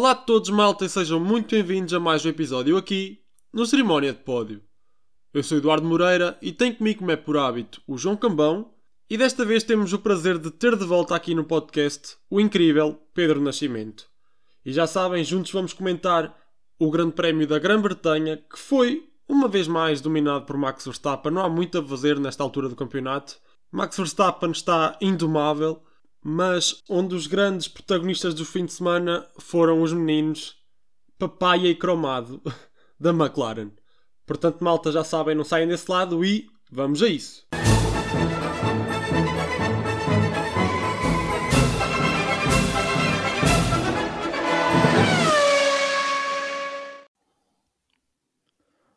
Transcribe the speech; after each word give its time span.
Olá 0.00 0.12
a 0.12 0.14
todos, 0.14 0.48
malta, 0.48 0.86
e 0.86 0.88
sejam 0.88 1.20
muito 1.20 1.54
bem-vindos 1.54 1.92
a 1.92 2.00
mais 2.00 2.24
um 2.24 2.30
episódio 2.30 2.78
aqui 2.78 3.20
no 3.52 3.66
Cerimónia 3.66 4.14
de 4.14 4.20
Pódio. 4.20 4.62
Eu 5.30 5.42
sou 5.42 5.58
Eduardo 5.58 5.86
Moreira 5.86 6.38
e 6.40 6.52
tenho 6.52 6.74
comigo, 6.74 7.00
como 7.00 7.10
é 7.10 7.16
por 7.16 7.36
hábito, 7.36 7.82
o 7.86 7.98
João 7.98 8.16
Cambão, 8.16 8.72
e 9.10 9.18
desta 9.18 9.44
vez 9.44 9.62
temos 9.62 9.92
o 9.92 9.98
prazer 9.98 10.38
de 10.38 10.50
ter 10.50 10.74
de 10.74 10.86
volta 10.86 11.14
aqui 11.14 11.34
no 11.34 11.44
podcast 11.44 12.16
o 12.30 12.40
incrível 12.40 12.98
Pedro 13.12 13.42
Nascimento. 13.42 14.06
E 14.64 14.72
já 14.72 14.86
sabem, 14.86 15.22
juntos 15.22 15.52
vamos 15.52 15.74
comentar 15.74 16.34
o 16.78 16.90
Grande 16.90 17.12
Prémio 17.12 17.46
da 17.46 17.58
Grã-Bretanha, 17.58 18.38
que 18.38 18.58
foi, 18.58 19.06
uma 19.28 19.48
vez 19.48 19.68
mais, 19.68 20.00
dominado 20.00 20.46
por 20.46 20.56
Max 20.56 20.82
Verstappen. 20.82 21.30
Não 21.30 21.44
há 21.44 21.48
muito 21.50 21.76
a 21.76 21.86
fazer 21.86 22.18
nesta 22.18 22.42
altura 22.42 22.70
do 22.70 22.74
campeonato. 22.74 23.36
Max 23.70 23.98
Verstappen 23.98 24.50
está 24.50 24.96
indomável 24.98 25.82
mas 26.22 26.82
onde 26.88 27.14
os 27.14 27.26
grandes 27.26 27.68
protagonistas 27.68 28.34
do 28.34 28.44
fim 28.44 28.64
de 28.64 28.72
semana 28.72 29.26
foram 29.38 29.82
os 29.82 29.92
meninos 29.92 30.56
Papaya 31.18 31.68
e 31.68 31.74
Cromado 31.74 32.40
da 32.98 33.10
McLaren. 33.10 33.70
Portanto, 34.26 34.62
malta, 34.62 34.92
já 34.92 35.02
sabem, 35.02 35.34
não 35.34 35.44
saem 35.44 35.68
desse 35.68 35.90
lado 35.90 36.24
e 36.24 36.46
vamos 36.70 37.02
a 37.02 37.08
isso. 37.08 37.44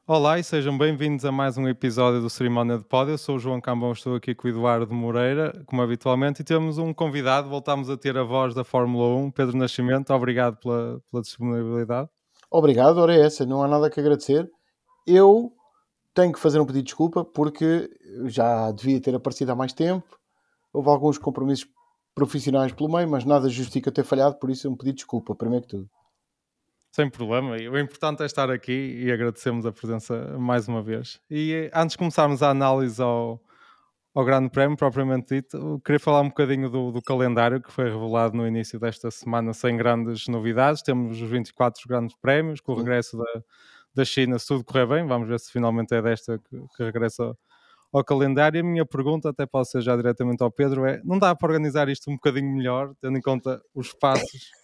Olá 0.05 0.37
e 0.37 0.43
sejam 0.43 0.77
bem-vindos 0.77 1.23
a 1.23 1.31
mais 1.31 1.57
um 1.57 1.65
episódio 1.65 2.19
do 2.19 2.29
Cerimónia 2.29 2.77
de 2.77 2.83
Pódio. 2.83 3.13
Eu 3.13 3.17
sou 3.17 3.37
o 3.37 3.39
João 3.39 3.61
Cambão, 3.61 3.93
estou 3.93 4.15
aqui 4.15 4.35
com 4.35 4.45
o 4.45 4.51
Eduardo 4.51 4.93
Moreira, 4.93 5.63
como 5.65 5.81
habitualmente, 5.81 6.41
e 6.41 6.43
temos 6.43 6.77
um 6.77 6.93
convidado. 6.93 7.47
Voltamos 7.47 7.89
a 7.89 7.95
ter 7.95 8.17
a 8.17 8.23
voz 8.23 8.53
da 8.53 8.65
Fórmula 8.65 9.15
1, 9.15 9.31
Pedro 9.31 9.55
Nascimento. 9.55 10.13
Obrigado 10.13 10.57
pela, 10.57 11.01
pela 11.09 11.23
disponibilidade. 11.23 12.09
Obrigado, 12.51 12.97
ora 12.97 13.15
é 13.15 13.21
essa, 13.25 13.45
não 13.45 13.63
há 13.63 13.67
nada 13.69 13.89
que 13.89 13.97
agradecer. 13.97 14.51
Eu 15.07 15.53
tenho 16.13 16.33
que 16.33 16.39
fazer 16.39 16.59
um 16.59 16.65
pedido 16.65 16.83
de 16.83 16.87
desculpa 16.87 17.23
porque 17.23 17.89
já 18.25 18.73
devia 18.73 18.99
ter 18.99 19.15
aparecido 19.15 19.53
há 19.53 19.55
mais 19.55 19.71
tempo. 19.71 20.19
Houve 20.73 20.89
alguns 20.89 21.17
compromissos 21.17 21.65
profissionais 22.13 22.73
pelo 22.73 22.91
meio, 22.91 23.07
mas 23.07 23.23
nada 23.23 23.47
justifica 23.47 23.89
ter 23.89 24.03
falhado, 24.03 24.35
por 24.35 24.49
isso 24.49 24.69
um 24.69 24.75
pedido 24.75 24.95
de 24.95 24.97
desculpa, 24.97 25.33
primeiro 25.33 25.63
que 25.63 25.69
tudo. 25.77 25.89
Sem 26.93 27.09
problema. 27.09 27.55
O 27.55 27.79
importante 27.79 28.21
é 28.21 28.25
estar 28.27 28.51
aqui 28.51 29.01
e 29.03 29.11
agradecemos 29.11 29.65
a 29.65 29.71
presença 29.71 30.37
mais 30.37 30.67
uma 30.67 30.79
vez. 30.83 31.19
E 31.27 31.71
antes 31.73 31.93
de 31.93 31.97
começarmos 31.97 32.43
a 32.43 32.51
análise 32.51 33.01
ao, 33.01 33.41
ao 34.13 34.23
Grande 34.23 34.51
Prémio, 34.51 34.77
propriamente 34.77 35.33
dito, 35.33 35.81
queria 35.83 35.99
falar 35.99 36.21
um 36.21 36.27
bocadinho 36.27 36.69
do, 36.69 36.91
do, 36.91 37.01
calendário 37.01 37.59
que 37.59 37.71
foi 37.71 37.85
revelado 37.85 38.37
no 38.37 38.45
início 38.47 38.79
desta 38.79 39.09
semana, 39.09 39.55
sem 39.55 39.75
grandes 39.75 40.27
novidades. 40.27 40.83
Temos 40.83 41.19
os 41.19 41.27
24 41.27 41.81
Grandes 41.87 42.15
Prémios, 42.15 42.61
com 42.61 42.73
o 42.73 42.75
regresso 42.75 43.17
da, 43.17 43.43
da 43.95 44.05
China, 44.05 44.37
se 44.37 44.45
tudo 44.45 44.63
correr 44.63 44.85
bem. 44.85 45.07
Vamos 45.07 45.27
ver 45.27 45.39
se 45.39 45.51
finalmente 45.51 45.95
é 45.95 46.01
desta 46.01 46.37
que, 46.37 46.63
que 46.77 46.83
regressa 46.83 47.35
ao 47.91 48.03
calendário. 48.03 48.61
A 48.61 48.63
minha 48.63 48.85
pergunta, 48.85 49.29
até 49.29 49.47
pode 49.47 49.67
ser 49.67 49.81
já 49.81 49.95
diretamente 49.95 50.43
ao 50.43 50.51
Pedro, 50.51 50.85
é: 50.85 51.01
não 51.03 51.17
dá 51.17 51.33
para 51.33 51.47
organizar 51.47 51.89
isto 51.89 52.11
um 52.11 52.13
bocadinho 52.13 52.55
melhor, 52.55 52.93
tendo 53.01 53.17
em 53.17 53.21
conta 53.21 53.59
os 53.73 53.91
passos? 53.93 54.62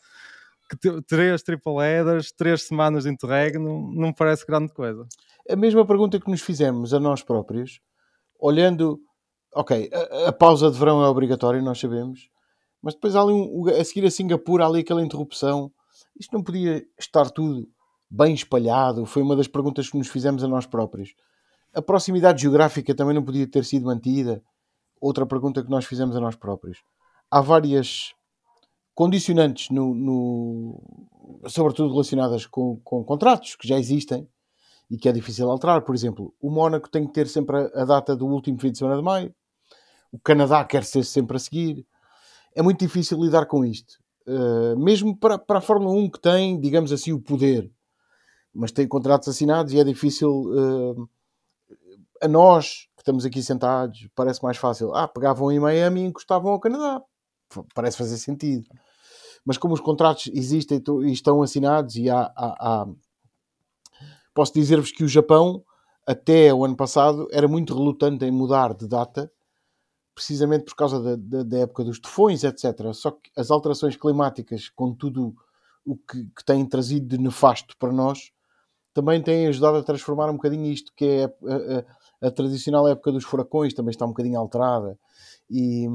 Que 0.69 1.01
três 1.01 1.41
triple 1.41 1.77
headers, 1.77 2.31
três 2.31 2.63
semanas 2.63 3.03
de 3.03 3.09
interregno, 3.09 3.91
não 3.93 4.09
me 4.09 4.15
parece 4.15 4.45
grande 4.45 4.73
coisa. 4.73 5.07
A 5.49 5.55
mesma 5.55 5.85
pergunta 5.85 6.19
que 6.19 6.29
nos 6.29 6.41
fizemos 6.41 6.93
a 6.93 6.99
nós 6.99 7.23
próprios, 7.23 7.79
olhando, 8.39 8.99
ok, 9.53 9.89
a, 9.91 10.29
a 10.29 10.31
pausa 10.31 10.69
de 10.69 10.77
verão 10.77 11.03
é 11.03 11.07
obrigatória, 11.07 11.61
nós 11.61 11.79
sabemos, 11.79 12.29
mas 12.81 12.93
depois 12.93 13.15
ali 13.15 13.33
um, 13.33 13.67
a 13.67 13.83
seguir 13.83 14.05
a 14.05 14.11
Singapura, 14.11 14.65
ali 14.65 14.81
aquela 14.81 15.01
interrupção, 15.01 15.71
isto 16.19 16.33
não 16.33 16.43
podia 16.43 16.85
estar 16.99 17.29
tudo 17.29 17.67
bem 18.09 18.33
espalhado? 18.33 19.05
Foi 19.05 19.21
uma 19.21 19.35
das 19.35 19.47
perguntas 19.47 19.89
que 19.89 19.97
nos 19.97 20.07
fizemos 20.07 20.43
a 20.43 20.47
nós 20.47 20.65
próprios. 20.65 21.13
A 21.73 21.81
proximidade 21.81 22.41
geográfica 22.41 22.95
também 22.95 23.13
não 23.13 23.23
podia 23.23 23.47
ter 23.47 23.63
sido 23.63 23.85
mantida? 23.85 24.41
Outra 24.99 25.25
pergunta 25.25 25.63
que 25.63 25.69
nós 25.69 25.85
fizemos 25.85 26.15
a 26.15 26.19
nós 26.19 26.35
próprios. 26.35 26.79
Há 27.29 27.41
várias 27.41 28.13
condicionantes, 28.99 29.69
no, 29.69 29.95
no, 29.95 31.47
sobretudo 31.47 31.89
relacionadas 31.89 32.45
com, 32.45 32.81
com, 32.83 33.01
contratos 33.01 33.55
que 33.55 33.65
já 33.65 33.79
existem 33.79 34.27
e 34.91 34.97
que 34.97 35.07
é 35.07 35.13
difícil 35.13 35.49
alterar. 35.49 35.83
Por 35.83 35.95
exemplo, 35.95 36.35
o 36.41 36.51
Mónaco 36.51 36.89
tem 36.89 37.07
que 37.07 37.13
ter 37.13 37.25
sempre 37.29 37.55
a, 37.55 37.81
a, 37.81 37.85
data 37.85 38.13
do 38.13 38.27
último 38.27 38.59
fim 38.59 38.73
de 38.73 38.77
semana 38.77 38.97
de 38.97 39.01
maio, 39.01 39.33
o 40.11 40.19
Canadá 40.19 40.65
quer 40.65 40.83
ser 40.83 41.05
sempre 41.05 41.37
a 41.37 41.39
seguir. 41.39 41.87
É 42.53 42.61
muito 42.61 42.81
difícil 42.81 43.17
lidar 43.23 43.45
com 43.45 43.63
isto. 43.63 43.93
Uh, 44.27 44.77
mesmo 44.77 45.15
para, 45.15 45.37
para 45.37 45.59
a 45.59 45.61
Fórmula 45.61 45.93
1 45.93 46.09
que 46.09 46.19
tem, 46.19 46.59
digamos 46.59 46.91
assim, 46.91 47.13
o 47.13 47.21
poder, 47.21 47.71
mas 48.53 48.73
tem 48.73 48.85
contratos 48.85 49.29
assinados 49.29 49.71
e 49.71 49.79
é 49.79 49.83
difícil. 49.85 50.29
Uh, 50.29 51.09
a 52.21 52.27
nós 52.27 52.89
que 52.97 53.01
estamos 53.01 53.23
aqui 53.23 53.41
sentados, 53.41 54.09
parece 54.13 54.43
mais 54.43 54.57
fácil. 54.57 54.93
Ah, 54.93 55.07
pegavam 55.07 55.49
em 55.53 55.57
Miami 55.57 56.01
e 56.01 56.05
encostavam 56.07 56.51
ao 56.51 56.59
Canadá. 56.59 57.01
Parece 57.73 57.97
fazer 57.97 58.17
sentido 58.17 58.67
mas 59.45 59.57
como 59.57 59.73
os 59.73 59.81
contratos 59.81 60.29
existem 60.33 60.81
e 61.05 61.11
estão 61.11 61.41
assinados 61.41 61.95
e 61.95 62.09
há, 62.09 62.31
há, 62.35 62.55
há... 62.59 62.87
posso 64.33 64.53
dizer-vos 64.53 64.91
que 64.91 65.03
o 65.03 65.07
Japão 65.07 65.63
até 66.05 66.53
o 66.53 66.65
ano 66.65 66.75
passado 66.75 67.27
era 67.31 67.47
muito 67.47 67.73
relutante 67.73 68.25
em 68.25 68.31
mudar 68.31 68.73
de 68.73 68.87
data 68.87 69.31
precisamente 70.19 70.65
por 70.65 70.75
causa 70.75 70.99
da, 71.01 71.15
da, 71.15 71.43
da 71.43 71.57
época 71.59 71.81
dos 71.81 71.97
tufões, 71.97 72.43
etc. 72.43 72.93
Só 72.93 73.11
que 73.11 73.31
as 73.37 73.49
alterações 73.49 73.95
climáticas, 73.95 74.67
com 74.67 74.93
tudo 74.93 75.33
o 75.85 75.95
que, 75.95 76.25
que 76.35 76.43
têm 76.43 76.65
trazido 76.65 77.07
de 77.07 77.17
nefasto 77.17 77.73
para 77.77 77.93
nós, 77.93 78.31
também 78.93 79.21
têm 79.21 79.47
ajudado 79.47 79.77
a 79.77 79.83
transformar 79.83 80.29
um 80.29 80.33
bocadinho 80.33 80.65
isto, 80.65 80.91
que 80.93 81.05
é 81.05 81.23
a, 81.23 82.25
a, 82.25 82.27
a 82.27 82.31
tradicional 82.31 82.85
época 82.89 83.13
dos 83.13 83.23
furacões, 83.23 83.73
também 83.73 83.91
está 83.91 84.05
um 84.05 84.09
bocadinho 84.09 84.37
alterada. 84.37 84.99
E, 85.49 85.87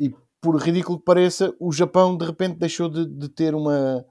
e 0.00 0.14
por 0.42 0.60
ridículo 0.60 0.98
que 0.98 1.04
pareça, 1.04 1.54
o 1.60 1.70
Japão 1.72 2.16
de 2.16 2.26
repente 2.26 2.58
deixou 2.58 2.88
de, 2.88 3.06
de, 3.06 3.28
ter 3.28 3.54
uma 3.54 4.04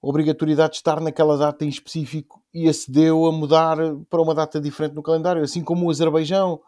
obrigatoriedade 0.00 0.70
de 0.70 0.76
estar 0.78 1.00
naquela 1.00 1.36
data 1.36 1.66
em 1.66 1.68
específico 1.68 2.42
e 2.52 2.66
acedeu 2.66 3.26
a 3.26 3.30
mudar 3.30 3.76
para 4.08 4.22
uma 4.22 4.34
data 4.34 4.58
diferente 4.58 4.94
no 4.94 5.02
calendário, 5.02 5.42
assim 5.42 5.62
como 5.62 5.86
o 5.86 5.90
Azerbaijão, 5.90 6.58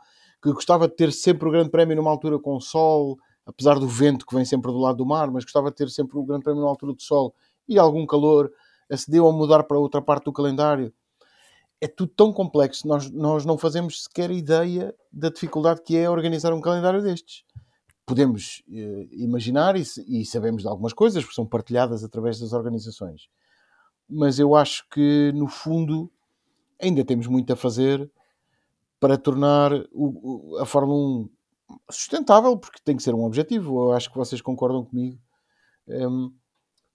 que 0.43 0.53
gostava 0.53 0.87
de 0.87 0.94
ter 0.94 1.10
sempre 1.10 1.49
o 1.49 1.50
Grande 1.50 1.71
Prémio 1.71 1.97
numa 1.97 2.10
altura 2.10 2.38
com 2.38 2.60
sol, 2.60 3.16
apesar 3.47 3.78
do 3.78 3.88
vento 3.88 4.27
que 4.27 4.34
vem 4.34 4.44
sempre 4.44 4.71
do 4.71 4.78
lado 4.78 4.99
do 4.99 5.06
mar, 5.06 5.31
mas 5.31 5.44
gostava 5.44 5.71
de 5.71 5.77
ter 5.77 5.88
sempre 5.88 6.19
o 6.19 6.22
Grande 6.22 6.44
Prémio 6.44 6.60
numa 6.60 6.71
altura 6.71 6.94
de 6.94 7.03
sol 7.03 7.34
e 7.66 7.78
algum 7.78 8.04
calor, 8.06 8.53
acedeu 8.93 9.27
a 9.27 9.33
mudar 9.33 9.65
para 9.65 9.78
outra 9.78 10.03
parte 10.03 10.25
do 10.25 10.33
calendário. 10.34 10.93
É 11.81 11.88
tudo 11.88 12.12
tão 12.15 12.31
complexo, 12.31 12.87
nós, 12.87 13.10
nós 13.10 13.47
não 13.47 13.56
fazemos 13.56 14.03
sequer 14.03 14.31
ideia 14.31 14.94
da 15.10 15.31
dificuldade 15.31 15.81
que 15.83 15.97
é 15.97 16.10
organizar 16.10 16.53
um 16.53 16.60
calendário 16.60 17.03
destes 17.03 17.43
podemos 18.06 18.62
uh, 18.69 19.09
imaginar 19.12 19.76
e, 19.76 19.82
e, 20.06 20.25
sabemos 20.25 20.62
de 20.62 20.69
algumas 20.69 20.92
coisas, 20.92 21.22
porque 21.22 21.34
são 21.34 21.47
partilhadas 21.47 22.04
através 22.04 22.38
das 22.38 22.53
organizações. 22.53 23.28
Mas 24.09 24.38
eu 24.38 24.54
acho 24.54 24.87
que, 24.91 25.32
no 25.34 25.48
fundo, 25.48 26.10
ainda 26.81 27.04
temos 27.04 27.26
muito 27.26 27.53
a 27.53 27.56
fazer 27.56 28.10
para 29.00 29.16
tornar 29.16 29.72
o, 29.92 30.59
a 30.60 30.66
Fórmula 30.66 30.98
1 30.98 31.31
sustentável, 31.91 32.56
porque 32.56 32.81
tem 32.84 32.97
que 32.97 33.03
ser 33.03 33.15
um 33.15 33.25
objetivo. 33.25 33.88
Eu 33.88 33.92
acho 33.92 34.10
que 34.10 34.16
vocês 34.16 34.41
concordam 34.41 34.84
comigo. 34.84 35.19
Um, 35.88 36.32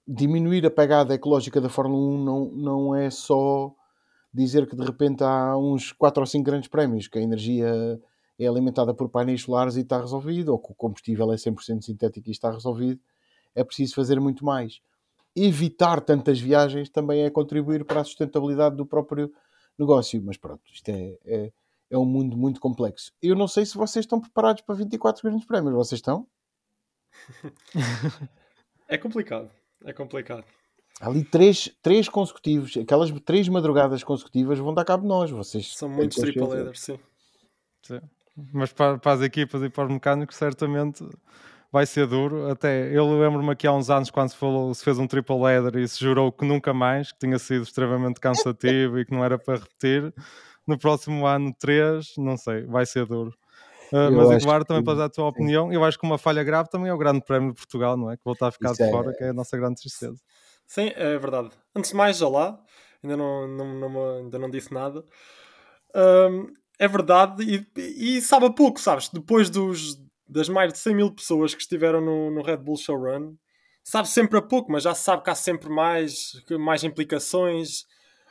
diminuir 0.08 0.66
a 0.66 0.72
pegada 0.72 1.14
ecológica 1.14 1.62
da 1.62 1.70
Fórmula 1.70 2.16
1 2.16 2.24
não, 2.24 2.46
não 2.46 2.96
é 2.96 3.10
só 3.10 3.74
dizer 4.34 4.68
que 4.68 4.76
de 4.76 4.84
repente 4.84 5.24
há 5.24 5.56
uns 5.58 5.92
4 5.92 6.22
ou 6.22 6.28
5 6.28 6.44
grandes 6.44 6.70
prémios, 6.70 7.08
que 7.08 7.18
a 7.18 7.22
energia 7.22 8.00
é 8.40 8.48
alimentada 8.48 8.94
por 8.94 9.10
painéis 9.10 9.42
solares 9.42 9.76
e 9.76 9.82
está 9.82 10.00
resolvido, 10.00 10.50
ou 10.50 10.60
que 10.60 10.72
o 10.72 10.76
combustível 10.76 11.32
é 11.34 11.36
100% 11.36 11.82
sintético 11.82 12.30
e 12.30 12.32
está 12.32 12.50
resolvido, 12.52 13.00
é 13.54 13.64
preciso 13.64 13.96
fazer 13.96 14.20
muito 14.20 14.46
mais. 14.46 14.80
Evitar 15.36 16.02
tantas 16.02 16.40
viagens 16.40 16.90
também 16.90 17.24
é 17.24 17.30
contribuir 17.30 17.84
para 17.84 18.02
a 18.02 18.04
sustentabilidade 18.04 18.76
do 18.76 18.86
próprio 18.86 19.32
negócio, 19.78 20.22
mas 20.24 20.38
pronto, 20.38 20.62
isto 20.72 20.90
é, 20.90 21.18
é, 21.26 21.52
é 21.90 21.98
um 21.98 22.06
mundo 22.06 22.38
muito 22.38 22.60
complexo. 22.60 23.12
Eu 23.22 23.36
não 23.36 23.48
sei 23.48 23.66
se 23.66 23.78
vocês 23.78 24.06
estão 24.06 24.20
preparados 24.20 24.62
para 24.62 24.76
24 24.76 25.22
grandes 25.22 25.46
prémios, 25.46 25.74
vocês 25.74 26.00
estão? 26.00 26.26
é 28.88 28.98
complicado, 28.98 29.50
é 29.84 29.92
complicado. 29.92 30.46
Ali 31.02 31.24
três, 31.24 31.74
três 31.82 32.10
consecutivos, 32.10 32.76
aquelas 32.76 33.10
três 33.22 33.48
madrugadas 33.48 34.04
consecutivas 34.04 34.60
vão 34.60 34.74
dar 34.74 34.84
cabo 34.84 35.04
de 35.04 35.10
nós. 35.10 35.32
Vocês 35.32 35.76
São 35.76 35.88
muitos 35.88 36.18
triple 36.18 36.46
headers, 36.48 36.82
sim. 36.82 37.00
sim. 37.82 38.02
Mas 38.54 38.72
para, 38.74 38.98
para, 38.98 39.14
as 39.14 39.22
equipas 39.22 39.62
e 39.64 39.70
para 39.70 39.86
os 39.86 39.92
mecânicos, 39.92 40.36
certamente 40.36 41.06
vai 41.72 41.86
ser 41.86 42.08
duro. 42.08 42.50
Até 42.50 42.90
eu 42.96 43.20
lembro-me 43.20 43.52
aqui 43.52 43.68
há 43.68 43.74
uns 43.74 43.90
anos, 43.90 44.10
quando 44.10 44.30
se, 44.30 44.38
falou, 44.38 44.74
se 44.74 44.84
fez 44.84 44.98
um 44.98 45.08
triple 45.08 45.44
header 45.44 45.78
e 45.82 45.88
se 45.88 46.00
jurou 46.00 46.32
que 46.32 46.46
nunca 46.46 46.74
mais, 46.74 47.12
que 47.12 47.20
tinha 47.20 47.40
sido 47.40 47.64
extremamente 47.64 48.20
cansativo 48.20 49.00
e 49.00 49.06
que 49.06 49.12
não 49.12 49.24
era 49.24 49.38
para 49.38 49.60
repetir. 49.60 50.14
No 50.66 50.78
próximo 50.78 51.26
ano, 51.26 51.54
três, 51.58 52.14
não 52.18 52.38
sei, 52.38 52.64
vai 52.64 52.86
ser 52.86 53.06
duro. 53.06 53.34
Uh, 53.92 54.12
mas 54.12 54.44
Eduardo, 54.44 54.66
também 54.66 54.84
para 54.84 55.00
dar 55.00 55.06
a 55.06 55.10
tua 55.10 55.28
opinião, 55.28 55.74
eu 55.74 55.84
acho 55.84 55.98
que 55.98 56.06
uma 56.06 56.20
falha 56.20 56.44
grave 56.44 56.70
também 56.70 56.90
é 56.90 56.94
o 56.94 56.98
Grande 56.98 57.22
Prémio 57.22 57.50
de 57.50 57.56
Portugal, 57.56 57.98
não 57.98 58.12
é? 58.12 58.18
Que 58.18 58.24
voltar 58.24 58.48
a 58.48 58.52
ficar 58.52 58.72
Isso 58.72 58.84
de 58.84 58.88
é... 58.88 58.92
fora, 58.92 59.14
que 59.14 59.24
é 59.24 59.30
a 59.30 59.34
nossa 59.34 59.58
grande 59.58 59.82
tristeza. 59.82 60.20
Sim, 60.68 60.92
é 60.96 61.18
verdade. 61.18 61.50
Antes 61.76 61.90
de 61.90 61.98
mais, 61.98 62.18
já 62.18 62.30
lá, 62.30 62.60
ainda 63.04 63.18
não, 63.18 63.48
não, 63.48 63.90
não, 63.90 64.18
ainda 64.18 64.38
não 64.38 64.50
disse 64.50 64.72
nada. 64.72 65.04
Um, 65.96 66.54
é 66.80 66.88
verdade, 66.88 67.44
e, 67.76 68.16
e, 68.16 68.22
sabe 68.22 68.46
a 68.46 68.50
pouco, 68.50 68.80
sabes? 68.80 69.10
Depois 69.10 69.50
dos, 69.50 70.02
das 70.26 70.48
mais 70.48 70.72
de 70.72 70.80
100 70.80 70.96
mil 70.96 71.12
pessoas 71.12 71.54
que 71.54 71.62
estiveram 71.62 72.00
no, 72.00 72.32
no 72.32 72.42
Red 72.42 72.58
Bull 72.58 72.78
Showrun, 72.78 73.36
sabe 73.84 74.08
sempre 74.08 74.38
a 74.38 74.42
pouco, 74.42 74.72
mas 74.72 74.84
já 74.84 74.96
se 74.96 75.04
sabe 75.04 75.22
que 75.22 75.30
há 75.30 75.36
sempre 75.36 75.70
mais, 75.70 76.42
mais 76.58 76.86
implicações, 76.86 77.86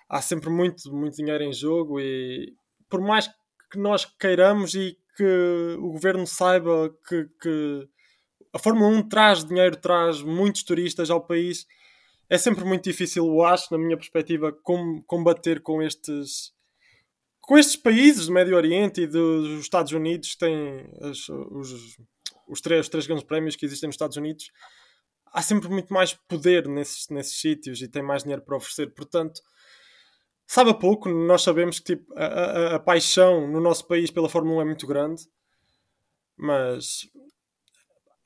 há 0.09 0.23
sempre 0.23 0.49
muito, 0.49 0.91
muito 0.91 1.17
dinheiro 1.17 1.45
em 1.45 1.53
jogo 1.53 2.01
e 2.01 2.55
por 2.89 3.03
mais 3.03 3.29
que 3.71 3.79
nós 3.79 4.07
queiramos 4.07 4.75
e 4.75 4.97
que 5.15 5.77
o 5.79 5.93
governo 5.93 6.27
saiba 6.27 6.91
que, 7.07 7.29
que 7.43 7.89
a 8.53 8.59
Fórmula 8.59 8.89
1 8.89 9.09
traz 9.11 9.45
dinheiro, 9.45 9.77
traz 9.77 10.23
muitos 10.23 10.63
turistas 10.63 11.11
ao 11.11 11.21
país, 11.21 11.67
é 12.31 12.39
sempre 12.39 12.65
muito 12.65 12.85
difícil, 12.85 13.27
eu 13.27 13.43
acho, 13.43 13.71
na 13.71 13.79
minha 13.79 13.97
perspectiva, 13.97 14.53
com, 14.63 15.03
combater 15.07 15.61
com 15.61 15.83
estes 15.83 16.53
com 17.49 17.57
estes 17.57 17.77
países 17.77 18.27
do 18.27 18.33
Médio 18.33 18.55
Oriente 18.55 19.01
e 19.01 19.07
dos 19.07 19.59
Estados 19.61 19.93
Unidos 19.93 20.37
têm 20.37 20.87
as, 21.01 21.31
os, 21.31 21.97
os, 22.47 22.61
três, 22.61 22.83
os 22.83 22.89
três 22.91 23.07
grandes 23.07 23.25
prémios 23.25 23.57
que 23.57 23.65
existem 23.65 23.87
nos 23.87 23.95
Estados 23.95 24.19
Unidos, 24.19 24.53
há 25.33 25.41
sempre 25.41 25.67
muito 25.71 25.91
mais 25.91 26.13
poder 26.13 26.69
nesses, 26.69 27.09
nesses 27.09 27.41
sítios 27.41 27.81
e 27.81 27.89
tem 27.89 28.03
mais 28.03 28.23
dinheiro 28.23 28.43
para 28.43 28.55
oferecer. 28.55 28.93
Portanto, 28.93 29.41
sabe 30.47 30.73
a 30.73 30.75
pouco, 30.75 31.09
nós 31.09 31.41
sabemos 31.41 31.79
que 31.79 31.97
tipo, 31.97 32.13
a, 32.19 32.27
a, 32.27 32.75
a 32.75 32.79
paixão 32.79 33.51
no 33.51 33.63
nosso 33.63 33.87
país 33.89 34.11
pela 34.11 34.29
Fórmula 34.29 34.59
1 34.59 34.61
é 34.61 34.65
muito 34.67 34.87
grande, 34.87 35.23
mas 36.37 37.09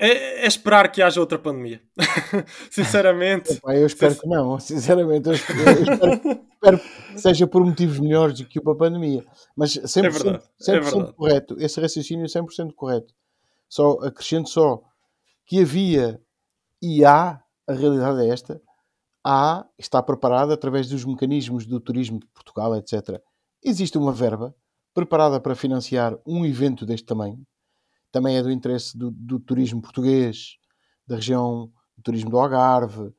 é, 0.05 0.45
é, 0.45 0.47
esperar 0.49 0.91
que 0.91 1.01
haja 1.01 1.21
outra 1.21 1.39
pandemia. 1.39 1.81
Sinceramente. 2.69 3.53
Opa, 3.59 3.77
eu 3.77 3.87
espero 3.87 4.17
que 4.17 4.27
não. 4.27 4.59
Sinceramente, 4.59 5.29
eu 5.29 5.35
espero, 5.35 5.61
eu 5.61 5.83
espero, 5.83 6.41
espero, 6.55 6.79
que 6.79 7.21
seja 7.21 7.47
por 7.47 7.65
motivos 7.65 8.01
melhores 8.01 8.41
do 8.41 8.45
que 8.45 8.59
uma 8.59 8.77
pandemia. 8.77 9.25
Mas 9.57 9.75
100%, 9.75 10.05
é 10.05 10.11
verdade, 10.11 10.45
100% 10.61 11.09
é 11.09 11.13
correto. 11.13 11.57
Esse 11.61 11.81
raciocínio 11.81 12.25
é 12.25 12.29
100% 12.29 12.73
correto. 12.75 13.15
Só 13.69 13.93
acrescento 14.03 14.49
só 14.49 14.83
que 15.47 15.61
havia 15.61 16.21
e 16.83 17.05
há, 17.05 17.41
a 17.69 17.73
realidade 17.73 18.23
é 18.23 18.29
esta, 18.29 18.61
há, 19.25 19.65
está 19.79 20.03
preparada 20.03 20.53
através 20.53 20.89
dos 20.89 21.05
mecanismos 21.05 21.65
do 21.65 21.79
turismo 21.79 22.19
de 22.19 22.27
Portugal, 22.27 22.75
etc. 22.75 23.23
Existe 23.63 23.97
uma 23.97 24.13
verba 24.13 24.53
preparada 24.93 25.39
para 25.39 25.55
financiar 25.55 26.19
um 26.27 26.45
evento 26.45 26.85
deste 26.85 27.07
tamanho 27.07 27.39
também 28.13 28.37
é 28.37 28.43
do 28.43 28.51
interesse 28.51 28.97
do, 28.97 29.11
do 29.11 29.41
turismo 29.41 29.81
português, 29.81 30.59
da 31.07 31.17
região 31.17 31.73
do 31.97 32.03
turismo 32.03 32.31
do 32.31 32.39
Algarve, 32.39 33.13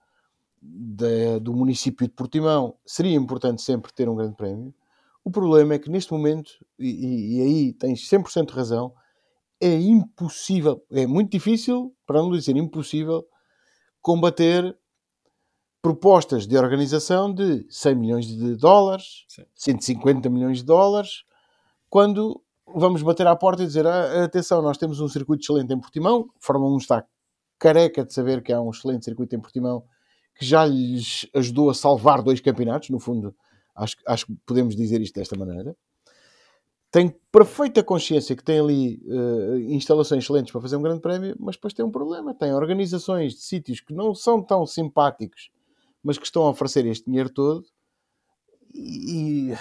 de, 0.62 1.40
do 1.40 1.54
município 1.54 2.07
de 2.07 2.13
Portimão. 2.13 2.78
Seria 2.86 3.16
importante 3.16 3.62
sempre 3.62 3.92
ter 3.92 4.07
um 4.07 4.16
grande 4.16 4.36
prémio. 4.36 4.74
O 5.24 5.31
problema 5.31 5.74
é 5.74 5.80
que 5.80 5.90
neste 5.90 6.12
momento, 6.12 6.51
e, 6.78 7.38
e 7.38 7.42
aí 7.42 7.74
tens 7.74 8.07
100% 8.07 8.48
de 8.48 8.54
razão, 8.54 8.94
é 9.60 9.74
impossível, 9.74 10.86
é 10.92 11.07
muito 11.07 11.31
difícil, 11.31 11.96
para 12.06 12.22
não 12.22 12.30
dizer 12.31 12.56
impossível, 12.57 13.25
combater 14.01 14.78
propostas 15.81 16.46
de 16.46 16.57
organização 16.57 17.34
de 17.34 17.66
100 17.69 17.96
milhões 17.96 18.28
de 18.28 18.56
dólares, 18.56 19.25
Sim. 19.28 19.46
150 19.56 20.30
milhões 20.30 20.57
de 20.60 20.66
dólares, 20.66 21.24
quando 21.89 22.43
vamos 22.68 23.01
bater 23.01 23.27
à 23.27 23.36
porta 23.36 23.63
e 23.63 23.68
dizer: 23.68 23.86
ah, 23.86 24.24
atenção, 24.24 24.62
nós 24.62 24.77
temos 24.77 25.00
um 25.00 25.07
circuito 25.07 25.44
excelente 25.44 25.74
em 25.74 25.80
Portimão. 25.80 26.30
Fórmula 26.39 26.74
1 26.75 26.77
está 26.77 27.06
careca 27.60 28.04
de 28.04 28.13
saber 28.13 28.42
que 28.42 28.51
há 28.51 28.62
um 28.62 28.71
excelente 28.71 29.06
circuito 29.06 29.36
em 29.36 29.39
Portimão 29.39 29.83
que 30.36 30.45
já 30.45 30.65
lhes 30.65 31.27
ajudou 31.33 31.69
a 31.69 31.74
salvar 31.74 32.21
dois 32.21 32.42
campeonatos. 32.42 32.89
No 32.89 33.00
fundo, 33.00 33.36
acho, 33.75 33.95
acho 34.07 34.25
que 34.25 34.36
podemos 34.45 34.75
dizer 34.75 35.01
isto 35.01 35.15
desta 35.15 35.38
maneira. 35.38 35.75
Tem 36.92 37.10
perfeita 37.31 37.83
consciência 37.83 38.36
que 38.36 38.44
tem 38.44 38.60
ali 38.60 39.01
uh, 39.07 39.57
instalações 39.71 40.24
excelentes 40.24 40.51
para 40.51 40.62
fazer 40.62 40.75
um 40.75 40.81
grande 40.81 41.01
prémio, 41.01 41.36
mas 41.39 41.56
depois 41.56 41.74
tem 41.74 41.83
um 41.83 41.92
problema. 41.92 42.36
Tem 42.36 42.54
organizações 42.54 43.33
de 43.33 43.42
sítios 43.42 43.80
que 43.80 43.94
não 43.94 44.13
são 44.13 44.44
tão 44.44 44.65
simpáticos, 44.65 45.50
mas 46.04 46.19
que 46.19 46.25
estão 46.25 46.44
a 46.44 46.50
oferecer 46.50 46.86
este 46.86 47.06
dinheiro 47.06 47.31
todo. 47.31 47.65
E 48.75 49.54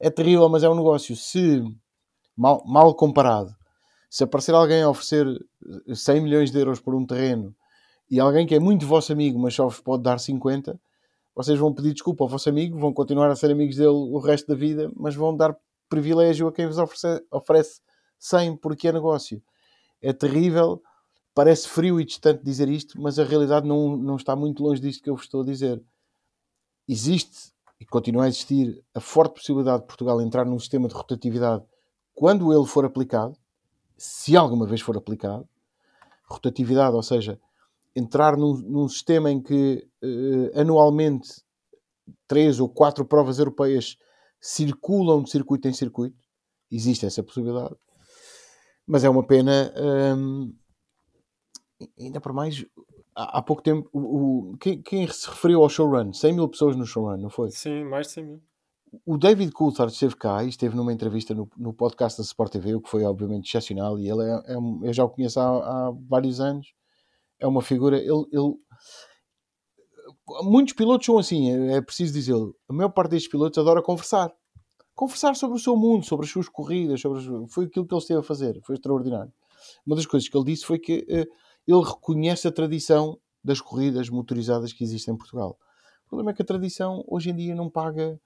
é 0.00 0.10
terrível, 0.10 0.48
mas 0.48 0.64
é 0.64 0.68
um 0.68 0.74
negócio. 0.74 1.14
Se 1.14 1.62
mal, 2.36 2.62
mal 2.66 2.94
comparado. 2.94 3.54
Se 4.10 4.24
aparecer 4.24 4.54
alguém 4.54 4.82
a 4.82 4.88
oferecer 4.88 5.26
100 5.92 6.20
milhões 6.20 6.50
de 6.50 6.58
euros 6.58 6.80
por 6.80 6.94
um 6.94 7.04
terreno 7.04 7.54
e 8.10 8.20
alguém 8.20 8.46
que 8.46 8.54
é 8.54 8.60
muito 8.60 8.86
vosso 8.86 9.12
amigo, 9.12 9.38
mas 9.38 9.54
só 9.54 9.64
vos 9.64 9.80
pode 9.80 10.02
dar 10.02 10.18
50, 10.18 10.78
vocês 11.34 11.58
vão 11.58 11.72
pedir 11.72 11.92
desculpa 11.92 12.24
ao 12.24 12.28
vosso 12.28 12.48
amigo, 12.48 12.78
vão 12.78 12.92
continuar 12.92 13.28
a 13.28 13.36
ser 13.36 13.50
amigos 13.50 13.76
dele 13.76 13.88
o 13.88 14.18
resto 14.18 14.46
da 14.46 14.54
vida, 14.54 14.90
mas 14.94 15.16
vão 15.16 15.36
dar 15.36 15.56
privilégio 15.88 16.46
a 16.46 16.52
quem 16.52 16.66
vos 16.66 16.78
oferece, 16.78 17.24
oferece 17.30 17.80
100 18.18 18.56
porque 18.56 18.88
é 18.88 18.92
negócio. 18.92 19.42
É 20.00 20.12
terrível, 20.12 20.80
parece 21.34 21.68
frio 21.68 22.00
e 22.00 22.04
distante 22.04 22.44
dizer 22.44 22.68
isto, 22.68 23.00
mas 23.00 23.18
a 23.18 23.24
realidade 23.24 23.66
não, 23.66 23.96
não 23.96 24.16
está 24.16 24.36
muito 24.36 24.62
longe 24.62 24.80
disto 24.80 25.02
que 25.02 25.10
eu 25.10 25.16
vos 25.16 25.24
estou 25.24 25.42
a 25.42 25.44
dizer. 25.44 25.82
Existe 26.88 27.52
e 27.80 27.84
continua 27.84 28.24
a 28.24 28.28
existir 28.28 28.82
a 28.94 29.00
forte 29.00 29.34
possibilidade 29.34 29.82
de 29.82 29.86
Portugal 29.88 30.20
entrar 30.20 30.44
num 30.44 30.58
sistema 30.58 30.86
de 30.86 30.94
rotatividade 30.94 31.64
quando 32.14 32.52
ele 32.52 32.66
for 32.66 32.84
aplicado, 32.84 33.36
se 33.96 34.36
alguma 34.36 34.66
vez 34.66 34.80
for 34.80 34.96
aplicado, 34.96 35.48
rotatividade, 36.24 36.94
ou 36.94 37.02
seja, 37.02 37.40
entrar 37.94 38.36
num, 38.36 38.54
num 38.54 38.88
sistema 38.88 39.30
em 39.30 39.42
que 39.42 39.86
uh, 40.02 40.60
anualmente 40.60 41.42
três 42.26 42.60
ou 42.60 42.68
quatro 42.68 43.04
provas 43.04 43.38
europeias 43.38 43.96
circulam 44.40 45.22
de 45.22 45.30
circuito 45.30 45.68
em 45.68 45.72
circuito, 45.72 46.16
existe 46.70 47.06
essa 47.06 47.22
possibilidade, 47.22 47.74
mas 48.86 49.04
é 49.04 49.08
uma 49.08 49.26
pena. 49.26 49.72
Um, 50.16 50.54
ainda 51.98 52.20
por 52.20 52.32
mais, 52.32 52.64
há, 53.14 53.38
há 53.38 53.42
pouco 53.42 53.62
tempo, 53.62 53.88
o, 53.92 54.52
o 54.52 54.58
quem, 54.58 54.82
quem, 54.82 55.08
se 55.08 55.28
referiu 55.28 55.62
ao 55.62 55.68
showrun? 55.68 56.12
100 56.12 56.32
mil 56.32 56.48
pessoas 56.48 56.76
no 56.76 56.86
showrun, 56.86 57.16
não 57.16 57.30
foi? 57.30 57.50
Sim, 57.50 57.84
mais 57.84 58.08
de 58.08 58.14
100 58.14 58.24
mil 58.24 58.42
o 59.04 59.18
David 59.18 59.52
Coulthard 59.52 59.92
esteve 59.92 60.16
cá 60.16 60.44
e 60.44 60.48
esteve 60.48 60.76
numa 60.76 60.92
entrevista 60.92 61.34
no, 61.34 61.48
no 61.56 61.72
podcast 61.72 62.18
da 62.18 62.24
Sport 62.24 62.52
TV, 62.52 62.74
o 62.74 62.80
que 62.80 62.90
foi 62.90 63.04
obviamente 63.04 63.48
excepcional, 63.48 63.98
e 63.98 64.08
ele 64.08 64.22
é, 64.22 64.54
é 64.54 64.56
eu 64.56 64.92
já 64.92 65.04
o 65.04 65.10
conheço 65.10 65.40
há, 65.40 65.88
há, 65.88 65.92
vários 66.08 66.40
anos, 66.40 66.72
é 67.38 67.46
uma 67.46 67.62
figura, 67.62 67.98
ele, 67.98 68.24
ele 68.32 68.54
muitos 70.42 70.74
pilotos 70.74 71.06
são 71.06 71.18
assim, 71.18 71.50
é, 71.50 71.76
é 71.76 71.80
preciso 71.80 72.12
dizê-lo, 72.12 72.56
a 72.68 72.72
maior 72.72 72.90
parte 72.90 73.10
destes 73.10 73.30
pilotos 73.30 73.58
adora 73.58 73.82
conversar, 73.82 74.32
conversar 74.94 75.34
sobre 75.36 75.56
o 75.56 75.60
seu 75.60 75.76
mundo, 75.76 76.04
sobre 76.04 76.26
as 76.26 76.32
suas 76.32 76.48
corridas, 76.48 77.00
sobre 77.00 77.18
as, 77.18 77.52
foi 77.52 77.66
aquilo 77.66 77.86
que 77.86 77.94
ele 77.94 78.00
esteve 78.00 78.20
a 78.20 78.24
fazer, 78.24 78.60
foi 78.62 78.76
extraordinário. 78.76 79.32
Uma 79.86 79.96
das 79.96 80.06
coisas 80.06 80.28
que 80.28 80.36
ele 80.36 80.44
disse 80.44 80.64
foi 80.64 80.78
que 80.78 80.98
uh, 80.98 81.26
ele 81.66 81.84
reconhece 81.84 82.46
a 82.46 82.52
tradição 82.52 83.18
das 83.42 83.60
corridas 83.60 84.08
motorizadas 84.08 84.72
que 84.72 84.84
existem 84.84 85.14
em 85.14 85.16
Portugal. 85.16 85.58
O 86.06 86.08
problema 86.08 86.30
é 86.30 86.34
que 86.34 86.42
a 86.42 86.44
tradição 86.44 87.04
hoje 87.06 87.30
em 87.30 87.34
dia 87.34 87.54
não 87.54 87.70
paga 87.70 88.20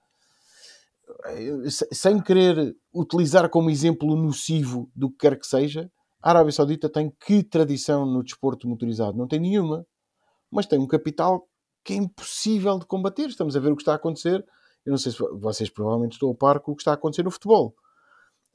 sem 1.93 2.21
querer 2.21 2.77
utilizar 2.93 3.49
como 3.49 3.71
exemplo 3.71 4.17
nocivo 4.17 4.91
do 4.95 5.11
que 5.11 5.19
quer 5.19 5.39
que 5.39 5.47
seja, 5.47 5.91
a 6.23 6.31
Arábia 6.31 6.53
Saudita 6.53 6.89
tem 6.89 7.13
que 7.25 7.43
tradição 7.43 8.05
no 8.05 8.23
desporto 8.23 8.69
motorizado? 8.69 9.17
Não 9.17 9.29
tem 9.29 9.41
nenhuma. 9.41 9.87
Mas 10.51 10.67
tem 10.67 10.79
um 10.79 10.87
capital 10.87 11.47
que 11.85 11.93
é 11.93 11.97
impossível 11.97 12.79
de 12.79 12.87
combater. 12.87 13.29
Estamos 13.29 13.57
a 13.57 13.61
ver 13.61 13.71
o 13.71 13.77
que 13.77 13.83
está 13.83 13.93
a 13.93 13.97
acontecer. 13.97 14.45
Eu 14.85 14.91
não 14.91 14.99
sei 14.99 15.13
se 15.13 15.19
vocês 15.19 15.71
provavelmente 15.71 16.13
estão 16.13 16.31
a 16.31 16.35
par 16.35 16.61
com 16.61 16.73
o 16.73 16.77
que 16.77 16.83
está 16.83 16.93
a 16.93 16.95
acontecer 16.95 17.23
no 17.23 17.31
futebol. 17.31 17.75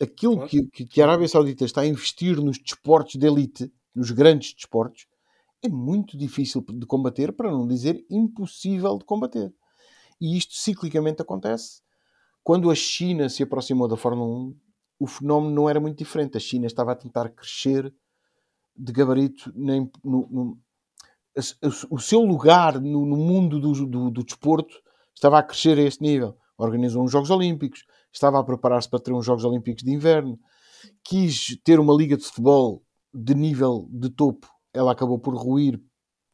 Aquilo 0.02 0.46
que, 0.48 0.66
que 0.68 1.02
a 1.02 1.06
Arábia 1.06 1.28
Saudita 1.28 1.64
está 1.64 1.82
a 1.82 1.86
investir 1.86 2.38
nos 2.42 2.58
desportos 2.58 3.16
de 3.16 3.26
elite, 3.26 3.72
nos 3.96 4.12
grandes 4.12 4.54
desportos, 4.54 5.06
é 5.62 5.70
muito 5.70 6.18
difícil 6.18 6.62
de 6.68 6.86
combater, 6.86 7.32
para 7.32 7.50
não 7.50 7.66
dizer 7.66 8.04
impossível 8.10 8.98
de 8.98 9.06
combater. 9.06 9.54
E 10.20 10.38
isto 10.38 10.56
ciclicamente 10.56 11.22
acontece 11.22 11.82
quando 12.44 12.70
a 12.70 12.76
China 12.76 13.30
se 13.30 13.42
aproximou 13.42 13.88
da 13.88 13.96
Fórmula 13.96 14.30
1, 14.30 14.56
o 15.00 15.08
fenómeno 15.08 15.54
não 15.54 15.70
era 15.70 15.80
muito 15.80 15.98
diferente. 15.98 16.38
A 16.38 16.40
China 16.40 16.66
estava 16.68 16.92
a 16.92 16.96
tentar 16.96 17.30
crescer 17.30 17.94
de 18.76 18.92
gabarito 18.92 19.52
nem, 19.56 19.90
no, 20.04 20.28
no, 20.30 20.60
o 21.90 22.00
seu 22.00 22.22
lugar 22.22 22.80
no, 22.80 23.06
no 23.06 23.18
mundo 23.18 23.60
do, 23.60 23.86
do, 23.86 24.12
do, 24.12 24.24
desporto 24.24 24.76
estava 25.16 25.40
a 25.40 25.44
crescer 25.44 25.78
a 25.78 25.84
este 25.84 26.02
nível. 26.02 26.38
Organizou 26.58 27.04
uns 27.04 27.12
Jogos 27.12 27.30
Olímpicos, 27.30 27.86
estava 28.12 28.40
a 28.40 28.44
preparar-se 28.44 28.90
para 28.90 29.00
ter 29.00 29.14
uns 29.14 29.26
Jogos 29.26 29.44
Olímpicos 29.46 29.84
de 29.84 29.92
inverno, 29.92 30.40
quis 31.04 31.58
ter 31.64 31.80
uma 31.80 31.94
liga 31.94 32.18
de 32.18 32.24
futebol 32.24 32.84
de 33.14 33.34
nível 33.34 33.88
de 33.90 34.10
topo. 34.10 34.48
Ela 34.74 34.92
acabou 34.92 35.20
por 35.20 35.36
ruir 35.36 35.82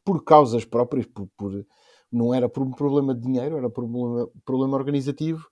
por 0.04 0.24
causas 0.24 0.64
próprias, 0.64 1.06
por, 1.06 1.28
por 1.36 1.66
não 2.10 2.34
era 2.34 2.48
por 2.48 2.62
um 2.62 2.70
problema 2.70 3.14
de 3.14 3.20
dinheiro, 3.20 3.56
era 3.56 3.70
por 3.70 3.84
um 3.84 3.92
problema, 3.92 4.30
problema 4.44 4.76
organizativo 4.76 5.49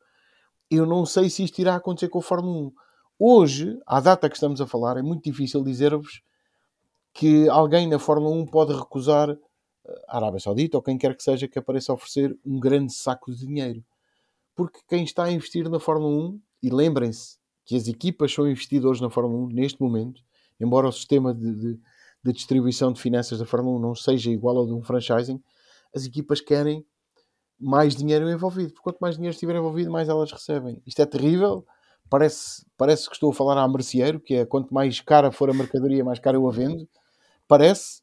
eu 0.71 0.87
não 0.87 1.07
sei 1.07 1.31
se 1.31 1.45
isto 1.45 1.59
irá 1.59 1.77
acontecer 1.77 2.09
com 2.09 2.19
a 2.19 2.23
Fórmula 2.23 2.69
1. 2.69 2.73
Hoje, 3.19 3.79
à 3.87 4.01
data 4.01 4.29
que 4.29 4.37
estamos 4.37 4.61
a 4.61 4.67
falar, 4.67 4.97
é 4.97 5.03
muito 5.03 5.25
difícil 5.25 5.63
dizer-vos 5.63 6.23
que 7.13 7.49
alguém 7.49 7.89
na 7.89 7.99
Fórmula 7.99 8.35
1 8.37 8.47
pode 8.47 8.73
recusar 8.73 9.37
a 10.07 10.17
Arábia 10.17 10.39
Saudita 10.39 10.77
ou 10.77 10.83
quem 10.83 10.99
quer 10.99 11.17
que 11.17 11.23
seja 11.23 11.49
que 11.49 11.59
apareça 11.59 11.91
a 11.91 11.95
oferecer 11.95 12.39
um 12.45 12.61
grande 12.61 12.93
saco 12.93 13.33
de 13.33 13.39
dinheiro. 13.39 13.83
Porque 14.55 14.81
quem 14.89 15.05
está 15.05 15.25
a 15.25 15.33
investir 15.33 15.69
na 15.69 15.81
Fórmula 15.81 16.31
1, 16.31 16.41
e 16.63 16.71
lembrem-se 16.71 17.39
que 17.65 17.77
as 17.77 17.89
equipas 17.89 18.33
são 18.33 18.49
investidores 18.49 19.01
na 19.01 19.11
Fórmula 19.11 19.47
1 19.47 19.49
neste 19.49 19.81
momento, 19.81 20.23
embora 20.61 20.89
o 20.89 20.93
sistema 20.93 21.35
de, 21.35 21.55
de, 21.55 21.81
de 22.25 22.33
distribuição 22.33 22.93
de 22.93 23.01
finanças 23.01 23.39
da 23.39 23.47
Fórmula 23.47 23.79
1 23.79 23.81
não 23.81 23.95
seja 23.95 24.31
igual 24.31 24.59
ao 24.59 24.67
de 24.67 24.73
um 24.73 24.83
franchising, 24.83 25.43
as 25.95 26.05
equipas 26.05 26.41
querem 26.41 26.85
mais 27.59 27.95
dinheiro 27.97 28.31
envolvido. 28.31 28.73
Porque 28.73 28.83
quanto 28.83 28.99
mais 28.99 29.17
dinheiro 29.17 29.35
estiver 29.35 29.57
envolvido, 29.57 29.91
mais 29.91 30.09
elas 30.09 30.31
recebem. 30.31 30.83
Isto 30.87 31.03
é 31.03 31.07
terrível. 31.07 31.65
Parece, 32.11 32.65
parece 32.77 33.07
que 33.09 33.15
estou 33.15 33.31
a 33.31 33.35
falar 33.35 33.63
a 33.63 33.69
merceeiro, 33.69 34.21
que 34.21 34.35
é 34.35 34.47
quanto 34.47 34.73
mais 34.73 35.01
cara 35.01 35.31
for 35.31 35.51
a 35.51 35.55
mercadoria, 35.55 36.05
mais 36.05 36.19
cara 36.19 36.37
eu 36.37 36.49
a 36.49 36.53
vendo. 36.53 36.89
Parece, 37.47 38.03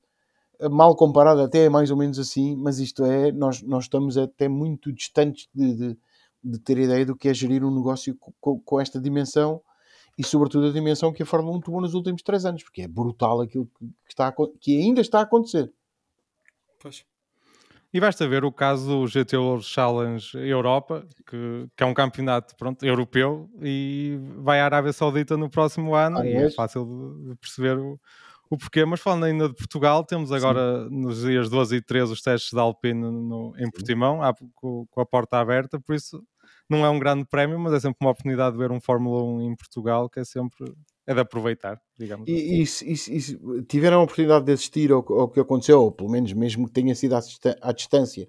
mal 0.70 0.96
comparado 0.96 1.42
até 1.42 1.66
é 1.66 1.70
mais 1.70 1.92
ou 1.92 1.98
menos 1.98 2.20
assim, 2.20 2.56
mas 2.56 2.80
isto 2.80 3.04
é, 3.04 3.32
nós, 3.32 3.62
nós 3.62 3.86
estamos 3.86 4.18
até 4.18 4.48
muito 4.48 4.92
distantes 4.92 5.50
de, 5.54 5.76
de, 5.76 5.98
de 6.44 6.60
ter 6.60 6.78
ideia 6.78 7.06
do 7.06 7.16
que 7.16 7.30
é 7.30 7.34
gerir 7.34 7.64
um 7.64 7.74
negócio 7.74 8.16
com, 8.40 8.60
com, 8.60 8.80
esta 8.80 9.00
dimensão 9.00 9.62
e 10.18 10.24
sobretudo 10.24 10.68
a 10.68 10.72
dimensão 10.72 11.12
que 11.12 11.24
a 11.24 11.26
Fórmula 11.26 11.58
1 11.58 11.62
tomou 11.62 11.82
nos 11.82 11.94
últimos 11.94 12.22
três 12.22 12.46
anos, 12.46 12.64
porque 12.64 12.84
é 12.84 12.88
brutal 12.88 13.42
aquilo 13.42 13.68
que, 13.78 13.86
está 14.08 14.34
que 14.60 14.80
ainda 14.80 15.02
está 15.02 15.20
a 15.20 15.24
acontecer. 15.24 15.72
Pois. 16.80 17.06
E 17.96 18.00
basta 18.02 18.28
ver 18.28 18.44
o 18.44 18.52
caso 18.52 18.86
do 18.86 19.08
GT 19.08 19.38
World 19.38 19.64
Challenge 19.64 20.38
Europa, 20.38 21.08
que, 21.26 21.66
que, 21.78 21.82
é 21.82 21.86
um 21.86 21.94
campeonato 21.94 22.54
pronto, 22.58 22.86
europeu 22.86 23.50
e 23.62 24.20
vai 24.40 24.60
à 24.60 24.66
Arábia 24.66 24.92
Saudita 24.92 25.38
no 25.38 25.50
próximo 25.50 25.96
ano 25.96 26.18
ah, 26.18 26.28
e 26.28 26.34
é 26.34 26.52
fácil 26.52 26.86
de 27.24 27.36
perceber 27.38 27.78
o, 27.78 27.98
o 28.50 28.58
porquê. 28.58 28.84
Mas 28.84 29.00
falando 29.00 29.24
ainda 29.24 29.48
de 29.48 29.56
Portugal, 29.56 30.04
temos 30.04 30.34
agora 30.34 30.90
Sim. 30.90 31.04
nos 31.04 31.22
dias 31.22 31.50
12 31.50 31.78
e 31.78 31.82
13 31.82 32.12
os 32.12 32.22
testes 32.22 32.52
da 32.52 32.64
Alpine 32.64 33.00
no, 33.00 33.54
em 33.58 33.72
Portimão, 33.72 34.20
com, 34.56 34.86
com 34.88 35.00
a 35.00 35.06
porta 35.06 35.40
aberta, 35.40 35.80
por 35.80 35.96
isso 35.96 36.22
não 36.70 36.86
é 36.86 36.90
um 36.90 37.00
grande 37.00 37.24
prémio, 37.24 37.58
mas 37.58 37.72
é 37.72 37.80
sempre 37.80 38.00
uma 38.02 38.12
oportunidade 38.12 38.58
de 38.58 38.62
ver 38.62 38.74
um 38.74 38.82
Fórmula 38.82 39.24
1 39.24 39.42
em 39.44 39.56
Portugal, 39.56 40.10
que 40.10 40.20
é 40.20 40.26
sempre 40.26 40.66
é 41.08 41.14
de 41.14 41.20
aproveitar, 41.20 41.80
digamos. 41.98 42.28
E, 42.28 42.62
assim. 42.62 42.86
e, 42.86 43.18
e, 43.18 43.60
e 43.60 43.64
tiveram 43.64 44.00
a 44.00 44.04
oportunidade 44.04 44.46
de 44.46 44.52
assistir 44.52 44.92
ao, 44.92 45.06
ao, 45.14 45.30
que 45.30 45.40
aconteceu, 45.40 45.82
ou 45.82 45.92
pelo 45.92 46.10
menos 46.10 46.34
mesmo 46.34 46.68
que 46.68 46.74
tenha 46.74 46.96
sido 46.96 47.16
à, 47.16 47.20
à 47.62 47.72
distância, 47.72 48.28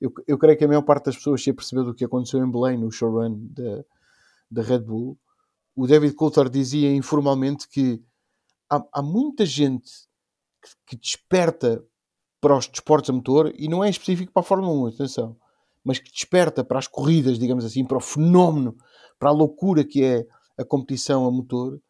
eu, 0.00 0.12
eu, 0.26 0.38
creio 0.38 0.56
que 0.56 0.64
a 0.64 0.68
maior 0.68 0.82
parte 0.82 1.06
das 1.06 1.16
pessoas 1.16 1.42
se 1.42 1.52
percebeu 1.52 1.84
do 1.84 1.94
que 1.94 2.04
aconteceu 2.04 2.44
em 2.44 2.50
Belém, 2.50 2.78
no 2.78 2.90
showrun 2.90 3.48
da, 3.50 3.84
da 4.50 4.62
Red 4.62 4.80
Bull. 4.80 5.18
O 5.74 5.86
David 5.86 6.14
Coulthard 6.14 6.50
dizia 6.50 6.92
informalmente 6.92 7.68
que 7.68 8.02
há, 8.68 8.82
há 8.92 9.02
muita 9.02 9.46
gente 9.46 9.90
que, 10.62 10.70
que, 10.86 10.96
desperta 10.96 11.84
para 12.40 12.56
os 12.56 12.66
desportos 12.66 13.10
a 13.10 13.12
motor, 13.12 13.52
e 13.56 13.68
não 13.68 13.84
é 13.84 13.88
específico 13.88 14.32
para 14.32 14.40
a 14.40 14.44
Fórmula 14.44 14.72
1, 14.72 14.86
atenção, 14.86 15.36
mas 15.84 15.98
que 15.98 16.10
desperta 16.10 16.64
para 16.64 16.78
as 16.78 16.88
corridas, 16.88 17.38
digamos 17.38 17.64
assim, 17.64 17.84
para 17.84 17.96
o 17.96 18.00
fenómeno, 18.00 18.76
para 19.18 19.28
a 19.28 19.32
loucura 19.32 19.84
que 19.84 20.02
é 20.02 20.26
a 20.58 20.64
competição 20.64 21.24
a 21.26 21.30
motor, 21.30 21.80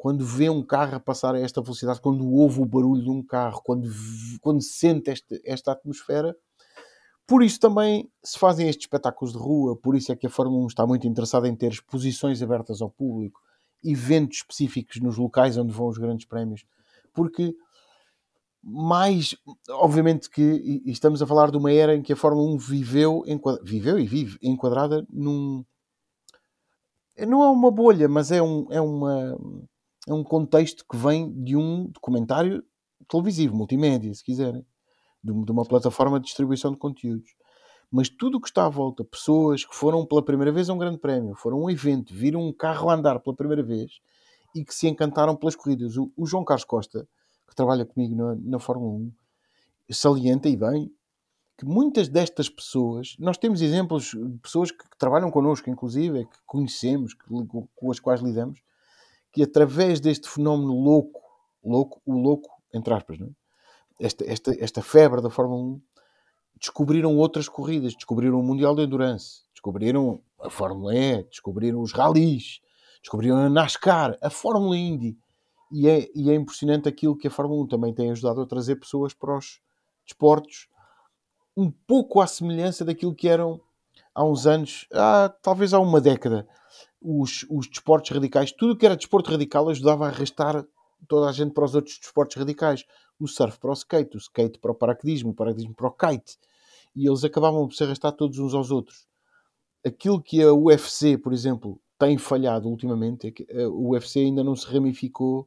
quando 0.00 0.24
vê 0.24 0.48
um 0.48 0.62
carro 0.62 0.96
a 0.96 0.98
passar 0.98 1.34
a 1.34 1.38
esta 1.38 1.60
velocidade, 1.60 2.00
quando 2.00 2.26
ouve 2.26 2.58
o 2.58 2.64
barulho 2.64 3.02
de 3.02 3.10
um 3.10 3.22
carro, 3.22 3.60
quando, 3.62 3.86
quando 4.40 4.62
sente 4.62 5.10
esta, 5.10 5.38
esta 5.44 5.72
atmosfera. 5.72 6.34
Por 7.26 7.42
isso 7.42 7.60
também 7.60 8.10
se 8.24 8.38
fazem 8.38 8.66
estes 8.66 8.86
espetáculos 8.86 9.34
de 9.34 9.38
rua, 9.38 9.76
por 9.76 9.94
isso 9.94 10.10
é 10.10 10.16
que 10.16 10.26
a 10.26 10.30
Fórmula 10.30 10.64
1 10.64 10.68
está 10.68 10.86
muito 10.86 11.06
interessada 11.06 11.46
em 11.46 11.54
ter 11.54 11.70
exposições 11.70 12.40
abertas 12.40 12.80
ao 12.80 12.88
público, 12.88 13.42
eventos 13.84 14.38
específicos 14.38 15.02
nos 15.02 15.18
locais 15.18 15.58
onde 15.58 15.70
vão 15.70 15.88
os 15.88 15.98
grandes 15.98 16.24
prémios, 16.24 16.64
porque 17.12 17.54
mais, 18.62 19.36
obviamente 19.68 20.30
que 20.30 20.82
estamos 20.86 21.20
a 21.20 21.26
falar 21.26 21.50
de 21.50 21.58
uma 21.58 21.70
era 21.70 21.94
em 21.94 22.00
que 22.00 22.14
a 22.14 22.16
Fórmula 22.16 22.50
1 22.54 22.56
viveu, 22.56 23.22
viveu 23.62 23.98
e 23.98 24.06
vive 24.06 24.38
enquadrada 24.40 25.06
num 25.10 25.62
não 27.26 27.44
é 27.44 27.48
uma 27.50 27.70
bolha, 27.70 28.08
mas 28.08 28.32
é, 28.32 28.40
um, 28.40 28.66
é 28.70 28.80
uma 28.80 29.38
é 30.10 30.14
um 30.14 30.24
contexto 30.24 30.84
que 30.90 30.96
vem 30.96 31.32
de 31.32 31.56
um 31.56 31.86
documentário 31.86 32.64
televisivo, 33.08 33.56
multimédia, 33.56 34.12
se 34.12 34.24
quiserem, 34.24 34.66
de, 35.22 35.30
uma 35.30 35.64
plataforma 35.64 36.18
de 36.18 36.26
distribuição 36.26 36.72
de 36.72 36.78
conteúdos. 36.78 37.30
Mas 37.90 38.08
tudo 38.08 38.38
o 38.38 38.40
que 38.40 38.48
está 38.48 38.66
à 38.66 38.68
volta, 38.68 39.04
pessoas 39.04 39.64
que 39.64 39.74
foram 39.74 40.04
pela 40.04 40.24
primeira 40.24 40.50
vez 40.50 40.68
a 40.68 40.74
um 40.74 40.78
grande 40.78 40.98
prémio, 40.98 41.34
foram 41.36 41.58
a 41.58 41.60
um 41.62 41.70
evento, 41.70 42.12
viram 42.12 42.40
um 42.40 42.52
carro 42.52 42.90
andar 42.90 43.20
pela 43.20 43.36
primeira 43.36 43.62
vez 43.62 44.00
e 44.54 44.64
que 44.64 44.74
se 44.74 44.88
encantaram 44.88 45.36
pelas 45.36 45.54
corridas. 45.54 45.96
O, 45.96 46.12
o 46.16 46.26
João 46.26 46.44
Carlos 46.44 46.64
Costa, 46.64 47.08
que 47.48 47.54
trabalha 47.54 47.84
comigo 47.84 48.14
na, 48.16 48.34
na 48.34 48.58
Fórmula 48.58 48.92
1, 48.92 49.12
salienta 49.92 50.48
e 50.48 50.56
bem 50.56 50.92
que 51.56 51.64
muitas 51.64 52.08
destas 52.08 52.48
pessoas, 52.48 53.14
nós 53.18 53.38
temos 53.38 53.60
exemplos 53.60 54.10
de 54.10 54.38
pessoas 54.38 54.72
que, 54.72 54.88
que 54.88 54.98
trabalham 54.98 55.30
connosco, 55.30 55.70
inclusive, 55.70 56.24
que 56.24 56.38
conhecemos, 56.46 57.14
que, 57.14 57.26
com 57.76 57.90
as 57.90 58.00
quais 58.00 58.20
lidamos, 58.22 58.60
que 59.32 59.42
através 59.42 60.00
deste 60.00 60.28
fenómeno 60.28 60.72
louco, 60.72 61.20
louco, 61.64 62.00
o 62.04 62.12
louco, 62.12 62.50
entre 62.72 62.92
aspas, 62.94 63.18
não 63.18 63.28
é? 63.28 63.30
esta, 64.00 64.24
esta, 64.24 64.64
esta 64.64 64.82
febre 64.82 65.20
da 65.20 65.30
Fórmula 65.30 65.62
1, 65.62 65.80
descobriram 66.58 67.16
outras 67.16 67.48
corridas, 67.48 67.94
descobriram 67.94 68.40
o 68.40 68.42
Mundial 68.42 68.74
de 68.74 68.82
Endurance, 68.82 69.44
descobriram 69.52 70.22
a 70.40 70.48
Fórmula 70.48 70.94
E, 70.94 71.22
descobriram 71.24 71.80
os 71.80 71.92
rallies, 71.92 72.60
descobriram 73.02 73.36
a 73.36 73.48
NASCAR, 73.48 74.16
a 74.22 74.30
Fórmula 74.30 74.76
Indy. 74.76 75.18
E 75.70 75.88
é, 75.88 76.08
e 76.14 76.30
é 76.30 76.34
impressionante 76.34 76.88
aquilo 76.88 77.16
que 77.16 77.28
a 77.28 77.30
Fórmula 77.30 77.62
1 77.62 77.68
também 77.68 77.94
tem 77.94 78.10
ajudado 78.10 78.40
a 78.40 78.46
trazer 78.46 78.76
pessoas 78.76 79.14
para 79.14 79.36
os 79.36 79.60
desportos, 80.04 80.68
um 81.56 81.70
pouco 81.70 82.20
à 82.20 82.26
semelhança 82.26 82.84
daquilo 82.84 83.14
que 83.14 83.28
eram 83.28 83.60
há 84.14 84.24
uns 84.24 84.46
anos, 84.46 84.86
há, 84.92 85.28
talvez 85.42 85.72
há 85.72 85.80
uma 85.80 86.00
década, 86.00 86.46
os, 87.00 87.46
os 87.50 87.68
desportos 87.68 88.10
radicais, 88.10 88.52
tudo 88.52 88.74
o 88.74 88.76
que 88.76 88.86
era 88.86 88.96
desporto 88.96 89.30
radical 89.30 89.68
ajudava 89.68 90.06
a 90.06 90.08
arrastar 90.08 90.64
toda 91.08 91.28
a 91.28 91.32
gente 91.32 91.52
para 91.52 91.64
os 91.64 91.74
outros 91.74 91.98
desportos 91.98 92.36
radicais. 92.36 92.84
O 93.18 93.26
surf 93.26 93.58
para 93.58 93.70
o 93.70 93.74
skate, 93.74 94.16
o 94.16 94.18
skate 94.18 94.58
para 94.58 94.72
o 94.72 94.74
paraquedismo, 94.74 95.30
o 95.30 95.34
paraquedismo 95.34 95.74
para 95.74 95.88
o 95.88 95.92
kite. 95.92 96.38
E 96.94 97.06
eles 97.06 97.24
acabavam 97.24 97.66
por 97.66 97.74
se 97.74 97.84
arrastar 97.84 98.12
todos 98.12 98.38
uns 98.38 98.54
aos 98.54 98.70
outros. 98.70 99.06
Aquilo 99.84 100.20
que 100.22 100.42
a 100.42 100.52
UFC, 100.52 101.16
por 101.16 101.32
exemplo, 101.32 101.80
tem 101.98 102.16
falhado 102.18 102.68
ultimamente 102.68 103.26
é 103.26 103.30
que 103.30 103.46
a 103.52 103.68
UFC 103.68 104.20
ainda 104.20 104.42
não 104.42 104.56
se 104.56 104.66
ramificou 104.66 105.46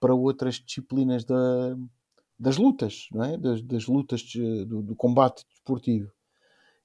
para 0.00 0.14
outras 0.14 0.56
disciplinas 0.56 1.24
da, 1.24 1.76
das 2.38 2.56
lutas, 2.56 3.06
não 3.12 3.24
é? 3.24 3.36
das, 3.36 3.62
das 3.62 3.86
lutas 3.86 4.20
de, 4.20 4.64
do, 4.64 4.82
do, 4.82 4.96
combate 4.96 5.44
desportivo. 5.48 6.10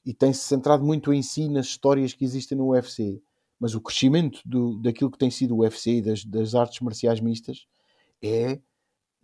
E 0.06 0.14
tem-se 0.14 0.42
centrado 0.42 0.84
muito 0.84 1.12
em 1.12 1.22
si, 1.22 1.50
nas 1.50 1.66
histórias 1.66 2.14
que 2.14 2.24
existem 2.24 2.58
no 2.58 2.70
UFC 2.70 3.22
mas 3.60 3.74
o 3.74 3.82
crescimento 3.82 4.42
do, 4.46 4.78
daquilo 4.78 5.10
que 5.10 5.18
tem 5.18 5.32
sido 5.32 5.56
o 5.56 5.60
UFC 5.60 5.98
e 5.98 6.02
das, 6.02 6.26
das 6.26 6.56
artes 6.56 6.80
marciais 6.82 7.20
mistas 7.20 7.66
é 8.22 8.60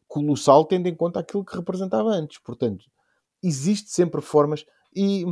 colossal, 0.08 0.66
tendo 0.66 0.88
em 0.88 0.96
conta 0.96 1.20
aquilo 1.20 1.46
que 1.46 1.56
representava 1.56 2.10
antes. 2.10 2.38
Portanto, 2.40 2.86
existe 3.44 3.92
sempre 3.92 4.22
formas 4.22 4.66
e 4.96 5.26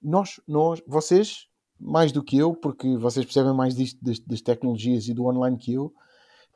nós, 0.00 0.40
nós, 0.46 0.82
vocês, 0.86 1.48
mais 1.78 2.12
do 2.12 2.22
que 2.22 2.36
eu, 2.36 2.54
porque 2.54 2.96
vocês 2.96 3.24
percebem 3.24 3.54
mais 3.54 3.74
disto 3.74 4.02
das, 4.02 4.18
das 4.20 4.40
tecnologias 4.40 5.08
e 5.08 5.14
do 5.14 5.26
online 5.26 5.56
que 5.56 5.74
eu, 5.74 5.92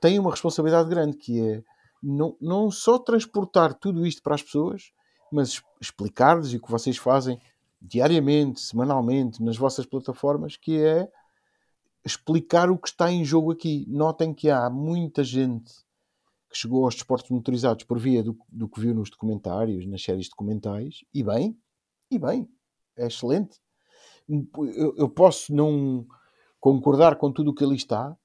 têm 0.01 0.19
uma 0.19 0.31
responsabilidade 0.31 0.89
grande 0.89 1.17
que 1.17 1.41
é 1.41 1.63
não, 2.03 2.37
não 2.41 2.71
só 2.71 2.99
transportar 2.99 3.75
tudo 3.75 4.07
isto 4.07 4.23
para 4.23 4.35
as 4.35 4.43
pessoas, 4.43 4.93
mas 5.33 5.61
explicar-lhes 5.81 6.53
e 6.53 6.57
o 6.57 6.63
que 6.63 6.71
vocês 6.71 6.97
fazem 6.97 7.41
diariamente, 7.81 8.61
semanalmente, 8.61 9.43
nas 9.43 9.57
vossas 9.57 9.87
plataformas, 9.87 10.57
que 10.57 10.79
é 10.79 11.09
explicar 12.05 12.71
o 12.71 12.79
que 12.79 12.89
está 12.89 13.11
em 13.11 13.25
jogo 13.25 13.53
aqui. 13.53 13.85
Notem 13.89 14.33
que 14.33 14.49
há 14.49 14.71
muita 14.71 15.25
gente 15.25 15.73
que 16.49 16.57
chegou 16.57 16.85
aos 16.85 16.95
desportos 16.95 17.31
motorizados 17.31 17.85
por 17.85 17.99
via 17.99 18.23
do, 18.23 18.39
do 18.49 18.69
que 18.69 18.81
viu 18.81 18.95
nos 18.95 19.11
documentários, 19.11 19.87
nas 19.87 20.03
séries 20.03 20.29
documentais, 20.29 21.05
e 21.13 21.23
bem, 21.23 21.59
e 22.11 22.19
bem, 22.19 22.49
é 22.97 23.07
excelente. 23.07 23.59
Eu, 24.29 24.95
eu 24.97 25.09
posso 25.09 25.55
não 25.55 26.07
concordar 26.61 27.17
com 27.17 27.33
tudo 27.33 27.51
o 27.51 27.55
que 27.55 27.65
ali 27.65 27.77
está. 27.77 28.17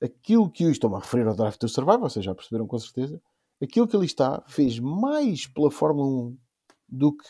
Aquilo 0.00 0.50
que 0.50 0.64
eu 0.64 0.70
estou-me 0.70 0.96
a 0.96 1.00
referir 1.00 1.26
ao 1.26 1.34
Drive 1.34 1.56
to 1.56 1.68
Survive, 1.68 1.98
vocês 1.98 2.24
já 2.24 2.34
perceberam 2.34 2.66
com 2.66 2.78
certeza, 2.78 3.20
aquilo 3.60 3.88
que 3.88 3.96
ali 3.96 4.06
está 4.06 4.42
fez 4.46 4.78
mais 4.78 5.46
pela 5.46 5.70
Fórmula 5.70 6.08
1 6.08 6.38
do 6.88 7.16
que 7.16 7.24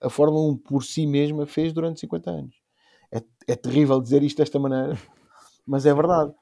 a 0.00 0.10
Fórmula 0.10 0.50
1 0.52 0.56
por 0.58 0.84
si 0.84 1.06
mesma 1.06 1.46
fez 1.46 1.72
durante 1.72 2.00
50 2.00 2.30
anos. 2.30 2.54
É, 3.10 3.22
é 3.46 3.56
terrível 3.56 4.00
dizer 4.00 4.22
isto 4.22 4.38
desta 4.38 4.58
maneira, 4.58 4.98
mas 5.66 5.86
é 5.86 5.94
verdade. 5.94 6.32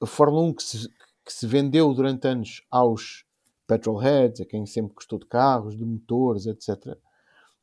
A 0.00 0.06
Fórmula 0.06 0.42
1 0.44 0.54
que 0.54 0.62
se, 0.62 0.88
que 1.24 1.32
se 1.32 1.46
vendeu 1.46 1.92
durante 1.92 2.26
anos 2.26 2.62
aos 2.70 3.24
petrolheads, 3.66 4.40
a 4.40 4.44
quem 4.44 4.66
sempre 4.66 4.94
gostou 4.94 5.18
de 5.18 5.26
carros, 5.26 5.76
de 5.76 5.84
motores, 5.84 6.46
etc., 6.46 6.96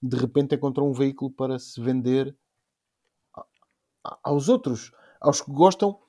de 0.02 0.16
repente 0.16 0.56
encontrou 0.56 0.90
um 0.90 0.94
veículo 0.94 1.30
para 1.30 1.60
se 1.60 1.80
vender 1.82 2.36
aos 4.24 4.48
outros, 4.48 4.92
aos 5.20 5.42
que 5.42 5.52
gostam. 5.52 6.00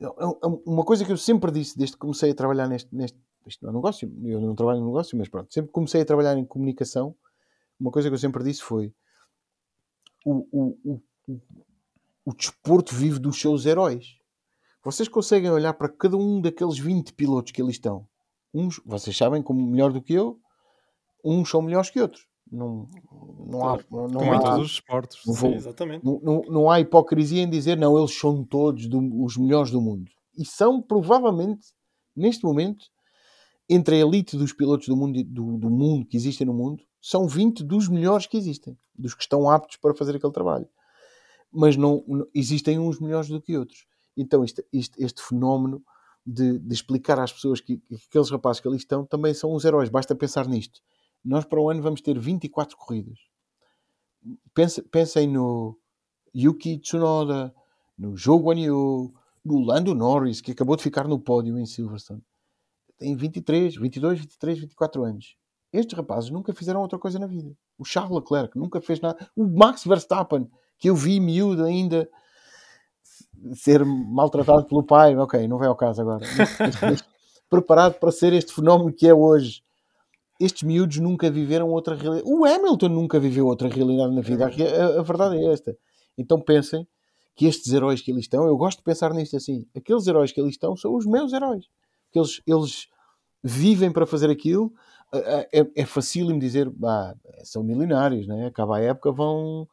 É, 0.00 0.04
é, 0.04 0.08
é 0.08 0.46
uma 0.66 0.84
coisa 0.84 1.04
que 1.04 1.12
eu 1.12 1.16
sempre 1.16 1.50
disse 1.50 1.78
desde 1.78 1.94
que 1.94 2.00
comecei 2.00 2.30
a 2.30 2.34
trabalhar 2.34 2.68
neste, 2.68 2.94
neste 2.94 3.18
isto 3.46 3.64
não 3.64 3.70
é 3.70 3.74
negócio, 3.74 4.12
eu 4.24 4.40
não 4.40 4.54
trabalho 4.54 4.80
no 4.80 4.86
negócio, 4.86 5.16
mas 5.16 5.28
pronto, 5.28 5.52
sempre 5.52 5.70
comecei 5.70 6.02
a 6.02 6.04
trabalhar 6.04 6.36
em 6.36 6.44
comunicação, 6.44 7.14
uma 7.78 7.90
coisa 7.90 8.08
que 8.08 8.14
eu 8.14 8.18
sempre 8.18 8.42
disse 8.44 8.62
foi 8.62 8.92
o, 10.24 10.46
o, 10.50 10.78
o, 11.28 11.40
o, 12.24 12.34
desporto 12.34 12.94
vive 12.94 13.18
dos 13.18 13.40
seus 13.40 13.64
heróis. 13.66 14.16
Vocês 14.84 15.08
conseguem 15.08 15.50
olhar 15.50 15.74
para 15.74 15.88
cada 15.88 16.16
um 16.16 16.40
daqueles 16.40 16.78
20 16.78 17.12
pilotos 17.14 17.52
que 17.52 17.60
ali 17.62 17.70
estão. 17.70 18.06
Uns, 18.54 18.80
vocês 18.84 19.16
sabem, 19.16 19.42
como 19.42 19.64
melhor 19.66 19.92
do 19.92 20.00
que 20.02 20.14
eu, 20.14 20.40
uns 21.24 21.48
são 21.50 21.60
melhores 21.62 21.90
que 21.90 22.00
outros. 22.00 22.26
Não, 22.50 22.88
não 23.48 23.68
há, 23.68 23.76
não, 23.90 24.08
Como 24.08 24.32
há, 24.32 24.36
em 24.36 24.40
todos 24.40 24.66
os 24.66 24.72
esportes. 24.72 25.18
não 25.26 25.34
vou- 25.34 25.50
Sim, 25.50 25.56
exatamente. 25.56 26.04
não, 26.04 26.20
não- 26.22 26.42
não 26.48 26.70
há 26.70 26.78
hipocrisia 26.80 27.42
em 27.42 27.50
dizer 27.50 27.76
não, 27.76 27.98
eles 27.98 28.16
são 28.16 28.44
todos 28.44 28.86
do- 28.86 29.24
os 29.24 29.36
melhores 29.36 29.70
do 29.72 29.80
mundo. 29.80 30.10
E 30.38 30.44
são 30.44 30.80
provavelmente, 30.80 31.66
neste 32.14 32.44
momento, 32.44 32.84
entre 33.68 33.96
a 33.96 33.98
elite 34.06 34.36
dos 34.36 34.52
pilotos 34.52 34.86
do 34.86 34.96
mundo, 34.96 35.24
do, 35.24 35.58
do 35.58 35.68
mundo 35.70 36.06
que 36.06 36.16
existem 36.16 36.46
no 36.46 36.54
mundo, 36.54 36.84
são 37.08 37.28
20 37.28 37.62
dos 37.62 37.88
melhores 37.88 38.26
que 38.26 38.36
existem, 38.36 38.76
dos 38.94 39.14
que 39.14 39.22
estão 39.22 39.48
aptos 39.48 39.76
para 39.76 39.94
fazer 39.94 40.16
aquele 40.16 40.32
trabalho. 40.32 40.68
Mas 41.52 41.76
não, 41.76 42.02
não- 42.08 42.26
existem 42.34 42.78
uns 42.78 42.98
melhores 42.98 43.28
do 43.28 43.40
que 43.40 43.56
outros. 43.56 43.86
Então, 44.16 44.44
este 44.44 45.22
fenómeno 45.22 45.84
de, 46.26 46.58
de 46.58 46.74
explicar 46.74 47.18
às 47.20 47.32
pessoas 47.32 47.60
que, 47.60 47.76
que 47.78 47.94
aqueles 48.08 48.30
rapazes 48.30 48.60
que 48.60 48.66
ali 48.66 48.76
estão 48.76 49.04
também 49.06 49.32
são 49.34 49.54
os 49.54 49.64
heróis. 49.64 49.88
Basta 49.88 50.14
pensar 50.16 50.48
nisto. 50.48 50.80
Nós, 51.24 51.44
para 51.44 51.60
o 51.60 51.70
ano, 51.70 51.80
vamos 51.82 52.00
ter 52.00 52.18
24 52.18 52.76
corridas. 52.76 53.18
Pense- 54.54 54.82
pensem 54.82 55.28
no 55.28 55.78
Yuki 56.34 56.78
Tsunoda, 56.78 57.54
no 57.96 58.16
Zhou 58.16 58.40
Guanyu, 58.40 59.14
no 59.44 59.60
Lando 59.60 59.94
Norris, 59.94 60.40
que 60.40 60.50
acabou 60.52 60.76
de 60.76 60.82
ficar 60.82 61.06
no 61.06 61.20
pódio 61.20 61.56
em 61.58 61.66
Silverstone. 61.66 62.22
Tem 62.98 63.14
23, 63.14 63.76
22, 63.76 64.18
23, 64.20 64.58
24 64.58 65.04
anos. 65.04 65.36
Estes 65.76 65.96
rapazes 65.96 66.30
nunca 66.30 66.52
fizeram 66.54 66.80
outra 66.80 66.98
coisa 66.98 67.18
na 67.18 67.26
vida. 67.26 67.52
O 67.78 67.84
Charles 67.84 68.14
Leclerc 68.14 68.58
nunca 68.58 68.80
fez 68.80 69.00
nada. 69.00 69.30
O 69.36 69.46
Max 69.46 69.84
Verstappen, 69.84 70.48
que 70.78 70.88
eu 70.88 70.94
vi 70.94 71.20
miúdo 71.20 71.64
ainda 71.64 72.08
ser 73.54 73.84
maltratado 73.84 74.64
pelo 74.64 74.82
pai. 74.82 75.16
Ok, 75.16 75.46
não 75.46 75.58
vem 75.58 75.68
ao 75.68 75.76
caso 75.76 76.00
agora. 76.00 76.24
Preparado 77.48 77.94
para 77.94 78.10
ser 78.10 78.32
este 78.32 78.52
fenómeno 78.52 78.92
que 78.92 79.06
é 79.06 79.14
hoje. 79.14 79.62
Estes 80.40 80.62
miúdos 80.62 80.98
nunca 80.98 81.30
viveram 81.30 81.68
outra 81.68 81.94
realidade. 81.94 82.30
O 82.30 82.44
Hamilton 82.44 82.88
nunca 82.88 83.18
viveu 83.18 83.46
outra 83.46 83.68
realidade 83.68 84.14
na 84.14 84.20
vida. 84.20 84.46
A, 84.46 85.00
a 85.00 85.02
verdade 85.02 85.36
é 85.36 85.52
esta. 85.52 85.76
Então 86.16 86.40
pensem 86.40 86.86
que 87.34 87.46
estes 87.46 87.72
heróis 87.72 88.00
que 88.00 88.10
ali 88.10 88.20
estão, 88.20 88.46
eu 88.46 88.56
gosto 88.56 88.78
de 88.78 88.84
pensar 88.84 89.12
nisto 89.12 89.36
assim. 89.36 89.66
Aqueles 89.76 90.06
heróis 90.06 90.32
que 90.32 90.40
ali 90.40 90.48
estão 90.48 90.74
são 90.74 90.94
os 90.94 91.04
meus 91.06 91.32
heróis. 91.34 91.66
Eles, 92.14 92.40
eles 92.46 92.88
vivem 93.44 93.92
para 93.92 94.06
fazer 94.06 94.30
aquilo. 94.30 94.72
É, 95.12 95.60
é, 95.60 95.66
é 95.76 95.86
facílimo 95.86 96.38
dizer, 96.38 96.70
são 97.44 97.62
milionários, 97.62 98.26
né? 98.26 98.46
acaba 98.46 98.76
a 98.76 98.80
época, 98.80 99.12
vão 99.12 99.68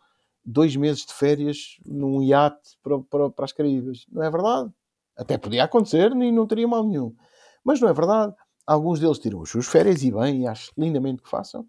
dois 0.45 0.75
meses 0.75 1.05
de 1.05 1.13
férias 1.13 1.77
num 1.85 2.21
iate 2.21 2.77
para, 2.81 2.99
para, 2.99 3.29
para 3.29 3.45
as 3.45 3.51
Caraíbas. 3.51 4.05
Não 4.11 4.23
é 4.23 4.29
verdade? 4.29 4.71
Até 5.15 5.37
podia 5.37 5.63
acontecer 5.63 6.11
e 6.11 6.31
não 6.31 6.45
teria 6.45 6.67
mal 6.67 6.83
nenhum. 6.83 7.15
Mas 7.63 7.79
não 7.79 7.89
é 7.89 7.93
verdade. 7.93 8.35
Alguns 8.65 8.99
deles 8.99 9.19
tiram 9.19 9.41
as 9.41 9.49
suas 9.49 9.67
férias 9.67 10.03
e 10.03 10.11
bem, 10.11 10.43
e 10.43 10.47
acho 10.47 10.71
lindamente 10.77 11.21
que 11.21 11.29
façam, 11.29 11.67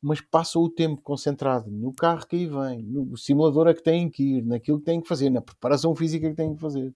mas 0.00 0.20
passam 0.20 0.62
o 0.62 0.68
tempo 0.68 1.00
concentrado 1.02 1.70
no 1.70 1.92
carro 1.92 2.26
que 2.26 2.36
aí 2.36 2.46
vem, 2.46 2.82
no 2.82 3.16
simulador 3.16 3.68
a 3.68 3.74
que 3.74 3.82
têm 3.82 4.10
que 4.10 4.38
ir, 4.38 4.42
naquilo 4.42 4.78
que 4.78 4.84
têm 4.84 5.00
que 5.00 5.08
fazer, 5.08 5.30
na 5.30 5.42
preparação 5.42 5.94
física 5.94 6.28
que 6.30 6.34
têm 6.34 6.54
que 6.54 6.60
fazer. 6.60 6.94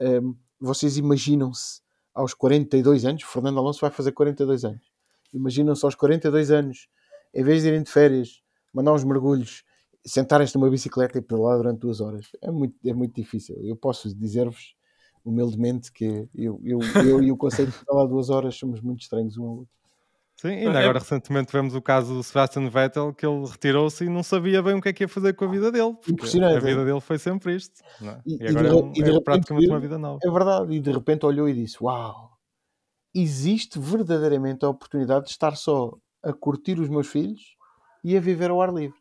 Hum, 0.00 0.36
vocês 0.60 0.98
imaginam-se 0.98 1.80
aos 2.14 2.34
42 2.34 3.04
anos, 3.04 3.22
Fernando 3.22 3.58
Alonso 3.58 3.80
vai 3.80 3.90
fazer 3.90 4.12
42 4.12 4.64
anos. 4.64 4.87
Imaginam-se 5.34 5.84
aos 5.84 5.94
42 5.94 6.50
anos, 6.50 6.88
em 7.34 7.42
vez 7.44 7.62
de 7.62 7.68
irem 7.68 7.82
de 7.82 7.90
férias, 7.90 8.40
mandar 8.72 8.92
uns 8.92 9.04
mergulhos, 9.04 9.64
sentarem-se 10.06 10.54
numa 10.56 10.70
bicicleta 10.70 11.18
e 11.18 11.22
pedalar 11.22 11.56
durante 11.58 11.80
duas 11.80 12.00
horas. 12.00 12.26
É 12.40 12.50
muito, 12.50 12.74
é 12.86 12.92
muito 12.94 13.14
difícil. 13.14 13.56
Eu 13.62 13.76
posso 13.76 14.14
dizer-vos 14.16 14.74
humildemente 15.24 15.92
que 15.92 16.28
eu, 16.34 16.60
eu, 16.64 16.78
eu 17.04 17.22
e 17.22 17.30
o 17.30 17.36
conceito 17.36 17.70
de 17.72 17.78
pedalar 17.78 18.06
duas 18.08 18.30
horas 18.30 18.54
somos 18.56 18.80
muito 18.80 19.02
estranhos 19.02 19.36
um 19.36 19.44
ao 19.44 19.56
outro. 19.58 19.78
Sim, 20.40 20.50
ainda 20.50 20.78
É- 20.78 20.82
agora 20.84 21.00
recentemente 21.00 21.48
tivemos 21.48 21.74
o 21.74 21.82
caso 21.82 22.14
do 22.14 22.22
Sebastian 22.22 22.70
Vettel 22.70 23.12
que 23.12 23.26
ele 23.26 23.44
retirou-se 23.44 24.04
e 24.04 24.08
não 24.08 24.22
sabia 24.22 24.62
bem 24.62 24.74
o 24.74 24.80
que 24.80 24.88
é 24.88 24.92
que 24.92 25.02
ia 25.02 25.08
fazer 25.08 25.34
com 25.34 25.44
a 25.44 25.48
vida 25.48 25.72
dele. 25.72 25.96
Impressionante, 26.08 26.56
A 26.56 26.60
vida 26.60 26.80
é? 26.80 26.84
dele 26.84 27.00
foi 27.00 27.18
sempre 27.18 27.56
isto. 27.56 27.82
não 28.00 28.10
é? 28.12 28.22
E- 28.24 28.30
E, 28.30 28.34
e 28.34 28.38
de 28.38 28.46
agora 28.46 28.68
é, 28.68 28.74
um- 28.74 28.90
e 28.90 28.92
de 28.92 29.00
é 29.02 29.04
repente 29.06 29.24
praticamente 29.24 29.68
uma 29.68 29.80
vida 29.80 29.98
nova. 29.98 30.20
É 30.24 30.30
verdade. 30.30 30.72
E 30.76 30.80
de 30.80 30.92
repente 30.92 31.26
olhou 31.26 31.48
e 31.48 31.52
disse: 31.54 31.76
Uau, 31.82 32.37
existe 33.14 33.78
verdadeiramente 33.78 34.64
a 34.64 34.68
oportunidade 34.68 35.26
de 35.26 35.30
estar 35.32 35.56
só 35.56 35.92
a 36.22 36.32
curtir 36.32 36.78
os 36.80 36.88
meus 36.88 37.06
filhos 37.08 37.56
e 38.04 38.16
a 38.16 38.20
viver 38.20 38.50
ao 38.50 38.60
ar 38.62 38.72
livre. 38.72 38.96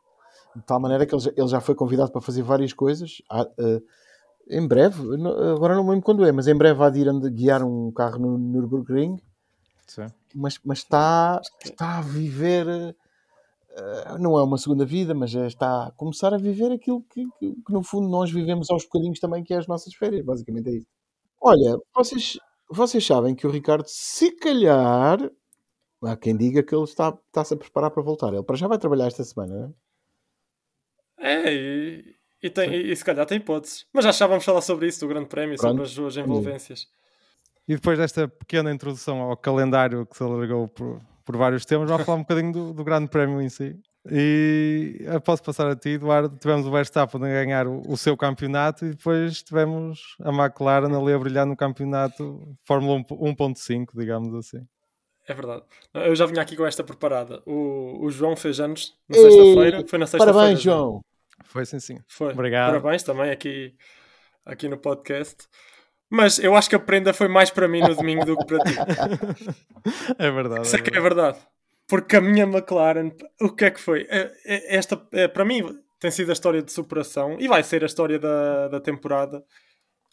De 0.56 0.62
tal 0.64 0.80
maneira 0.80 1.06
que 1.06 1.14
ele 1.16 1.48
já, 1.48 1.62
foi 1.62 1.76
convidado 1.76 2.12
para 2.12 2.22
fazer 2.22 2.42
várias 2.44 2.74
coisas. 2.74 3.22
Eh, 3.60 3.82
em 4.50 4.68
breve, 4.68 5.02
agora 5.54 5.76
não 5.76 5.84
me 5.84 5.92
lembro 5.92 6.06
quando 6.06 6.26
é, 6.26 6.32
mas 6.32 6.48
em 6.48 6.56
breve 6.56 6.84
há 6.84 6.90
de 6.90 7.00
ir 7.02 7.08
ande- 7.10 7.30
guiar 7.30 7.64
um 7.64 7.92
carro 7.92 8.20
no 8.20 8.38
Nürburgring. 8.38 9.18
Sim. 9.88 10.08
Mas, 10.36 10.60
mas 10.64 10.80
está, 10.80 11.42
está 11.64 12.00
a 12.00 12.02
viver. 12.02 12.68
eh, 12.68 14.18
não 14.20 14.38
é 14.38 14.44
uma 14.44 14.58
segunda 14.58 14.86
vida, 14.86 15.14
mas 15.14 15.34
é- 15.36 15.48
está 15.48 15.88
a 15.88 15.92
começar 15.92 16.34
a 16.34 16.38
viver 16.38 16.72
aquilo 16.72 17.02
que, 17.04 17.26
que- 17.40 17.56
que, 17.66 17.72
no 17.74 17.84
fundo 17.84 18.08
nós 18.10 18.32
vivemos 18.32 18.70
aos 18.70 18.84
bocadinhos 18.84 19.20
também, 19.20 19.44
que 19.44 19.54
é 19.54 19.58
as 19.58 19.68
nossas 19.68 19.94
férias. 19.94 20.26
Basicamente 20.26 20.70
é 20.70 20.74
isso. 20.78 20.88
Olha, 21.42 21.78
vocês, 21.96 22.38
vocês 22.70 23.06
sabem 23.06 23.36
que 23.36 23.48
o 23.48 23.50
Ricardo, 23.50 23.86
se 23.88 24.32
calhar, 24.32 25.20
há 26.04 26.18
quem 26.18 26.36
diga 26.36 26.64
que 26.64 26.76
ele 26.76 26.84
está, 26.84 27.18
está-se 27.28 27.54
a 27.54 27.58
preparar 27.58 27.92
para 27.92 28.04
voltar. 28.04 28.34
Ele 28.34 28.44
para 28.44 28.56
já 28.56 28.68
vai 28.68 28.78
trabalhar 28.78 29.08
esta 29.08 29.24
semana, 29.24 29.56
não 29.56 29.66
é? 29.68 29.88
É, 31.20 31.54
e, 31.54 32.16
e, 32.44 32.50
tem, 32.50 32.72
e, 32.72 32.92
e 32.92 32.96
se 32.96 33.04
calhar 33.04 33.26
tem 33.26 33.38
hipóteses. 33.38 33.86
Mas 33.92 34.06
já 34.06 34.12
já 34.12 34.28
vamos 34.28 34.46
falar 34.46 34.62
sobre 34.62 34.88
isso, 34.88 35.00
do 35.00 35.08
Grande 35.08 35.28
Prémio, 35.28 35.58
sobre 35.58 35.76
Pronto. 35.76 35.88
as 35.88 35.92
suas 35.92 36.18
envolvências. 36.18 36.88
E 37.68 37.76
depois 37.76 37.98
desta 37.98 38.28
pequena 38.28 38.72
introdução 38.72 39.20
ao 39.20 39.36
calendário 39.36 40.06
que 40.06 40.16
se 40.16 40.24
alargou 40.24 40.68
por, 40.70 41.02
por 41.26 41.36
vários 41.36 41.66
temas, 41.66 41.90
vamos 41.90 42.06
falar 42.06 42.18
um 42.18 42.22
bocadinho 42.22 42.52
do, 42.54 42.74
do 42.74 42.84
Grande 42.84 43.10
Prémio 43.10 43.42
em 43.42 43.50
si. 43.50 43.78
E 44.10 44.98
eu 45.02 45.20
posso 45.20 45.44
passar 45.44 45.68
a 45.68 45.76
ti, 45.76 45.90
Eduardo. 45.90 46.38
Tivemos 46.38 46.66
o 46.66 46.72
Verstappen 46.72 47.24
a 47.24 47.28
ganhar 47.28 47.68
o, 47.68 47.82
o 47.88 47.98
seu 47.98 48.16
campeonato 48.16 48.86
e 48.86 48.90
depois 48.92 49.44
tivemos 49.44 50.16
a 50.22 50.30
McLaren 50.30 50.96
ali 50.96 51.14
a 51.14 51.20
brilhar 51.20 51.46
no 51.46 51.56
campeonato 51.56 52.56
Fórmula 52.64 52.98
1 52.98 53.04
1.5, 53.04 53.88
digamos 53.96 54.34
assim. 54.36 54.66
É 55.28 55.34
verdade. 55.34 55.64
Eu 55.94 56.16
já 56.16 56.26
vinha 56.26 56.42
aqui 56.42 56.56
com 56.56 56.66
esta 56.66 56.84
preparada. 56.84 57.42
O, 57.46 58.06
o 58.06 58.10
João 58.10 58.36
fez 58.36 58.60
anos 58.60 58.98
na 59.10 59.18
Ei, 59.18 59.24
sexta-feira. 59.24 59.88
Foi 59.88 60.00
na 60.00 60.08
sexta-feira. 60.08 60.34
Parabéns, 60.34 60.62
João. 60.62 61.02
Foi 61.46 61.66
sim, 61.66 61.80
sim. 61.80 61.98
Foi. 62.08 62.32
Obrigado. 62.32 62.72
Parabéns 62.72 63.04
também 63.04 63.30
aqui, 63.30 63.76
aqui 64.46 64.70
no 64.70 64.78
podcast. 64.78 65.48
Mas 66.10 66.40
eu 66.40 66.56
acho 66.56 66.70
que 66.70 66.76
a 66.76 66.80
prenda 66.80 67.14
foi 67.14 67.28
mais 67.28 67.50
para 67.50 67.68
mim 67.68 67.82
no 67.82 67.94
domingo 67.94 68.24
do 68.24 68.38
que 68.38 68.46
para 68.46 68.60
ti. 68.60 68.74
é 70.18 70.32
verdade. 70.32 70.66
Isso 70.66 70.78
é 70.78 70.80
é 70.80 70.82
que 70.82 70.98
é 70.98 71.02
verdade. 71.02 71.38
Porque 71.88 72.16
a 72.18 72.22
minha 72.22 72.44
McLaren, 72.44 73.12
o 73.42 73.50
que 73.56 73.66
é 73.66 73.72
que 73.72 73.80
foi? 73.80 74.06
É- 74.10 74.32
é- 74.46 74.76
Esta, 74.76 75.02
é, 75.14 75.28
para 75.28 75.46
mim, 75.46 75.64
tem 76.00 76.12
sido 76.12 76.30
a 76.30 76.34
história 76.34 76.62
de 76.62 76.72
superação 76.72 77.38
e 77.40 77.48
vai 77.48 77.64
ser 77.64 77.84
a 77.84 77.86
história 77.86 78.20
da, 78.20 78.68
da 78.68 78.80
temporada. 78.80 79.44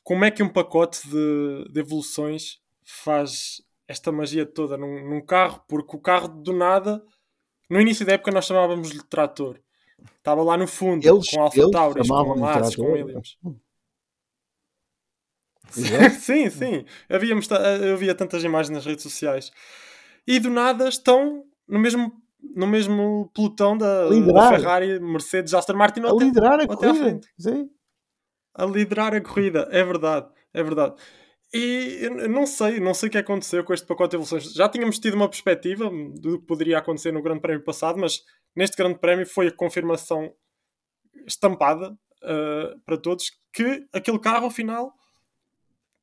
Como 0.03 0.25
é 0.25 0.31
que 0.31 0.43
um 0.43 0.49
pacote 0.49 1.09
de, 1.09 1.65
de 1.73 1.81
evoluções 1.81 2.59
faz 2.85 3.63
esta 3.89 4.13
magia 4.13 4.47
toda 4.47 4.77
num, 4.77 5.09
num 5.09 5.21
carro? 5.25 5.63
Porque 5.69 5.97
o 5.97 6.01
carro, 6.01 6.29
do 6.29 6.53
nada, 6.53 7.03
no 7.69 7.81
início 7.81 8.07
da 8.07 8.13
época, 8.13 8.31
nós 8.31 8.45
chamávamos-lhe 8.47 9.03
trator. 9.05 9.59
Estava 10.19 10.43
lá 10.43 10.57
no 10.57 10.67
fundo, 10.69 11.05
Eles- 11.07 11.29
com 11.31 11.41
Alfa 11.41 11.71
Tauris, 11.71 12.07
chamavam-lhe 12.07 12.41
com 12.41 12.47
Haas, 12.47 12.77
com. 12.77 12.93
Williams. 12.93 13.39
Sim, 16.21 16.51
sim. 16.51 16.85
Havíamos 17.09 17.49
eu 17.83 17.97
via 17.97 18.15
tantas 18.15 18.45
imagens 18.45 18.71
nas 18.71 18.87
redes 18.87 19.03
sociais. 19.03 19.51
E 20.27 20.39
do 20.39 20.51
nada 20.51 20.89
estão 20.89 21.45
no 21.68 21.79
mesmo, 21.79 22.12
no 22.55 22.66
mesmo 22.66 23.31
pelotão 23.35 23.77
da, 23.77 24.09
da. 24.09 24.48
Ferrari, 24.50 25.00
Mercedes, 25.00 25.55
Aston 25.55 25.74
Martin 25.74 26.00
A 26.00 26.11
até, 26.11 26.24
liderar 26.24 26.61
a 26.61 26.66
corrida. 26.66 27.20
a 28.55 28.64
liderar 28.64 29.14
a 29.14 29.20
corrida. 29.20 29.68
É 29.70 29.83
verdade, 29.83 30.29
é 30.53 30.62
verdade. 30.62 30.94
E 31.53 32.09
não 32.29 32.46
sei, 32.46 32.81
não 32.81 32.92
sei 32.92 33.09
o 33.09 33.12
que 33.12 33.18
aconteceu 33.18 33.62
com 33.62 33.72
este 33.72 33.87
pacote 33.87 34.11
de 34.11 34.16
evoluções. 34.16 34.53
Já 34.53 34.68
tínhamos 34.68 34.98
tido 34.98 35.14
uma 35.14 35.29
perspectiva 35.29 35.88
do 35.88 36.40
que 36.40 36.46
poderia 36.46 36.79
acontecer 36.79 37.12
no 37.12 37.22
Grande 37.22 37.40
Prémio 37.40 37.62
passado, 37.62 37.96
mas 37.96 38.22
neste 38.57 38.77
Grande 38.77 38.98
Prémio 38.98 39.24
foi 39.24 39.46
a 39.46 39.53
confirmação 39.53 40.35
estampada 41.27 41.92
uh, 41.92 42.81
para 42.85 42.96
todos 42.96 43.31
que 43.53 43.87
aquele 43.92 44.18
carro, 44.18 44.48
afinal, 44.48 44.92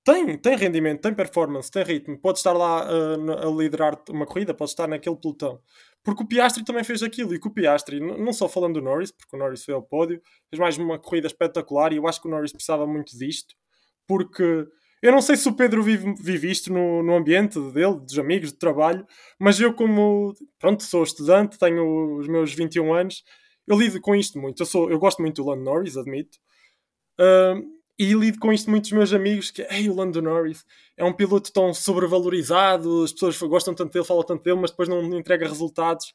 tem, 0.04 0.38
tem 0.38 0.56
rendimento, 0.56 1.02
tem 1.02 1.14
performance, 1.14 1.70
tem 1.70 1.84
ritmo. 1.84 2.18
Pode 2.18 2.40
estar 2.40 2.54
lá 2.54 2.88
uh, 2.88 3.48
a 3.48 3.52
liderar 3.52 4.02
uma 4.10 4.26
corrida, 4.26 4.54
pode 4.54 4.72
estar 4.72 4.88
naquele 4.88 5.16
pelotão. 5.16 5.62
Porque 6.04 6.24
o 6.24 6.28
Piastri 6.28 6.64
também 6.64 6.84
fez 6.84 7.04
aquilo. 7.04 7.36
E 7.36 7.40
que 7.40 7.48
o 7.48 7.54
Piastri, 7.54 8.00
não 8.00 8.34
só 8.34 8.50
falando 8.50 8.76
do 8.76 8.82
Norris, 8.82 9.12
porque 9.12 9.36
o 9.36 9.40
Norris 9.40 9.64
foi 9.64 9.74
ao 9.76 9.84
pódio, 9.84 10.20
fez 10.50 10.60
mais 10.60 10.78
uma 10.78 10.98
corrida 10.98 11.28
espetacular. 11.28 11.94
E 11.94 11.98
eu 11.98 12.08
acho 12.08 12.20
que 12.22 12.28
o 12.28 12.32
Norris 12.32 12.52
precisava 12.52 12.88
muito 12.88 13.18
disto, 13.18 13.56
porque 14.08 14.68
Eu 15.04 15.12
não 15.12 15.22
sei 15.22 15.36
se 15.36 15.50
o 15.50 15.54
Pedro 15.56 15.82
vive, 15.82 16.14
vive 16.20 16.52
isto 16.52 16.72
no, 16.72 17.02
no 17.02 17.16
ambiente 17.16 17.60
dele, 17.72 18.00
dos 18.00 18.20
amigos, 18.20 18.52
de 18.52 18.60
trabalho, 18.60 19.06
mas 19.40 19.60
eu, 19.60 19.74
como 19.74 20.34
pronto, 20.60 20.84
sou 20.84 21.04
estudante, 21.04 21.58
tenho 21.58 22.18
os 22.20 22.28
meus 22.28 22.54
21 22.54 22.94
anos, 22.94 23.24
eu 23.68 23.78
lido 23.80 24.00
com 24.00 24.16
isto 24.16 24.40
muito. 24.40 24.62
Eu, 24.62 24.66
sou, 24.68 24.92
eu 24.92 25.00
gosto 25.00 25.22
muito 25.22 25.42
do 25.42 25.50
Lando 25.50 25.64
Norris, 25.64 25.98
admito. 25.98 26.38
Uh, 27.20 27.81
e 28.02 28.14
lido 28.14 28.40
com 28.40 28.52
isto 28.52 28.68
muito 28.68 28.86
dos 28.86 28.92
meus 28.94 29.14
amigos, 29.14 29.52
que 29.52 29.62
Ei, 29.70 29.88
o 29.88 29.96
Lando 29.96 30.20
Norris 30.24 30.66
é 30.98 31.06
um 31.06 31.14
piloto 31.14 31.54
tão 31.54 31.72
sobrevalorizado, 31.72 33.04
as 33.04 33.14
pessoas 33.14 33.40
gostam 33.44 33.76
tanto 33.76 33.94
dele, 33.94 34.04
falam 34.04 34.24
tanto 34.24 34.44
dele, 34.44 34.60
mas 34.60 34.72
depois 34.72 34.90
não 34.90 35.04
entrega 35.20 35.48
resultados. 35.48 36.12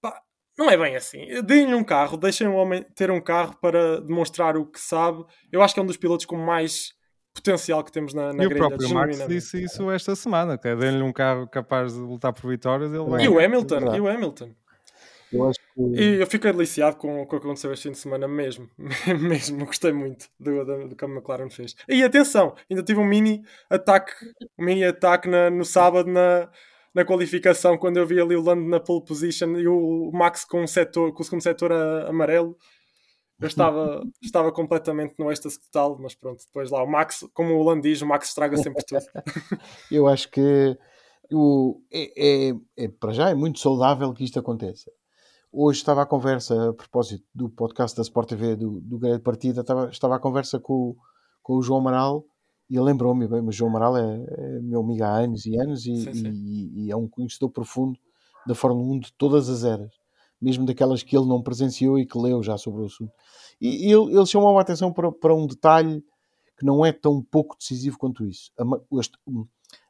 Pá, 0.00 0.18
não 0.56 0.70
é 0.70 0.76
bem 0.78 0.96
assim. 0.96 1.26
Deem-lhe 1.44 1.74
um 1.74 1.84
carro, 1.84 2.16
deixem 2.16 2.46
o 2.46 2.54
homem 2.54 2.82
ter 2.94 3.10
um 3.10 3.20
carro 3.20 3.54
para 3.60 4.00
demonstrar 4.00 4.56
o 4.56 4.64
que 4.64 4.80
sabe. 4.80 5.26
Eu 5.52 5.60
acho 5.60 5.74
que 5.74 5.80
é 5.80 5.82
um 5.82 5.86
dos 5.86 5.98
pilotos 5.98 6.24
com 6.24 6.38
mais 6.38 6.94
potencial 7.34 7.84
que 7.84 7.92
temos 7.92 8.14
na, 8.14 8.32
na 8.32 8.42
e 8.42 8.48
grelha. 8.48 8.64
o 8.64 8.68
próprio 8.68 8.88
Max 8.94 9.28
disse 9.28 9.62
isso 9.62 9.90
esta 9.90 10.16
semana, 10.16 10.56
que 10.56 10.68
é 10.68 10.74
dê-lhe 10.74 11.02
um 11.02 11.12
carro 11.12 11.46
capaz 11.46 11.92
de 11.92 12.00
lutar 12.00 12.32
por 12.32 12.48
vitórias. 12.48 12.90
Ele 12.90 13.04
vai... 13.04 13.22
E 13.22 13.28
o 13.28 13.38
Hamilton, 13.38 13.94
e 13.94 14.00
o 14.00 14.08
Hamilton. 14.08 14.54
Eu 15.32 15.48
acho 15.48 15.58
que... 15.58 15.82
E 15.82 16.20
eu 16.20 16.26
fiquei 16.26 16.52
deliciado 16.52 16.96
com, 16.96 17.26
com 17.26 17.36
o 17.36 17.40
que 17.40 17.46
aconteceu 17.46 17.72
este 17.72 17.84
fim 17.84 17.92
de 17.92 17.98
semana 17.98 18.28
mesmo. 18.28 18.70
mesmo, 19.20 19.66
gostei 19.66 19.92
muito 19.92 20.28
do, 20.38 20.64
do, 20.64 20.88
do, 20.88 20.96
que 20.96 21.04
a 21.04 21.08
McLaren 21.08 21.50
fez. 21.50 21.74
E 21.88 22.02
atenção, 22.02 22.54
ainda 22.70 22.82
tive 22.82 23.00
um 23.00 23.04
mini 23.04 23.42
ataque, 23.68 24.12
um 24.58 24.64
mini 24.64 24.84
ataque 24.84 25.28
na, 25.28 25.50
no 25.50 25.64
sábado 25.64 26.10
na, 26.10 26.48
na 26.94 27.04
qualificação, 27.04 27.76
quando 27.76 27.98
eu 27.98 28.06
vi 28.06 28.20
ali 28.20 28.36
o 28.36 28.42
Lando 28.42 28.68
na 28.68 28.80
pole 28.80 29.04
position 29.04 29.56
e 29.56 29.66
o 29.66 30.10
Max 30.12 30.44
com, 30.44 30.62
um 30.62 30.66
setor, 30.66 31.12
com 31.12 31.22
o 31.22 31.24
segundo 31.24 31.42
setor 31.42 31.72
a, 31.72 32.08
amarelo. 32.08 32.56
Eu 33.38 33.48
estava, 33.48 34.02
estava 34.22 34.50
completamente 34.50 35.14
no 35.18 35.30
êxtase 35.30 35.60
total, 35.60 35.98
mas 36.00 36.14
pronto, 36.14 36.42
depois 36.46 36.70
lá 36.70 36.82
o 36.82 36.86
Max, 36.86 37.26
como 37.34 37.54
o 37.54 37.62
Lando 37.62 37.82
diz, 37.82 38.00
o 38.00 38.06
Max 38.06 38.28
estraga 38.28 38.56
sempre 38.56 38.82
tudo. 38.84 39.04
eu 39.90 40.06
acho 40.06 40.30
que 40.30 40.78
o, 41.32 41.80
é, 41.92 42.48
é, 42.48 42.54
é, 42.76 42.88
para 42.88 43.12
já 43.12 43.30
é 43.30 43.34
muito 43.34 43.58
saudável 43.58 44.12
que 44.12 44.24
isto 44.24 44.38
aconteça. 44.38 44.90
Hoje 45.52 45.78
estava 45.78 46.02
a 46.02 46.06
conversa, 46.06 46.70
a 46.70 46.72
propósito 46.72 47.24
do 47.34 47.48
podcast 47.48 47.96
da 47.96 48.02
Sport 48.02 48.28
TV, 48.28 48.56
do, 48.56 48.80
do 48.80 48.98
Grande 48.98 49.22
Partida, 49.22 49.62
estava, 49.62 49.88
estava 49.90 50.16
a 50.16 50.18
conversa 50.18 50.60
com, 50.60 50.96
com 51.42 51.54
o 51.54 51.62
João 51.62 51.80
Amaral 51.80 52.24
e 52.68 52.76
ele 52.76 52.84
lembrou-me, 52.84 53.26
bem, 53.28 53.40
mas 53.40 53.54
o 53.54 53.58
João 53.58 53.70
Amaral 53.70 53.96
é, 53.96 54.26
é, 54.28 54.60
meu 54.60 54.80
amigo 54.80 55.04
há 55.04 55.18
anos 55.18 55.46
e 55.46 55.56
anos 55.56 55.86
e, 55.86 55.96
sim, 55.96 56.12
sim. 56.12 56.30
E, 56.30 56.86
e, 56.86 56.90
é 56.90 56.96
um 56.96 57.08
conhecedor 57.08 57.50
profundo 57.50 57.98
da 58.46 58.54
Fórmula 58.54 58.94
1 58.96 59.00
de 59.00 59.12
todas 59.14 59.48
as 59.48 59.64
eras 59.64 59.90
mesmo 60.40 60.66
daquelas 60.66 61.02
que 61.02 61.16
ele 61.16 61.26
não 61.26 61.42
presenciou 61.42 61.98
e 61.98 62.06
que 62.06 62.18
leu 62.18 62.42
já 62.42 62.58
sobre 62.58 62.82
o 62.82 62.86
assunto. 62.86 63.12
E, 63.60 63.90
ele, 63.90 64.16
ele 64.16 64.26
chamou 64.26 64.58
a 64.58 64.60
atenção 64.60 64.92
para, 64.92 65.10
para 65.10 65.34
um 65.34 65.46
detalhe 65.46 66.04
que 66.58 66.64
não 66.64 66.84
é 66.84 66.92
tão 66.92 67.22
pouco 67.22 67.56
decisivo 67.58 67.98
quanto 67.98 68.26
isso. 68.26 68.50
A, 68.58 68.64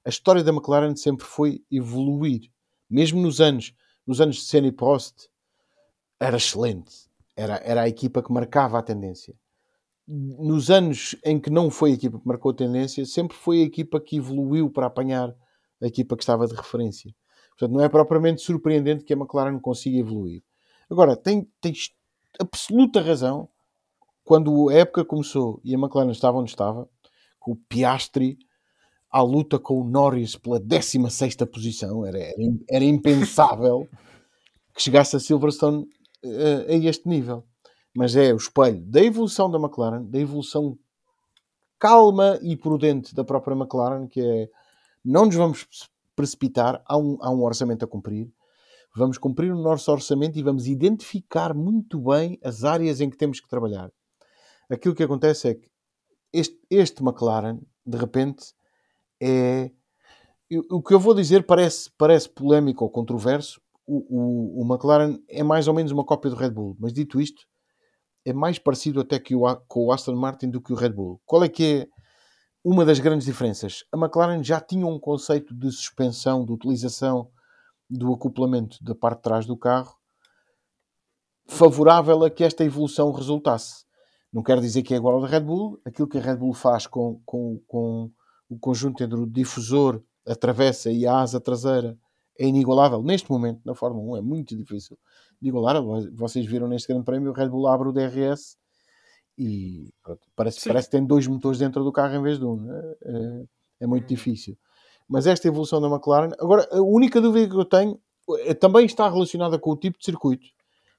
a, 0.04 0.08
história 0.08 0.42
da 0.42 0.52
McLaren 0.52 0.94
sempre 0.96 1.24
foi 1.24 1.64
evoluir. 1.70 2.50
Mesmo 2.88 3.20
nos 3.20 3.40
anos, 3.40 3.72
nos 4.06 4.20
anos 4.20 4.36
de 4.36 4.42
Senna 4.42 4.68
e 4.68 4.72
Prost, 4.72 5.28
era 6.20 6.36
excelente. 6.36 7.06
Era, 7.36 7.56
era 7.64 7.82
a 7.82 7.88
equipa 7.88 8.22
que 8.22 8.32
marcava 8.32 8.78
a 8.78 8.82
tendência. 8.82 9.34
Nos 10.08 10.70
anos 10.70 11.16
em 11.24 11.38
que 11.38 11.50
não 11.50 11.70
foi 11.70 11.90
a 11.90 11.94
equipa 11.94 12.18
que 12.18 12.26
marcou 12.26 12.52
a 12.52 12.54
tendência, 12.54 13.04
sempre 13.04 13.36
foi 13.36 13.60
a 13.60 13.64
equipa 13.64 14.00
que 14.00 14.16
evoluiu 14.16 14.70
para 14.70 14.86
apanhar 14.86 15.34
a 15.82 15.86
equipa 15.86 16.16
que 16.16 16.22
estava 16.22 16.46
de 16.46 16.54
referência. 16.54 17.12
Portanto, 17.50 17.72
não 17.72 17.84
é 17.84 17.88
propriamente 17.88 18.42
surpreendente 18.42 19.04
que 19.04 19.12
a 19.12 19.16
McLaren 19.16 19.58
consiga 19.58 19.98
evoluir. 19.98 20.42
Agora, 20.88 21.16
tem, 21.16 21.50
tens 21.60 21.90
absoluta 22.38 23.00
razão 23.00 23.48
quando 24.24 24.68
a 24.68 24.74
época 24.74 25.04
começou 25.04 25.60
e 25.64 25.74
a 25.74 25.78
McLaren 25.78 26.10
estava 26.10 26.38
onde 26.38 26.50
estava, 26.50 26.88
com 27.38 27.52
o 27.52 27.56
Piastri 27.56 28.38
à 29.10 29.22
luta 29.22 29.58
com 29.58 29.80
o 29.80 29.84
Norris 29.84 30.36
pela 30.36 30.60
16 30.60 31.36
posição, 31.50 32.04
era, 32.04 32.18
era, 32.18 32.34
era 32.68 32.84
impensável 32.84 33.88
que 34.74 34.82
chegasse 34.82 35.16
a 35.16 35.20
Silverstone 35.20 35.86
uh, 36.26 36.70
a 36.70 36.74
este 36.74 37.08
nível. 37.08 37.44
Mas 37.94 38.14
é 38.14 38.32
o 38.32 38.36
espelho 38.36 38.84
da 38.84 39.02
evolução 39.02 39.50
da 39.50 39.58
McLaren, 39.58 40.04
da 40.04 40.18
evolução 40.18 40.78
calma 41.78 42.38
e 42.42 42.56
prudente 42.56 43.14
da 43.14 43.24
própria 43.24 43.56
McLaren, 43.56 44.06
que 44.06 44.20
é 44.20 44.48
não 45.04 45.26
nos 45.26 45.36
vamos 45.36 45.66
precipitar, 46.16 46.82
há 46.84 46.96
um, 46.96 47.16
há 47.20 47.30
um 47.30 47.42
orçamento 47.42 47.84
a 47.84 47.88
cumprir. 47.88 48.30
Vamos 48.94 49.18
cumprir 49.18 49.52
o 49.52 49.62
nosso 49.62 49.92
orçamento 49.92 50.38
e 50.38 50.42
vamos 50.42 50.66
identificar 50.66 51.54
muito 51.54 52.00
bem 52.00 52.38
as 52.42 52.64
áreas 52.64 53.00
em 53.00 53.10
que 53.10 53.16
temos 53.16 53.38
que 53.38 53.48
trabalhar. 53.48 53.92
Aquilo 54.70 54.94
que 54.94 55.02
acontece 55.02 55.48
é 55.48 55.54
que 55.54 55.70
este, 56.32 56.58
este 56.70 57.02
McLaren, 57.02 57.60
de 57.84 57.98
repente, 57.98 58.52
é. 59.20 59.70
O 60.70 60.80
que 60.80 60.94
eu 60.94 61.00
vou 61.00 61.12
dizer 61.12 61.44
parece, 61.44 61.90
parece 61.98 62.28
polémico 62.28 62.84
ou 62.84 62.90
controverso. 62.90 63.60
O, 63.86 63.98
o, 64.08 64.62
o 64.62 64.66
McLaren 64.66 65.18
é 65.28 65.42
mais 65.42 65.68
ou 65.68 65.74
menos 65.74 65.92
uma 65.92 66.04
cópia 66.04 66.30
do 66.30 66.36
Red 66.36 66.50
Bull, 66.50 66.76
mas 66.80 66.92
dito 66.92 67.20
isto, 67.20 67.46
é 68.24 68.32
mais 68.32 68.58
parecido 68.58 69.00
até 69.00 69.18
que 69.18 69.34
o, 69.34 69.42
com 69.68 69.86
o 69.86 69.92
Aston 69.92 70.16
Martin 70.16 70.50
do 70.50 70.60
que 70.60 70.72
o 70.72 70.76
Red 70.76 70.90
Bull. 70.90 71.20
Qual 71.24 71.44
é 71.44 71.48
que 71.48 71.64
é 71.64 71.88
uma 72.68 72.84
das 72.84 72.98
grandes 72.98 73.26
diferenças. 73.26 73.84
A 73.92 73.96
McLaren 73.96 74.42
já 74.42 74.60
tinha 74.60 74.84
um 74.84 74.98
conceito 74.98 75.54
de 75.54 75.70
suspensão, 75.70 76.44
de 76.44 76.52
utilização 76.52 77.30
do 77.88 78.12
acoplamento 78.12 78.82
da 78.82 78.92
parte 78.92 79.18
de 79.18 79.22
trás 79.22 79.46
do 79.46 79.56
carro 79.56 79.94
favorável 81.46 82.24
a 82.24 82.28
que 82.28 82.42
esta 82.42 82.64
evolução 82.64 83.12
resultasse. 83.12 83.84
Não 84.32 84.42
quer 84.42 84.60
dizer 84.60 84.82
que 84.82 84.92
é 84.92 84.96
igual 84.96 85.14
ao 85.14 85.20
da 85.22 85.28
Red 85.28 85.42
Bull. 85.42 85.80
Aquilo 85.84 86.08
que 86.08 86.18
a 86.18 86.20
Red 86.20 86.38
Bull 86.38 86.52
faz 86.52 86.88
com, 86.88 87.22
com, 87.24 87.60
com 87.68 88.10
o 88.48 88.58
conjunto 88.58 89.00
entre 89.04 89.16
o 89.16 89.30
difusor, 89.30 90.02
a 90.26 90.34
travessa 90.34 90.90
e 90.90 91.06
a 91.06 91.20
asa 91.20 91.40
traseira 91.40 91.96
é 92.38 92.46
inigualável. 92.46 93.02
Neste 93.02 93.30
momento, 93.30 93.60
na 93.64 93.74
Fórmula 93.74 94.14
1, 94.14 94.16
é 94.18 94.22
muito 94.22 94.56
difícil 94.56 94.98
de 95.40 95.48
igualar. 95.48 95.82
Vocês 96.12 96.46
viram 96.46 96.68
neste 96.68 96.88
grande 96.88 97.04
prémio, 97.04 97.30
o 97.30 97.34
Red 97.34 97.48
Bull 97.48 97.66
abre 97.66 97.88
o 97.88 97.92
DRS 97.92 98.56
e 99.38 99.92
pronto, 100.02 100.22
parece, 100.34 100.66
parece 100.66 100.88
que 100.88 100.96
tem 100.96 101.04
dois 101.04 101.26
motores 101.26 101.58
dentro 101.58 101.84
do 101.84 101.92
carro 101.92 102.14
em 102.14 102.22
vez 102.22 102.38
de 102.38 102.44
um. 102.44 102.56
Né? 102.56 102.94
É, 103.04 103.44
é, 103.80 103.86
muito 103.86 104.04
uhum. 104.04 104.08
difícil. 104.08 104.56
Mas 105.08 105.26
esta 105.26 105.46
evolução 105.46 105.80
da 105.80 105.88
McLaren. 105.88 106.30
Agora, 106.38 106.68
a 106.72 106.80
única 106.80 107.20
dúvida 107.20 107.48
que 107.48 107.56
eu 107.56 107.64
tenho 107.64 108.00
é, 108.40 108.54
também 108.54 108.86
está 108.86 109.08
relacionada 109.08 109.58
com 109.58 109.70
o 109.70 109.76
tipo 109.76 109.98
de 109.98 110.04
circuito. 110.04 110.46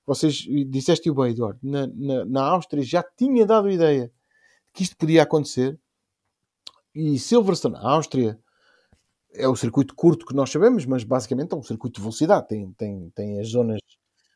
Vocês 0.06 0.36
disseste 0.69 1.12
bem, 1.12 1.32
Eduardo, 1.32 1.60
na, 1.62 1.86
na, 1.88 2.26
na 2.26 2.43
Áustria 2.43 2.82
já 2.82 3.04
tinha 3.04 3.45
dado 3.45 3.69
ideia 3.69 4.10
que 4.71 4.84
isto 4.84 4.95
podia 4.95 5.23
acontecer. 5.23 5.78
E 6.95 7.19
Silverstone, 7.19 7.76
a 7.76 7.89
Áustria, 7.89 8.39
é 9.33 9.47
o 9.47 9.55
circuito 9.55 9.95
curto 9.95 10.25
que 10.25 10.35
nós 10.35 10.49
sabemos, 10.49 10.85
mas 10.85 11.03
basicamente 11.03 11.53
é 11.53 11.55
um 11.55 11.63
circuito 11.63 11.95
de 11.95 12.01
velocidade. 12.01 12.47
Tem, 12.47 12.71
tem, 12.73 13.09
tem 13.11 13.39
as 13.39 13.49
zonas 13.49 13.79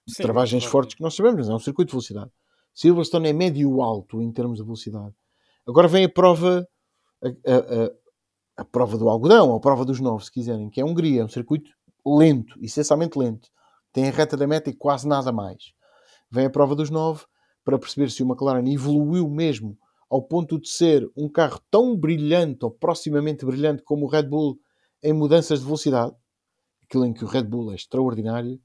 de 0.07 0.15
Sim, 0.15 0.23
travagens 0.23 0.63
claro. 0.63 0.71
fortes 0.71 0.95
que 0.95 1.01
nós 1.01 1.15
sabemos, 1.15 1.39
mas 1.39 1.49
é 1.49 1.53
um 1.53 1.59
circuito 1.59 1.89
de 1.89 1.93
velocidade. 1.93 2.31
Silverstone 2.73 3.29
é 3.29 3.33
médio 3.33 3.81
alto 3.81 4.21
em 4.21 4.31
termos 4.31 4.57
de 4.57 4.63
velocidade. 4.63 5.13
Agora 5.67 5.87
vem 5.87 6.05
a 6.05 6.09
prova, 6.09 6.67
a, 7.23 7.27
a, 7.27 8.61
a, 8.61 8.65
prova 8.65 8.97
do 8.97 9.09
algodão, 9.09 9.53
a 9.53 9.59
prova 9.59 9.85
dos 9.85 9.99
novos, 9.99 10.25
se 10.25 10.31
quiserem, 10.31 10.69
que 10.69 10.79
é 10.79 10.83
a 10.83 10.85
Hungria, 10.85 11.21
é 11.21 11.25
um 11.25 11.29
circuito 11.29 11.69
lento, 12.05 12.57
essencialmente 12.61 13.17
lento. 13.17 13.49
Tem 13.93 14.07
a 14.07 14.11
reta 14.11 14.37
da 14.37 14.47
meta 14.47 14.69
e 14.69 14.73
quase 14.73 15.07
nada 15.07 15.31
mais. 15.31 15.73
Vem 16.29 16.45
a 16.45 16.49
prova 16.49 16.75
dos 16.75 16.89
nove 16.89 17.25
para 17.63 17.77
perceber 17.77 18.09
se 18.09 18.23
o 18.23 18.25
McLaren 18.25 18.67
evoluiu 18.71 19.29
mesmo 19.29 19.77
ao 20.09 20.21
ponto 20.21 20.59
de 20.59 20.69
ser 20.69 21.09
um 21.15 21.29
carro 21.29 21.59
tão 21.69 21.95
brilhante 21.95 22.65
ou 22.65 22.71
proximamente 22.71 23.45
brilhante 23.45 23.83
como 23.83 24.05
o 24.05 24.09
Red 24.09 24.23
Bull 24.23 24.57
em 25.03 25.13
mudanças 25.13 25.59
de 25.59 25.65
velocidade. 25.65 26.15
Aquilo 26.83 27.05
em 27.05 27.13
que 27.13 27.23
o 27.23 27.27
Red 27.27 27.43
Bull 27.43 27.71
é 27.71 27.75
extraordinário, 27.75 28.59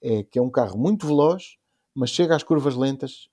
é 0.00 0.22
que 0.22 0.38
é 0.38 0.42
um 0.42 0.50
carro 0.50 0.78
muito 0.78 1.06
veloz, 1.06 1.56
mas 1.94 2.10
chega 2.10 2.36
às 2.36 2.42
curvas 2.42 2.76
lentas 2.76 3.28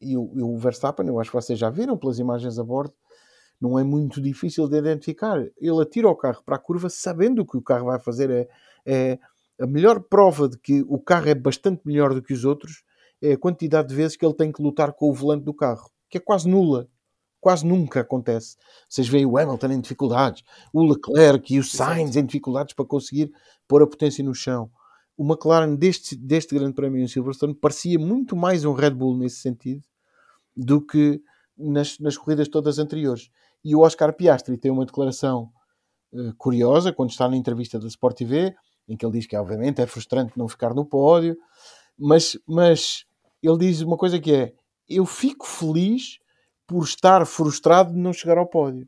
e 0.00 0.16
o, 0.16 0.32
e 0.34 0.42
o 0.42 0.56
Verstappen, 0.56 1.06
eu 1.06 1.20
acho 1.20 1.30
que 1.30 1.36
vocês 1.36 1.58
já 1.58 1.70
viram 1.70 1.96
pelas 1.96 2.18
imagens 2.18 2.58
a 2.58 2.64
bordo, 2.64 2.94
não 3.60 3.78
é 3.78 3.84
muito 3.84 4.20
difícil 4.20 4.66
de 4.68 4.78
identificar. 4.78 5.38
Ele 5.58 5.82
atira 5.82 6.08
o 6.08 6.16
carro 6.16 6.42
para 6.44 6.56
a 6.56 6.58
curva 6.58 6.88
sabendo 6.88 7.44
que 7.44 7.58
o 7.58 7.62
carro 7.62 7.86
vai 7.86 8.00
fazer. 8.00 8.30
É, 8.30 8.48
é 8.86 9.18
a 9.60 9.66
melhor 9.66 10.00
prova 10.00 10.48
de 10.48 10.58
que 10.58 10.82
o 10.88 10.98
carro 10.98 11.28
é 11.28 11.34
bastante 11.34 11.82
melhor 11.84 12.14
do 12.14 12.22
que 12.22 12.32
os 12.32 12.44
outros 12.44 12.82
é 13.22 13.32
a 13.32 13.38
quantidade 13.38 13.88
de 13.88 13.94
vezes 13.94 14.16
que 14.16 14.24
ele 14.24 14.34
tem 14.34 14.50
que 14.50 14.62
lutar 14.62 14.94
com 14.94 15.10
o 15.10 15.12
volante 15.12 15.44
do 15.44 15.52
carro, 15.52 15.90
que 16.08 16.16
é 16.16 16.20
quase 16.20 16.48
nula. 16.48 16.88
Quase 17.40 17.64
nunca 17.66 18.00
acontece. 18.00 18.56
Vocês 18.88 19.08
veem 19.08 19.26
o 19.26 19.38
Hamilton 19.38 19.68
em 19.68 19.80
dificuldades, 19.80 20.42
o 20.72 20.82
Leclerc 20.84 21.54
e 21.54 21.58
o 21.58 21.64
Sainz 21.64 22.16
em 22.16 22.24
dificuldades 22.24 22.74
para 22.74 22.84
conseguir 22.84 23.32
pôr 23.66 23.82
a 23.82 23.86
potência 23.86 24.22
no 24.22 24.34
chão 24.34 24.70
o 25.20 25.22
McLaren 25.22 25.74
deste, 25.74 26.16
deste 26.16 26.54
grande 26.54 26.72
prémio 26.72 26.98
em 26.98 27.06
Silverstone 27.06 27.54
parecia 27.54 27.98
muito 27.98 28.34
mais 28.34 28.64
um 28.64 28.72
Red 28.72 28.92
Bull 28.92 29.18
nesse 29.18 29.36
sentido 29.36 29.82
do 30.56 30.80
que 30.80 31.20
nas, 31.58 31.98
nas 31.98 32.16
corridas 32.16 32.48
todas 32.48 32.78
anteriores. 32.78 33.30
E 33.62 33.76
o 33.76 33.80
Oscar 33.80 34.14
Piastri 34.14 34.56
tem 34.56 34.70
uma 34.70 34.86
declaração 34.86 35.52
uh, 36.10 36.34
curiosa 36.38 36.90
quando 36.90 37.10
está 37.10 37.28
na 37.28 37.36
entrevista 37.36 37.78
da 37.78 37.86
Sport 37.86 38.16
TV, 38.16 38.54
em 38.88 38.96
que 38.96 39.04
ele 39.04 39.12
diz 39.12 39.26
que 39.26 39.36
obviamente 39.36 39.82
é 39.82 39.86
frustrante 39.86 40.38
não 40.38 40.48
ficar 40.48 40.72
no 40.72 40.86
pódio, 40.86 41.36
mas, 41.98 42.38
mas 42.46 43.04
ele 43.42 43.58
diz 43.58 43.82
uma 43.82 43.98
coisa 43.98 44.18
que 44.18 44.32
é: 44.32 44.54
eu 44.88 45.04
fico 45.04 45.46
feliz 45.46 46.18
por 46.70 46.84
estar 46.84 47.26
frustrado 47.26 47.92
de 47.92 47.98
não 47.98 48.12
chegar 48.12 48.38
ao 48.38 48.46
pódio. 48.46 48.86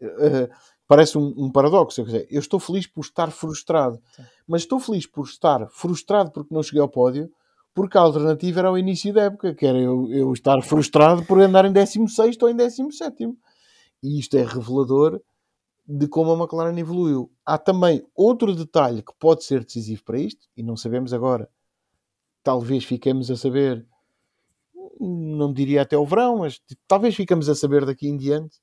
uh, 0.00 0.48
parece 0.86 1.18
um, 1.18 1.34
um, 1.36 1.52
paradoxo. 1.52 2.02
Dizer, 2.02 2.26
eu 2.30 2.40
estou 2.40 2.58
feliz 2.58 2.86
por 2.86 3.02
estar 3.02 3.30
frustrado, 3.30 4.00
Sim. 4.16 4.22
mas 4.46 4.62
estou 4.62 4.80
feliz 4.80 5.06
por 5.06 5.26
estar 5.26 5.68
frustrado 5.68 6.30
porque 6.30 6.54
não 6.54 6.62
cheguei 6.62 6.80
ao 6.80 6.88
pódio, 6.88 7.30
porque 7.74 7.98
a 7.98 8.00
alternativa 8.00 8.60
era 8.60 8.72
o 8.72 8.78
início 8.78 9.12
da 9.12 9.24
época, 9.24 9.54
que 9.54 9.66
era 9.66 9.78
eu, 9.78 10.10
eu 10.10 10.32
estar 10.32 10.62
frustrado 10.62 11.22
por 11.26 11.38
andar 11.38 11.66
em 11.66 11.72
16 11.72 12.38
ou 12.40 12.48
em 12.48 12.56
17. 12.56 13.36
E 14.02 14.18
isto 14.18 14.38
é 14.38 14.42
revelador 14.42 15.20
de 15.86 16.08
como 16.08 16.32
a 16.32 16.38
McLaren 16.38 16.78
evoluiu. 16.78 17.30
Há 17.44 17.58
também 17.58 18.02
outro 18.14 18.54
detalhe 18.54 19.02
que 19.02 19.12
pode 19.18 19.44
ser 19.44 19.64
decisivo 19.64 20.02
para 20.02 20.18
isto, 20.18 20.48
e 20.56 20.62
não 20.62 20.78
sabemos 20.78 21.12
agora. 21.12 21.46
Talvez 22.42 22.84
fiquemos 22.84 23.30
a 23.30 23.36
saber, 23.36 23.86
não 25.00 25.52
diria 25.52 25.82
até 25.82 25.96
o 25.96 26.04
verão, 26.04 26.38
mas 26.38 26.60
talvez 26.86 27.14
fiquemos 27.14 27.48
a 27.48 27.54
saber 27.54 27.84
daqui 27.84 28.08
em 28.08 28.16
diante, 28.16 28.58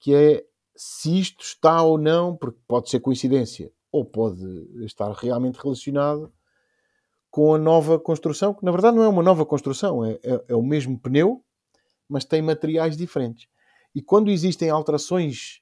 que 0.00 0.14
é 0.14 0.44
se 0.74 1.18
isto 1.18 1.42
está 1.42 1.82
ou 1.82 1.98
não, 1.98 2.36
porque 2.36 2.58
pode 2.66 2.90
ser 2.90 3.00
coincidência, 3.00 3.70
ou 3.90 4.04
pode 4.04 4.42
estar 4.84 5.12
realmente 5.12 5.56
relacionado 5.56 6.32
com 7.30 7.54
a 7.54 7.58
nova 7.58 7.98
construção, 7.98 8.52
que 8.52 8.64
na 8.64 8.70
verdade 8.70 8.96
não 8.96 9.04
é 9.04 9.08
uma 9.08 9.22
nova 9.22 9.46
construção, 9.46 10.04
é, 10.04 10.18
é, 10.22 10.44
é 10.48 10.54
o 10.54 10.62
mesmo 10.62 10.98
pneu, 10.98 11.42
mas 12.08 12.24
tem 12.24 12.42
materiais 12.42 12.96
diferentes. 12.96 13.48
E 13.94 14.02
quando 14.02 14.30
existem 14.30 14.70
alterações 14.70 15.60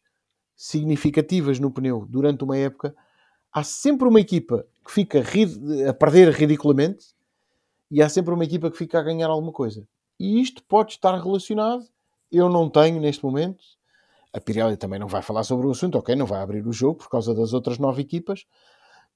significativas 0.56 1.58
no 1.58 1.70
pneu 1.70 2.06
durante 2.08 2.44
uma 2.44 2.56
época, 2.56 2.94
há 3.52 3.62
sempre 3.62 4.06
uma 4.06 4.20
equipa 4.20 4.66
que 4.84 4.92
fica 4.92 5.22
a 5.88 5.92
perder 5.94 6.30
ridiculamente 6.32 7.06
e 7.90 8.02
há 8.02 8.08
sempre 8.08 8.32
uma 8.32 8.44
equipa 8.44 8.70
que 8.70 8.76
fica 8.76 8.98
a 8.98 9.02
ganhar 9.02 9.28
alguma 9.28 9.52
coisa. 9.52 9.86
E 10.20 10.38
isto 10.38 10.62
pode 10.64 10.92
estar 10.92 11.18
relacionado. 11.18 11.82
Eu 12.30 12.50
não 12.50 12.68
tenho 12.68 13.00
neste 13.00 13.24
momento. 13.24 13.64
A 14.34 14.38
Pirelli 14.38 14.76
também 14.76 15.00
não 15.00 15.08
vai 15.08 15.22
falar 15.22 15.44
sobre 15.44 15.66
o 15.66 15.70
assunto, 15.70 15.96
ok? 15.96 16.14
Não 16.14 16.26
vai 16.26 16.42
abrir 16.42 16.66
o 16.66 16.72
jogo 16.74 16.98
por 16.98 17.08
causa 17.08 17.34
das 17.34 17.54
outras 17.54 17.78
nove 17.78 18.02
equipas, 18.02 18.44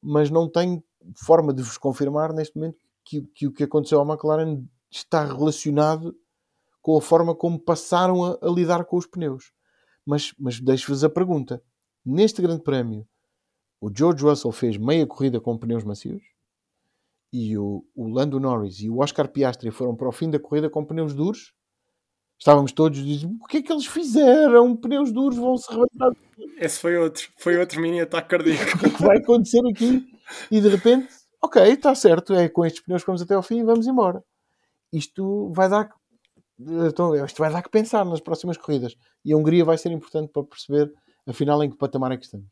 mas 0.03 0.31
não 0.31 0.49
tenho 0.49 0.83
forma 1.15 1.53
de 1.53 1.63
vos 1.63 1.77
confirmar 1.77 2.33
neste 2.33 2.57
momento 2.57 2.79
que, 3.05 3.21
que 3.35 3.47
o 3.47 3.53
que 3.53 3.65
aconteceu 3.65 4.01
ao 4.01 4.09
McLaren 4.09 4.65
está 4.91 5.23
relacionado 5.27 6.17
com 6.81 6.97
a 6.97 7.03
forma 7.03 7.35
como 7.35 7.59
passaram 7.59 8.25
a, 8.25 8.39
a 8.41 8.49
lidar 8.49 8.87
com 8.87 8.97
os 8.97 9.07
pneus. 9.07 9.53
Mas, 10.07 10.33
mas 10.39 10.59
deixo-vos 10.59 11.05
a 11.05 11.11
pergunta: 11.11 11.63
neste 12.03 12.41
Grande 12.41 12.63
Prémio, 12.63 13.07
o 13.79 13.91
George 13.95 14.25
Russell 14.25 14.53
fez 14.53 14.79
meia 14.79 15.07
corrida 15.07 15.39
com 15.39 15.59
pneus 15.59 15.85
macios 15.85 16.34
e 17.35 17.59
o, 17.59 17.85
o 17.97 18.07
Lando 18.07 18.39
Norris 18.39 18.79
e 18.79 18.89
o 18.89 19.01
Oscar 19.01 19.27
Piastri 19.27 19.73
foram 19.73 19.97
para 19.97 20.09
o 20.09 20.13
fim 20.13 20.31
da 20.31 20.39
corrida 20.39 20.71
com 20.71 20.85
pneus 20.85 21.13
duros. 21.13 21.53
Estávamos 22.39 22.71
todos 22.71 23.05
dizendo: 23.05 23.35
o 23.43 23.47
que 23.47 23.57
é 23.57 23.63
que 23.63 23.73
eles 23.73 23.87
fizeram? 23.87 24.77
Pneus 24.77 25.11
duros 25.11 25.37
vão 25.37 25.57
se 25.57 25.69
rebentar. 25.69 26.13
Esse 26.59 26.79
foi 26.79 26.97
outro, 26.97 27.25
foi 27.37 27.59
outro 27.59 27.81
mini 27.81 28.01
ataque 28.01 28.29
cardíaco. 28.29 28.63
o 28.79 28.79
que, 28.79 28.87
é 28.87 28.91
que 28.91 29.03
vai 29.03 29.17
acontecer 29.19 29.61
aqui? 29.69 30.07
E 30.49 30.61
de 30.61 30.69
repente, 30.69 31.09
ok, 31.43 31.61
está 31.65 31.93
certo, 31.97 32.33
é 32.35 32.49
com 32.49 32.65
estes 32.65 32.85
pneus 32.85 33.03
que 33.03 33.09
vamos 33.09 33.23
até 33.23 33.35
ao 33.35 33.43
fim 33.43 33.59
e 33.59 33.65
vamos 33.65 33.89
embora. 33.89 34.23
Isto 34.93 35.53
vai 35.53 35.69
dar 35.69 35.91
então, 36.57 37.17
isto 37.25 37.39
vai 37.39 37.53
dar 37.53 37.63
que 37.63 37.69
pensar 37.69 38.05
nas 38.05 38.21
próximas 38.21 38.57
corridas. 38.57 38.95
E 39.25 39.33
a 39.33 39.37
Hungria 39.37 39.65
vai 39.65 39.77
ser 39.77 39.91
importante 39.91 40.31
para 40.33 40.45
perceber, 40.45 40.93
afinal, 41.27 41.61
em 41.65 41.71
que 41.71 41.77
patamar 41.77 42.13
é 42.13 42.17
que 42.17 42.27
estamos. 42.27 42.47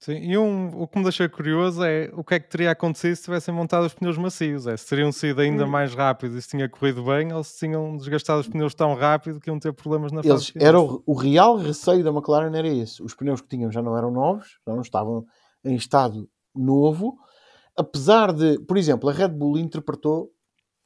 Sim, 0.00 0.18
e 0.18 0.38
um, 0.38 0.80
o 0.80 0.86
que 0.86 0.96
me 0.96 1.02
deixa 1.02 1.28
curioso 1.28 1.82
é 1.82 2.08
o 2.14 2.22
que 2.22 2.34
é 2.34 2.38
que 2.38 2.48
teria 2.48 2.70
acontecido 2.70 3.16
se 3.16 3.24
tivessem 3.24 3.52
montado 3.52 3.84
os 3.84 3.94
pneus 3.94 4.16
macios. 4.16 4.68
É, 4.68 4.76
se 4.76 4.86
teriam 4.86 5.10
sido 5.10 5.40
ainda 5.40 5.64
hum. 5.64 5.68
mais 5.68 5.92
rápidos 5.92 6.36
e 6.36 6.42
se 6.42 6.48
tinha 6.48 6.68
corrido 6.68 7.02
bem, 7.02 7.32
ou 7.32 7.42
se 7.42 7.58
tinham 7.58 7.96
desgastado 7.96 8.40
os 8.40 8.48
pneus 8.48 8.74
tão 8.74 8.94
rápido 8.94 9.40
que 9.40 9.50
iam 9.50 9.58
ter 9.58 9.72
problemas 9.72 10.12
na 10.12 10.20
Eles, 10.20 10.50
fase 10.50 10.64
era 10.64 10.80
o, 10.80 11.02
o, 11.04 11.14
real 11.14 11.56
receio 11.56 12.04
da 12.04 12.10
McLaren 12.10 12.56
era 12.56 12.68
esse. 12.68 13.02
Os 13.02 13.12
pneus 13.12 13.40
que 13.40 13.48
tinham 13.48 13.72
já 13.72 13.82
não 13.82 13.96
eram 13.96 14.12
novos, 14.12 14.60
já 14.64 14.72
não 14.72 14.82
estavam 14.82 15.26
em 15.64 15.74
estado 15.74 16.30
novo. 16.54 17.18
Apesar 17.76 18.32
de, 18.32 18.56
por 18.60 18.76
exemplo, 18.76 19.08
a 19.08 19.12
Red 19.12 19.28
Bull 19.28 19.58
interpretou 19.58 20.30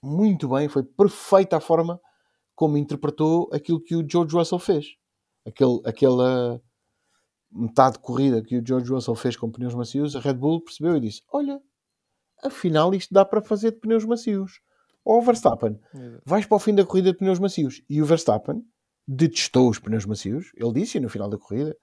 muito 0.02 0.48
bem, 0.48 0.68
foi 0.68 0.82
perfeita 0.82 1.58
a 1.58 1.60
forma 1.60 2.00
como 2.54 2.78
interpretou 2.78 3.50
aquilo 3.52 3.80
que 3.80 3.94
o 3.94 4.08
George 4.08 4.34
Russell 4.34 4.58
fez. 4.58 4.86
Aquele, 5.46 5.80
aquela 5.84 6.62
metade 7.52 7.94
de 7.94 8.00
corrida 8.00 8.42
que 8.42 8.58
o 8.58 8.66
George 8.66 8.90
Russell 8.90 9.14
fez 9.14 9.36
com 9.36 9.50
pneus 9.50 9.74
macios, 9.74 10.16
a 10.16 10.20
Red 10.20 10.34
Bull 10.34 10.62
percebeu 10.62 10.96
e 10.96 11.00
disse: 11.00 11.22
Olha, 11.32 11.60
afinal 12.42 12.94
isto 12.94 13.12
dá 13.12 13.24
para 13.24 13.42
fazer 13.42 13.72
de 13.72 13.80
pneus 13.80 14.04
macios. 14.04 14.60
Ou 15.04 15.18
o 15.18 15.22
Verstappen, 15.22 15.78
vais 16.24 16.46
para 16.46 16.56
o 16.56 16.60
fim 16.60 16.74
da 16.74 16.84
corrida 16.84 17.10
de 17.12 17.18
pneus 17.18 17.38
macios. 17.38 17.82
E 17.90 18.00
o 18.00 18.04
Verstappen 18.04 18.64
detestou 19.06 19.68
os 19.68 19.78
pneus 19.78 20.06
macios, 20.06 20.52
ele 20.54 20.72
disse 20.72 21.00
no 21.00 21.08
final 21.08 21.28
da 21.28 21.38
corrida. 21.38 21.76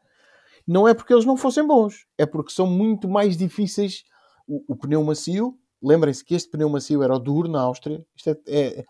Não 0.65 0.87
é 0.87 0.93
porque 0.93 1.13
eles 1.13 1.25
não 1.25 1.35
fossem 1.35 1.65
bons, 1.65 2.05
é 2.17 2.25
porque 2.25 2.51
são 2.51 2.67
muito 2.67 3.09
mais 3.09 3.35
difíceis. 3.35 4.03
O, 4.47 4.73
o 4.73 4.75
pneu 4.75 5.03
macio 5.03 5.57
Lembrem-se 5.81 6.23
que 6.23 6.35
este 6.35 6.49
pneu 6.49 6.69
macio 6.69 7.01
era 7.01 7.15
o 7.15 7.19
duro 7.19 7.47
na 7.47 7.61
Áustria. 7.61 8.05
Isto 8.15 8.29
é, 8.29 8.37
é 8.47 8.85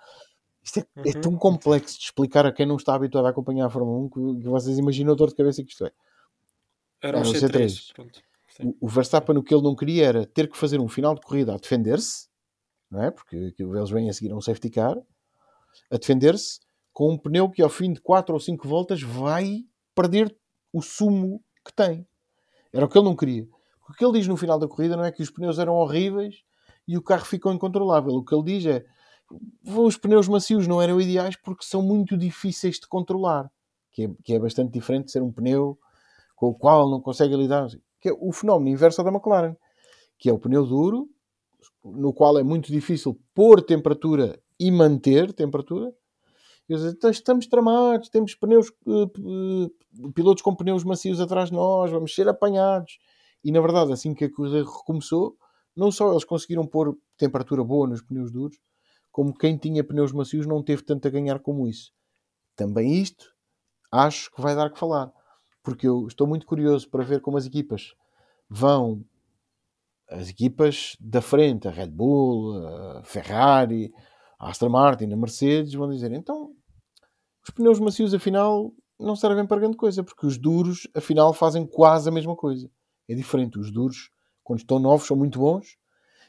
isto 0.64 0.80
é, 0.80 0.82
é 0.82 1.00
uhum. 1.00 1.04
é, 1.08 1.12
tão 1.14 1.38
complexo 1.38 1.98
de 1.98 2.06
explicar 2.06 2.46
a 2.46 2.52
quem 2.52 2.66
não 2.66 2.76
está 2.76 2.94
habituado 2.94 3.26
a 3.26 3.30
acompanhar 3.30 3.68
a 3.68 3.70
Fórmula 3.70 4.06
1 4.06 4.10
que, 4.10 4.42
que 4.42 4.50
vocês 4.50 4.78
imaginam 4.78 5.14
a 5.14 5.16
dor 5.16 5.30
de 5.30 5.36
cabeça 5.36 5.64
que 5.64 5.72
isto 5.72 5.86
é. 5.86 5.92
Era, 7.02 7.20
um 7.20 7.24
C3. 7.24 7.94
C3. 7.94 8.24
O, 8.62 8.86
o, 8.86 8.88
Verstappen 8.88 9.38
o 9.38 9.44
que 9.44 9.54
ele 9.54 9.64
não 9.64 9.76
queria 9.76 10.06
era 10.06 10.26
ter 10.26 10.50
que 10.50 10.58
fazer 10.58 10.80
um 10.80 10.88
final 10.88 11.16
de 11.16 11.22
corrida 11.22 11.54
a 11.54 11.58
defender-se, 11.58 12.28
não 12.92 13.04
é? 13.04 13.12
Porque 13.12 13.54
eles 13.58 13.90
vêm 13.90 14.10
a 14.10 14.14
seguir 14.14 14.32
a 14.32 14.36
um 14.36 14.42
safety 14.42 14.70
car, 14.70 14.98
a 15.90 15.98
defender-se 15.98 16.60
com 16.92 17.14
um 17.14 17.18
pneu 17.18 17.50
que 17.50 17.62
ao 17.62 17.70
fim 17.70 17.94
de 17.94 18.02
4 18.02 18.34
ou 18.34 18.40
5 18.40 18.68
voltas 18.68 19.02
vai 19.02 19.64
perder 19.96 20.36
o 20.74 20.82
sumo 20.82 21.42
que 21.66 21.74
tem. 21.74 22.06
Era 22.74 22.86
o 22.86 22.90
que 22.90 22.98
ele 22.98 23.06
não 23.06 23.16
queria. 23.16 23.48
O 23.88 23.94
que 23.94 24.04
ele 24.04 24.20
diz 24.20 24.28
no 24.28 24.38
final 24.38 24.60
da 24.60 24.68
corrida 24.68 24.98
não 24.98 25.04
é 25.04 25.12
que 25.12 25.24
os 25.24 25.32
pneus 25.32 25.58
eram 25.58 25.74
horríveis 25.76 26.44
e 26.88 26.98
o 26.98 27.02
carro 27.02 27.26
ficou 27.26 27.54
incontrolável. 27.54 28.14
O 28.14 28.24
que 28.24 28.36
ele 28.36 28.44
diz 28.44 28.66
é 28.66 28.86
os 29.66 29.98
pneus 29.98 30.28
macios 30.28 30.68
não 30.68 30.82
eram 30.82 31.00
ideais 31.00 31.36
porque 31.36 31.64
são 31.64 31.82
muito 31.82 32.18
difíceis 32.18 32.80
de 32.80 32.88
controlar, 32.88 33.50
que 33.92 34.06
é, 34.06 34.10
que 34.24 34.34
é 34.34 34.40
bastante 34.40 34.72
diferente 34.72 35.06
de 35.06 35.12
ser 35.12 35.22
um 35.22 35.32
pneu 35.32 35.80
com 36.40 36.48
o 36.48 36.56
qual 36.56 36.90
não 36.90 37.02
consegue 37.02 37.36
lidar. 37.36 37.68
Que 38.00 38.10
é 38.10 38.14
o 38.18 38.32
fenómeno 38.32 38.70
inverso 38.70 39.04
da 39.04 39.12
McLaren, 39.12 39.56
que 40.18 40.30
é 40.30 40.34
o 40.34 40.40
pneu 40.40 40.66
duro, 40.66 41.10
no 41.84 42.14
qual 42.14 42.40
é 42.40 42.44
muito 42.44 42.72
difícil 42.72 43.20
pôr 43.36 43.62
temperatura 43.62 44.42
e 44.58 44.72
manter 44.72 45.34
temperatura. 45.34 45.94
Então, 46.70 47.10
estamos 47.10 47.46
tramados, 47.46 48.08
temos 48.10 48.36
pneus, 48.36 48.72
uh, 48.86 50.12
pilotos 50.14 50.42
com 50.42 50.56
pneus 50.56 50.86
macios 50.86 51.20
atrás 51.20 51.50
de 51.50 51.56
nós, 51.56 51.92
vamos 51.92 52.16
ser 52.16 52.30
apanhados. 52.30 53.00
E 53.44 53.52
na 53.52 53.60
verdade, 53.60 53.92
assim 53.92 54.14
que 54.14 54.26
a 54.26 54.32
corrida 54.32 54.60
recomeçou, 54.60 55.36
não 55.76 55.92
só 55.92 56.12
eles 56.12 56.24
conseguiram 56.24 56.66
pôr 56.66 56.96
temperatura 57.18 57.64
boa 57.66 57.88
nos 57.88 58.02
pneus 58.02 58.32
duros, 58.32 58.58
como 59.12 59.34
quem 59.34 59.58
tinha 59.58 59.84
pneus 59.84 60.14
macios 60.14 60.46
não 60.46 60.64
teve 60.64 60.84
tanto 60.84 61.06
a 61.06 61.12
ganhar 61.12 61.40
como 61.40 61.68
isso. 61.68 61.92
Também 62.56 63.02
isto 63.02 63.26
acho 63.92 64.32
que 64.32 64.42
vai 64.42 64.56
dar 64.56 64.70
que 64.70 64.80
falar, 64.80 65.12
porque 65.64 65.88
eu 65.88 66.08
estou 66.08 66.28
muito 66.28 66.46
curioso 66.46 66.90
para 66.90 67.04
ver 67.04 67.22
como 67.22 67.38
as 67.38 67.46
equipas 67.46 67.94
vão, 68.50 69.04
as 70.10 70.30
equipas 70.30 70.96
da 71.00 71.22
frente, 71.22 71.68
a 71.68 71.72
Red 71.72 71.90
Bull, 71.90 72.58
a 72.66 73.04
Ferrari, 73.04 73.92
a 74.40 74.50
Aston 74.50 74.70
Martin, 74.70 75.12
a 75.12 75.18
Mercedes, 75.18 75.74
vão 75.74 75.90
dizer 75.90 76.12
então 76.12 76.54
os 77.44 77.50
pneus 77.50 77.80
macios 77.80 78.14
afinal 78.14 78.72
não 79.00 79.16
servem 79.16 79.46
para 79.46 79.60
grande 79.60 79.78
coisa, 79.78 80.04
porque 80.04 80.26
os 80.28 80.38
duros 80.38 80.88
afinal 80.94 81.34
fazem 81.34 81.66
quase 81.66 82.10
a 82.10 82.12
mesma 82.12 82.36
coisa. 82.36 82.70
É 83.08 83.16
diferente, 83.16 83.58
os 83.58 83.72
duros 83.72 84.12
quando 84.44 84.60
estão 84.60 84.78
novos, 84.78 85.08
são 85.08 85.16
muito 85.16 85.40
bons 85.40 85.78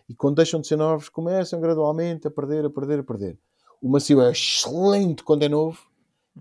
e 0.09 0.15
quando 0.15 0.37
deixam 0.37 0.61
de 0.61 0.67
ser 0.67 0.77
novos, 0.77 1.09
começam 1.09 1.61
gradualmente 1.61 2.27
a 2.27 2.31
perder, 2.31 2.65
a 2.65 2.71
perder, 2.71 3.01
a 3.01 3.05
perder. 3.05 3.39
O 3.83 3.89
macio 3.89 4.21
é 4.21 4.31
excelente 4.31 5.23
quando 5.23 5.43
é 5.43 5.49
novo, 5.49 5.90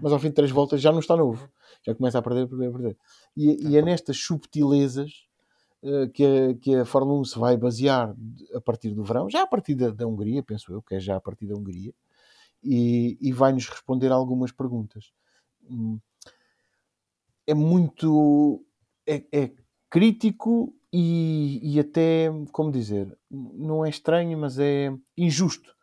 mas 0.02 0.12
ao 0.12 0.20
fim 0.20 0.30
de 0.30 0.36
três 0.36 0.52
voltas 0.52 0.82
já 0.82 0.92
não 0.92 1.00
está 1.00 1.16
novo, 1.16 1.50
já 1.86 1.94
começa 1.96 2.20
a 2.20 2.22
perder, 2.22 2.44
a 2.44 2.48
perder, 2.48 2.68
a 2.68 2.72
perder. 2.72 2.98
E, 3.36 3.70
e 3.70 3.78
é 3.78 3.82
nestas 3.82 4.18
subtilezas 4.18 5.28
uh, 5.84 6.10
que, 6.10 6.26
a, 6.26 6.54
que 6.56 6.76
a 6.76 6.86
Fórmula 6.86 7.20
1 7.22 7.26
se 7.26 7.40
vai 7.40 7.58
basear 7.58 8.16
a 8.54 8.62
partir 8.62 8.92
do 8.92 9.04
verão, 9.04 9.30
já 9.30 9.44
a 9.44 9.48
partir 9.48 9.76
da, 9.76 9.90
da 9.90 10.08
Hungria, 10.08 10.44
penso 10.44 10.72
eu, 10.74 10.82
que 10.82 10.96
é 10.96 11.00
já 11.00 11.16
a 11.16 11.22
partir 11.22 11.48
da 11.48 11.56
Hungria, 11.56 11.94
e, 12.64 13.18
e 13.22 13.32
vai-nos 13.32 13.68
responder 13.68 14.12
algumas 14.12 14.52
perguntas. 14.52 15.12
Hum, 15.70 16.00
é 17.48 17.54
muito. 17.54 18.64
É, 19.08 19.24
é 19.32 19.52
crítico 19.90 20.74
e, 20.94 21.60
e 21.64 21.80
até, 21.80 22.30
como 22.52 22.72
dizer, 22.72 23.18
não 23.30 23.84
é 23.84 23.90
estranho, 23.90 24.38
mas 24.38 24.60
é 24.60 24.94
injusto 25.18 25.76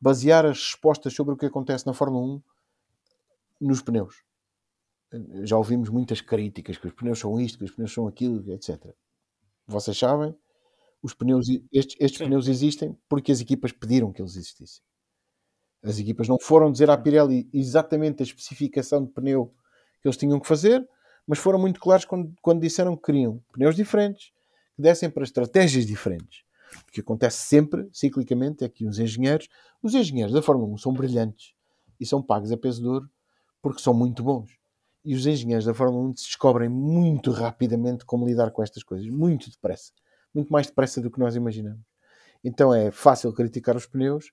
basear 0.00 0.44
as 0.44 0.58
respostas 0.58 1.14
sobre 1.14 1.32
o 1.32 1.36
que 1.36 1.46
acontece 1.46 1.86
na 1.86 1.94
Fórmula 1.94 2.36
1 2.36 2.42
nos 3.60 3.82
pneus. 3.82 4.22
Já 5.44 5.56
ouvimos 5.56 5.88
muitas 5.88 6.20
críticas 6.20 6.76
que 6.76 6.86
os 6.86 6.92
pneus 6.92 7.18
são 7.18 7.40
isto, 7.40 7.58
que 7.58 7.64
os 7.64 7.70
pneus 7.70 7.92
são 7.92 8.06
aquilo, 8.08 8.52
etc. 8.52 8.92
Vocês 9.66 9.96
sabem, 9.96 10.34
os 11.02 11.14
pneus, 11.14 11.46
estes, 11.72 11.96
estes 12.00 12.18
pneus 12.18 12.48
existem 12.48 12.98
porque 13.08 13.30
as 13.30 13.40
equipas 13.40 13.72
pediram 13.72 14.12
que 14.12 14.20
eles 14.20 14.36
existissem. 14.36 14.82
As 15.82 15.98
equipas 15.98 16.26
não 16.26 16.38
foram 16.40 16.72
dizer 16.72 16.88
à 16.88 16.96
Pirelli 16.96 17.48
exatamente 17.52 18.22
a 18.22 18.24
especificação 18.24 19.04
de 19.04 19.12
pneu 19.12 19.54
que 20.00 20.08
eles 20.08 20.16
tinham 20.16 20.40
que 20.40 20.48
fazer, 20.48 20.86
mas 21.26 21.38
foram 21.38 21.58
muito 21.58 21.78
claros 21.78 22.04
quando, 22.04 22.34
quando 22.40 22.60
disseram 22.60 22.96
que 22.96 23.02
queriam 23.02 23.42
pneus 23.52 23.76
diferentes, 23.76 24.32
que 24.74 24.82
dessem 24.82 25.10
para 25.10 25.24
estratégias 25.24 25.86
diferentes. 25.86 26.42
O 26.88 26.90
que 26.90 27.00
acontece 27.00 27.46
sempre, 27.46 27.88
ciclicamente, 27.92 28.64
é 28.64 28.68
que 28.68 28.86
os 28.86 28.98
engenheiros, 28.98 29.48
os 29.82 29.94
engenheiros 29.94 30.32
da 30.32 30.42
Fórmula 30.42 30.72
1 30.72 30.78
são 30.78 30.92
brilhantes 30.92 31.54
e 32.00 32.06
são 32.06 32.22
pagos 32.22 32.50
a 32.50 32.56
peso 32.56 32.80
de 32.80 32.88
ouro 32.88 33.10
porque 33.64 33.80
são 33.80 33.94
muito 33.94 34.22
bons. 34.22 34.50
E 35.02 35.14
os 35.14 35.26
engenheiros 35.26 35.64
da 35.64 35.72
Fórmula 35.72 36.04
1 36.08 36.12
descobrem 36.12 36.68
muito 36.68 37.30
rapidamente 37.30 38.04
como 38.04 38.26
lidar 38.26 38.50
com 38.50 38.62
estas 38.62 38.82
coisas, 38.82 39.08
muito 39.08 39.50
depressa, 39.50 39.90
muito 40.34 40.52
mais 40.52 40.66
depressa 40.66 41.00
do 41.00 41.10
que 41.10 41.18
nós 41.18 41.34
imaginamos. 41.34 41.80
Então 42.44 42.74
é 42.74 42.90
fácil 42.90 43.32
criticar 43.32 43.74
os 43.74 43.86
pneus, 43.86 44.32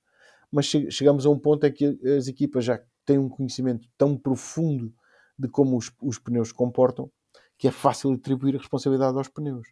mas 0.52 0.66
chegamos 0.66 1.26
a 1.26 1.30
um 1.30 1.40
ponto 1.40 1.66
em 1.66 1.72
que 1.72 1.98
as 2.18 2.28
equipas 2.28 2.66
já 2.66 2.84
têm 3.06 3.18
um 3.18 3.30
conhecimento 3.30 3.88
tão 3.98 4.18
profundo 4.18 4.94
de 5.40 5.48
como 5.48 5.78
os, 5.78 5.90
os 6.02 6.20
pneus 6.20 6.50
se 6.50 6.54
comportam 6.54 7.10
que 7.58 7.70
é 7.70 7.72
fácil 7.72 8.12
atribuir 8.12 8.56
a 8.56 8.60
responsabilidade 8.60 9.18
aos 9.18 9.30
pneus. 9.30 9.70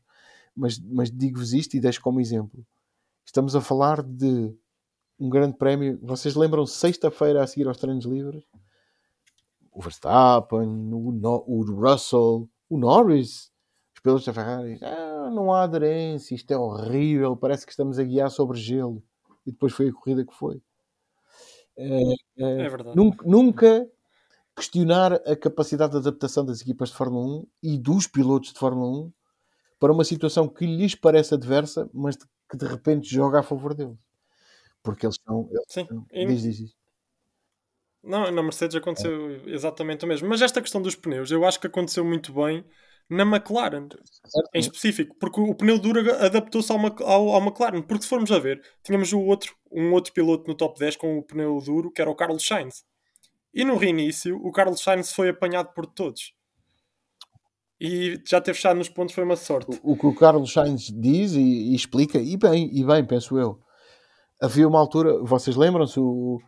Mas, 0.55 0.79
mas 0.79 1.11
digo-vos 1.11 1.51
isto 1.51 1.75
e 1.75 1.81
deixo 1.81 2.01
como 2.01 2.21
exemplo. 2.21 2.65
Estamos 3.25 3.57
a 3.57 3.61
falar 3.61 4.01
de 4.01 4.55
um 5.19 5.29
grande 5.29 5.57
prémio. 5.57 5.99
Vocês 6.01 6.33
lembram 6.33 6.65
sexta-feira 6.65 7.43
a 7.43 7.47
seguir 7.47 7.67
aos 7.67 7.77
treinos 7.77 8.05
livres? 8.05 8.45
O 9.79 9.81
Verstappen, 9.81 10.67
o, 10.93 11.11
no, 11.13 11.45
o 11.47 11.63
Russell, 11.63 12.49
o 12.69 12.77
Norris, 12.77 13.49
os 13.95 14.01
pilotos 14.01 14.25
da 14.25 14.33
Ferrari. 14.33 14.77
Ah, 14.83 15.29
não 15.31 15.53
há 15.53 15.63
aderência, 15.63 16.35
isto 16.35 16.51
é 16.51 16.57
horrível, 16.57 17.37
parece 17.37 17.65
que 17.65 17.71
estamos 17.71 17.97
a 17.97 18.03
guiar 18.03 18.29
sobre 18.29 18.57
gelo. 18.59 19.01
E 19.47 19.53
depois 19.53 19.71
foi 19.71 19.87
a 19.87 19.93
corrida 19.93 20.25
que 20.25 20.33
foi. 20.35 20.61
É, 21.77 22.01
é, 22.39 22.65
é 22.65 22.69
verdade. 22.69 22.93
Nunca, 22.93 23.25
nunca 23.25 23.89
questionar 24.53 25.13
a 25.13 25.33
capacidade 25.37 25.93
de 25.93 25.99
adaptação 25.99 26.43
das 26.43 26.59
equipas 26.59 26.89
de 26.89 26.95
Fórmula 26.95 27.43
1 27.43 27.47
e 27.63 27.77
dos 27.77 28.05
pilotos 28.05 28.51
de 28.51 28.59
Fórmula 28.59 29.05
1 29.05 29.13
para 29.79 29.93
uma 29.93 30.03
situação 30.03 30.49
que 30.49 30.65
lhes 30.65 30.93
parece 30.93 31.35
adversa, 31.35 31.89
mas 31.93 32.17
que 32.17 32.57
de 32.57 32.65
repente 32.65 33.09
joga 33.09 33.39
a 33.39 33.43
favor 33.43 33.73
deles. 33.73 33.97
Porque 34.83 35.05
eles 35.05 35.15
são. 35.25 35.47
Eles 35.49 35.63
Sim. 35.69 35.87
São, 35.87 36.05
E- 36.11 36.25
diz, 36.25 36.41
diz, 36.41 36.57
diz. 36.57 36.78
Não, 38.03 38.31
na 38.31 38.41
Mercedes 38.43 38.75
aconteceu 38.75 39.41
exatamente 39.47 40.05
o 40.05 40.07
mesmo. 40.07 40.27
Mas 40.29 40.41
esta 40.41 40.61
questão 40.61 40.81
dos 40.81 40.95
pneus, 40.95 41.31
eu 41.31 41.45
acho 41.45 41.59
que 41.59 41.67
aconteceu 41.67 42.03
muito 42.05 42.33
bem 42.33 42.63
na 43.09 43.23
McLaren, 43.23 43.87
Certo? 43.89 44.49
em 44.53 44.59
específico, 44.59 45.15
porque 45.19 45.41
o 45.41 45.53
pneu 45.55 45.77
duro 45.79 45.99
adaptou-se 46.23 46.71
ao, 46.71 46.79
ao, 47.03 47.29
ao 47.29 47.41
McLaren. 47.41 47.81
Porque 47.81 48.03
se 48.03 48.09
formos 48.09 48.31
a 48.31 48.39
ver, 48.39 48.61
tínhamos 48.83 49.11
o 49.11 49.19
outro, 49.19 49.53
um 49.71 49.91
outro 49.93 50.13
piloto 50.13 50.47
no 50.47 50.55
top 50.55 50.79
10 50.79 50.95
com 50.95 51.17
o 51.17 51.23
pneu 51.23 51.59
duro, 51.59 51.91
que 51.91 52.01
era 52.01 52.09
o 52.09 52.15
Carlos 52.15 52.45
Sainz. 52.45 52.83
E 53.53 53.65
no 53.65 53.75
reinício, 53.77 54.37
o 54.45 54.51
Carlos 54.51 54.81
Sainz 54.81 55.11
foi 55.11 55.29
apanhado 55.29 55.73
por 55.73 55.85
todos. 55.85 56.33
E 57.81 58.21
já 58.27 58.41
ter 58.41 58.53
fechado 58.53 58.77
nos 58.77 58.89
pontos 58.89 59.15
foi 59.15 59.23
uma 59.23 59.35
sorte. 59.37 59.79
O, 59.83 59.93
o 59.93 59.97
que 59.97 60.05
o 60.05 60.13
Carlos 60.15 60.51
Sainz 60.51 60.87
diz 60.93 61.33
e, 61.33 61.39
e 61.71 61.75
explica, 61.75 62.19
e 62.19 62.35
bem, 62.37 62.69
e 62.73 62.83
bem, 62.83 63.05
penso 63.05 63.37
eu. 63.39 63.59
Havia 64.41 64.67
uma 64.67 64.79
altura, 64.79 65.17
vocês 65.23 65.55
lembram-se, 65.55 65.99
o- 65.99 66.39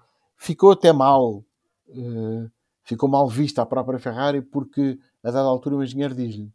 ficou 0.41 0.71
até 0.71 0.91
mal, 0.91 1.45
eh, 1.89 2.49
ficou 2.83 3.07
mal 3.07 3.29
vista 3.29 3.61
a 3.61 3.65
própria 3.65 3.99
Ferrari, 3.99 4.41
porque 4.41 4.97
a 5.23 5.29
dada 5.29 5.47
altura 5.47 5.75
o 5.75 5.83
engenheiro 5.83 6.15
diz-lhe, 6.15 6.51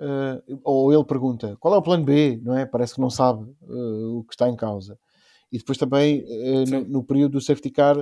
eh, 0.00 0.42
ou 0.64 0.92
ele 0.92 1.04
pergunta, 1.04 1.56
qual 1.60 1.72
é 1.74 1.76
o 1.78 1.82
plano 1.82 2.04
B? 2.04 2.40
Não 2.42 2.58
é? 2.58 2.66
Parece 2.66 2.96
que 2.96 3.00
não 3.00 3.10
sabe 3.10 3.48
eh, 3.62 4.06
o 4.16 4.24
que 4.24 4.34
está 4.34 4.48
em 4.48 4.56
causa. 4.56 4.98
E 5.52 5.58
depois 5.58 5.78
também, 5.78 6.24
no, 6.70 6.80
no 6.80 7.04
período 7.04 7.32
do 7.32 7.40
safety 7.40 7.70
car, 7.70 7.96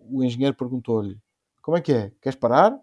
o 0.00 0.24
engenheiro 0.24 0.56
perguntou-lhe, 0.56 1.16
como 1.62 1.76
é 1.76 1.80
que 1.80 1.92
é? 1.92 2.12
Queres 2.20 2.36
parar 2.36 2.76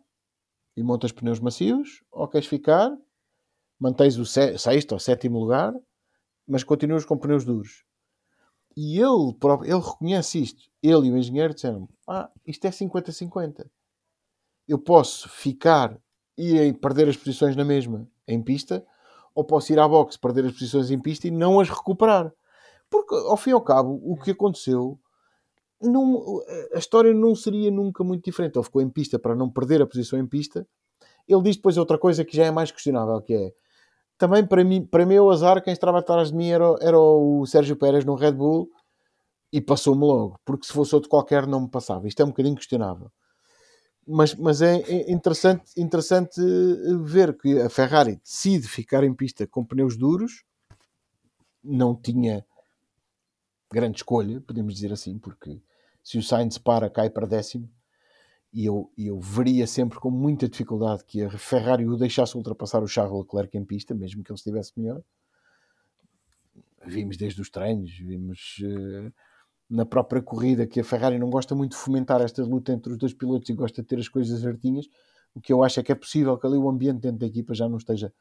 e 0.76 0.82
montas 0.82 1.12
pneus 1.12 1.42
macios 1.42 2.02
ou 2.10 2.26
queres 2.26 2.48
ficar 2.48 2.98
mantens 3.78 4.18
o 4.18 4.26
sexto 4.26 4.94
ou 4.94 5.00
sétimo 5.00 5.38
lugar, 5.38 5.74
mas 6.48 6.64
continuas 6.64 7.04
com 7.04 7.18
pneus 7.18 7.44
duros. 7.44 7.84
E 8.82 8.98
ele, 8.98 9.34
próprio, 9.38 9.70
ele 9.70 9.86
reconhece 9.86 10.42
isto. 10.42 10.64
Ele 10.82 11.08
e 11.08 11.12
o 11.12 11.18
engenheiro 11.18 11.54
disseram: 11.54 11.90
Ah, 12.08 12.30
isto 12.48 12.64
é 12.64 12.70
50-50. 12.70 13.70
Eu 14.66 14.80
posso 14.80 15.28
ficar 15.28 16.00
e 16.38 16.72
perder 16.72 17.10
as 17.10 17.18
posições 17.18 17.58
na 17.58 17.66
mesma 17.66 18.08
em 18.26 18.42
pista, 18.42 18.86
ou 19.36 19.44
posso 19.44 19.74
ir 19.74 19.80
à 19.80 19.86
boxe, 19.86 20.18
perder 20.18 20.46
as 20.46 20.54
posições 20.54 20.92
em 20.92 20.98
pista 20.98 21.28
e 21.28 21.32
não 21.32 21.60
as 21.60 21.68
recuperar. 21.68 22.32
Porque, 22.90 23.14
ao 23.16 23.36
fim 23.36 23.50
e 23.50 23.54
ao 23.54 23.60
cabo, 23.60 24.00
o 24.02 24.16
que 24.16 24.32
aconteceu. 24.32 24.98
A 26.74 26.78
história 26.78 27.14
não 27.14 27.36
seria 27.36 27.70
nunca 27.70 28.02
muito 28.02 28.24
diferente. 28.24 28.58
Ele 28.58 28.64
ficou 28.64 28.82
em 28.82 28.90
pista 28.90 29.20
para 29.20 29.36
não 29.36 29.50
perder 29.50 29.82
a 29.82 29.88
posição 29.88 30.18
em 30.18 30.26
pista. 30.26 30.66
Ele 31.28 31.42
diz 31.42 31.58
depois 31.58 31.76
outra 31.76 31.98
coisa 31.98 32.24
que 32.24 32.38
já 32.38 32.46
é 32.46 32.52
mais 32.52 32.72
questionável, 32.72 33.22
que 33.22 33.34
é 33.34 33.54
também 34.20 34.46
para 34.46 34.64
mim, 34.66 34.86
para 34.86 35.06
mim 35.06 35.18
o 35.18 35.32
azar, 35.32 35.64
quem 35.64 35.72
estava 35.72 36.00
atrás 36.00 36.30
de 36.30 36.36
mim 36.36 36.50
era, 36.50 36.76
era 36.82 37.00
o 37.00 37.46
Sérgio 37.46 37.78
Pérez 37.78 38.04
no 38.04 38.16
Red 38.16 38.34
Bull 38.34 38.70
e 39.52 39.62
passou-me 39.62 40.02
logo, 40.02 40.38
porque 40.46 40.68
se 40.68 40.74
fosse 40.74 40.94
outro 40.94 41.10
qualquer 41.10 41.48
não 41.48 41.62
me 41.62 41.70
passava. 41.70 42.06
Isto 42.06 42.22
é 42.22 42.26
um 42.26 42.30
bocadinho 42.30 42.56
questionável. 42.56 43.10
Mas, 44.06 44.36
mas 44.36 44.62
é 44.62 44.82
é 44.82 45.12
interessante, 45.12 45.72
interessante 45.78 46.42
eh, 46.42 46.98
ver 47.02 47.38
que 47.38 47.60
a 47.62 47.70
Ferrari 47.70 48.18
decide 48.18 48.68
ficar 48.68 49.04
em 49.04 49.14
pista 49.14 49.48
com 49.48 49.64
pneus 49.66 49.96
duros, 49.96 50.44
não 51.64 51.96
tinha 51.96 52.46
grande 53.72 53.98
escolha, 53.98 54.42
podemos 54.42 54.74
dizer 54.74 54.92
assim, 54.92 55.18
porque 55.18 55.62
se 56.04 56.18
o 56.18 56.24
Sainz 56.24 56.58
para, 56.58 56.90
cai 56.90 57.10
para 57.10 57.26
décimo, 57.26 57.70
e 58.52 58.66
eu, 58.66 58.92
eu 58.98 59.20
veria 59.20 59.68
sempre 59.68 60.00
com 60.00 60.10
muita 60.10 60.50
dificuldade 60.50 61.04
que 61.06 61.22
a 61.22 61.30
Ferrari 61.30 61.88
o 61.88 61.96
deixasse 61.96 62.36
ultrapassar 62.36 62.82
o 62.82 62.88
Charles 62.88 63.16
Leclerc 63.16 63.56
em 63.58 63.64
pista, 63.64 63.94
mesmo 63.94 64.24
que 64.24 64.32
ele 64.32 64.38
estivesse 64.38 64.74
melhor. 64.78 65.02
Vimos 66.86 67.18
desde 67.18 67.40
os 67.42 67.50
treinos, 67.50 67.92
vimos 67.92 68.58
eh, 68.64 69.12
na 69.70 69.86
própria 69.86 70.22
corrida 70.22 70.66
que 70.66 70.80
a 70.80 70.84
Ferrari 70.84 71.20
não 71.20 71.30
gosta 71.30 71.54
muito 71.54 71.72
de 71.72 71.78
fomentar 71.78 72.22
esta 72.22 72.44
luta 72.44 72.72
entre 72.72 72.92
os 72.92 72.98
dois 72.98 73.14
pilotos 73.14 73.50
e 73.50 73.54
gosta 73.54 73.82
de 73.82 73.88
ter 73.88 74.00
as 74.00 74.08
coisas 74.08 74.42
certinhas. 74.42 74.88
O 75.36 75.40
que 75.40 75.54
eu 75.54 75.64
acho 75.64 75.80
é 75.80 75.84
que 75.84 75.92
é 75.92 75.96
possível 75.96 76.36
que 76.38 76.48
ali 76.48 76.58
o 76.58 76.68
ambiente 76.68 77.02
dentro 77.02 77.20
da 77.20 77.28
equipa 77.28 77.54
já 77.54 77.70
não 77.70 77.78
esteja 77.78 78.12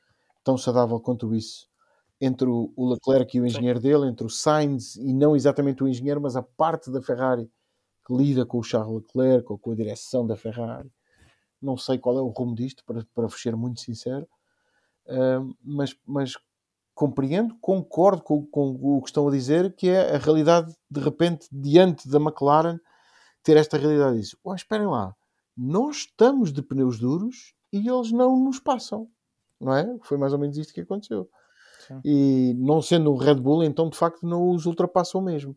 tão 0.45 0.59
saudável 0.59 1.01
quanto 1.01 1.35
isso 1.35 1.69
entre 2.21 2.49
o 2.49 2.73
o 2.77 2.93
Leclerc 2.93 3.37
e 3.37 3.41
o 3.41 3.47
engenheiro 3.47 3.81
dele, 3.81 4.09
entre 4.09 4.27
o 4.27 4.31
Sainz 4.31 4.97
e 4.97 5.15
não 5.15 5.35
exatamente 5.35 5.83
o 5.83 5.89
engenheiro, 5.89 6.21
mas 6.21 6.37
a 6.37 6.43
parte 6.43 6.91
da 6.91 7.01
Ferrari 7.01 7.49
que 8.09 8.15
lida 8.15 8.47
com 8.47 8.59
o 8.59 8.63
Charles 8.63 9.03
Leclerc 9.05 9.53
ou 9.53 9.59
com 9.59 9.73
a 9.73 9.77
direção 9.77 10.27
da 10.27 10.37
Ferrari. 10.37 10.91
Não 11.63 11.77
sei 11.77 11.99
qual 11.99 12.19
é 12.19 12.23
o 12.23 12.29
rumo 12.29 12.55
disto, 12.55 12.83
para, 12.85 13.07
para 13.15 13.27
vos 13.27 13.41
ser 13.41 13.55
muito 13.55 13.81
sincero, 13.81 14.27
Ahm, 15.09 15.55
mas, 15.65 15.97
mas 16.07 16.35
compreendo, 16.95 17.57
concordo 17.61 18.23
com, 18.23 18.45
com 18.45 18.77
o 18.81 19.01
que 19.01 19.09
estão 19.09 19.27
a 19.27 19.31
dizer, 19.31 19.75
que 19.75 19.89
é 19.89 20.15
a 20.15 20.19
realidade, 20.19 20.75
de 20.91 21.01
repente, 21.01 21.49
diante 21.51 22.09
da 22.09 22.19
McLaren, 22.19 22.79
ter 23.43 23.57
esta 23.57 23.79
realidade 23.79 24.19
disso. 24.19 24.37
Oh, 24.45 24.55
esperem 24.55 24.87
lá, 24.87 25.15
nós 25.57 25.97
estamos 25.99 26.53
de 26.53 26.61
pneus 26.61 26.99
duros 26.99 27.55
e 27.73 27.89
eles 27.89 28.13
não 28.13 28.39
nos 28.39 28.59
passam, 28.59 29.09
não 29.61 29.75
é? 29.75 29.97
Foi 30.03 30.19
mais 30.19 30.33
ou 30.33 30.39
menos 30.39 30.59
isto 30.59 30.75
que 30.75 30.83
aconteceu. 30.83 31.31
Sim. 31.87 32.01
E 32.05 32.55
não 32.59 32.83
sendo 32.83 33.13
um 33.13 33.17
Red 33.17 33.37
Bull, 33.37 33.65
então 33.65 33.89
de 33.89 33.97
facto 33.97 34.27
não 34.27 34.51
os 34.51 34.67
ultrapassam 34.67 35.23
mesmo. 35.23 35.57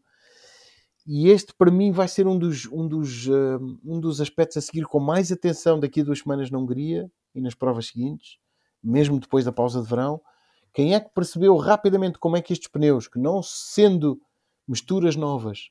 E 1.06 1.30
este 1.30 1.54
para 1.54 1.72
mim 1.72 1.92
vai 1.92 2.08
ser 2.08 2.28
um 2.28 2.38
dos, 2.38 2.66
um 2.68 2.88
dos, 2.88 3.28
ah, 3.28 3.58
um 3.84 4.00
dos 4.00 4.22
aspectos 4.22 4.58
a 4.58 4.62
seguir 4.62 4.86
com 4.86 5.00
mais 5.00 5.32
atenção 5.32 5.80
daqui 5.80 6.02
a 6.02 6.04
duas 6.04 6.20
semanas 6.20 6.52
na 6.52 6.58
Hungria 6.58 7.12
e 7.34 7.42
nas 7.42 7.56
provas 7.56 7.88
seguintes, 7.88 8.38
mesmo 8.84 9.20
depois 9.20 9.46
da 9.46 9.52
pausa 9.52 9.82
de 9.82 9.88
verão. 9.88 10.22
Quem 10.74 10.94
é 10.94 11.00
que 11.00 11.10
percebeu 11.14 11.56
rapidamente 11.58 12.20
como 12.20 12.38
é 12.38 12.42
que 12.42 12.54
estes 12.54 12.70
pneus, 12.70 13.08
que 13.08 13.20
não 13.20 13.42
sendo 13.42 14.22
misturas 14.68 15.16
novas, 15.16 15.70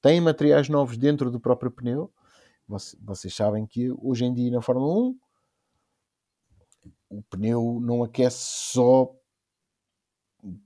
têm 0.00 0.20
materiais 0.20 0.68
novos 0.68 0.96
dentro 0.96 1.30
do 1.30 1.38
próprio 1.38 1.70
pneu? 1.70 2.12
Vocês 3.00 3.34
sabem 3.34 3.66
que 3.66 3.90
hoje 4.00 4.24
em 4.24 4.32
dia 4.32 4.50
na 4.50 4.62
Fórmula 4.62 5.10
1 5.10 5.18
o 7.10 7.22
pneu 7.24 7.80
não 7.82 8.02
aquece 8.02 8.38
só 8.72 9.12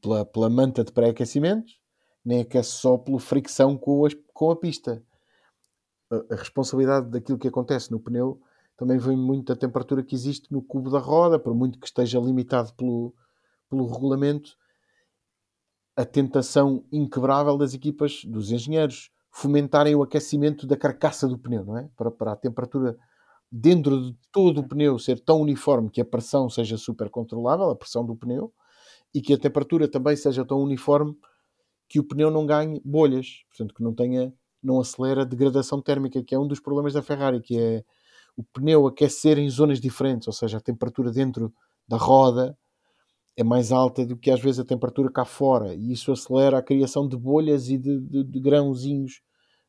pela, 0.01 0.25
pela 0.25 0.51
manta 0.51 0.85
de 0.85 0.93
pré-aquecimento, 0.93 1.73
nem 2.25 2.41
aquece 2.41 2.71
só 2.71 2.97
pela 2.99 3.21
fricção 3.21 3.77
com, 3.77 4.05
as- 4.05 4.17
com 4.33 4.51
a 4.51 4.57
pista. 4.57 5.03
A, 6.11 6.35
a 6.35 6.37
responsabilidade 6.37 7.11
daquilo 7.11 7.39
que 7.39 7.49
acontece 7.49 7.91
no 7.91 8.01
pneu 8.01 8.41
também 8.77 8.99
vem 8.99 9.17
muito 9.17 9.53
da 9.53 9.59
temperatura 9.59 10.03
que 10.03 10.15
existe 10.15 10.53
no 10.53 10.61
cubo 10.63 10.91
da 10.91 10.99
roda, 10.99 11.39
por 11.39 11.55
muito 11.55 11.79
que 11.79 11.87
esteja 11.87 12.19
limitado 12.19 12.73
pelo, 12.75 13.15
pelo 13.71 13.87
regulamento, 13.87 14.57
a 15.97 16.05
tentação 16.05 16.85
inquebrável 16.91 17.57
das 17.57 17.73
equipas, 17.73 18.25
dos 18.25 18.51
engenheiros, 18.51 19.11
fomentarem 19.31 19.95
o 19.95 20.03
aquecimento 20.03 20.67
da 20.67 20.77
carcaça 20.77 21.29
do 21.29 21.39
pneu, 21.39 21.65
não 21.65 21.77
é? 21.79 21.89
Para, 21.97 22.11
para 22.11 22.33
a 22.33 22.37
temperatura 22.37 22.97
dentro 23.51 24.01
de 24.01 24.17
todo 24.33 24.59
o 24.61 24.69
pneu 24.69 24.99
ser 24.99 25.21
tão 25.21 25.41
uniforme 25.41 25.91
que 25.91 26.01
a 26.01 26.05
pressão 26.05 26.51
seja 26.51 26.77
super 26.77 27.09
controlável, 27.09 27.71
a 27.71 27.77
pressão 27.77 28.05
do 28.05 28.17
pneu, 28.17 28.53
e 29.15 29.21
que 29.21 29.35
a 29.35 29.39
temperatura 29.39 29.89
também 29.89 30.17
seja 30.17 30.45
tão 30.45 30.61
uniforme 30.61 31.17
que 31.89 32.01
o 32.01 32.05
pneu 32.05 32.31
não 32.31 32.47
ganhe 32.47 32.81
bolhas, 32.85 33.45
portanto 33.49 33.75
que 33.75 33.83
não 33.83 33.95
tenha, 33.95 34.33
não 34.63 34.81
acelera 34.81 35.23
a 35.23 35.25
degradação 35.25 35.81
térmica, 35.81 36.23
que 36.23 36.35
é 36.35 36.39
um 36.39 36.47
dos 36.47 36.61
problemas 36.61 36.93
da 36.93 37.03
Ferrari, 37.03 37.41
que 37.41 37.59
é 37.59 37.85
o 38.37 38.43
pneu 38.43 38.87
aquecer 38.87 39.39
em 39.39 39.49
zonas 39.49 39.81
diferentes, 39.81 40.27
ou 40.27 40.33
seja, 40.33 40.59
a 40.59 40.61
temperatura 40.61 41.11
dentro 41.11 41.53
da 41.87 41.97
roda 41.97 42.57
é 43.37 43.43
mais 43.43 43.73
alta 43.73 44.07
do 44.07 44.17
que 44.17 44.31
às 44.31 44.41
vezes 44.41 44.61
a 44.61 44.65
temperatura 44.65 45.11
cá 45.11 45.25
fora 45.25 45.75
e 45.75 45.93
isso 45.93 46.13
acelera 46.13 46.59
a 46.59 46.63
criação 46.63 47.07
de 47.09 47.17
bolhas 47.17 47.69
e 47.69 47.77
de, 47.77 48.01
de, 48.01 48.25
de 48.25 48.41
grãozinhos 48.41 49.21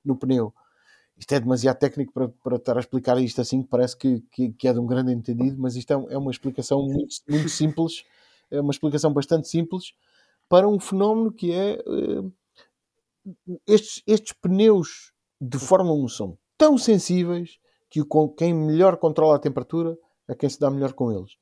no 0.04 0.16
pneu. 0.16 0.54
Isto 1.18 1.34
é 1.34 1.40
demasiado 1.40 1.78
técnico 1.78 2.14
para, 2.14 2.28
para 2.28 2.56
estar 2.58 2.78
a 2.78 2.80
explicar 2.80 3.18
isto 3.22 3.40
assim, 3.42 3.64
parece 3.64 3.98
que, 3.98 4.22
que, 4.32 4.52
que 4.52 4.68
é 4.68 4.74
de 4.74 4.80
um 4.80 4.86
grande 4.86 5.14
entendido, 5.14 5.58
mas 5.58 5.76
isto 5.76 5.92
é, 5.92 6.14
é 6.14 6.18
uma 6.18 6.30
explicação 6.30 6.84
muito, 6.84 7.16
muito, 7.28 7.50
simples, 7.50 8.04
é 8.52 8.60
uma 8.60 8.72
explicação 8.72 9.12
bastante 9.14 9.48
simples 9.48 9.94
para 10.48 10.68
um 10.68 10.80
fenómeno 10.80 11.32
que 11.32 11.52
é 11.52 11.84
uh, 11.88 12.32
estes, 13.68 14.04
estes 14.06 14.34
pneus 14.34 15.12
de 15.42 15.58
Fórmula 15.58 16.04
1 16.04 16.08
são 16.10 16.38
tão 16.58 16.78
sensíveis 16.78 17.58
que 17.90 18.02
o, 18.02 18.30
quem 18.30 18.54
melhor 18.54 18.98
controla 18.98 19.36
a 19.36 19.40
temperatura 19.40 19.98
é 20.28 20.36
quem 20.36 20.50
se 20.50 20.60
dá 20.60 20.70
melhor 20.70 20.94
com 20.94 21.12
eles. 21.12 21.38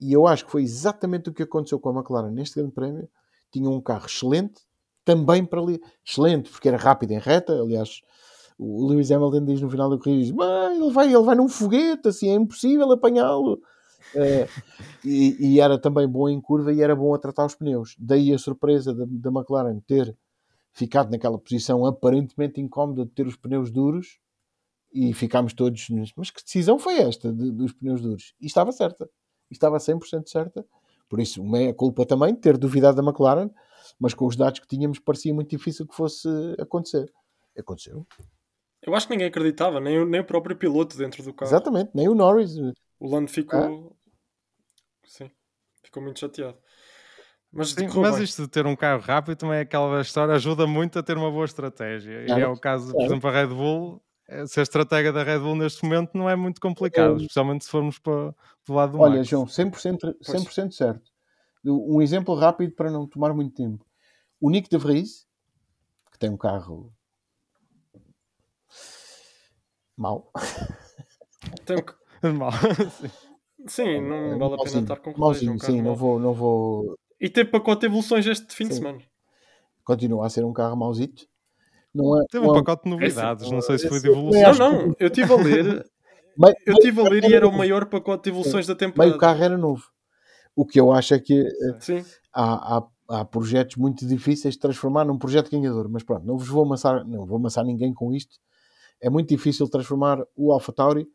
E 0.00 0.12
eu 0.12 0.26
acho 0.26 0.44
que 0.44 0.50
foi 0.50 0.62
exatamente 0.62 1.30
o 1.30 1.32
que 1.32 1.42
aconteceu 1.42 1.78
com 1.78 1.90
a 1.90 1.92
McLaren 1.92 2.30
neste 2.30 2.56
grande 2.56 2.74
prémio. 2.74 3.08
Tinha 3.50 3.68
um 3.70 3.80
carro 3.80 4.06
excelente, 4.06 4.60
também 5.04 5.44
para 5.44 5.60
ali. 5.60 5.80
Excelente, 6.04 6.50
porque 6.50 6.68
era 6.68 6.76
rápido 6.76 7.12
em 7.12 7.18
reta. 7.18 7.52
Aliás, 7.60 8.00
o 8.58 8.86
Lewis 8.86 9.10
Hamilton 9.10 9.44
diz 9.44 9.60
no 9.60 9.70
final 9.70 9.88
da 9.88 9.98
corrida: 9.98 10.20
ele, 10.20 10.92
vai, 10.92 11.06
ele 11.12 11.22
vai 11.22 11.34
num 11.34 11.48
foguete, 11.48 12.08
assim, 12.08 12.28
é 12.28 12.34
impossível 12.34 12.90
apanhá-lo. 12.90 13.60
É, 14.14 14.48
e, 15.04 15.54
e, 15.54 15.60
era 15.60 15.78
também 15.78 16.06
bom 16.06 16.28
em 16.28 16.40
curva 16.40 16.72
e 16.72 16.80
era 16.80 16.94
bom 16.94 17.14
a 17.14 17.18
tratar 17.18 17.46
os 17.46 17.54
pneus. 17.54 17.96
Daí 17.98 18.32
a 18.32 18.38
surpresa 18.38 18.94
da, 18.94 19.04
da 19.06 19.30
McLaren 19.30 19.80
ter 19.80 20.16
ficado 20.72 21.10
naquela 21.10 21.38
posição 21.38 21.86
aparentemente 21.86 22.60
incómoda 22.60 23.04
de 23.04 23.10
ter 23.10 23.26
os 23.26 23.36
pneus 23.36 23.70
duros 23.70 24.18
e 24.92 25.12
ficámos 25.12 25.52
todos. 25.52 25.88
Mas 26.16 26.30
que 26.30 26.42
decisão 26.42 26.78
foi 26.78 26.98
esta 26.98 27.32
de, 27.32 27.50
dos 27.50 27.72
pneus 27.72 28.00
duros? 28.00 28.34
E 28.40 28.46
estava 28.46 28.72
certa. 28.72 29.08
E 29.50 29.54
estava 29.54 29.78
100% 29.78 30.28
certa. 30.28 30.64
Por 31.08 31.20
isso, 31.20 31.44
meia 31.44 31.74
culpa 31.74 32.06
também 32.06 32.34
de 32.34 32.40
ter 32.40 32.56
duvidado 32.56 32.96
da 32.96 33.08
McLaren, 33.08 33.50
mas 33.98 34.14
com 34.14 34.26
os 34.26 34.36
dados 34.36 34.60
que 34.60 34.66
tínhamos 34.66 34.98
parecia 34.98 35.34
muito 35.34 35.50
difícil 35.50 35.86
que 35.86 35.94
fosse 35.94 36.28
acontecer. 36.58 37.12
Aconteceu. 37.56 38.06
Eu 38.82 38.94
acho 38.94 39.06
que 39.06 39.12
ninguém 39.12 39.28
acreditava, 39.28 39.80
nem 39.80 39.98
o, 39.98 40.04
nem 40.04 40.20
o 40.20 40.24
próprio 40.24 40.56
piloto 40.56 40.96
dentro 40.96 41.22
do 41.22 41.32
carro. 41.32 41.48
Exatamente, 41.48 41.90
nem 41.94 42.08
o 42.08 42.14
Norris. 42.14 42.56
O 42.98 43.08
Lando 43.08 43.30
ficou. 43.30 43.93
Sim, 45.06 45.30
ficou 45.82 46.02
muito 46.02 46.20
chateado. 46.20 46.58
Mas, 47.52 47.70
Sim, 47.70 47.86
mas 48.00 48.18
isto 48.18 48.42
de 48.42 48.48
ter 48.48 48.66
um 48.66 48.74
carro 48.74 49.00
rápido 49.00 49.36
também 49.36 49.58
é 49.58 49.60
aquela 49.60 50.00
história, 50.00 50.34
ajuda 50.34 50.66
muito 50.66 50.98
a 50.98 51.02
ter 51.04 51.16
uma 51.16 51.30
boa 51.30 51.44
estratégia. 51.44 52.26
E 52.26 52.32
é 52.32 52.46
o 52.48 52.58
caso, 52.58 52.92
por 52.92 53.02
exemplo, 53.02 53.30
a 53.30 53.32
Red 53.32 53.46
Bull, 53.46 54.02
eh, 54.26 54.44
ser 54.46 54.62
estratega 54.62 55.12
da 55.12 55.22
Red 55.22 55.38
Bull 55.38 55.54
neste 55.54 55.84
momento 55.84 56.18
não 56.18 56.28
é 56.28 56.34
muito 56.34 56.60
complicado, 56.60 57.16
especialmente 57.18 57.64
se 57.64 57.70
formos 57.70 57.98
para 58.00 58.34
do 58.66 58.74
lado 58.74 58.92
do 58.92 58.98
Olha, 58.98 59.18
Max. 59.18 59.28
João, 59.28 59.46
100%, 59.46 60.16
100 60.20 60.70
certo. 60.72 61.12
Um 61.64 62.02
exemplo 62.02 62.34
rápido 62.34 62.74
para 62.74 62.90
não 62.90 63.06
tomar 63.06 63.32
muito 63.32 63.54
tempo. 63.54 63.86
O 64.40 64.50
Nick 64.50 64.68
de 64.68 64.76
Vries, 64.76 65.24
que 66.10 66.18
tem 66.18 66.30
um 66.30 66.36
carro 66.36 66.92
mau. 69.96 70.32
Tem 71.64 71.76
um... 71.76 72.32
mau. 72.34 72.50
Sim, 73.00 73.10
não 74.00 74.16
é, 74.16 74.38
vale 74.38 74.54
a 74.54 74.64
pena 74.64 74.80
estar 74.80 74.96
com 74.96 75.18
Mauzinho, 75.18 75.58
sim, 75.58 75.80
não 75.80 75.94
vou, 75.94 76.20
não 76.20 76.32
vou. 76.32 76.98
E 77.20 77.28
teve 77.28 77.50
pacote 77.50 77.80
de 77.80 77.86
evoluções 77.86 78.26
este 78.26 78.54
fim 78.54 78.64
sim. 78.64 78.70
de 78.70 78.74
semana. 78.76 78.98
Continua 79.84 80.26
a 80.26 80.30
ser 80.30 80.44
um 80.44 80.52
carro 80.52 80.76
mauzito. 80.76 81.26
Não 81.94 82.20
é, 82.20 82.24
teve 82.30 82.46
um 82.46 82.52
é 82.52 82.58
pacote 82.58 82.84
de 82.84 82.90
novidades, 82.90 83.50
não 83.50 83.60
sei 83.60 83.78
se 83.78 83.88
foi 83.88 84.00
de 84.00 84.08
evolução. 84.08 84.54
Não, 84.54 84.86
não, 84.86 84.96
eu 84.98 85.06
estive 85.06 85.32
a 85.32 85.36
ler. 85.36 85.86
eu 86.66 86.74
estive 86.74 87.00
a 87.00 87.04
ler 87.04 87.24
e 87.24 87.34
era 87.34 87.46
o 87.46 87.52
maior 87.52 87.86
pacote 87.86 88.24
de 88.24 88.30
evoluções 88.30 88.66
da 88.66 88.74
temporada. 88.74 89.10
Meio 89.10 89.20
carro 89.20 89.42
era 89.42 89.56
novo. 89.56 89.84
O 90.56 90.66
que 90.66 90.80
eu 90.80 90.92
acho 90.92 91.14
é 91.14 91.18
que 91.18 91.40
eh, 91.40 91.80
sim. 91.80 92.04
Há, 92.32 92.78
há, 92.78 93.20
há 93.20 93.24
projetos 93.24 93.76
muito 93.76 94.06
difíceis 94.06 94.54
de 94.54 94.60
transformar 94.60 95.04
num 95.04 95.18
projeto 95.18 95.50
ganhador. 95.50 95.88
Mas 95.88 96.02
pronto, 96.02 96.26
não 96.26 96.36
vos 96.36 96.48
vou 96.48 96.64
amassar, 96.64 97.06
não 97.06 97.24
vou 97.24 97.36
amassar 97.38 97.64
ninguém 97.64 97.94
com 97.94 98.12
isto. 98.12 98.36
É 99.00 99.08
muito 99.08 99.28
difícil 99.28 99.68
transformar 99.68 100.24
o 100.36 100.52
AlphaTauri 100.52 101.06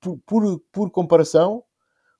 por, 0.00 0.18
por, 0.26 0.60
por 0.72 0.90
comparação 0.90 1.62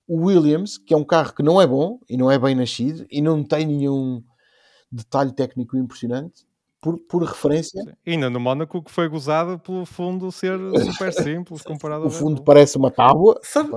o 0.09 0.25
Williams, 0.25 0.79
que 0.79 0.95
é 0.95 0.97
um 0.97 1.05
carro 1.05 1.35
que 1.35 1.43
não 1.43 1.61
é 1.61 1.67
bom 1.67 2.01
e 2.09 2.17
não 2.17 2.31
é 2.31 2.39
bem 2.39 2.55
nascido 2.55 3.07
e 3.11 3.21
não 3.21 3.45
tem 3.45 3.67
nenhum 3.67 4.25
detalhe 4.91 5.33
técnico 5.33 5.77
impressionante, 5.77 6.47
por, 6.81 6.99
por 6.99 7.23
referência. 7.23 7.83
Sim. 7.83 7.93
Ainda 8.07 8.31
no 8.31 8.41
Mónaco 8.41 8.83
que 8.83 8.91
foi 8.91 9.07
gozado 9.09 9.59
pelo 9.59 9.85
fundo 9.85 10.33
ser 10.33 10.59
super 10.93 11.13
simples 11.13 11.63
comparado 11.63 12.07
O 12.07 12.11
fundo 12.11 12.43
parece 12.43 12.79
uma 12.79 12.91
tábua. 12.91 13.39
Sabe... 13.43 13.71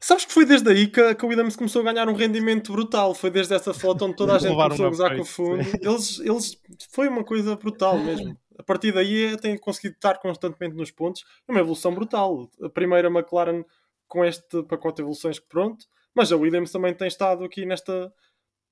Sabes 0.00 0.24
que 0.26 0.32
foi 0.32 0.44
desde 0.44 0.70
aí 0.70 0.86
que, 0.86 1.14
que 1.16 1.24
o 1.24 1.28
Williams 1.28 1.56
começou 1.56 1.82
a 1.82 1.92
ganhar 1.92 2.08
um 2.08 2.14
rendimento 2.14 2.70
brutal. 2.70 3.14
Foi 3.14 3.30
desde 3.30 3.54
essa 3.54 3.74
foto 3.74 4.04
onde 4.04 4.14
toda 4.14 4.36
a 4.36 4.38
gente 4.38 4.54
começou 4.54 4.86
a 4.86 4.88
gozar 4.90 5.16
com 5.16 5.22
o 5.22 5.24
fundo. 5.24 5.60
Eles, 5.80 6.20
eles, 6.20 6.56
foi 6.90 7.08
uma 7.08 7.24
coisa 7.24 7.56
brutal 7.56 7.98
mesmo. 7.98 8.36
A 8.56 8.62
partir 8.62 8.92
daí 8.92 9.36
tem 9.38 9.58
conseguido 9.58 9.96
estar 9.96 10.18
constantemente 10.18 10.76
nos 10.76 10.92
pontos. 10.92 11.24
É 11.48 11.50
uma 11.50 11.60
evolução 11.60 11.92
brutal. 11.92 12.48
A 12.62 12.68
primeira 12.68 13.08
McLaren 13.08 13.64
com 14.08 14.24
este 14.24 14.62
pacote 14.64 14.96
de 14.96 15.02
evoluções 15.02 15.38
que 15.38 15.46
pronto, 15.46 15.84
mas 16.14 16.32
a 16.32 16.36
Williams 16.36 16.72
também 16.72 16.94
tem 16.94 17.06
estado 17.06 17.44
aqui 17.44 17.64
nesta, 17.64 18.12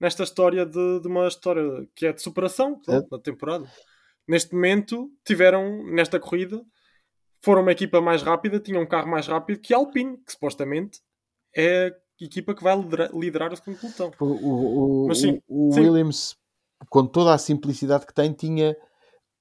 nesta 0.01 0.22
história 0.22 0.64
de, 0.66 1.01
de 1.01 1.07
uma 1.07 1.28
história 1.28 1.87
que 1.95 2.07
é 2.07 2.12
de 2.12 2.22
superação 2.22 2.80
pronto, 2.80 3.14
é. 3.14 3.16
na 3.16 3.22
temporada. 3.22 3.70
Neste 4.26 4.55
momento, 4.55 5.11
tiveram, 5.24 5.84
nesta 5.84 6.18
corrida, 6.18 6.61
foram 7.45 7.62
uma 7.62 7.72
equipa 7.72 8.01
mais 8.01 8.22
rápida, 8.22 8.59
tinham 8.59 8.82
um 8.82 8.87
carro 8.87 9.09
mais 9.09 9.28
rápido 9.28 9.61
que 9.61 9.72
a 9.72 9.76
Alpine, 9.76 10.16
que 10.18 10.32
supostamente 10.32 11.01
é 11.55 11.95
a 12.20 12.24
equipa 12.24 12.55
que 12.55 12.62
vai 12.62 12.76
liderar, 12.76 13.11
liderar 13.14 13.53
o 13.53 13.57
segundo 13.57 13.78
pelotão. 13.78 14.11
O, 14.18 15.09
o, 15.09 15.14
sim, 15.14 15.41
o, 15.47 15.68
o 15.68 15.72
sim. 15.72 15.80
Williams, 15.80 16.37
com 16.89 17.07
toda 17.07 17.32
a 17.32 17.39
simplicidade 17.39 18.07
que 18.07 18.14
tem, 18.14 18.32
tinha 18.32 18.76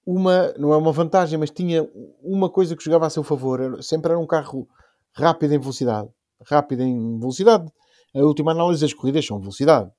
uma, 0.05 0.53
não 0.53 0.71
é 0.71 0.77
uma 0.77 0.91
vantagem, 0.91 1.39
mas 1.39 1.49
tinha 1.49 1.89
uma 2.21 2.49
coisa 2.49 2.75
que 2.75 2.83
jogava 2.83 3.07
a 3.07 3.09
seu 3.09 3.23
favor. 3.23 3.81
Sempre 3.81 4.11
era 4.11 4.19
um 4.19 4.27
carro 4.27 4.67
rápido 5.16 5.53
em 5.53 5.59
velocidade. 5.59 6.09
Rápido 6.45 6.84
em 6.84 7.20
velocidade. 7.20 7.72
A 8.13 8.20
última 8.20 8.51
análise, 8.51 8.84
as 8.86 8.93
corridas 8.93 9.26
são 9.26 9.39
velocidade. 9.39 9.89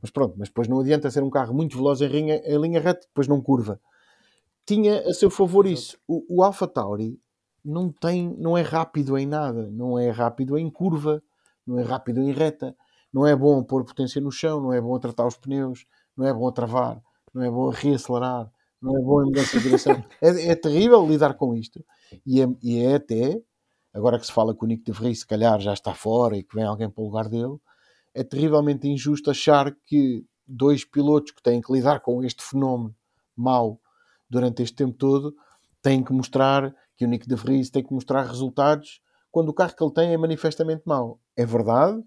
Mas 0.00 0.10
pronto, 0.10 0.34
mas 0.38 0.48
depois 0.48 0.68
não 0.68 0.80
adianta 0.80 1.10
ser 1.10 1.22
um 1.22 1.30
carro 1.30 1.54
muito 1.54 1.76
veloz 1.76 2.00
em 2.00 2.08
linha, 2.08 2.42
em 2.44 2.58
linha 2.58 2.80
reta, 2.80 3.06
depois 3.06 3.26
não 3.26 3.40
curva. 3.40 3.80
Tinha 4.66 5.00
a 5.08 5.14
seu 5.14 5.30
favor 5.30 5.66
isso. 5.66 5.96
O, 6.06 6.24
o 6.28 6.42
Alpha 6.42 6.66
Tauri 6.66 7.18
não 7.64 7.90
tem, 7.90 8.34
não 8.38 8.56
é 8.56 8.62
rápido 8.62 9.16
em 9.16 9.26
nada, 9.26 9.68
não 9.70 9.98
é 9.98 10.10
rápido 10.10 10.58
em 10.58 10.70
curva, 10.70 11.22
não 11.66 11.78
é 11.78 11.82
rápido 11.82 12.20
em 12.20 12.32
reta, 12.32 12.76
não 13.12 13.26
é 13.26 13.34
bom 13.34 13.62
pôr 13.64 13.84
potência 13.84 14.20
no 14.20 14.30
chão, 14.30 14.60
não 14.60 14.72
é 14.72 14.80
bom 14.80 14.94
a 14.94 15.00
tratar 15.00 15.26
os 15.26 15.36
pneus, 15.36 15.86
não 16.16 16.26
é 16.26 16.32
bom 16.32 16.46
a 16.46 16.52
travar, 16.52 17.02
não 17.32 17.42
é 17.42 17.50
bom 17.50 17.70
a 17.70 17.72
reacelerar, 17.72 18.50
não 18.80 18.96
é 18.96 19.02
bom 19.02 19.22
em 19.22 19.26
mudança 19.26 19.56
de 19.56 19.64
direção. 19.64 20.04
É, 20.20 20.50
é 20.50 20.54
terrível 20.54 21.06
lidar 21.06 21.34
com 21.34 21.54
isto. 21.54 21.84
E 22.24 22.40
é, 22.40 22.46
e 22.62 22.78
é 22.78 22.94
até 22.96 23.40
agora 23.96 24.18
que 24.18 24.26
se 24.26 24.32
fala 24.32 24.54
que 24.54 24.62
o 24.62 24.66
Nico 24.66 24.84
de 24.84 24.92
Vries 24.92 25.20
se 25.20 25.26
calhar 25.26 25.58
já 25.58 25.72
está 25.72 25.94
fora 25.94 26.36
e 26.36 26.42
que 26.42 26.54
vem 26.54 26.64
alguém 26.64 26.90
para 26.90 27.02
o 27.02 27.06
lugar 27.06 27.28
dele, 27.28 27.56
é 28.14 28.22
terrivelmente 28.22 28.86
injusto 28.86 29.30
achar 29.30 29.74
que 29.86 30.24
dois 30.46 30.84
pilotos 30.84 31.32
que 31.32 31.42
têm 31.42 31.62
que 31.62 31.72
lidar 31.72 32.00
com 32.00 32.22
este 32.22 32.42
fenómeno 32.42 32.94
mau 33.34 33.80
durante 34.28 34.62
este 34.62 34.76
tempo 34.76 34.96
todo 34.96 35.34
têm 35.80 36.04
que 36.04 36.12
mostrar 36.12 36.74
que 36.96 37.04
o 37.04 37.08
Nick 37.08 37.26
de 37.26 37.34
Vries 37.34 37.70
tem 37.70 37.82
que 37.82 37.92
mostrar 37.92 38.26
resultados 38.26 39.00
quando 39.30 39.48
o 39.48 39.54
carro 39.54 39.74
que 39.74 39.82
ele 39.82 39.92
tem 39.92 40.12
é 40.12 40.16
manifestamente 40.16 40.82
mau. 40.84 41.18
É 41.36 41.46
verdade 41.46 42.02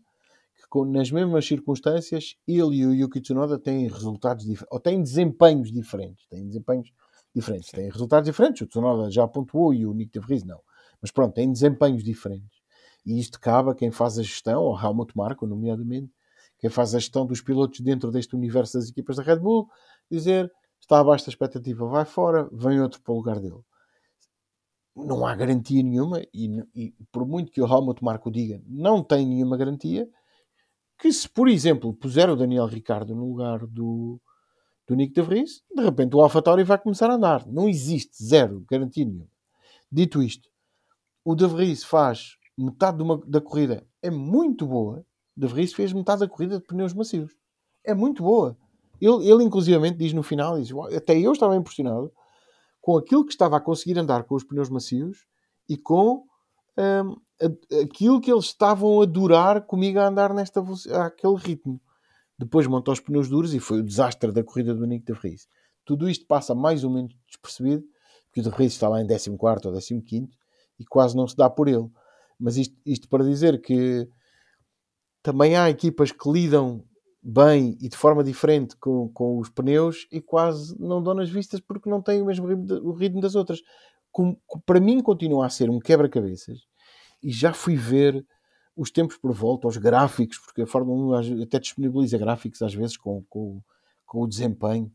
que 0.72 0.86
nas 0.86 1.12
mesmas 1.12 1.48
circunstâncias 1.48 2.36
ele 2.48 2.78
e 2.78 2.86
o 2.86 2.94
Yuki 2.94 3.22
Tsunoda 3.22 3.58
têm 3.58 3.88
resultados 3.88 4.46
ou 4.70 4.80
têm 4.80 5.02
desempenhos 5.02 5.72
diferentes. 5.72 6.28
Têm 6.28 6.46
desempenhos 6.46 6.92
diferentes. 7.34 7.72
Têm 7.72 7.90
resultados 7.90 8.30
diferentes. 8.30 8.62
O 8.62 8.68
Tsunoda 8.68 9.10
já 9.10 9.28
pontuou 9.28 9.74
e 9.74 9.86
o 9.86 9.94
Nick 9.94 10.12
de 10.12 10.20
Vries 10.20 10.44
não. 10.44 10.60
Mas 11.02 11.12
pronto, 11.12 11.34
tem 11.34 11.52
desempenhos 11.52 12.04
diferentes. 12.04 12.60
E 13.06 13.20
isto 13.20 13.40
cabe 13.40 13.72
a 13.72 13.76
quem 13.76 13.92
faz 13.92 14.20
a 14.20 14.24
gestão, 14.24 14.62
ao 14.62 14.80
Helmut 14.80 15.16
Marko, 15.16 15.48
nomeadamente, 15.48 16.12
quem 16.60 16.70
faz 16.70 16.94
a 16.94 17.00
gestão 17.00 17.26
dos 17.26 17.42
pilotos 17.42 17.80
dentro 17.80 18.12
deste 18.12 18.36
universo 18.36 18.78
das 18.78 18.90
equipas 18.90 19.16
da 19.16 19.24
Red 19.24 19.38
Bull, 19.38 19.70
dizer 20.12 20.52
está 20.80 21.00
abaixo 21.00 21.26
da 21.26 21.30
expectativa, 21.30 21.86
vai 21.86 22.06
fora, 22.06 22.50
vem 22.52 22.82
outro 22.82 23.02
para 23.02 23.14
o 23.14 23.18
lugar 23.18 23.40
dele. 23.40 23.60
Não 24.96 25.26
há 25.26 25.36
garantia 25.36 25.82
nenhuma, 25.84 26.22
e, 26.34 26.50
e 26.76 26.94
por 27.12 27.26
muito 27.26 27.52
que 27.52 27.62
o 27.62 27.68
Helmut 27.68 28.04
Marko 28.04 28.32
diga, 28.32 28.62
não 28.66 29.04
tem 29.04 29.26
nenhuma 29.26 29.56
garantia, 29.56 30.10
que 30.98 31.12
se, 31.14 31.30
por 31.30 31.48
exemplo, 31.48 31.94
puser 31.94 32.30
o 32.30 32.36
Daniel 32.36 32.66
Ricardo 32.66 33.16
no 33.16 33.30
lugar 33.30 33.66
do, 33.66 34.20
do 34.86 34.96
Nick 34.96 35.14
de 35.14 35.22
Vries, 35.22 35.64
de 35.74 35.82
repente 35.82 36.16
o 36.16 36.22
AlphaTauri 36.22 36.64
vai 36.64 36.78
começar 36.78 37.10
a 37.10 37.16
andar. 37.16 37.48
Não 37.48 37.70
existe, 37.70 38.22
zero, 38.22 38.66
garantia 38.70 39.06
nenhuma. 39.06 39.30
Dito 39.90 40.22
isto, 40.22 40.50
o 41.24 41.36
De 41.36 41.46
Vries 41.46 41.84
faz 41.84 42.38
metade 42.58 43.02
uma, 43.02 43.18
da 43.26 43.42
corrida, 43.42 43.86
é 44.02 44.10
muito 44.10 44.66
boa. 44.66 45.06
De 45.36 45.48
Vries 45.48 45.74
fez 45.74 45.94
metade 45.94 46.22
da 46.22 46.28
corrida 46.28 46.60
de 46.60 46.66
pneus 46.66 46.94
macios. 46.94 47.32
É 47.84 47.94
muito 47.94 48.24
boa. 48.24 48.58
Ele, 49.00 49.30
ele 49.30 49.44
inclusivamente, 49.44 49.98
diz 49.98 50.12
no 50.12 50.24
final, 50.24 50.60
diz, 50.60 50.72
até 50.96 51.18
eu 51.18 51.32
estava 51.32 51.56
impressionado 51.56 52.12
com 52.82 52.98
aquilo 52.98 53.26
que 53.26 53.32
estava 53.32 53.58
a 53.58 53.62
conseguir 53.62 53.98
andar 53.98 54.24
com 54.24 54.36
os 54.36 54.44
pneus 54.44 54.70
macios 54.70 55.26
e 55.68 55.78
com 55.78 56.24
hum, 56.78 57.16
aquilo 57.84 58.20
que 58.20 58.32
eles 58.32 58.46
estavam 58.46 59.02
a 59.02 59.06
durar 59.06 59.66
comigo 59.66 60.00
a 60.00 60.08
andar 60.08 60.34
nesta 60.34 60.62
àquele 61.06 61.36
ritmo. 61.36 61.82
Depois 62.38 62.68
montou 62.68 62.94
os 62.94 63.00
pneus 63.00 63.30
duros 63.30 63.54
e 63.54 63.60
foi 63.60 63.80
o 63.80 63.84
desastre 63.84 64.32
da 64.32 64.44
corrida 64.44 64.74
do 64.74 64.86
Nick 64.86 65.06
de 65.06 65.14
Vries. 65.14 65.48
Tudo 65.86 66.10
isto 66.10 66.26
passa 66.26 66.54
mais 66.56 66.84
ou 66.84 66.90
menos 66.90 67.14
despercebido, 67.28 67.84
porque 68.26 68.42
o 68.42 68.44
de 68.44 68.50
Vries 68.50 68.74
está 68.74 68.88
lá 68.88 69.02
em 69.02 69.08
14 69.08 69.30
ou 69.30 70.02
15 70.02 70.39
e 70.80 70.86
quase 70.86 71.16
não 71.16 71.28
se 71.28 71.36
dá 71.36 71.50
por 71.50 71.68
ele. 71.68 71.90
Mas 72.40 72.58
isto, 72.58 72.76
isto 72.86 73.10
para 73.10 73.24
dizer 73.24 73.62
que 73.62 74.08
também 75.22 75.56
há 75.58 75.70
equipas 75.70 76.12
que 76.12 76.30
lidam 76.32 76.84
bem 77.22 77.78
e 77.82 77.90
de 77.90 77.98
forma 77.98 78.24
diferente 78.24 78.78
com, 78.78 79.10
com 79.10 79.38
os 79.40 79.50
pneus 79.50 80.08
e 80.12 80.22
quase 80.22 80.74
não 80.80 81.04
dão 81.04 81.14
nas 81.14 81.30
vistas 81.30 81.60
porque 81.60 81.90
não 81.90 82.02
têm 82.02 82.22
o 82.22 82.26
mesmo 82.26 82.48
ritmo, 82.48 82.66
de- 82.66 82.74
o 82.76 82.92
ritmo 82.94 83.20
das 83.20 83.36
outras. 83.36 83.60
Para 84.66 84.80
mim 84.80 85.02
continua 85.02 85.46
a 85.46 85.50
ser 85.50 85.70
um 85.70 85.80
quebra-cabeças 85.80 86.60
e 87.22 87.32
já 87.32 87.54
fui 87.54 87.76
ver 87.76 88.26
os 88.76 88.90
tempos 88.90 89.18
por 89.18 89.34
volta, 89.34 89.68
os 89.68 89.76
gráficos, 89.76 90.38
porque 90.38 90.62
a 90.62 90.68
Fórmula 90.68 90.98
1 90.98 91.14
às- 91.14 91.42
até 91.42 91.60
disponibiliza 91.60 92.18
gráficos 92.18 92.62
às 92.62 92.74
vezes 92.74 92.96
com, 92.96 93.24
com, 93.30 93.62
com 94.06 94.22
o 94.22 94.28
desempenho. 94.28 94.90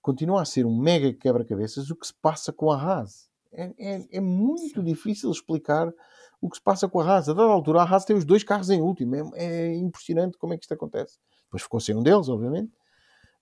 Continua 0.00 0.40
a 0.42 0.44
ser 0.46 0.64
um 0.64 0.74
mega 0.80 1.12
quebra-cabeças 1.12 1.90
o 1.90 1.96
que 1.96 2.06
se 2.06 2.14
passa 2.22 2.52
com 2.52 2.70
a 2.70 2.80
Haas. 2.80 3.28
É, 3.56 3.74
é, 3.78 4.08
é 4.18 4.20
muito 4.20 4.82
difícil 4.82 5.30
explicar 5.30 5.92
o 6.40 6.50
que 6.50 6.56
se 6.56 6.62
passa 6.62 6.88
com 6.88 7.00
a 7.00 7.04
Haas. 7.04 7.28
A 7.28 7.32
dada 7.32 7.48
altura, 7.48 7.80
a 7.80 7.84
Haas 7.84 8.04
tem 8.04 8.14
os 8.14 8.24
dois 8.24 8.44
carros 8.44 8.70
em 8.70 8.80
último. 8.80 9.14
É, 9.34 9.44
é 9.44 9.74
impressionante 9.74 10.36
como 10.36 10.52
é 10.52 10.58
que 10.58 10.64
isto 10.64 10.74
acontece. 10.74 11.18
Depois 11.44 11.62
ficou 11.62 11.80
sem 11.80 11.96
um 11.96 12.02
deles, 12.02 12.28
obviamente. 12.28 12.72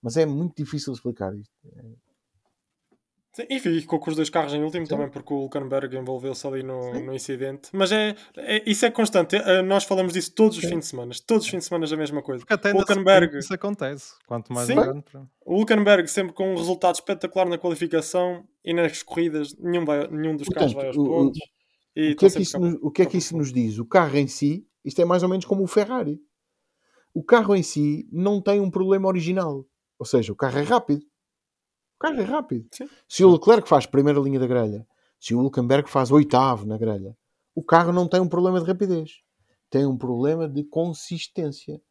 Mas 0.01 0.17
é 0.17 0.25
muito 0.25 0.55
difícil 0.55 0.93
explicar 0.93 1.35
isto. 1.35 1.53
Sim, 3.35 3.43
e 3.49 3.59
ficou 3.59 3.99
com 3.99 4.09
os 4.09 4.15
dois 4.15 4.29
carros 4.29 4.53
em 4.53 4.63
último 4.63 4.85
Sim. 4.85 4.89
também 4.91 5.09
porque 5.09 5.33
o 5.33 5.37
Hulkenberg 5.39 5.97
envolveu-se 5.97 6.47
ali 6.47 6.63
no, 6.63 6.93
no 7.01 7.13
incidente. 7.13 7.69
Mas 7.73 7.91
é, 7.91 8.15
é- 8.37 8.63
isso 8.65 8.85
é 8.85 8.91
constante. 8.91 9.35
Eh, 9.35 9.61
Nós 9.61 9.83
falamos 9.83 10.13
disso 10.13 10.33
todos 10.33 10.55
os 10.57 10.63
Sim. 10.63 10.69
fins 10.69 10.79
de 10.79 10.85
semana. 10.85 11.11
Todos 11.27 11.43
os 11.43 11.49
fins 11.51 11.59
de 11.59 11.65
semana 11.65 11.85
é 11.85 11.93
a 11.93 11.97
mesma 11.97 12.21
coisa. 12.21 12.39
Porque 12.45 12.53
até 12.53 12.71
O 12.71 12.77
Hulkenberg, 12.77 13.37
isso 13.37 13.53
acontece. 13.53 14.13
Quanto 14.25 14.53
mais 14.53 14.67
Sim. 14.67 14.75
grande 14.75 15.03
o 15.45 15.55
Hulkenberg 15.57 16.07
sempre 16.07 16.33
com 16.33 16.53
um 16.53 16.55
resultado 16.57 16.95
espetacular 16.95 17.45
na 17.49 17.57
qualificação 17.57 18.47
e 18.63 18.73
nas 18.73 19.03
corridas 19.03 19.53
nenhum, 19.59 19.83
vai, 19.83 20.07
nenhum 20.07 20.35
dos 20.37 20.47
carros 20.47 20.71
vai 20.73 20.87
aos 20.87 20.95
Portanto, 20.95 21.13
o- 21.13 21.25
pontos. 21.25 21.39
e 21.95 22.11
O 22.11 22.15
que, 22.15 22.25
é 22.25 22.29
que, 22.29 22.41
isso 22.41 22.57
nos, 22.59 22.73
o 22.81 22.91
que 22.91 23.01
é 23.01 23.05
que 23.05 23.17
isso 23.17 23.35
nos 23.37 23.51
diz? 23.51 23.77
O 23.79 23.85
carro 23.85 24.15
em 24.17 24.27
si, 24.27 24.65
isto 24.83 25.01
é 25.01 25.05
mais 25.05 25.23
ou 25.23 25.29
menos 25.29 25.43
como 25.45 25.61
o 25.61 25.67
Ferrari. 25.67 26.19
O 27.13 27.21
carro 27.23 27.53
em 27.55 27.63
si 27.63 28.07
não 28.11 28.41
tem 28.41 28.59
um 28.61 28.71
problema 28.71 29.07
original. 29.09 29.65
Ou 29.99 30.05
seja, 30.05 30.31
o 30.31 30.35
carro 30.35 30.57
é 30.59 30.63
rápido. 30.63 31.05
O 32.05 32.07
carro 32.07 32.21
é 32.21 32.23
rápido. 32.23 32.67
Sim. 32.71 32.89
Se 33.07 33.23
o 33.23 33.31
Leclerc 33.31 33.67
faz 33.67 33.85
primeira 33.87 34.19
linha 34.19 34.39
da 34.39 34.45
grelha, 34.45 34.85
se 35.19 35.33
o 35.33 35.39
Hulkenberg 35.39 35.89
faz 35.89 36.11
oitavo 36.11 36.65
na 36.65 36.77
grelha, 36.77 37.17
o 37.55 37.63
carro 37.63 37.91
não 37.91 38.07
tem 38.07 38.19
um 38.19 38.27
problema 38.27 38.59
de 38.61 38.67
rapidez. 38.67 39.21
Tem 39.71 39.85
um 39.85 39.97
problema 39.97 40.47
de 40.47 40.63
consistência. 40.63 41.81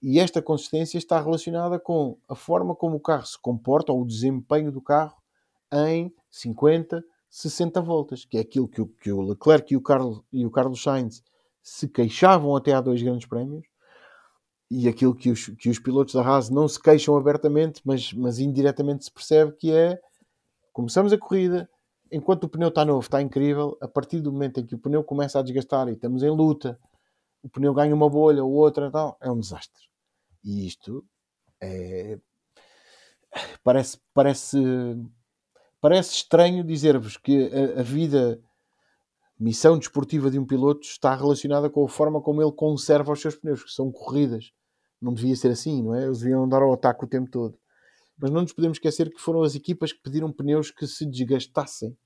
E 0.00 0.18
esta 0.18 0.40
consistência 0.40 0.96
está 0.96 1.20
relacionada 1.20 1.78
com 1.78 2.16
a 2.28 2.34
forma 2.34 2.74
como 2.74 2.96
o 2.96 3.00
carro 3.00 3.26
se 3.26 3.38
comporta 3.38 3.92
ou 3.92 4.02
o 4.02 4.06
desempenho 4.06 4.72
do 4.72 4.80
carro 4.80 5.16
em 5.70 6.12
50, 6.30 7.04
60 7.28 7.80
voltas, 7.82 8.24
que 8.24 8.38
é 8.38 8.40
aquilo 8.40 8.66
que 8.66 8.80
o, 8.80 8.86
que 8.86 9.12
o 9.12 9.20
Leclerc 9.20 9.72
e 9.72 9.76
o, 9.76 9.82
Carlos, 9.82 10.22
e 10.32 10.46
o 10.46 10.50
Carlos 10.50 10.82
Sainz 10.82 11.22
se 11.62 11.86
queixavam 11.88 12.56
até 12.56 12.72
há 12.72 12.80
dois 12.80 13.02
grandes 13.02 13.26
prémios, 13.26 13.64
e 14.74 14.88
aquilo 14.88 15.14
que 15.14 15.30
os, 15.30 15.48
que 15.48 15.68
os 15.68 15.78
pilotos 15.78 16.14
da 16.14 16.22
Haas 16.22 16.48
não 16.48 16.66
se 16.66 16.80
queixam 16.80 17.14
abertamente, 17.14 17.82
mas, 17.84 18.10
mas 18.14 18.38
indiretamente 18.38 19.04
se 19.04 19.12
percebe 19.12 19.52
que 19.52 19.70
é 19.70 20.00
começamos 20.72 21.12
a 21.12 21.18
corrida, 21.18 21.68
enquanto 22.10 22.44
o 22.44 22.48
pneu 22.48 22.68
está 22.68 22.82
novo, 22.82 23.00
está 23.00 23.20
incrível, 23.20 23.76
a 23.82 23.86
partir 23.86 24.20
do 24.20 24.32
momento 24.32 24.60
em 24.60 24.66
que 24.66 24.74
o 24.74 24.78
pneu 24.78 25.04
começa 25.04 25.38
a 25.38 25.42
desgastar 25.42 25.88
e 25.88 25.92
estamos 25.92 26.22
em 26.22 26.30
luta, 26.30 26.80
o 27.42 27.50
pneu 27.50 27.74
ganha 27.74 27.94
uma 27.94 28.08
bolha 28.08 28.42
ou 28.42 28.50
outra, 28.50 28.86
então, 28.86 29.14
é 29.20 29.30
um 29.30 29.38
desastre. 29.38 29.82
E 30.42 30.66
isto 30.66 31.04
é... 31.60 32.18
parece, 33.62 33.98
parece, 34.14 34.58
parece 35.82 36.14
estranho 36.14 36.64
dizer-vos 36.64 37.18
que 37.18 37.50
a, 37.52 37.80
a 37.80 37.82
vida, 37.82 38.40
missão 39.38 39.78
desportiva 39.78 40.30
de 40.30 40.38
um 40.38 40.46
piloto 40.46 40.86
está 40.86 41.14
relacionada 41.14 41.68
com 41.68 41.84
a 41.84 41.88
forma 41.88 42.22
como 42.22 42.40
ele 42.40 42.52
conserva 42.52 43.12
os 43.12 43.20
seus 43.20 43.36
pneus, 43.36 43.62
que 43.62 43.70
são 43.70 43.92
corridas. 43.92 44.50
Não 45.02 45.12
devia 45.12 45.34
ser 45.34 45.50
assim, 45.50 45.82
não 45.82 45.94
é? 45.94 46.04
Eles 46.04 46.20
deviam 46.20 46.44
andar 46.44 46.62
ao 46.62 46.72
ataque 46.72 47.04
o 47.04 47.08
tempo 47.08 47.28
todo. 47.28 47.58
Mas 48.16 48.30
não 48.30 48.42
nos 48.42 48.52
podemos 48.52 48.76
esquecer 48.76 49.10
que 49.10 49.20
foram 49.20 49.42
as 49.42 49.56
equipas 49.56 49.92
que 49.92 50.00
pediram 50.00 50.32
pneus 50.32 50.70
que 50.70 50.86
se 50.86 51.04
desgastassem. 51.04 51.96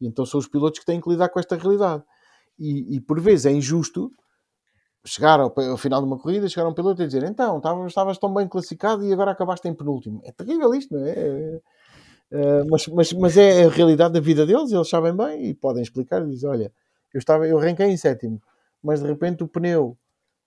E 0.00 0.06
então 0.06 0.24
são 0.24 0.40
os 0.40 0.48
pilotos 0.48 0.80
que 0.80 0.86
têm 0.86 1.00
que 1.00 1.10
lidar 1.10 1.28
com 1.28 1.38
esta 1.38 1.56
realidade. 1.56 2.02
E, 2.58 2.96
e 2.96 3.00
por 3.00 3.20
vezes 3.20 3.44
é 3.46 3.52
injusto 3.52 4.10
chegar 5.04 5.38
ao, 5.38 5.52
ao 5.58 5.76
final 5.76 6.00
de 6.00 6.06
uma 6.06 6.18
corrida, 6.18 6.48
chegar 6.48 6.66
a 6.66 6.70
um 6.70 6.74
piloto 6.74 7.02
e 7.02 7.06
dizer 7.06 7.22
então, 7.22 7.60
estavas, 7.86 8.18
tão 8.18 8.32
bem 8.32 8.48
classificado 8.48 9.04
e 9.04 9.12
agora 9.12 9.30
acabaste 9.30 9.68
em 9.68 9.74
penúltimo. 9.74 10.20
É 10.24 10.32
terrível 10.32 10.74
isto, 10.74 10.94
não 10.94 11.06
é? 11.06 11.10
É, 11.10 11.60
é, 12.30 12.64
mas, 12.64 12.86
mas, 12.88 13.12
mas 13.12 13.36
é 13.36 13.64
a 13.64 13.68
realidade 13.68 14.14
da 14.14 14.20
vida 14.20 14.44
deles, 14.44 14.72
eles 14.72 14.88
sabem 14.88 15.14
bem 15.14 15.46
e 15.46 15.54
podem 15.54 15.82
explicar 15.82 16.26
dizer, 16.26 16.48
olha, 16.48 16.72
eu, 17.14 17.18
estava, 17.18 17.46
eu 17.46 17.58
arranquei 17.58 17.86
em 17.86 17.96
sétimo, 17.96 18.42
mas 18.82 19.00
de 19.00 19.06
repente 19.06 19.44
o 19.44 19.48
pneu 19.48 19.96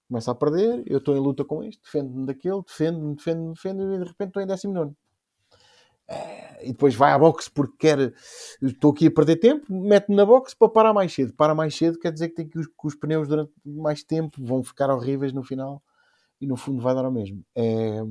começa 0.10 0.32
a 0.32 0.36
perder, 0.36 0.84
eu 0.88 0.98
estou 0.98 1.16
em 1.16 1.20
luta 1.20 1.46
com 1.46 1.64
este, 1.64 1.82
defendo-me 1.84 2.26
daquele, 2.26 2.62
defendo-me, 2.64 3.16
defendo-me, 3.16 3.54
defendo-me 3.54 3.96
e 3.96 4.00
de 4.00 4.06
repente 4.06 4.30
estou 4.30 4.42
em 4.42 4.48
décimo 4.48 4.74
nono. 4.74 4.98
É, 6.08 6.66
E 6.68 6.72
depois 6.72 6.96
vai 6.96 7.12
à 7.12 7.20
boxe 7.20 7.50
porque 7.50 7.78
quer, 7.78 8.12
estou 8.62 8.92
aqui 8.92 9.06
a 9.06 9.12
perder 9.12 9.36
tempo, 9.36 9.72
mete-me 9.72 10.16
na 10.16 10.26
boxe 10.26 10.56
para 10.58 10.68
parar 10.68 10.94
mais 10.94 11.14
cedo. 11.14 11.34
Para 11.36 11.54
mais 11.54 11.76
cedo 11.76 12.00
quer 12.00 12.12
dizer 12.12 12.30
que 12.30 12.36
tem 12.36 12.50
que 12.50 12.58
os, 12.58 12.66
que 12.66 12.88
os 12.88 12.96
pneus 12.96 13.28
durante 13.28 13.54
mais 13.64 14.04
tempo 14.04 14.44
vão 14.44 14.64
ficar 14.64 14.90
horríveis 14.90 15.32
no 15.32 15.44
final 15.44 15.82
e 16.42 16.48
no 16.48 16.58
fundo 16.58 16.82
vai 16.82 16.96
dar 16.96 17.06
ao 17.06 17.12
mesmo. 17.12 17.46
É, 17.56 18.02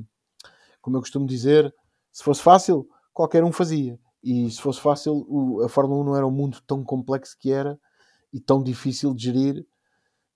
como 0.81 0.95
eu 0.95 1.01
costumo 1.01 1.27
dizer, 1.27 1.73
se 2.13 2.23
fosse 2.23 2.41
fácil, 2.41 2.87
qualquer 3.13 3.43
um 3.43 3.51
fazia. 3.51 3.99
E 4.23 4.49
se 4.49 4.61
fosse 4.61 4.79
fácil, 4.79 5.61
a 5.65 5.67
Fórmula 5.67 6.01
1 6.01 6.03
não 6.05 6.15
era 6.15 6.25
um 6.25 6.31
mundo 6.31 6.59
tão 6.65 6.81
complexo 6.83 7.35
que 7.37 7.51
era 7.51 7.77
e 8.31 8.39
tão 8.39 8.63
difícil 8.63 9.13
de 9.13 9.25
gerir 9.25 9.67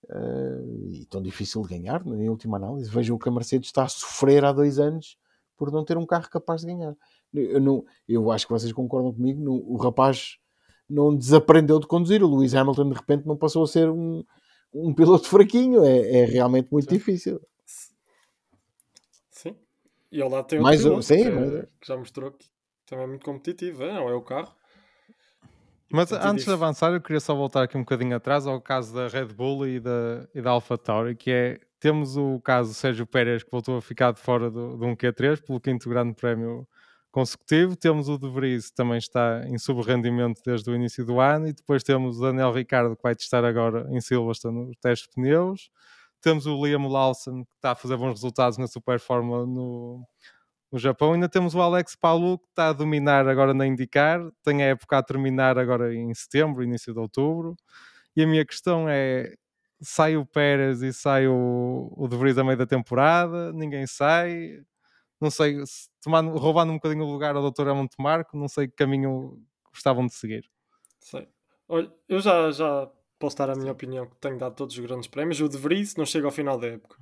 eh, 0.09 0.61
e 0.93 1.05
tão 1.05 1.21
difícil 1.21 1.61
de 1.63 1.69
ganhar, 1.69 2.05
em 2.05 2.29
última 2.29 2.57
análise. 2.57 2.89
Vejam 2.89 3.15
o 3.15 3.19
que 3.19 3.29
a 3.29 3.31
Mercedes 3.31 3.67
está 3.69 3.83
a 3.83 3.89
sofrer 3.89 4.43
há 4.45 4.51
dois 4.51 4.79
anos 4.79 5.17
por 5.57 5.71
não 5.71 5.83
ter 5.85 5.97
um 5.97 6.05
carro 6.05 6.29
capaz 6.29 6.61
de 6.61 6.67
ganhar. 6.67 6.95
Eu, 7.33 7.59
não, 7.61 7.85
eu 8.07 8.31
acho 8.31 8.45
que 8.45 8.53
vocês 8.53 8.71
concordam 8.73 9.13
comigo, 9.13 9.41
não- 9.43 9.53
o 9.65 9.77
rapaz 9.77 10.37
não 10.89 11.15
desaprendeu 11.15 11.79
de 11.79 11.87
conduzir. 11.87 12.23
O 12.23 12.29
Lewis 12.29 12.53
Hamilton, 12.53 12.89
de 12.89 12.95
repente, 12.95 13.25
não 13.25 13.37
passou 13.37 13.63
a 13.63 13.67
ser 13.67 13.89
um, 13.89 14.23
um 14.73 14.93
piloto 14.93 15.27
fraquinho. 15.27 15.83
É, 15.83 16.19
é 16.21 16.25
realmente 16.25 16.67
muito 16.71 16.89
Sim. 16.89 16.97
difícil. 16.97 17.41
Sim. 19.31 19.55
E 20.11 20.21
ao 20.21 20.29
lado 20.29 20.45
tem 20.45 20.59
outro 20.59 20.63
Mais 20.69 20.81
um- 20.81 20.89
piloto 20.89 21.03
sim, 21.03 21.23
que, 21.23 21.29
mas- 21.31 21.61
que 21.81 21.87
já 21.87 21.97
mostrou 21.97 22.31
que 22.31 22.45
também 22.85 23.05
é 23.05 23.07
muito 23.07 23.25
competitivo. 23.25 23.83
É, 23.83 23.93
não 23.93 24.09
é 24.09 24.13
o 24.13 24.21
carro. 24.21 24.53
Mas 25.93 26.11
antes 26.11 26.43
de 26.43 26.51
avançar, 26.51 26.91
eu 26.91 26.99
queria 26.99 27.19
só 27.19 27.35
voltar 27.35 27.61
aqui 27.61 27.77
um 27.77 27.81
bocadinho 27.81 28.15
atrás 28.15 28.47
ao 28.47 28.59
caso 28.59 28.95
da 28.95 29.07
Red 29.07 29.27
Bull 29.27 29.67
e 29.67 29.79
da, 29.79 30.27
e 30.33 30.41
da 30.41 30.49
AlphaTauri, 30.49 31.15
que 31.15 31.29
é, 31.29 31.59
temos 31.79 32.17
o 32.17 32.39
caso 32.39 32.73
Sérgio 32.73 33.05
Pérez, 33.05 33.43
que 33.43 33.51
voltou 33.51 33.77
a 33.77 33.81
ficar 33.81 34.11
de 34.11 34.19
fora 34.19 34.49
do, 34.49 34.75
de 34.75 34.85
um 34.85 34.95
Q3, 34.95 35.45
pelo 35.45 35.61
quinto 35.61 35.87
grande 35.87 36.15
prémio 36.15 36.67
consecutivo, 37.11 37.75
temos 37.75 38.09
o 38.09 38.17
De 38.17 38.27
Vries, 38.27 38.71
que 38.71 38.75
também 38.75 38.97
está 38.97 39.43
em 39.45 39.59
subrendimento 39.59 40.41
desde 40.43 40.67
o 40.67 40.73
início 40.73 41.05
do 41.05 41.19
ano, 41.19 41.47
e 41.47 41.53
depois 41.53 41.83
temos 41.83 42.17
o 42.17 42.21
Daniel 42.23 42.51
Ricardo, 42.51 42.95
que 42.95 43.03
vai 43.03 43.15
testar 43.15 43.45
agora 43.45 43.87
em 43.91 44.01
Silverstone 44.01 44.65
no 44.65 44.71
teste 44.81 45.07
de 45.09 45.13
pneus, 45.13 45.69
temos 46.21 46.47
o 46.47 46.65
Liam 46.65 46.87
Lawson, 46.87 47.43
que 47.43 47.51
está 47.55 47.73
a 47.73 47.75
fazer 47.75 47.97
bons 47.97 48.13
resultados 48.13 48.57
na 48.57 48.65
Super 48.65 48.99
Fórmula 48.99 49.45
no, 49.45 50.03
no 50.73 50.79
Japão. 50.79 51.13
Ainda 51.13 51.29
temos 51.29 51.53
o 51.55 51.61
Alex 51.61 51.95
Palu, 51.95 52.39
que 52.39 52.47
está 52.49 52.69
a 52.69 52.73
dominar 52.73 53.27
agora 53.27 53.53
na 53.53 53.67
IndyCar, 53.67 54.19
tem 54.43 54.63
a 54.63 54.67
época 54.67 54.97
a 54.97 55.03
terminar 55.03 55.57
agora 55.57 55.93
em 55.93 56.11
setembro, 56.13 56.63
início 56.63 56.91
de 56.93 56.99
outubro. 56.99 57.55
E 58.15 58.23
a 58.23 58.27
minha 58.27 58.43
questão 58.45 58.89
é: 58.89 59.35
sai 59.81 60.17
o 60.17 60.25
Pérez 60.25 60.81
e 60.81 60.91
sai 60.91 61.27
o, 61.27 61.93
o 61.95 62.07
De 62.07 62.17
Vries 62.17 62.37
a 62.37 62.43
meio 62.43 62.57
da 62.57 62.65
temporada, 62.65 63.53
ninguém 63.53 63.85
sai. 63.87 64.59
Não 65.21 65.29
sei, 65.31 65.65
se- 65.65 65.87
tomando, 66.01 66.31
roubando 66.37 66.71
um 66.71 66.75
bocadinho 66.75 67.05
o 67.05 67.11
lugar 67.11 67.35
ao 67.35 67.51
Dr. 67.51 67.67
Helmut 67.67 67.95
Marco, 67.99 68.35
não 68.37 68.47
sei 68.49 68.67
que 68.67 68.75
caminho 68.75 69.39
gostavam 69.71 70.05
de 70.07 70.13
seguir. 70.13 70.49
Sei. 70.99 71.27
Olha, 71.67 71.89
eu 72.09 72.19
já, 72.19 72.51
já 72.51 72.89
posso 73.17 73.37
dar 73.37 73.49
a 73.49 73.55
minha 73.55 73.71
opinião 73.71 74.05
que 74.05 74.15
tenho 74.17 74.37
dado 74.37 74.55
todos 74.55 74.77
os 74.77 74.85
grandes 74.85 75.07
prémios. 75.07 75.39
O 75.39 75.47
De 75.47 75.57
Vries 75.57 75.95
não 75.95 76.05
chega 76.05 76.27
ao 76.27 76.31
final 76.31 76.57
da 76.59 76.67
época. 76.67 76.97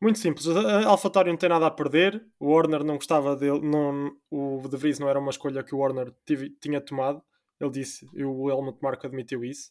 Muito 0.00 0.18
simples. 0.18 0.46
A 0.48 1.24
não 1.24 1.36
tem 1.36 1.48
nada 1.48 1.66
a 1.66 1.70
perder. 1.70 2.24
O 2.38 2.52
Warner 2.52 2.84
não 2.84 2.96
gostava 2.96 3.34
dele. 3.36 3.60
Não, 3.60 4.12
o 4.30 4.60
De 4.68 4.76
Vries 4.76 4.98
não 4.98 5.08
era 5.08 5.18
uma 5.18 5.30
escolha 5.30 5.62
que 5.64 5.74
o 5.74 5.78
Warner 5.78 6.12
tive- 6.26 6.50
tinha 6.60 6.80
tomado. 6.80 7.22
Ele 7.60 7.70
disse, 7.70 8.06
e 8.14 8.24
o 8.24 8.50
Helmut 8.50 8.78
Marko 8.82 9.06
admitiu 9.06 9.44
isso. 9.44 9.70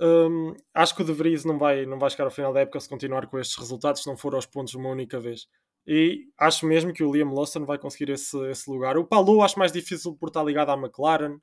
Hum, 0.00 0.54
acho 0.74 0.94
que 0.96 1.02
o 1.02 1.04
De 1.04 1.12
Vries 1.12 1.44
não 1.44 1.58
vai, 1.58 1.84
não 1.84 1.98
vai 1.98 2.08
chegar 2.10 2.24
ao 2.24 2.30
final 2.30 2.52
da 2.52 2.60
época 2.60 2.80
se 2.80 2.88
continuar 2.88 3.26
com 3.26 3.38
estes 3.38 3.56
resultados, 3.58 4.02
se 4.02 4.08
não 4.08 4.16
for 4.16 4.34
aos 4.34 4.46
pontos 4.46 4.74
uma 4.74 4.88
única 4.88 5.20
vez. 5.20 5.46
E 5.86 6.26
acho 6.38 6.66
mesmo 6.66 6.92
que 6.92 7.02
o 7.04 7.12
Liam 7.12 7.32
Lawson 7.34 7.64
vai 7.66 7.78
conseguir 7.78 8.10
esse, 8.12 8.36
esse 8.50 8.70
lugar. 8.70 8.96
O 8.96 9.04
Palou 9.06 9.42
acho 9.42 9.58
mais 9.58 9.72
difícil 9.72 10.14
por 10.16 10.28
estar 10.28 10.42
ligado 10.42 10.70
à 10.70 10.74
McLaren. 10.76 11.38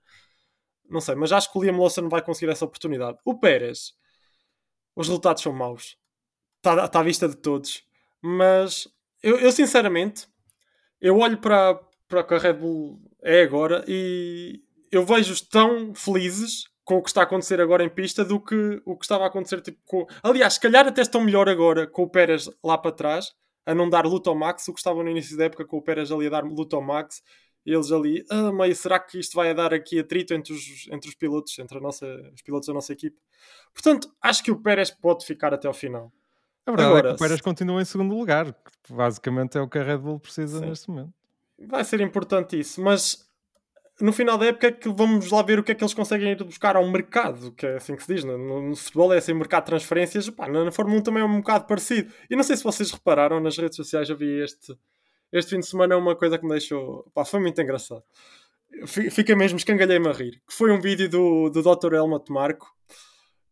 não 0.90 1.02
sei, 1.02 1.16
mas 1.16 1.32
acho 1.32 1.52
que 1.52 1.58
o 1.60 1.64
Liam 1.64 1.78
Lawson 1.80 2.10
vai 2.10 2.22
conseguir 2.24 2.52
essa 2.52 2.66
oportunidade. 2.66 3.18
O 3.26 3.40
Pérez, 3.40 3.94
os 4.96 5.08
resultados 5.08 5.42
são 5.44 5.54
maus. 5.54 5.98
Está 6.58 6.88
tá 6.88 7.00
à 7.00 7.04
vista 7.04 7.28
de 7.28 7.36
todos. 7.36 7.84
Mas 8.22 8.88
eu, 9.22 9.40
eu 9.40 9.52
sinceramente, 9.52 10.28
eu 11.00 11.18
olho 11.18 11.38
para, 11.38 11.80
para 12.08 12.22
o 12.22 12.24
que 12.24 12.34
a 12.34 12.40
Red 12.40 12.54
Bull 12.54 13.00
é 13.24 13.42
agora 13.42 13.84
e 13.88 14.62
eu 14.92 15.06
vejo-os 15.06 15.42
tão 15.42 15.94
felizes 15.94 16.66
com 16.84 16.98
o 16.98 17.02
que 17.02 17.10
está 17.10 17.22
a 17.22 17.24
acontecer 17.24 17.60
agora 17.60 17.84
em 17.84 17.90
pista 17.90 18.24
do 18.24 18.40
que 18.40 18.82
o 18.86 18.96
que 18.96 19.04
estava 19.04 19.26
a 19.26 19.28
acontecer 19.28 19.60
tipo, 19.62 19.78
com... 19.86 20.08
aliás, 20.24 20.54
se 20.54 20.60
calhar 20.60 20.88
até 20.88 21.02
estão 21.02 21.22
melhor 21.22 21.50
agora 21.50 21.86
com 21.86 22.04
o 22.04 22.10
Pérez 22.10 22.50
lá 22.64 22.78
para 22.78 22.92
trás 22.92 23.34
a 23.66 23.76
não 23.76 23.90
dar 23.90 24.06
luta 24.06 24.30
ao 24.30 24.36
Max 24.36 24.66
do 24.66 24.74
que 24.74 24.80
estavam 24.80 25.04
no 25.04 25.10
início 25.10 25.38
da 25.38 25.46
época 25.46 25.66
com 25.66 25.78
o 25.78 25.82
Pérez 25.82 26.12
ali 26.12 26.28
a 26.28 26.30
dar 26.30 26.46
luta 26.46 26.78
ao 26.78 26.82
Max 26.82 27.22
eles 27.66 27.92
ali, 27.92 28.24
ah, 28.30 28.52
mas 28.54 28.80
será 28.80 28.98
que 28.98 29.20
isto 29.20 29.36
vai 29.36 29.54
dar 29.54 29.74
aqui 29.74 30.00
atrito 30.00 30.34
entre 30.34 30.54
os, 30.54 30.88
entre 30.90 31.10
os 31.10 31.16
pilotos, 31.16 31.60
entre 31.60 31.78
a 31.78 31.82
nossa, 31.82 32.06
os 32.34 32.42
pilotos 32.42 32.68
da 32.68 32.74
nossa 32.74 32.94
equipe? 32.94 33.18
Portanto, 33.74 34.10
acho 34.22 34.42
que 34.42 34.52
o 34.52 34.62
Pérez 34.62 34.90
pode 34.90 35.26
ficar 35.26 35.54
até 35.54 35.68
ao 35.68 35.74
final. 35.74 36.12
A 36.68 36.72
verdade 36.72 36.90
Agora, 36.90 37.08
é 37.08 37.12
que 37.12 37.16
o 37.16 37.20
Pérez 37.20 37.42
continua 37.42 37.82
em 37.82 37.86
segundo 37.86 38.14
lugar, 38.14 38.54
que 38.84 38.94
basicamente 38.94 39.58
é 39.58 39.62
o 39.62 39.70
que 39.70 39.80
a 39.80 39.84
Red 39.84 40.00
Bull 40.00 40.20
precisa 40.20 40.60
sim. 40.60 40.66
neste 40.66 40.90
momento. 40.90 41.14
Vai 41.66 41.84
ser 41.86 42.02
importante 42.02 42.60
isso, 42.60 42.82
mas 42.82 43.26
no 44.02 44.12
final 44.12 44.38
da 44.38 44.48
época 44.48 44.68
é 44.68 44.72
que 44.72 44.90
vamos 44.90 45.32
lá 45.32 45.42
ver 45.42 45.60
o 45.60 45.64
que 45.64 45.72
é 45.72 45.76
que 45.76 45.84
eles 45.84 45.94
conseguem 45.94 46.32
ir 46.32 46.44
buscar 46.44 46.76
ao 46.76 46.88
mercado, 46.88 47.54
que 47.54 47.66
é 47.66 47.78
assim 47.78 47.96
que 47.96 48.04
se 48.04 48.16
diz, 48.16 48.24
no, 48.26 48.38
no 48.62 48.76
futebol 48.76 49.14
é 49.14 49.18
assim 49.18 49.34
mercado 49.34 49.64
de 49.64 49.68
transferências, 49.68 50.30
pá, 50.30 50.48
na, 50.48 50.66
na 50.66 50.72
Fórmula 50.72 51.00
1 51.00 51.04
também 51.04 51.24
é 51.24 51.26
um 51.26 51.38
bocado 51.38 51.66
parecido. 51.66 52.14
E 52.30 52.36
não 52.36 52.44
sei 52.44 52.58
se 52.58 52.64
vocês 52.64 52.92
repararam, 52.92 53.40
nas 53.40 53.58
redes 53.58 53.78
sociais 53.78 54.10
eu 54.10 54.18
vi 54.18 54.44
este, 54.44 54.78
este 55.32 55.52
fim 55.52 55.60
de 55.60 55.68
semana 55.68 55.98
uma 55.98 56.16
coisa 56.16 56.38
que 56.38 56.44
me 56.44 56.52
deixou, 56.52 57.10
pá, 57.14 57.24
foi 57.24 57.40
muito 57.40 57.60
engraçado. 57.62 58.04
Fica 58.86 59.36
mesmo, 59.36 59.58
escangalhei-me 59.58 60.10
a 60.10 60.12
rir. 60.12 60.42
Que 60.46 60.54
foi 60.54 60.70
um 60.72 60.82
vídeo 60.82 61.10
do, 61.10 61.50
do 61.50 61.62
Dr. 61.64 61.94
Helmut 61.94 62.32
Marco, 62.32 62.68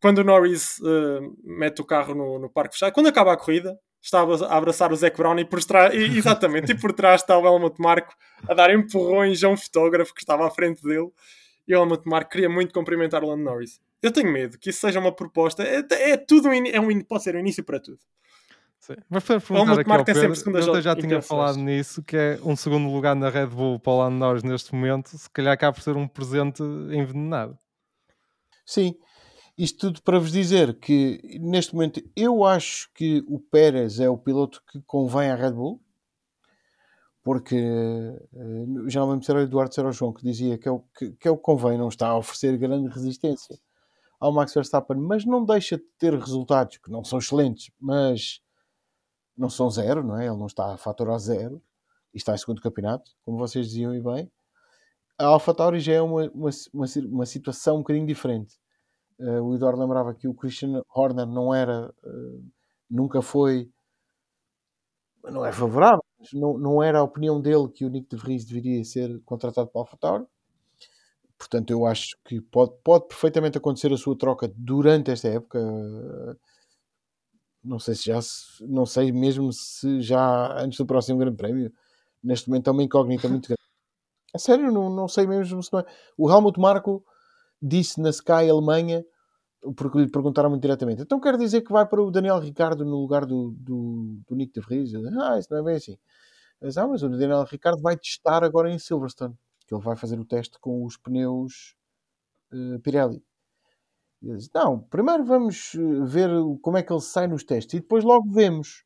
quando 0.05 0.19
o 0.19 0.23
Norris 0.23 0.77
uh, 0.81 1.35
mete 1.43 1.81
o 1.81 1.83
carro 1.83 2.13
no, 2.13 2.37
no 2.37 2.47
parque 2.47 2.75
fechado, 2.75 2.93
quando 2.93 3.07
acaba 3.07 3.33
a 3.33 3.35
corrida, 3.35 3.75
estava 3.99 4.45
a 4.45 4.55
abraçar 4.55 4.93
o 4.93 4.95
Zac 4.95 5.17
Brown 5.17 5.39
e 5.39 5.45
por 5.45 5.63
trás, 5.63 5.91
exatamente, 5.97 6.73
e 6.73 6.75
por 6.79 6.93
trás 6.93 7.21
está 7.21 7.35
o 7.35 7.43
Helmut 7.43 7.81
Marco 7.81 8.13
a 8.47 8.53
dar 8.53 8.71
empurrões 8.71 9.43
a 9.43 9.49
um 9.49 9.57
fotógrafo 9.57 10.13
que 10.13 10.21
estava 10.21 10.45
à 10.45 10.51
frente 10.51 10.83
dele 10.83 11.09
e 11.67 11.73
o 11.73 11.79
Helmut 11.79 12.07
Marco 12.07 12.29
queria 12.29 12.47
muito 12.47 12.71
cumprimentar 12.71 13.23
o 13.23 13.29
Lando 13.29 13.43
Norris. 13.43 13.81
Eu 13.99 14.11
tenho 14.11 14.31
medo 14.31 14.59
que 14.59 14.69
isso 14.69 14.79
seja 14.79 14.99
uma 14.99 15.11
proposta, 15.11 15.63
é, 15.63 15.83
é 16.11 16.17
tudo, 16.17 16.49
é 16.53 16.79
um, 16.79 17.01
pode 17.01 17.23
ser 17.23 17.35
um 17.35 17.39
início 17.39 17.63
para 17.63 17.79
tudo. 17.79 17.97
Sim. 18.79 18.97
Mas 19.09 19.23
para 19.23 19.41
perguntar 19.41 19.79
aqui 19.79 19.91
ao 19.91 20.05
Pedro, 20.05 20.57
eu 20.59 20.81
já 20.83 20.95
tinha 20.95 21.19
falado 21.19 21.57
nisso, 21.57 22.03
que 22.03 22.15
é 22.15 22.39
um 22.43 22.55
segundo 22.55 22.93
lugar 22.93 23.15
na 23.15 23.31
Red 23.31 23.47
Bull 23.47 23.79
para 23.79 23.91
o 23.91 23.97
Lando 23.97 24.17
Norris 24.17 24.43
neste 24.43 24.75
momento, 24.75 25.17
se 25.17 25.27
calhar 25.31 25.51
acaba 25.51 25.73
por 25.73 25.81
ser 25.81 25.97
um 25.97 26.07
presente 26.07 26.61
envenenado. 26.61 27.57
Sim, 28.63 28.95
isto 29.57 29.87
tudo 29.87 30.01
para 30.01 30.19
vos 30.19 30.31
dizer 30.31 30.77
que 30.79 31.39
neste 31.39 31.73
momento 31.73 32.01
eu 32.15 32.43
acho 32.43 32.91
que 32.93 33.23
o 33.27 33.39
Pérez 33.39 33.99
é 33.99 34.09
o 34.09 34.17
piloto 34.17 34.61
que 34.69 34.81
convém 34.81 35.29
à 35.31 35.35
Red 35.35 35.53
Bull, 35.53 35.81
porque 37.23 37.55
eh, 37.55 38.65
já 38.87 38.99
não 38.99 39.19
era 39.27 39.39
o 39.39 39.41
Eduardo 39.41 39.73
se 39.73 39.79
era 39.79 39.89
o 39.89 39.93
João 39.93 40.13
que 40.13 40.23
dizia 40.23 40.57
que 40.57 40.67
é, 40.67 40.71
o, 40.71 40.79
que, 40.79 41.11
que 41.13 41.27
é 41.27 41.31
o 41.31 41.37
convém, 41.37 41.77
não 41.77 41.87
está 41.87 42.09
a 42.09 42.17
oferecer 42.17 42.57
grande 42.57 42.89
resistência 42.89 43.57
ao 44.19 44.31
Max 44.31 44.53
Verstappen, 44.53 44.97
mas 44.97 45.25
não 45.25 45.43
deixa 45.43 45.77
de 45.77 45.83
ter 45.97 46.13
resultados 46.13 46.77
que 46.77 46.91
não 46.91 47.03
são 47.03 47.19
excelentes, 47.19 47.71
mas 47.79 48.41
não 49.37 49.49
são 49.49 49.69
zero, 49.69 50.03
não 50.03 50.19
é? 50.19 50.27
Ele 50.27 50.37
não 50.37 50.47
está 50.47 50.73
a 50.73 50.77
faturar 50.77 51.17
zero 51.19 51.61
e 52.13 52.17
está 52.17 52.33
em 52.33 52.37
segundo 52.37 52.61
campeonato, 52.61 53.11
como 53.23 53.37
vocês 53.37 53.67
diziam 53.67 53.93
e 53.95 54.01
bem. 54.01 54.31
A 55.17 55.25
AlphaTauri 55.25 55.79
já 55.79 55.93
é 55.93 56.01
uma, 56.01 56.29
uma, 56.31 56.49
uma, 56.73 56.85
uma 57.09 57.25
situação 57.25 57.77
um 57.77 57.79
bocadinho 57.79 58.05
diferente 58.05 58.55
Uh, 59.19 59.41
o 59.41 59.55
Eduardo 59.55 59.79
lembrava 59.79 60.13
que 60.13 60.27
o 60.27 60.33
Christian 60.33 60.81
Horner 60.93 61.25
não 61.25 61.53
era, 61.53 61.93
uh, 62.03 62.43
nunca 62.89 63.21
foi, 63.21 63.71
não 65.23 65.45
é 65.45 65.51
favorável, 65.51 66.03
não, 66.33 66.57
não 66.57 66.83
era 66.83 66.99
a 66.99 67.03
opinião 67.03 67.39
dele 67.39 67.69
que 67.69 67.85
o 67.85 67.89
Nick 67.89 68.09
de 68.09 68.21
Vries 68.21 68.45
deveria 68.45 68.83
ser 68.83 69.21
contratado 69.23 69.67
para 69.69 69.81
a 69.81 69.83
AlphaTauri. 69.83 70.25
Portanto, 71.37 71.71
eu 71.71 71.85
acho 71.85 72.17
que 72.23 72.39
pode, 72.41 72.73
pode 72.83 73.07
perfeitamente 73.07 73.57
acontecer 73.57 73.91
a 73.91 73.97
sua 73.97 74.17
troca 74.17 74.51
durante 74.55 75.11
esta 75.11 75.27
época. 75.27 75.59
Não 77.63 77.79
sei 77.79 77.95
se 77.95 78.05
já, 78.05 78.19
não 78.61 78.85
sei 78.85 79.11
mesmo 79.11 79.51
se 79.51 80.01
já 80.01 80.61
antes 80.61 80.77
do 80.77 80.85
próximo 80.85 81.19
Grande 81.19 81.35
Prémio. 81.35 81.73
Neste 82.23 82.49
momento 82.49 82.69
é 82.69 82.71
uma 82.71 82.83
incógnita 82.83 83.27
muito 83.27 83.47
grande. 83.47 83.61
A 84.33 84.39
sério, 84.39 84.71
não, 84.71 84.89
não 84.89 85.07
sei 85.07 85.25
mesmo 85.25 85.61
se 85.63 85.71
não 85.71 85.79
é. 85.79 85.85
O 86.17 86.29
Helmut 86.29 86.59
Marko 86.59 87.05
disse 87.61 87.99
na 88.01 88.09
Sky 88.09 88.49
Alemanha, 88.49 89.03
porque 89.75 89.97
lhe 89.97 90.09
perguntaram 90.09 90.49
muito 90.49 90.61
diretamente, 90.61 91.01
então 91.01 91.19
quer 91.19 91.37
dizer 91.37 91.61
que 91.61 91.71
vai 91.71 91.85
para 91.87 92.01
o 92.01 92.11
Daniel 92.11 92.39
Ricardo 92.39 92.85
no 92.85 92.97
lugar 92.97 93.25
do, 93.25 93.51
do, 93.57 94.19
do 94.27 94.35
Nick 94.35 94.53
de 94.53 94.65
Vries? 94.65 94.93
Ah, 95.19 95.39
isso 95.39 95.47
não 95.51 95.59
é 95.59 95.63
bem 95.63 95.75
assim. 95.75 95.97
Mas, 96.61 96.77
ah, 96.77 96.87
mas 96.87 97.03
o 97.03 97.09
Daniel 97.09 97.43
Ricardo 97.43 97.81
vai 97.81 97.97
testar 97.97 98.43
agora 98.43 98.71
em 98.71 98.79
Silverstone, 98.79 99.35
que 99.67 99.73
ele 99.73 99.83
vai 99.83 99.95
fazer 99.95 100.19
o 100.19 100.25
teste 100.25 100.59
com 100.59 100.85
os 100.85 100.97
pneus 100.97 101.75
uh, 102.53 102.79
Pirelli. 102.79 103.23
E 104.21 104.35
disse, 104.35 104.49
não, 104.53 104.79
primeiro 104.79 105.23
vamos 105.25 105.75
eh, 105.75 106.05
ver 106.05 106.29
como 106.61 106.77
é 106.77 106.83
que 106.83 106.91
ele 106.91 107.01
sai 107.01 107.27
nos 107.27 107.43
testes 107.43 107.75
e 107.75 107.79
depois 107.79 108.03
logo 108.03 108.31
vemos 108.31 108.83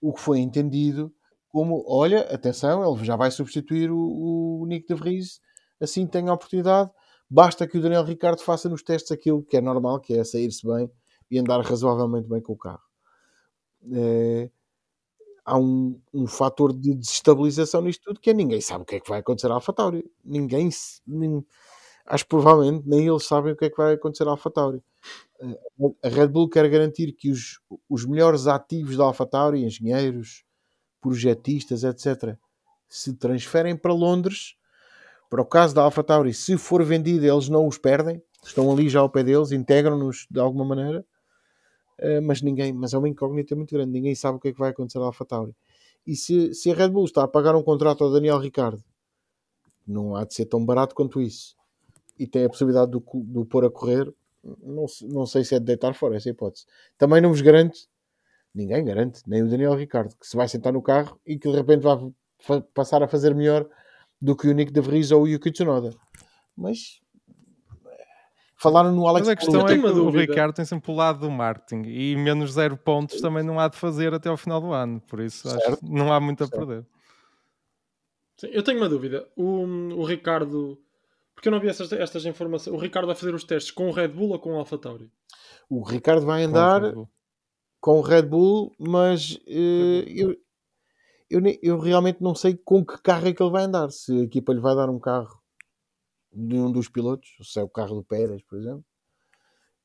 o 0.00 0.12
que 0.12 0.20
foi 0.20 0.38
entendido 0.38 1.12
como, 1.48 1.82
olha, 1.88 2.20
atenção, 2.32 2.94
ele 2.94 3.04
já 3.04 3.16
vai 3.16 3.30
substituir 3.30 3.90
o, 3.90 4.60
o 4.60 4.66
Nick 4.66 4.86
de 4.86 4.94
Vries, 4.94 5.40
assim 5.80 6.06
tem 6.06 6.28
a 6.28 6.34
oportunidade 6.34 6.90
Basta 7.28 7.66
que 7.66 7.78
o 7.78 7.82
Daniel 7.82 8.04
Ricardo 8.04 8.40
faça 8.40 8.68
nos 8.68 8.82
testes 8.82 9.10
aquilo 9.10 9.42
que 9.42 9.56
é 9.56 9.60
normal, 9.60 10.00
que 10.00 10.14
é 10.14 10.22
sair-se 10.22 10.66
bem 10.66 10.90
e 11.30 11.38
andar 11.38 11.60
razoavelmente 11.60 12.28
bem 12.28 12.40
com 12.40 12.52
o 12.52 12.56
carro. 12.56 12.82
É, 13.92 14.50
há 15.44 15.58
um, 15.58 16.00
um 16.12 16.26
fator 16.26 16.72
de 16.72 16.94
desestabilização 16.94 17.80
nisto 17.80 18.02
tudo 18.02 18.20
que 18.20 18.30
é 18.30 18.34
ninguém 18.34 18.60
sabe 18.60 18.82
o 18.82 18.84
que 18.84 18.96
é 18.96 19.00
que 19.00 19.08
vai 19.08 19.20
acontecer 19.20 19.50
à 19.50 19.54
AlphaTauri. 19.54 20.04
Ninguém, 20.24 20.70
nem, 21.06 21.44
acho 22.06 22.26
provavelmente 22.26 22.88
nem 22.88 23.06
eles 23.06 23.24
sabem 23.24 23.52
o 23.52 23.56
que 23.56 23.64
é 23.66 23.70
que 23.70 23.76
vai 23.76 23.94
acontecer 23.94 24.26
à 24.26 24.30
AlphaTauri. 24.30 24.82
É, 25.40 25.58
a 26.04 26.08
Red 26.08 26.28
Bull 26.28 26.48
quer 26.48 26.68
garantir 26.68 27.12
que 27.12 27.30
os, 27.30 27.60
os 27.88 28.04
melhores 28.04 28.46
ativos 28.46 28.96
da 28.96 29.04
AlphaTauri, 29.04 29.64
engenheiros, 29.64 30.44
projetistas, 31.00 31.84
etc., 31.84 32.36
se 32.88 33.14
transferem 33.14 33.76
para 33.76 33.92
Londres 33.92 34.56
para 35.28 35.42
o 35.42 35.44
caso 35.44 35.74
da 35.74 35.82
AlphaTauri, 35.82 36.32
se 36.32 36.56
for 36.56 36.82
vendida, 36.84 37.26
eles 37.26 37.48
não 37.48 37.66
os 37.66 37.78
perdem, 37.78 38.22
estão 38.44 38.70
ali 38.70 38.88
já 38.88 39.00
ao 39.00 39.10
pé 39.10 39.22
deles, 39.22 39.52
integram-nos 39.52 40.26
de 40.30 40.40
alguma 40.40 40.64
maneira, 40.64 41.04
uh, 42.00 42.22
mas 42.22 42.42
ninguém, 42.42 42.72
mas 42.72 42.94
é 42.94 42.98
uma 42.98 43.08
incógnita 43.08 43.54
muito 43.56 43.74
grande, 43.74 43.92
ninguém 43.92 44.14
sabe 44.14 44.38
o 44.38 44.40
que 44.40 44.48
é 44.48 44.52
que 44.52 44.58
vai 44.58 44.70
acontecer 44.70 44.98
à 44.98 45.02
AlphaTauri. 45.02 45.54
E 46.06 46.14
se, 46.14 46.54
se 46.54 46.70
a 46.70 46.74
Red 46.74 46.90
Bull 46.90 47.04
está 47.04 47.24
a 47.24 47.28
pagar 47.28 47.56
um 47.56 47.62
contrato 47.62 48.04
ao 48.04 48.12
Daniel 48.12 48.38
Ricardo, 48.38 48.82
não 49.86 50.14
há 50.14 50.24
de 50.24 50.34
ser 50.34 50.46
tão 50.46 50.64
barato 50.64 50.94
quanto 50.94 51.20
isso, 51.20 51.56
e 52.18 52.26
tem 52.26 52.44
a 52.44 52.48
possibilidade 52.48 52.92
de 52.92 52.96
o 52.96 53.44
pôr 53.44 53.64
a 53.64 53.70
correr, 53.70 54.12
não, 54.62 54.86
não 55.02 55.26
sei 55.26 55.44
se 55.44 55.54
é 55.54 55.58
de 55.58 55.64
deitar 55.64 55.94
fora 55.94 56.16
essa 56.16 56.30
hipótese. 56.30 56.66
Também 56.96 57.20
não 57.20 57.30
vos 57.30 57.40
garante, 57.40 57.88
ninguém 58.54 58.84
garante, 58.84 59.22
nem 59.26 59.42
o 59.42 59.50
Daniel 59.50 59.74
Ricardo, 59.74 60.14
que 60.16 60.26
se 60.26 60.36
vai 60.36 60.48
sentar 60.48 60.72
no 60.72 60.80
carro 60.80 61.20
e 61.26 61.38
que 61.38 61.50
de 61.50 61.56
repente 61.56 61.82
vai 61.82 62.62
passar 62.72 63.02
a 63.02 63.08
fazer 63.08 63.34
melhor 63.34 63.68
do 64.20 64.36
que 64.36 64.48
o 64.48 64.52
Nick 64.52 64.72
de 64.72 64.80
Vries 64.80 65.10
ou 65.10 65.22
o 65.22 65.28
Yuki 65.28 65.50
Tsunoda. 65.50 65.90
Mas 66.56 67.00
falaram 68.56 68.92
no 68.92 69.06
Alex 69.06 69.28
Mas 69.28 69.32
a 69.32 69.36
questão 69.36 69.68
é 69.68 69.78
que 69.78 69.86
o 69.86 70.10
Ricardo 70.10 70.54
tem 70.54 70.64
sempre 70.64 70.90
o 70.90 70.94
lado 70.94 71.20
do 71.20 71.30
marketing 71.30 71.88
e 71.88 72.16
menos 72.16 72.52
zero 72.52 72.76
pontos 72.76 73.20
também 73.20 73.42
não 73.42 73.60
há 73.60 73.68
de 73.68 73.76
fazer 73.76 74.14
até 74.14 74.28
ao 74.28 74.36
final 74.36 74.60
do 74.60 74.72
ano, 74.72 75.00
por 75.00 75.20
isso 75.20 75.48
acho 75.48 75.76
que 75.76 75.84
não 75.84 76.12
há 76.12 76.18
muito 76.18 76.42
a 76.42 76.46
certo. 76.46 76.66
perder. 76.66 76.86
Sim, 78.38 78.48
eu 78.48 78.62
tenho 78.62 78.78
uma 78.78 78.88
dúvida. 78.88 79.26
O, 79.34 79.64
o 79.94 80.04
Ricardo, 80.04 80.78
porque 81.34 81.48
eu 81.48 81.52
não 81.52 81.60
vi 81.60 81.68
estas, 81.68 81.90
estas 81.92 82.26
informações, 82.26 82.74
o 82.74 82.78
Ricardo 82.78 83.06
vai 83.06 83.14
fazer 83.14 83.34
os 83.34 83.44
testes 83.44 83.70
com 83.70 83.88
o 83.88 83.92
Red 83.92 84.08
Bull 84.08 84.30
ou 84.30 84.38
com 84.38 84.54
o 84.54 84.58
AlphaTauri? 84.58 85.10
O 85.68 85.82
Ricardo 85.82 86.24
vai 86.24 86.42
andar 86.42 86.82
com 87.80 87.98
o 87.98 88.02
Red 88.02 88.22
Bull, 88.22 88.74
mas 88.78 89.32
uh, 89.46 90.04
eu, 90.06 90.36
eu, 91.30 91.40
eu 91.62 91.78
realmente 91.78 92.22
não 92.22 92.34
sei 92.34 92.56
com 92.56 92.84
que 92.84 93.00
carro 93.02 93.28
é 93.28 93.32
que 93.32 93.42
ele 93.42 93.50
vai 93.50 93.64
andar. 93.64 93.90
Se 93.90 94.12
a 94.12 94.22
equipa 94.22 94.52
lhe 94.52 94.60
vai 94.60 94.74
dar 94.74 94.88
um 94.88 94.98
carro 94.98 95.40
de 96.32 96.56
um 96.56 96.70
dos 96.70 96.88
pilotos, 96.88 97.28
se 97.42 97.58
é 97.58 97.62
o 97.62 97.68
carro 97.68 97.96
do 97.96 98.04
Pérez, 98.04 98.42
por 98.42 98.58
exemplo. 98.58 98.84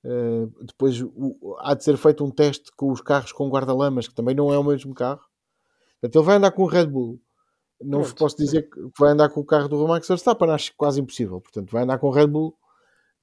Uh, 0.03 0.47
depois 0.65 0.99
o, 1.01 1.55
há 1.59 1.75
de 1.75 1.83
ser 1.83 1.95
feito 1.95 2.25
um 2.25 2.31
teste 2.31 2.71
com 2.75 2.91
os 2.91 3.01
carros 3.01 3.31
com 3.31 3.49
guarda-lamas, 3.49 4.07
que 4.07 4.15
também 4.15 4.35
não 4.35 4.51
é 4.51 4.57
o 4.57 4.63
mesmo 4.63 4.93
carro. 4.93 5.21
Portanto, 5.99 6.15
ele 6.15 6.25
vai 6.25 6.35
andar 6.37 6.51
com 6.51 6.63
o 6.63 6.67
Red 6.67 6.87
Bull. 6.87 7.21
Não 7.79 8.01
Pronto, 8.01 8.15
posso 8.15 8.37
dizer 8.37 8.69
que 8.69 8.79
vai 8.99 9.11
andar 9.11 9.29
com 9.29 9.41
o 9.41 9.45
carro 9.45 9.67
do 9.67 9.87
Max 9.87 10.07
Verstappen, 10.07 10.49
acho 10.51 10.73
quase 10.75 10.99
impossível. 10.99 11.39
Portanto, 11.41 11.71
vai 11.71 11.83
andar 11.83 11.97
com 11.99 12.07
o 12.07 12.11
Red 12.11 12.27
Bull 12.27 12.55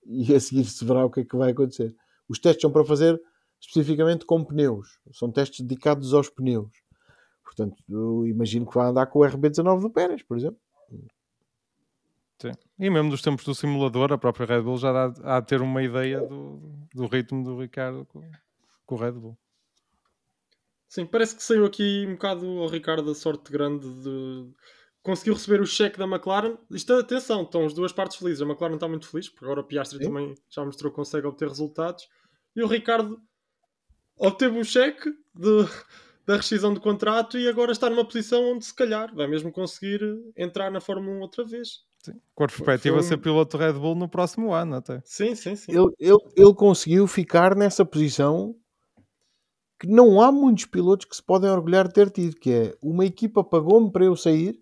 e 0.04 0.34
a 0.34 0.40
seguir 0.40 0.64
se 0.64 0.84
verá 0.84 1.04
o 1.04 1.10
que 1.10 1.20
é 1.20 1.24
que 1.24 1.36
vai 1.36 1.50
acontecer. 1.50 1.94
Os 2.28 2.38
testes 2.38 2.62
são 2.62 2.70
para 2.70 2.84
fazer 2.84 3.20
especificamente 3.60 4.24
com 4.24 4.44
pneus. 4.44 4.98
São 5.12 5.30
testes 5.30 5.60
dedicados 5.60 6.14
aos 6.14 6.28
pneus. 6.28 6.70
Portanto, 7.48 7.82
eu 7.88 8.26
imagino 8.26 8.66
que 8.66 8.74
vai 8.74 8.88
andar 8.88 9.06
com 9.06 9.20
o 9.20 9.22
RB19 9.22 9.80
do 9.80 9.90
Pérez, 9.90 10.22
por 10.22 10.36
exemplo. 10.36 10.60
Sim. 12.40 12.52
E 12.78 12.90
mesmo 12.90 13.10
dos 13.10 13.22
tempos 13.22 13.44
do 13.44 13.54
simulador, 13.54 14.12
a 14.12 14.18
própria 14.18 14.46
Red 14.46 14.62
Bull 14.62 14.76
já 14.76 14.92
dá 14.92 15.36
a 15.36 15.42
ter 15.42 15.62
uma 15.62 15.82
ideia 15.82 16.20
do, 16.20 16.60
do 16.94 17.06
ritmo 17.06 17.42
do 17.42 17.58
Ricardo 17.58 18.04
com, 18.04 18.20
com 18.84 18.94
o 18.94 18.98
Red 18.98 19.12
Bull. 19.12 19.36
Sim, 20.88 21.06
parece 21.06 21.34
que 21.34 21.42
saiu 21.42 21.64
aqui 21.64 22.06
um 22.06 22.12
bocado 22.12 22.46
ao 22.46 22.68
Ricardo 22.68 23.10
a 23.10 23.14
sorte 23.14 23.50
grande 23.50 23.88
de 24.02 24.52
conseguiu 25.02 25.34
receber 25.34 25.60
o 25.60 25.66
cheque 25.66 25.98
da 25.98 26.04
McLaren. 26.04 26.56
Isto, 26.70 26.92
atenção, 26.92 27.42
estão 27.42 27.64
as 27.64 27.72
duas 27.72 27.92
partes 27.92 28.18
felizes. 28.18 28.42
A 28.42 28.44
McLaren 28.44 28.74
está 28.74 28.86
muito 28.86 29.08
feliz, 29.08 29.28
porque 29.28 29.44
agora 29.44 29.60
o 29.60 29.64
Piastri 29.64 29.98
Sim. 29.98 30.04
também 30.04 30.34
já 30.50 30.64
mostrou 30.64 30.92
que 30.92 30.96
consegue 30.96 31.26
obter 31.26 31.48
resultados. 31.48 32.06
E 32.54 32.62
o 32.62 32.66
Ricardo 32.66 33.20
obteve 34.16 34.58
o 34.58 34.64
cheque 34.64 35.10
de, 35.34 35.66
da 36.28 36.36
rescisão 36.36 36.74
do 36.74 36.80
contrato 36.80 37.38
e 37.38 37.48
agora 37.48 37.72
está 37.72 37.88
numa 37.88 38.04
posição 38.04 38.52
onde 38.52 38.62
se 38.62 38.74
calhar 38.74 39.14
vai 39.14 39.26
mesmo 39.26 39.50
conseguir 39.50 39.98
entrar 40.36 40.70
na 40.70 40.78
Fórmula 40.78 41.16
1 41.16 41.20
outra 41.22 41.42
vez. 41.42 41.86
Sim. 42.04 42.20
Com 42.34 42.44
a 42.44 42.46
perspectiva 42.46 42.96
foi 42.96 43.02
de 43.02 43.08
ser 43.08 43.16
piloto 43.16 43.56
Red 43.56 43.72
Bull 43.72 43.94
no 43.94 44.10
próximo 44.10 44.52
ano 44.52 44.76
até. 44.76 45.00
Sim, 45.06 45.34
sim, 45.34 45.56
sim. 45.56 45.72
Ele, 45.72 45.90
ele, 45.98 46.18
ele 46.36 46.54
conseguiu 46.54 47.06
ficar 47.06 47.56
nessa 47.56 47.82
posição 47.82 48.54
que 49.80 49.86
não 49.86 50.20
há 50.20 50.30
muitos 50.30 50.66
pilotos 50.66 51.06
que 51.06 51.16
se 51.16 51.22
podem 51.22 51.48
orgulhar 51.48 51.88
de 51.88 51.94
ter 51.94 52.10
tido, 52.10 52.36
que 52.36 52.52
é 52.52 52.76
uma 52.82 53.06
equipa 53.06 53.42
pagou-me 53.42 53.90
para 53.90 54.04
eu 54.04 54.14
sair 54.14 54.60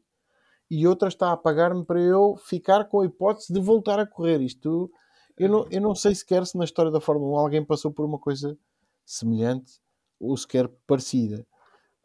e 0.70 0.86
outra 0.86 1.08
está 1.08 1.32
a 1.32 1.36
pagar-me 1.36 1.84
para 1.84 2.00
eu 2.00 2.36
ficar 2.36 2.84
com 2.84 3.00
a 3.00 3.06
hipótese 3.06 3.52
de 3.52 3.58
voltar 3.58 3.98
a 3.98 4.06
correr. 4.06 4.40
Isto 4.40 4.88
eu 5.36 5.48
não, 5.48 5.66
eu 5.68 5.80
não 5.80 5.96
sei 5.96 6.14
sequer 6.14 6.46
se 6.46 6.56
na 6.56 6.64
história 6.64 6.92
da 6.92 7.00
Fórmula 7.00 7.32
1 7.32 7.36
alguém 7.40 7.64
passou 7.64 7.90
por 7.90 8.06
uma 8.06 8.20
coisa 8.20 8.56
semelhante 9.04 9.80
ou 10.20 10.36
sequer 10.36 10.68
parecida. 10.86 11.44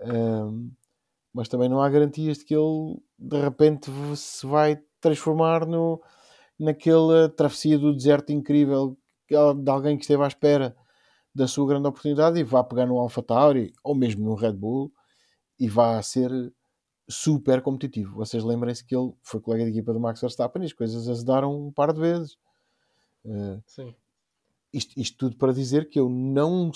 Ahm, 0.02 0.72
mas 1.34 1.48
também 1.48 1.70
não 1.70 1.82
há 1.82 1.90
garantias 1.90 2.40
de 2.40 2.46
que 2.46 2.56
ele 2.56 3.00
de 3.18 3.40
repente 3.40 3.90
se 4.16 4.46
vai 4.46 4.82
transformar 5.00 5.66
no, 5.66 6.02
naquela 6.60 7.30
travessia 7.30 7.78
do 7.78 7.96
deserto 7.96 8.32
incrível 8.32 8.98
de 9.30 9.70
alguém 9.72 9.96
que 9.98 10.04
esteve 10.04 10.24
à 10.24 10.28
espera 10.28 10.76
da 11.34 11.48
sua 11.48 11.68
grande 11.68 11.88
oportunidade 11.88 12.40
e 12.40 12.44
vá 12.44 12.64
pegar 12.64 12.86
no 12.86 12.98
Alpha 12.98 13.24
Tauri 13.24 13.74
ou 13.84 13.96
mesmo 13.96 14.26
no 14.26 14.36
Red 14.36 14.54
Bull 14.54 14.92
e 15.58 15.70
vá 15.70 16.02
ser 16.02 16.32
super 17.10 17.62
competitivo. 17.62 18.16
Vocês 18.16 18.44
lembrem-se 18.44 18.84
que 18.84 18.96
ele 18.96 19.14
foi 19.22 19.40
colega 19.40 19.64
de 19.64 19.72
equipa 19.72 19.94
do 19.94 20.00
Max 20.00 20.20
Verstappen 20.20 20.64
e 20.64 20.66
as 20.66 20.74
coisas 20.74 21.08
azedaram 21.08 21.68
um 21.68 21.72
par 21.72 21.94
de 21.94 22.00
vezes. 22.00 22.38
Eh, 23.26 23.60
sim. 23.66 23.96
isto, 24.74 25.00
isto 25.00 25.18
tudo 25.18 25.38
para 25.38 25.54
dizer 25.54 25.88
que 25.90 26.00
eu 26.00 26.10
não, 26.10 26.72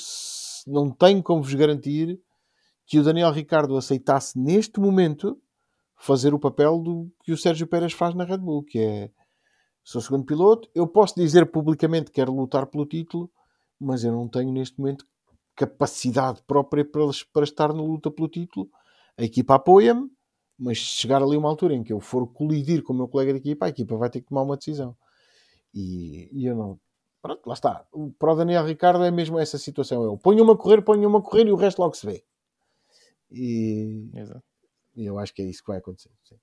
não 0.68 0.92
tenho 0.92 1.22
como 1.24 1.42
vos 1.42 1.54
garantir 1.54 2.22
que 2.86 3.00
o 3.00 3.04
Daniel 3.04 3.32
Ricardo 3.32 3.76
aceitasse 3.76 4.38
neste 4.40 4.80
momento 4.80 5.40
fazer 5.98 6.34
o 6.34 6.40
papel 6.40 6.80
do 6.80 7.12
que 7.24 7.32
o 7.32 7.38
Sérgio 7.38 7.68
Pérez 7.68 7.94
faz 7.94 8.14
na 8.14 8.24
Red 8.24 8.38
Bull, 8.38 8.64
que 8.64 8.80
é 8.80 9.12
sou 9.84 10.02
segundo 10.02 10.26
piloto, 10.26 10.70
eu 10.74 10.88
posso 10.88 11.16
dizer 11.16 11.52
publicamente 11.52 12.06
que 12.06 12.16
quero 12.16 12.34
lutar 12.34 12.66
pelo 12.66 12.86
título, 12.86 13.30
mas 13.80 14.04
eu 14.04 14.12
não 14.12 14.28
tenho 14.28 14.52
neste 14.52 14.80
momento 14.80 15.06
capacidade 15.56 16.42
própria 16.44 16.84
para, 16.84 17.02
para 17.32 17.44
estar 17.44 17.74
na 17.74 17.82
luta 17.82 18.12
pelo 18.12 18.28
título. 18.28 18.70
A 19.18 19.24
equipa 19.24 19.56
apoia-me, 19.56 20.10
mas 20.58 20.80
se 20.80 21.02
chegar 21.02 21.22
ali 21.22 21.38
uma 21.38 21.50
altura 21.50 21.76
em 21.76 21.84
que 21.84 21.94
eu 21.94 22.00
for 22.00 22.28
colidir 22.28 22.84
com 22.84 22.94
o 22.94 22.96
meu 22.96 23.08
colega 23.08 23.34
de 23.34 23.40
equipa, 23.40 23.66
a 23.66 23.70
equipa 23.70 23.96
vai 23.96 24.10
ter 24.10 24.22
que 24.22 24.28
tomar 24.28 24.42
uma 24.42 24.58
decisão. 24.58 24.96
E, 25.74 26.30
e 26.32 26.46
eu 26.46 26.56
não. 26.56 26.80
Pronto, 27.22 27.42
lá 27.46 27.54
está. 27.54 27.86
Para 28.20 28.34
o 28.34 28.36
Daniel 28.36 28.66
Ricardo 28.66 29.04
é 29.04 29.12
mesmo 29.12 29.40
essa 29.40 29.58
situação. 29.58 30.04
Eu 30.04 30.18
ponho-me 30.18 30.52
a 30.52 30.56
correr, 30.56 30.82
ponho-me 30.82 31.18
a 31.18 31.22
correr 31.22 31.48
e 31.48 31.52
o 31.52 31.56
resto 31.56 31.80
logo 31.80 31.96
se 31.96 32.06
vê. 32.06 32.24
E, 33.32 34.10
Exato. 34.14 34.44
e 34.96 35.06
eu 35.06 35.18
acho 35.20 35.34
que 35.34 35.42
é 35.42 35.46
isso 35.46 35.62
que 35.62 35.68
vai 35.70 35.78
acontecer. 35.80 36.12
sim. 36.24 36.36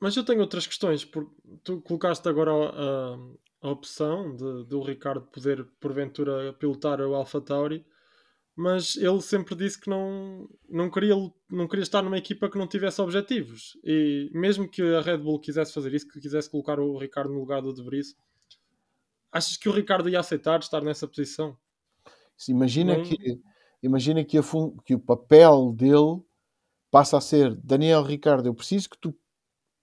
Mas 0.00 0.16
eu 0.16 0.24
tenho 0.24 0.40
outras 0.40 0.66
questões. 0.66 1.04
Porque 1.04 1.30
tu 1.62 1.80
colocaste 1.82 2.28
agora 2.28 2.50
a, 2.52 3.14
a- 3.14 3.18
a 3.62 3.70
opção 3.70 4.36
de, 4.36 4.64
do 4.66 4.82
Ricardo 4.82 5.22
poder, 5.22 5.64
porventura, 5.80 6.52
pilotar 6.52 7.00
o 7.00 7.14
Alpha 7.14 7.40
Tauri, 7.40 7.86
mas 8.54 8.94
ele 8.96 9.20
sempre 9.22 9.54
disse 9.54 9.80
que 9.80 9.88
não, 9.88 10.46
não, 10.68 10.90
queria, 10.90 11.14
não 11.50 11.66
queria 11.66 11.82
estar 11.82 12.02
numa 12.02 12.18
equipa 12.18 12.50
que 12.50 12.58
não 12.58 12.66
tivesse 12.68 13.00
objetivos. 13.00 13.78
E 13.82 14.30
mesmo 14.34 14.68
que 14.68 14.82
a 14.82 15.00
Red 15.00 15.16
Bull 15.18 15.40
quisesse 15.40 15.72
fazer 15.72 15.94
isso, 15.94 16.06
que 16.06 16.20
quisesse 16.20 16.50
colocar 16.50 16.78
o 16.78 16.98
Ricardo 16.98 17.32
no 17.32 17.40
lugar 17.40 17.62
do 17.62 17.72
De 17.72 17.82
Vries, 17.82 18.14
achas 19.32 19.56
que 19.56 19.68
o 19.68 19.72
Ricardo 19.72 20.08
ia 20.10 20.20
aceitar 20.20 20.60
estar 20.60 20.82
nessa 20.82 21.08
posição? 21.08 21.56
Se 22.36 22.52
imagina, 22.52 22.96
Não- 22.98 23.02
que, 23.02 23.16
imagina 23.84 24.24
que, 24.24 24.38
que 24.84 24.94
o 24.94 24.98
papel 24.98 25.72
dele 25.72 26.22
passa 26.90 27.18
a 27.18 27.20
ser 27.20 27.54
Daniel 27.56 28.02
Ricardo, 28.02 28.46
eu 28.46 28.54
preciso 28.54 28.88
que 28.88 28.98
tu 28.98 29.14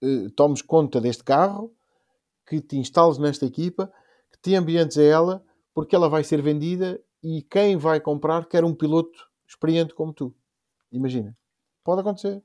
eh, 0.02 0.28
tomes 0.34 0.60
conta 0.60 1.00
deste 1.00 1.22
carro, 1.22 1.72
que 2.46 2.60
te 2.60 2.76
instales 2.76 3.18
nesta 3.18 3.46
equipa, 3.46 3.92
que 4.32 4.40
te 4.40 4.54
ambientes 4.56 4.98
a 4.98 5.02
ela, 5.02 5.44
porque 5.74 5.94
ela 5.94 6.08
vai 6.08 6.24
ser 6.24 6.42
vendida 6.42 7.00
e 7.22 7.42
quem 7.42 7.76
vai 7.76 8.00
comprar 8.00 8.46
quer 8.46 8.64
um 8.64 8.74
piloto 8.74 9.30
experiente 9.46 9.94
como 9.94 10.12
tu. 10.12 10.34
Imagina. 10.90 11.36
Pode 11.84 12.00
acontecer. 12.00 12.42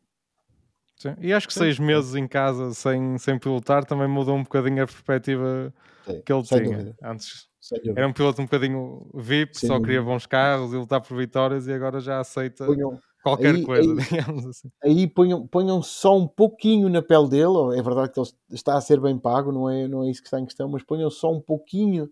Sim. 0.96 1.16
E 1.20 1.34
acho 1.34 1.48
que 1.48 1.54
Sim. 1.54 1.62
seis 1.62 1.80
meses 1.80 2.16
em 2.16 2.28
casa 2.28 2.74
sem, 2.74 3.18
sem 3.18 3.40
pilotar 3.40 3.86
também 3.86 4.08
mudou 4.08 4.36
um 4.36 4.44
bocadinho 4.44 4.84
a 4.84 4.88
perspectiva 4.88 5.74
Sim, 6.06 6.22
que 6.22 6.34
ele 6.34 6.44
tinha. 6.44 6.78
dúvida. 6.78 6.96
Antes. 7.02 7.47
Era 7.96 8.08
um 8.08 8.14
piloto 8.14 8.42
um 8.42 8.46
bocadinho 8.46 9.10
VIP, 9.14 9.58
Sem 9.60 9.68
só 9.68 9.80
queria 9.80 10.02
bons 10.02 10.26
carros 10.26 10.74
e 10.74 10.78
lutar 10.78 11.02
por 11.02 11.18
vitórias 11.18 11.68
e 11.68 11.74
agora 11.74 12.00
já 12.00 12.20
aceita 12.20 12.66
Ponham, 12.66 13.00
qualquer 13.24 13.56
aí- 13.56 13.64
coisa, 13.66 13.92
aí- 13.92 13.98
digamos 14.10 14.46
assim. 14.46 14.70
aí 14.84 15.08
ponham, 15.08 15.48
ponham 15.48 15.82
só 15.82 16.18
um 16.18 16.28
pouquinho 16.28 16.90
na 16.90 17.02
pele 17.02 17.30
dele. 17.30 17.78
É 17.78 17.82
verdade 17.82 18.12
que 18.12 18.20
ele 18.20 18.28
está 18.52 18.78
a 18.78 18.82
ser 18.82 19.00
bem 19.00 19.18
pago, 19.18 19.52
não 19.52 19.70
é, 19.70 19.88
não 19.88 20.04
é 20.04 20.10
isso 20.10 20.22
que 20.22 20.28
está 20.28 20.40
em 20.40 20.46
questão, 20.46 20.68
mas 20.70 20.84
ponham 20.84 21.10
só 21.10 21.32
um 21.32 21.42
pouquinho 21.42 22.10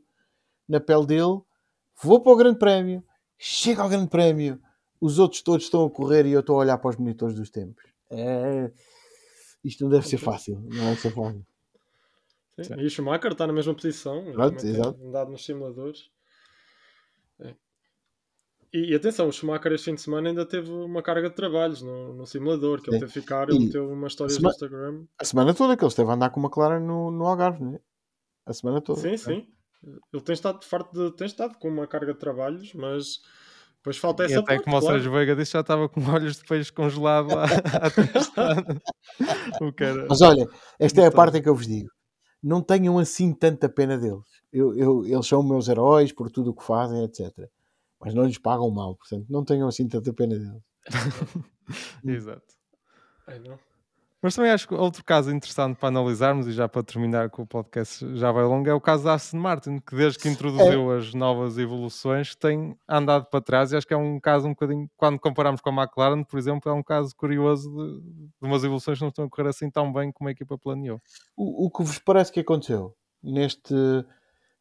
na 0.68 0.80
pele 0.80 1.06
dele. 1.06 1.42
Vou 2.04 2.20
para 2.22 2.32
o 2.34 2.36
Grande 2.36 2.60
Prémio, 2.60 3.04
chega 3.38 3.82
ao 3.82 3.90
Grande 3.90 4.10
Prémio, 4.10 4.60
os 5.00 5.20
outros 5.20 5.42
todos 5.42 5.66
estão 5.66 5.86
a 5.86 5.90
correr 5.90 6.26
e 6.26 6.32
eu 6.32 6.40
estou 6.42 6.56
a 6.58 6.60
olhar 6.60 6.78
para 6.78 6.90
os 6.90 6.98
monitores 6.98 7.36
dos 7.36 7.50
tempos. 7.50 7.84
É... 8.10 8.72
Isto 9.64 9.84
não 9.86 9.90
deve 9.92 10.08
ser 10.08 10.18
fácil, 10.18 10.60
não 10.62 10.86
deve 10.86 11.00
ser 11.02 11.12
fácil. 11.12 11.46
Sim. 12.62 12.76
E 12.80 12.86
o 12.86 12.90
Schumacher 12.90 13.32
está 13.34 13.46
na 13.46 13.54
mesma 13.54 13.74
posição, 13.74 14.18
ele 14.30 14.56
exato. 14.56 14.98
andado 15.06 15.30
nos 15.32 15.44
simuladores. 15.46 16.10
É. 17.40 17.54
E, 18.74 18.92
e 18.92 18.96
atenção, 18.96 19.28
o 19.28 19.32
Schumacher 19.32 19.74
este 19.74 19.86
fim 19.86 19.96
de 19.96 20.02
semana 20.02 20.30
ainda 20.30 20.46
teve 20.46 20.72
uma 20.72 21.02
carga 21.02 21.30
de 21.30 21.36
trabalhos 21.36 21.82
no, 21.82 22.14
no 22.14 22.26
simulador, 22.26 22.82
que 22.82 22.90
ele 22.90 22.96
Sim. 22.98 23.00
teve 23.02 23.14
que 23.14 23.20
ficar, 23.22 23.50
E 23.50 23.56
ele 23.56 23.66
teve 23.72 23.80
umas 23.86 24.14
histórias 24.14 24.36
sema- 24.36 24.50
no 24.50 24.54
Instagram. 24.54 25.06
A 25.20 25.26
semana 25.26 25.54
toda 25.54 25.76
que 25.76 25.84
ele 25.84 25.90
esteve 25.90 26.10
a 26.10 26.14
andar 26.14 26.30
com 26.30 26.40
uma 26.40 26.50
Clara 26.50 26.80
no, 26.80 27.12
no 27.12 27.26
Algarve, 27.26 27.64
não 27.64 27.76
é? 27.76 27.80
A 28.46 28.54
semana 28.54 28.80
toda. 28.82 29.02
Sim, 29.02 29.18
sim. 29.18 29.48
Ele 30.14 30.24
tem 30.24 30.34
estado 30.34 30.64
farto 30.66 30.92
de, 30.94 31.16
tem 31.16 31.28
estado 31.28 31.58
com 31.60 31.68
uma 31.68 31.86
carga 31.88 32.14
de 32.14 32.20
trabalhos, 32.20 32.74
mas 32.74 33.20
depois 33.78 33.98
falta 33.98 34.24
E 34.24 34.26
essa 34.28 34.40
até 34.40 34.54
parte, 34.54 34.64
como 34.64 34.78
o 34.78 34.80
claro. 34.80 34.96
Sérgio 34.96 35.12
Veiga 35.12 35.36
disse, 35.36 35.52
já 35.52 35.60
estava 35.60 35.88
com 35.90 36.02
olhos 36.10 36.38
de 36.38 36.44
peixe 36.46 36.72
congelado 36.72 37.28
há 37.38 37.46
tempestade. 37.92 38.82
o 39.62 39.72
cara. 39.74 40.06
Mas 40.10 40.22
olha, 40.22 40.48
esta 40.80 41.02
é 41.02 41.04
a 41.04 41.08
Então. 41.08 41.16
parte 41.18 41.38
em 41.38 41.42
que 41.44 41.50
eu 41.50 41.56
vos 41.56 41.68
digo. 41.68 41.90
Não 42.46 42.62
tenham 42.62 43.00
assim 43.00 43.34
tanta 43.34 43.68
pena 43.68 43.98
deles. 43.98 44.24
Eu, 44.54 44.76
eu- 44.78 45.06
eles 45.06 45.26
são 45.26 45.42
meus 45.42 45.68
heróis 45.68 46.12
por 46.12 46.30
tudo 46.30 46.52
o 46.52 46.54
que 46.56 46.64
fazem, 46.64 47.04
etc. 47.04 47.50
Mas 48.00 48.14
não 48.14 48.24
lhes 48.26 48.38
pagam 48.38 48.70
mal, 48.70 48.96
portanto, 48.96 49.26
não 49.30 49.44
tenham 49.44 49.68
assim 49.68 49.88
tanta 49.88 50.14
pena 50.14 50.38
deles. 50.38 50.64
Exato. 52.06 52.54
Ai, 53.26 53.40
não. 53.40 53.58
Mas 54.26 54.34
também 54.34 54.50
acho 54.50 54.68
que 54.68 54.74
outro 54.74 55.04
caso 55.06 55.30
interessante 55.32 55.78
para 55.78 55.90
analisarmos, 55.90 56.48
e 56.48 56.52
já 56.52 56.68
para 56.68 56.82
terminar 56.82 57.30
com 57.30 57.44
o 57.44 57.46
podcast 57.46 58.04
já 58.18 58.32
vai 58.32 58.44
longo, 58.44 58.68
é 58.68 58.74
o 58.74 58.82
caso 58.82 59.04
da 59.04 59.14
Aston 59.14 59.38
Martin, 59.38 59.78
que 59.78 59.96
desde 59.96 60.18
que 60.18 60.28
introduziu 60.28 60.92
É. 60.92 60.98
as 60.98 61.14
novas 61.14 61.60
evoluções 61.60 62.34
tem 62.36 62.76
andado 62.90 63.26
para 63.28 63.40
trás 63.40 63.72
e 63.72 63.78
acho 63.78 63.86
que 63.86 63.94
é 63.94 63.98
um 63.98 64.20
caso 64.20 64.48
um 64.48 64.50
bocadinho, 64.50 64.90
quando 64.98 65.20
comparamos 65.20 65.62
com 65.62 65.70
a 65.70 65.84
McLaren, 65.84 66.24
por 66.24 66.40
exemplo, 66.40 66.72
é 66.72 66.74
um 66.74 66.82
caso 66.82 67.16
curioso 67.16 67.70
de, 67.70 68.02
de 68.42 68.48
umas 68.48 68.64
evoluções 68.64 68.98
que 68.98 69.04
não 69.04 69.10
estão 69.10 69.26
a 69.26 69.30
correr 69.30 69.50
assim 69.50 69.70
tão 69.70 69.94
bem 69.94 70.12
como 70.12 70.28
a 70.28 70.32
equipa 70.32 70.58
planeou. 70.58 71.00
O, 71.38 71.68
o 71.68 71.70
que 71.70 71.84
vos 71.84 72.00
parece 72.00 72.32
que 72.32 72.40
aconteceu 72.40 72.96
neste. 73.22 73.74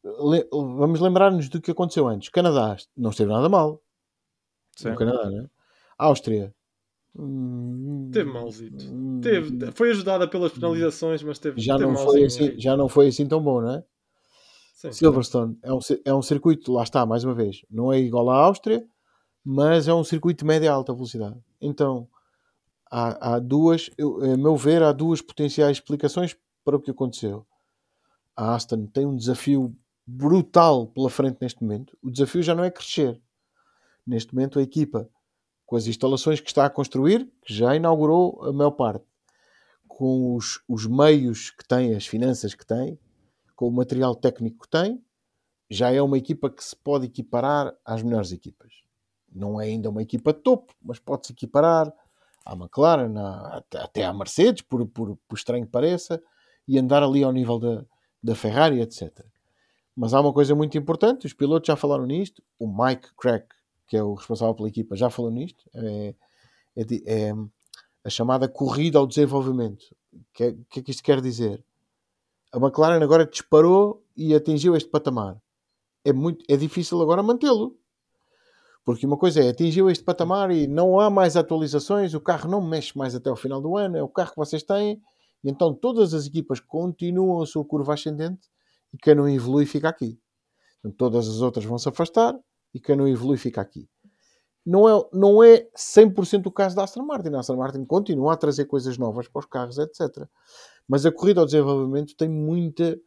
le- 0.03 0.47
Vamos 0.51 0.99
lembrar-nos 0.99 1.49
do 1.49 1.59
que 1.59 1.71
aconteceu 1.71 2.07
antes. 2.07 2.29
Canadá 2.29 2.77
não 2.95 3.09
esteve 3.09 3.31
nada 3.31 3.49
mal. 3.49 3.81
Sim. 4.77 4.89
No 4.91 4.95
Canadá, 4.95 5.27
né? 5.29 5.47
Áustria. 5.97 6.53
Teve 8.11 8.29
malzito. 8.31 8.85
hum, 8.85 9.21
Teve, 9.21 9.71
foi 9.71 9.91
ajudada 9.91 10.27
pelas 10.27 10.51
penalizações, 10.51 11.23
mas 11.23 11.39
teve, 11.39 11.61
já 11.61 11.77
teve 11.77 11.89
não, 11.89 11.97
foi 11.97 12.23
assim, 12.25 12.59
já 12.59 12.75
não 12.75 12.89
foi 12.89 13.07
assim 13.07 13.25
tão 13.25 13.41
bom, 13.41 13.61
não 13.61 13.71
é? 13.71 13.83
Sim. 14.73 14.91
Silverstone 14.91 15.57
é 15.63 15.73
um, 15.73 15.79
é 16.03 16.13
um 16.13 16.21
circuito, 16.21 16.73
lá 16.73 16.83
está, 16.83 17.05
mais 17.05 17.23
uma 17.23 17.33
vez, 17.33 17.61
não 17.71 17.91
é 17.91 17.99
igual 17.99 18.29
à 18.29 18.37
Áustria, 18.37 18.85
mas 19.43 19.87
é 19.87 19.93
um 19.93 20.03
circuito 20.03 20.43
de 20.43 20.47
média 20.47 20.65
e 20.65 20.69
alta 20.69 20.93
velocidade. 20.93 21.37
Então, 21.61 22.07
há, 22.91 23.35
há 23.35 23.39
duas, 23.39 23.89
eu, 23.97 24.21
a 24.21 24.35
meu 24.35 24.57
ver, 24.57 24.83
há 24.83 24.91
duas 24.91 25.21
potenciais 25.21 25.77
explicações 25.77 26.35
para 26.63 26.75
o 26.75 26.81
que 26.81 26.91
aconteceu. 26.91 27.45
A 28.35 28.55
Aston 28.55 28.85
tem 28.87 29.05
um 29.05 29.15
desafio 29.15 29.73
brutal 30.05 30.87
pela 30.87 31.09
frente 31.09 31.37
neste 31.41 31.63
momento. 31.63 31.97
O 32.03 32.11
desafio 32.11 32.43
já 32.43 32.53
não 32.53 32.63
é 32.63 32.69
crescer. 32.69 33.19
Neste 34.05 34.35
momento, 34.35 34.59
a 34.59 34.61
equipa, 34.61 35.09
com 35.65 35.75
as 35.75 35.87
instalações 35.87 36.39
que 36.39 36.47
está 36.47 36.65
a 36.65 36.69
construir, 36.69 37.31
que 37.41 37.53
já 37.53 37.75
inaugurou 37.75 38.43
a 38.43 38.53
maior 38.53 38.71
parte, 38.71 39.05
com 39.87 40.35
os, 40.35 40.61
os 40.67 40.85
meios 40.85 41.49
que 41.51 41.67
tem, 41.67 41.95
as 41.95 42.05
finanças 42.05 42.53
que 42.53 42.65
tem, 42.65 42.99
com 43.55 43.67
o 43.67 43.71
material 43.71 44.13
técnico 44.13 44.63
que 44.63 44.69
tem, 44.69 45.01
já 45.69 45.91
é 45.91 46.01
uma 46.01 46.17
equipa 46.17 46.49
que 46.49 46.63
se 46.63 46.75
pode 46.75 47.05
equiparar 47.05 47.73
às 47.83 48.03
melhores 48.03 48.31
equipas. 48.31 48.73
Não 49.31 49.59
é 49.59 49.65
ainda 49.65 49.89
uma 49.89 50.01
equipa 50.01 50.33
de 50.33 50.39
topo, 50.39 50.73
mas 50.81 50.99
pode-se 50.99 51.33
equiparar 51.33 51.91
à 52.45 52.53
McLaren, 52.53 53.17
à, 53.17 53.63
até 53.77 54.05
à 54.05 54.13
Mercedes, 54.13 54.61
por, 54.61 54.85
por, 54.87 55.17
por 55.27 55.35
estranho 55.35 55.65
que 55.65 55.71
pareça, 55.71 56.21
e 56.67 56.77
andar 56.77 57.01
ali 57.01 57.23
ao 57.23 57.31
nível 57.31 57.59
da, 57.59 57.85
da 58.21 58.35
Ferrari, 58.35 58.81
etc. 58.81 59.25
Mas 59.95 60.13
há 60.13 60.21
uma 60.21 60.33
coisa 60.33 60.53
muito 60.53 60.77
importante, 60.77 61.25
os 61.25 61.33
pilotos 61.33 61.67
já 61.67 61.75
falaram 61.75 62.05
nisto, 62.05 62.43
o 62.59 62.67
Mike 62.67 63.09
Crack, 63.17 63.47
que 63.87 63.97
é 63.97 64.03
o 64.03 64.13
responsável 64.13 64.55
pela 64.55 64.67
equipa, 64.67 64.95
já 64.95 65.09
falou 65.09 65.31
nisto, 65.31 65.63
é, 65.73 66.15
é, 66.75 66.83
é 67.05 67.33
a 68.03 68.09
chamada 68.09 68.47
corrida 68.47 68.99
ao 68.99 69.07
desenvolvimento. 69.07 69.83
O 70.13 70.19
que, 70.33 70.43
é, 70.43 70.55
que 70.69 70.79
é 70.79 70.83
que 70.83 70.91
isto 70.91 71.03
quer 71.03 71.21
dizer? 71.21 71.63
A 72.51 72.57
McLaren 72.57 73.03
agora 73.03 73.25
disparou 73.25 74.03
e 74.15 74.33
atingiu 74.33 74.75
este 74.75 74.89
patamar. 74.89 75.41
É, 76.03 76.13
muito, 76.13 76.45
é 76.47 76.55
difícil 76.55 77.01
agora 77.01 77.23
mantê-lo. 77.23 77.77
Porque 78.85 79.05
uma 79.05 79.17
coisa 79.17 79.43
é, 79.43 79.49
atingiu 79.49 79.89
este 79.89 80.03
patamar 80.03 80.51
e 80.51 80.67
não 80.67 80.99
há 80.99 81.09
mais 81.09 81.35
atualizações, 81.35 82.13
o 82.13 82.21
carro 82.21 82.49
não 82.49 82.61
mexe 82.61 82.95
mais 82.95 83.15
até 83.15 83.31
o 83.31 83.35
final 83.35 83.59
do 83.59 83.75
ano, 83.75 83.97
é 83.97 84.03
o 84.03 84.07
carro 84.07 84.29
que 84.29 84.37
vocês 84.37 84.61
têm, 84.61 85.01
e 85.43 85.49
então 85.49 85.73
todas 85.73 86.13
as 86.13 86.27
equipas 86.27 86.59
continuam 86.59 87.41
a 87.41 87.47
sua 87.47 87.65
curva 87.65 87.95
ascendente 87.95 88.47
e 88.93 88.97
quem 88.97 89.15
não 89.15 89.27
evolui 89.27 89.65
fica 89.65 89.89
aqui. 89.89 90.19
Então, 90.79 90.91
todas 90.91 91.27
as 91.27 91.41
outras 91.41 91.65
vão 91.65 91.79
se 91.79 91.89
afastar 91.89 92.39
e 92.75 92.79
quem 92.81 92.97
não 92.97 93.07
evolui 93.07 93.37
fica 93.37 93.61
aqui. 93.61 93.89
Não 94.65 94.89
é, 94.89 95.09
não 95.13 95.41
é 95.41 95.65
100% 95.77 96.47
o 96.47 96.51
caso 96.51 96.75
da 96.75 96.83
Aston 96.83 97.05
Martin. 97.05 97.29
A 97.29 97.39
Aston 97.39 97.55
Martin 97.55 97.85
continua 97.85 98.33
a 98.33 98.37
trazer 98.37 98.65
coisas 98.65 98.97
novas 98.97 99.29
para 99.29 99.39
os 99.39 99.45
carros, 99.45 99.77
etc. 99.77 100.27
Mas 100.85 101.05
a 101.05 101.11
corrida 101.11 101.39
ao 101.39 101.45
desenvolvimento 101.45 102.13
tem, 102.17 102.27
muita, 102.27 102.99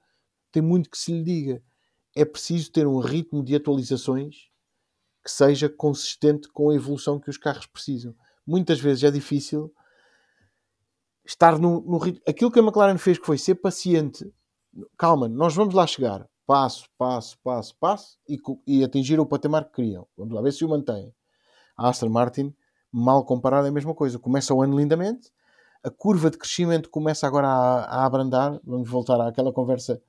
tem 0.51 0.63
muito 0.63 0.89
que 0.89 0.97
se 0.97 1.13
lhe 1.13 1.23
diga. 1.23 1.63
É 2.17 2.25
preciso 2.25 2.73
ter 2.73 2.87
um 2.87 2.99
ritmo 2.99 3.45
de 3.45 3.55
atualizações 3.55 4.49
que 5.23 5.31
seja 5.31 5.69
consistente 5.69 6.49
com 6.49 6.71
a 6.71 6.75
evolução 6.75 7.21
que 7.21 7.29
os 7.29 7.37
carros 7.37 7.67
precisam. 7.67 8.15
Muitas 8.47 8.81
vezes 8.81 9.05
é 9.05 9.11
difícil 9.11 9.71
estar 11.27 11.59
no, 11.59 11.83
no 11.83 11.99
ritmo. 11.99 12.23
Aquilo 12.27 12.51
que 12.51 12.59
a 12.59 12.63
McLaren 12.63 12.97
fez 12.97 13.19
que 13.19 13.27
foi 13.27 13.37
ser 13.37 13.57
paciente. 13.57 14.33
Calma, 14.97 15.29
nós 15.29 15.55
vamos 15.55 15.75
lá 15.75 15.87
chegar. 15.87 16.27
Passo, 16.49 16.89
passo, 16.97 17.39
passo, 17.45 17.77
passo 17.79 18.19
e, 18.27 18.41
e 18.67 18.83
atingir 18.83 19.21
o 19.21 19.27
patamar 19.27 19.67
que 19.67 19.75
queriam. 19.75 20.07
Vamos 20.17 20.35
lá 20.35 20.41
ver 20.41 20.51
se 20.51 20.65
o 20.65 20.69
mantém. 20.71 21.15
A 21.77 21.91
Aston 21.91 22.09
Martin, 22.09 22.55
mal 22.91 23.23
comparado, 23.23 23.67
é 23.67 23.69
a 23.69 23.73
mesma 23.73 23.95
coisa. 23.95 24.19
Começa 24.19 24.55
o 24.55 24.63
ano 24.63 24.79
lindamente, 24.79 25.31
a 25.85 25.91
curva 25.91 26.31
de 26.31 26.39
crescimento 26.39 26.89
começa 26.89 27.27
agora 27.27 27.49
a, 27.49 27.85
a 27.85 28.07
abrandar. 28.07 28.59
Vamos 28.65 28.89
voltar 28.89 29.21
àquela 29.21 29.53
conversa 29.53 30.01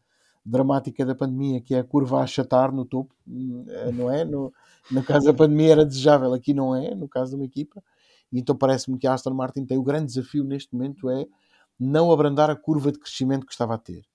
dramática 0.45 1.05
da 1.05 1.13
pandemia, 1.13 1.59
que 1.59 1.75
é 1.75 1.79
a 1.79 1.83
curva 1.83 2.21
a 2.21 2.23
achatar 2.23 2.71
no 2.71 2.85
topo, 2.85 3.13
hum, 3.27 3.65
eh, 3.67 3.91
não 3.91 4.09
é? 4.09 4.23
No, 4.23 4.53
no 4.89 5.03
caso 5.03 5.25
da 5.25 5.33
pandemia 5.33 5.73
era 5.73 5.85
desejável, 5.85 6.33
aqui 6.33 6.53
não 6.53 6.73
é, 6.73 6.95
no 6.95 7.09
caso 7.09 7.31
de 7.31 7.35
uma 7.35 7.45
equipa. 7.45 7.83
E 8.31 8.39
então 8.39 8.55
parece-me 8.55 8.97
que 8.97 9.05
a 9.05 9.13
Aston 9.13 9.33
Martin 9.33 9.65
tem 9.65 9.77
o 9.77 9.83
grande 9.83 10.05
desafio 10.05 10.45
neste 10.45 10.73
momento 10.73 11.09
é 11.09 11.27
não 11.77 12.13
abrandar 12.13 12.49
a 12.49 12.55
curva 12.55 12.93
de 12.93 12.99
crescimento 12.99 13.45
que 13.45 13.51
estava 13.51 13.75
a 13.75 13.77
ter. 13.77 14.05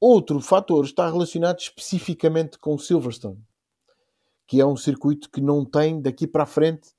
Outro 0.00 0.40
fator 0.40 0.84
está 0.84 1.06
relacionado 1.06 1.58
especificamente 1.58 2.58
com 2.58 2.78
Silverstone, 2.78 3.44
que 4.46 4.60
é 4.60 4.64
um 4.64 4.76
circuito 4.76 5.30
que 5.30 5.40
não 5.40 5.64
tem 5.64 6.00
daqui 6.00 6.26
para 6.26 6.44
a 6.44 6.46
frente 6.46 6.94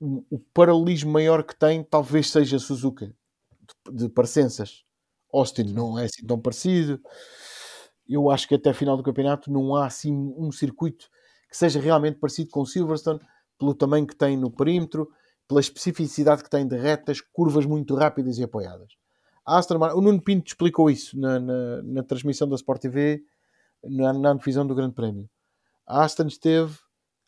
o 0.00 0.38
paralelismo 0.52 1.10
maior 1.10 1.42
que 1.42 1.56
tem 1.56 1.82
talvez 1.82 2.30
seja 2.30 2.58
Suzuka 2.58 3.14
de 3.90 4.08
parecenças. 4.08 4.84
Austin 5.32 5.64
não 5.72 5.98
é 5.98 6.04
assim 6.04 6.24
tão 6.26 6.38
parecido. 6.38 7.00
Eu 8.08 8.30
acho 8.30 8.46
que 8.46 8.54
até 8.54 8.70
a 8.70 8.74
final 8.74 8.96
do 8.96 9.02
campeonato 9.02 9.50
não 9.50 9.74
há 9.74 9.86
assim 9.86 10.12
um 10.36 10.52
circuito 10.52 11.08
que 11.50 11.56
seja 11.56 11.80
realmente 11.80 12.18
parecido 12.18 12.50
com 12.50 12.64
Silverstone, 12.64 13.20
pelo 13.58 13.74
tamanho 13.74 14.06
que 14.06 14.16
tem 14.16 14.36
no 14.36 14.50
perímetro, 14.50 15.10
pela 15.48 15.60
especificidade 15.60 16.42
que 16.42 16.50
tem 16.50 16.66
de 16.66 16.76
retas, 16.76 17.20
curvas 17.20 17.64
muito 17.64 17.94
rápidas 17.94 18.38
e 18.38 18.42
apoiadas. 18.42 18.92
Aston 19.44 19.78
Martin, 19.78 19.98
o 19.98 20.00
Nuno 20.00 20.22
Pinto 20.22 20.48
explicou 20.48 20.90
isso 20.90 21.18
na, 21.18 21.38
na, 21.38 21.82
na 21.82 22.02
transmissão 22.02 22.48
da 22.48 22.56
Sport 22.56 22.80
TV, 22.80 23.22
na, 23.82 24.12
na 24.12 24.34
divisão 24.34 24.66
do 24.66 24.74
Grande 24.74 24.94
Prémio. 24.94 25.28
A 25.86 26.02
Aston 26.02 26.26
esteve 26.26 26.78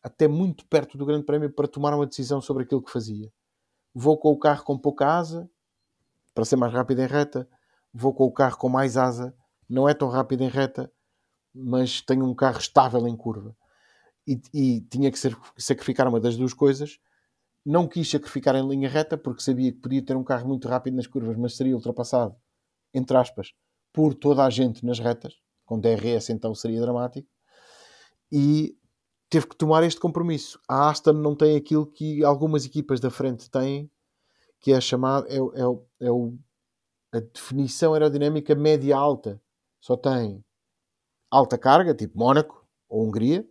até 0.02 0.26
muito 0.26 0.66
perto 0.66 0.96
do 0.96 1.04
Grande 1.04 1.24
Prémio 1.24 1.52
para 1.52 1.68
tomar 1.68 1.94
uma 1.94 2.06
decisão 2.06 2.40
sobre 2.40 2.62
aquilo 2.62 2.82
que 2.82 2.90
fazia. 2.90 3.30
Vou 3.94 4.16
com 4.16 4.30
o 4.30 4.38
carro 4.38 4.64
com 4.64 4.78
pouca 4.78 5.06
asa, 5.06 5.48
para 6.36 6.44
ser 6.44 6.56
mais 6.56 6.72
rápido 6.72 7.00
em 7.00 7.06
reta. 7.06 7.48
Vou 7.92 8.12
com 8.12 8.24
o 8.24 8.30
carro 8.30 8.58
com 8.58 8.68
mais 8.68 8.98
asa, 8.98 9.34
não 9.66 9.88
é 9.88 9.94
tão 9.94 10.08
rápido 10.08 10.42
em 10.42 10.48
reta, 10.48 10.92
mas 11.54 12.02
tenho 12.02 12.26
um 12.26 12.34
carro 12.34 12.58
estável 12.58 13.08
em 13.08 13.16
curva. 13.16 13.56
E, 14.26 14.38
e 14.52 14.80
tinha 14.82 15.10
que 15.10 15.18
ser, 15.18 15.36
sacrificar 15.56 16.06
uma 16.06 16.20
das 16.20 16.36
duas 16.36 16.52
coisas 16.52 16.98
não 17.66 17.88
quis 17.88 18.08
sacrificar 18.08 18.54
em 18.54 18.66
linha 18.66 18.88
reta 18.88 19.18
porque 19.18 19.42
sabia 19.42 19.72
que 19.72 19.80
podia 19.80 20.00
ter 20.00 20.16
um 20.16 20.22
carro 20.22 20.46
muito 20.46 20.68
rápido 20.68 20.94
nas 20.94 21.08
curvas, 21.08 21.36
mas 21.36 21.56
seria 21.56 21.74
ultrapassado, 21.74 22.36
entre 22.94 23.16
aspas, 23.16 23.52
por 23.92 24.14
toda 24.14 24.44
a 24.44 24.50
gente 24.50 24.86
nas 24.86 25.00
retas. 25.00 25.34
Com 25.64 25.80
DRS 25.80 26.30
então 26.30 26.54
seria 26.54 26.80
dramático. 26.80 27.28
E 28.30 28.78
teve 29.28 29.48
que 29.48 29.56
tomar 29.56 29.82
este 29.82 29.98
compromisso. 29.98 30.60
A 30.68 30.88
Aston 30.88 31.14
não 31.14 31.34
tem 31.34 31.56
aquilo 31.56 31.84
que 31.84 32.22
algumas 32.22 32.64
equipas 32.64 33.00
da 33.00 33.10
frente 33.10 33.50
têm, 33.50 33.90
que 34.60 34.72
é 34.72 34.80
chamado 34.80 35.26
é, 35.26 35.36
é, 35.36 36.06
é 36.06 36.10
o, 36.10 36.38
a 37.12 37.18
definição 37.18 37.94
aerodinâmica 37.94 38.54
média-alta. 38.54 39.42
Só 39.80 39.96
tem 39.96 40.44
alta 41.28 41.58
carga, 41.58 41.92
tipo 41.92 42.16
Mónaco 42.16 42.64
ou 42.88 43.04
Hungria, 43.04 43.44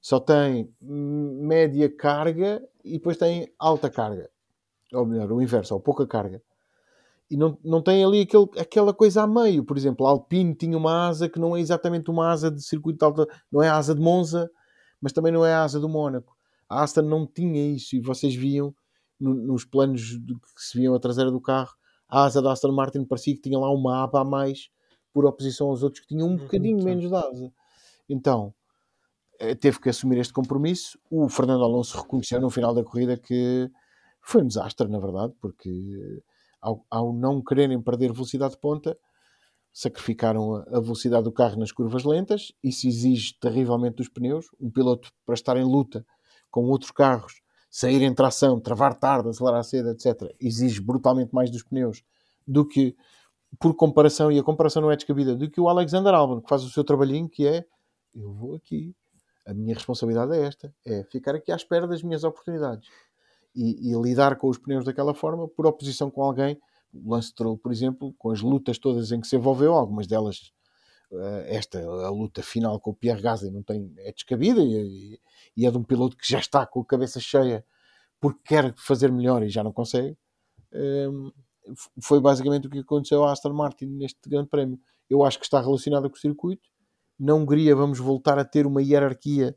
só 0.00 0.18
tem 0.18 0.72
média 0.80 1.88
carga 1.94 2.62
e 2.84 2.92
depois 2.92 3.16
tem 3.16 3.52
alta 3.58 3.90
carga. 3.90 4.30
Ou 4.92 5.06
melhor, 5.06 5.30
o 5.30 5.42
inverso, 5.42 5.74
ou 5.74 5.80
pouca 5.80 6.06
carga. 6.06 6.42
E 7.30 7.36
não, 7.36 7.56
não 7.62 7.80
tem 7.80 8.04
ali 8.04 8.22
aquele, 8.22 8.48
aquela 8.58 8.92
coisa 8.92 9.22
a 9.22 9.26
meio. 9.26 9.62
Por 9.64 9.76
exemplo, 9.76 10.06
a 10.06 10.10
Alpine 10.10 10.54
tinha 10.54 10.76
uma 10.76 11.08
asa 11.08 11.28
que 11.28 11.38
não 11.38 11.56
é 11.56 11.60
exatamente 11.60 12.10
uma 12.10 12.28
asa 12.28 12.50
de 12.50 12.60
circuito 12.60 12.98
de 12.98 13.04
alta, 13.04 13.28
não 13.52 13.62
é 13.62 13.68
a 13.68 13.76
asa 13.76 13.94
de 13.94 14.00
Monza, 14.00 14.50
mas 15.00 15.12
também 15.12 15.32
não 15.32 15.44
é 15.44 15.54
a 15.54 15.62
asa 15.62 15.78
do 15.78 15.88
Mónaco. 15.88 16.36
A 16.68 16.82
Aston 16.82 17.02
não 17.02 17.26
tinha 17.26 17.66
isso 17.68 17.96
e 17.96 18.00
vocês 18.00 18.34
viam 18.34 18.74
no, 19.18 19.34
nos 19.34 19.64
planos 19.64 20.16
que 20.16 20.62
se 20.62 20.78
viam 20.78 20.94
a 20.94 21.00
traseira 21.00 21.30
do 21.30 21.40
carro, 21.40 21.74
a 22.08 22.24
asa 22.24 22.42
da 22.42 22.52
Aston 22.52 22.72
Martin 22.72 23.04
parecia 23.04 23.34
que 23.34 23.40
tinha 23.40 23.58
lá 23.58 23.70
uma 23.72 24.02
aba 24.02 24.20
a 24.20 24.24
mais 24.24 24.70
por 25.12 25.24
oposição 25.24 25.68
aos 25.68 25.82
outros 25.82 26.00
que 26.00 26.08
tinham 26.08 26.28
um 26.28 26.32
uhum, 26.32 26.36
bocadinho 26.38 26.82
menos 26.82 27.08
de 27.08 27.14
asa. 27.14 27.52
Então, 28.08 28.54
teve 29.60 29.80
que 29.80 29.88
assumir 29.88 30.18
este 30.18 30.32
compromisso. 30.32 30.98
O 31.10 31.28
Fernando 31.28 31.64
Alonso 31.64 32.00
reconheceu 32.00 32.40
no 32.40 32.50
final 32.50 32.74
da 32.74 32.84
corrida 32.84 33.16
que 33.16 33.70
foi 34.20 34.42
um 34.42 34.46
desastre, 34.46 34.86
na 34.88 34.98
verdade, 34.98 35.34
porque 35.40 36.22
ao, 36.60 36.84
ao 36.90 37.12
não 37.12 37.42
quererem 37.42 37.80
perder 37.80 38.12
velocidade 38.12 38.54
de 38.54 38.60
ponta, 38.60 38.96
sacrificaram 39.72 40.56
a, 40.56 40.80
velocidade 40.80 41.24
do 41.24 41.32
carro 41.32 41.58
nas 41.58 41.72
curvas 41.72 42.04
lentas. 42.04 42.52
Isso 42.62 42.86
exige 42.86 43.34
terrivelmente 43.40 43.96
dos 43.96 44.08
pneus. 44.08 44.46
Um 44.60 44.70
piloto, 44.70 45.10
para 45.24 45.34
estar 45.34 45.56
em 45.56 45.64
luta 45.64 46.04
com 46.50 46.64
outros 46.66 46.90
carros, 46.90 47.40
sair 47.70 48.02
em 48.02 48.12
tração, 48.12 48.60
travar 48.60 48.94
tarde, 48.94 49.28
acelerar 49.28 49.64
cedo, 49.64 49.90
etc., 49.90 50.34
exige 50.40 50.80
brutalmente 50.80 51.34
mais 51.34 51.50
dos 51.50 51.62
pneus 51.62 52.02
do 52.46 52.66
que, 52.66 52.96
por 53.60 53.74
comparação, 53.74 54.30
e 54.30 54.38
a 54.38 54.42
comparação 54.42 54.82
não 54.82 54.90
é 54.90 54.96
descabida, 54.96 55.36
do 55.36 55.48
que 55.48 55.60
o 55.60 55.68
Alexander 55.68 56.12
Albon, 56.12 56.40
que 56.40 56.48
faz 56.48 56.64
o 56.64 56.70
seu 56.70 56.82
trabalhinho, 56.82 57.28
que 57.28 57.46
é 57.46 57.64
eu 58.12 58.32
vou 58.32 58.56
aqui, 58.56 58.92
a 59.46 59.54
minha 59.54 59.74
responsabilidade 59.74 60.36
é 60.36 60.42
esta: 60.42 60.74
é 60.84 61.04
ficar 61.04 61.34
aqui 61.34 61.52
à 61.52 61.56
espera 61.56 61.86
das 61.86 62.02
minhas 62.02 62.24
oportunidades 62.24 62.88
e, 63.54 63.90
e 63.90 64.00
lidar 64.00 64.36
com 64.36 64.48
os 64.48 64.58
pneus 64.58 64.84
daquela 64.84 65.14
forma, 65.14 65.48
por 65.48 65.66
oposição 65.66 66.10
com 66.10 66.22
alguém. 66.22 66.58
O 66.92 67.12
Lance 67.12 67.34
Troll, 67.34 67.56
por 67.56 67.70
exemplo, 67.70 68.14
com 68.18 68.30
as 68.30 68.40
lutas 68.40 68.78
todas 68.78 69.12
em 69.12 69.20
que 69.20 69.26
se 69.26 69.36
envolveu, 69.36 69.74
algumas 69.74 70.06
delas, 70.06 70.52
uh, 71.12 71.44
esta, 71.46 71.80
a 71.80 72.10
luta 72.10 72.42
final 72.42 72.80
com 72.80 72.90
o 72.90 72.94
Pierre 72.94 73.22
Gasly, 73.22 73.50
não 73.50 73.62
tem, 73.62 73.92
é 73.98 74.12
descabida 74.12 74.60
e, 74.60 75.20
e, 75.56 75.66
é 75.66 75.70
de 75.70 75.78
um 75.78 75.84
piloto 75.84 76.16
que 76.16 76.28
já 76.28 76.40
está 76.40 76.66
com 76.66 76.80
a 76.80 76.84
cabeça 76.84 77.20
cheia 77.20 77.64
porque 78.20 78.40
quer 78.44 78.74
fazer 78.76 79.10
melhor 79.10 79.42
e 79.42 79.48
já 79.48 79.62
não 79.62 79.72
consegue. 79.72 80.16
Ehm, 80.72 81.30
foi 82.02 82.20
basicamente 82.20 82.66
o 82.66 82.70
que 82.70 82.80
aconteceu 82.80 83.24
à 83.24 83.32
Aston 83.32 83.52
Martin 83.52 83.86
neste 83.86 84.28
Grande 84.28 84.48
Prémio. 84.48 84.78
Eu 85.08 85.24
acho 85.24 85.38
que 85.38 85.44
está 85.44 85.60
relacionado 85.60 86.10
com 86.10 86.16
o 86.16 86.20
circuito 86.20 86.68
na 87.20 87.34
Hungria 87.34 87.76
vamos 87.76 87.98
voltar 87.98 88.38
a 88.38 88.44
ter 88.44 88.66
uma 88.66 88.82
hierarquia 88.82 89.54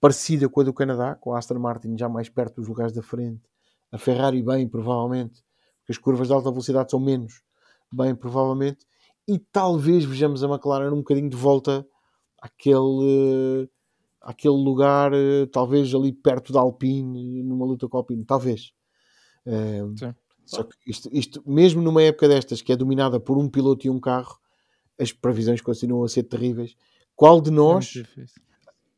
parecida 0.00 0.48
com 0.48 0.60
a 0.60 0.64
do 0.64 0.72
Canadá, 0.72 1.14
com 1.14 1.34
a 1.34 1.38
Aston 1.38 1.58
Martin 1.58 1.96
já 1.98 2.08
mais 2.08 2.28
perto 2.28 2.56
dos 2.56 2.68
lugares 2.68 2.92
da 2.92 3.02
frente, 3.02 3.42
a 3.92 3.98
Ferrari 3.98 4.42
bem 4.42 4.66
provavelmente, 4.66 5.44
porque 5.80 5.92
as 5.92 5.98
curvas 5.98 6.28
de 6.28 6.34
alta 6.34 6.50
velocidade 6.50 6.90
são 6.90 6.98
menos, 6.98 7.42
bem 7.92 8.14
provavelmente, 8.14 8.86
e 9.26 9.38
talvez 9.38 10.04
vejamos 10.04 10.42
a 10.42 10.48
McLaren 10.48 10.90
um 10.92 10.98
bocadinho 10.98 11.28
de 11.28 11.36
volta 11.36 11.86
àquele, 12.40 13.68
àquele 14.22 14.56
lugar, 14.56 15.12
talvez 15.52 15.94
ali 15.94 16.12
perto 16.12 16.52
da 16.52 16.60
Alpine, 16.60 17.42
numa 17.42 17.66
luta 17.66 17.86
com 17.86 17.98
a 17.98 18.00
Alpine, 18.00 18.24
talvez. 18.24 18.72
Sim. 19.98 20.14
Só 20.46 20.62
que 20.62 20.74
isto, 20.86 21.10
isto, 21.12 21.42
mesmo 21.46 21.82
numa 21.82 22.02
época 22.02 22.26
destas 22.26 22.62
que 22.62 22.72
é 22.72 22.76
dominada 22.76 23.20
por 23.20 23.36
um 23.36 23.50
piloto 23.50 23.86
e 23.86 23.90
um 23.90 24.00
carro, 24.00 24.38
as 24.98 25.12
previsões 25.12 25.60
continuam 25.60 26.04
a 26.04 26.08
ser 26.08 26.24
terríveis. 26.24 26.74
Qual 27.14 27.40
de 27.40 27.50
É 27.50 27.52
nós, 27.52 27.86
difícil. 27.86 28.42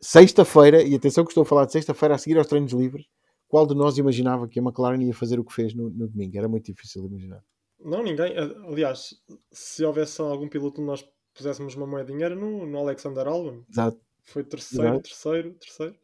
sexta-feira, 0.01 0.82
e 0.82 0.94
atenção 0.94 1.24
que 1.24 1.30
estou 1.30 1.42
a 1.42 1.46
falar 1.46 1.64
de 1.66 1.72
sexta-feira 1.72 2.14
a 2.14 2.18
seguir 2.18 2.38
aos 2.38 2.46
treinos 2.46 2.72
livres, 2.72 3.07
qual 3.48 3.66
de 3.66 3.74
nós 3.74 3.98
imaginava 3.98 4.46
que 4.48 4.59
a 4.59 4.62
McLaren 4.62 5.03
ia 5.03 5.14
fazer 5.14 5.38
o 5.40 5.44
que 5.44 5.53
fez 5.53 5.74
no, 5.74 5.90
no 5.90 6.09
domingo? 6.09 6.36
Era 6.38 6.48
muito 6.48 6.66
difícil 6.66 7.03
de 7.03 7.09
imaginar. 7.09 7.42
Não, 7.82 8.03
ninguém. 8.03 8.34
Aliás, 8.68 9.14
se 9.51 9.84
houvesse 9.84 10.20
algum 10.20 10.48
piloto 10.48 10.80
onde 10.80 10.90
nós 10.90 11.05
puséssemos 11.34 11.74
uma 11.74 11.86
moedinha 11.86 12.26
era 12.26 12.34
no, 12.34 12.66
no 12.66 12.78
Alexander 12.78 13.26
Albon. 13.26 13.62
Exato. 13.70 13.98
Foi 14.22 14.44
terceiro, 14.44 14.84
Exato. 14.86 15.03
terceiro, 15.03 15.55
terceiro. 15.55 15.94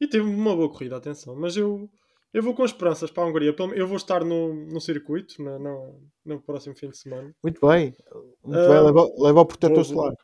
E 0.00 0.06
teve 0.06 0.24
uma 0.24 0.54
boa 0.54 0.68
corrida, 0.70 0.96
atenção. 0.96 1.34
Mas 1.34 1.56
eu, 1.56 1.88
eu 2.32 2.42
vou 2.42 2.54
com 2.54 2.64
esperanças 2.64 3.10
para 3.10 3.22
a 3.22 3.26
Hungria. 3.26 3.54
Eu 3.74 3.86
vou 3.86 3.96
estar 3.96 4.24
no, 4.24 4.54
no 4.54 4.80
circuito 4.80 5.42
na, 5.42 5.58
na- 5.58 5.90
no 6.24 6.40
próximo 6.40 6.74
fim 6.74 6.88
de 6.90 6.96
semana. 6.98 7.34
Muito 7.42 7.66
bem. 7.66 7.94
Muito 8.42 8.58
Ah, 8.58 8.68
bem. 8.68 8.80
Leva, 8.84 9.12
leva 9.18 9.40
o 9.40 9.46
protetor 9.46 9.84
solar. 9.84 10.14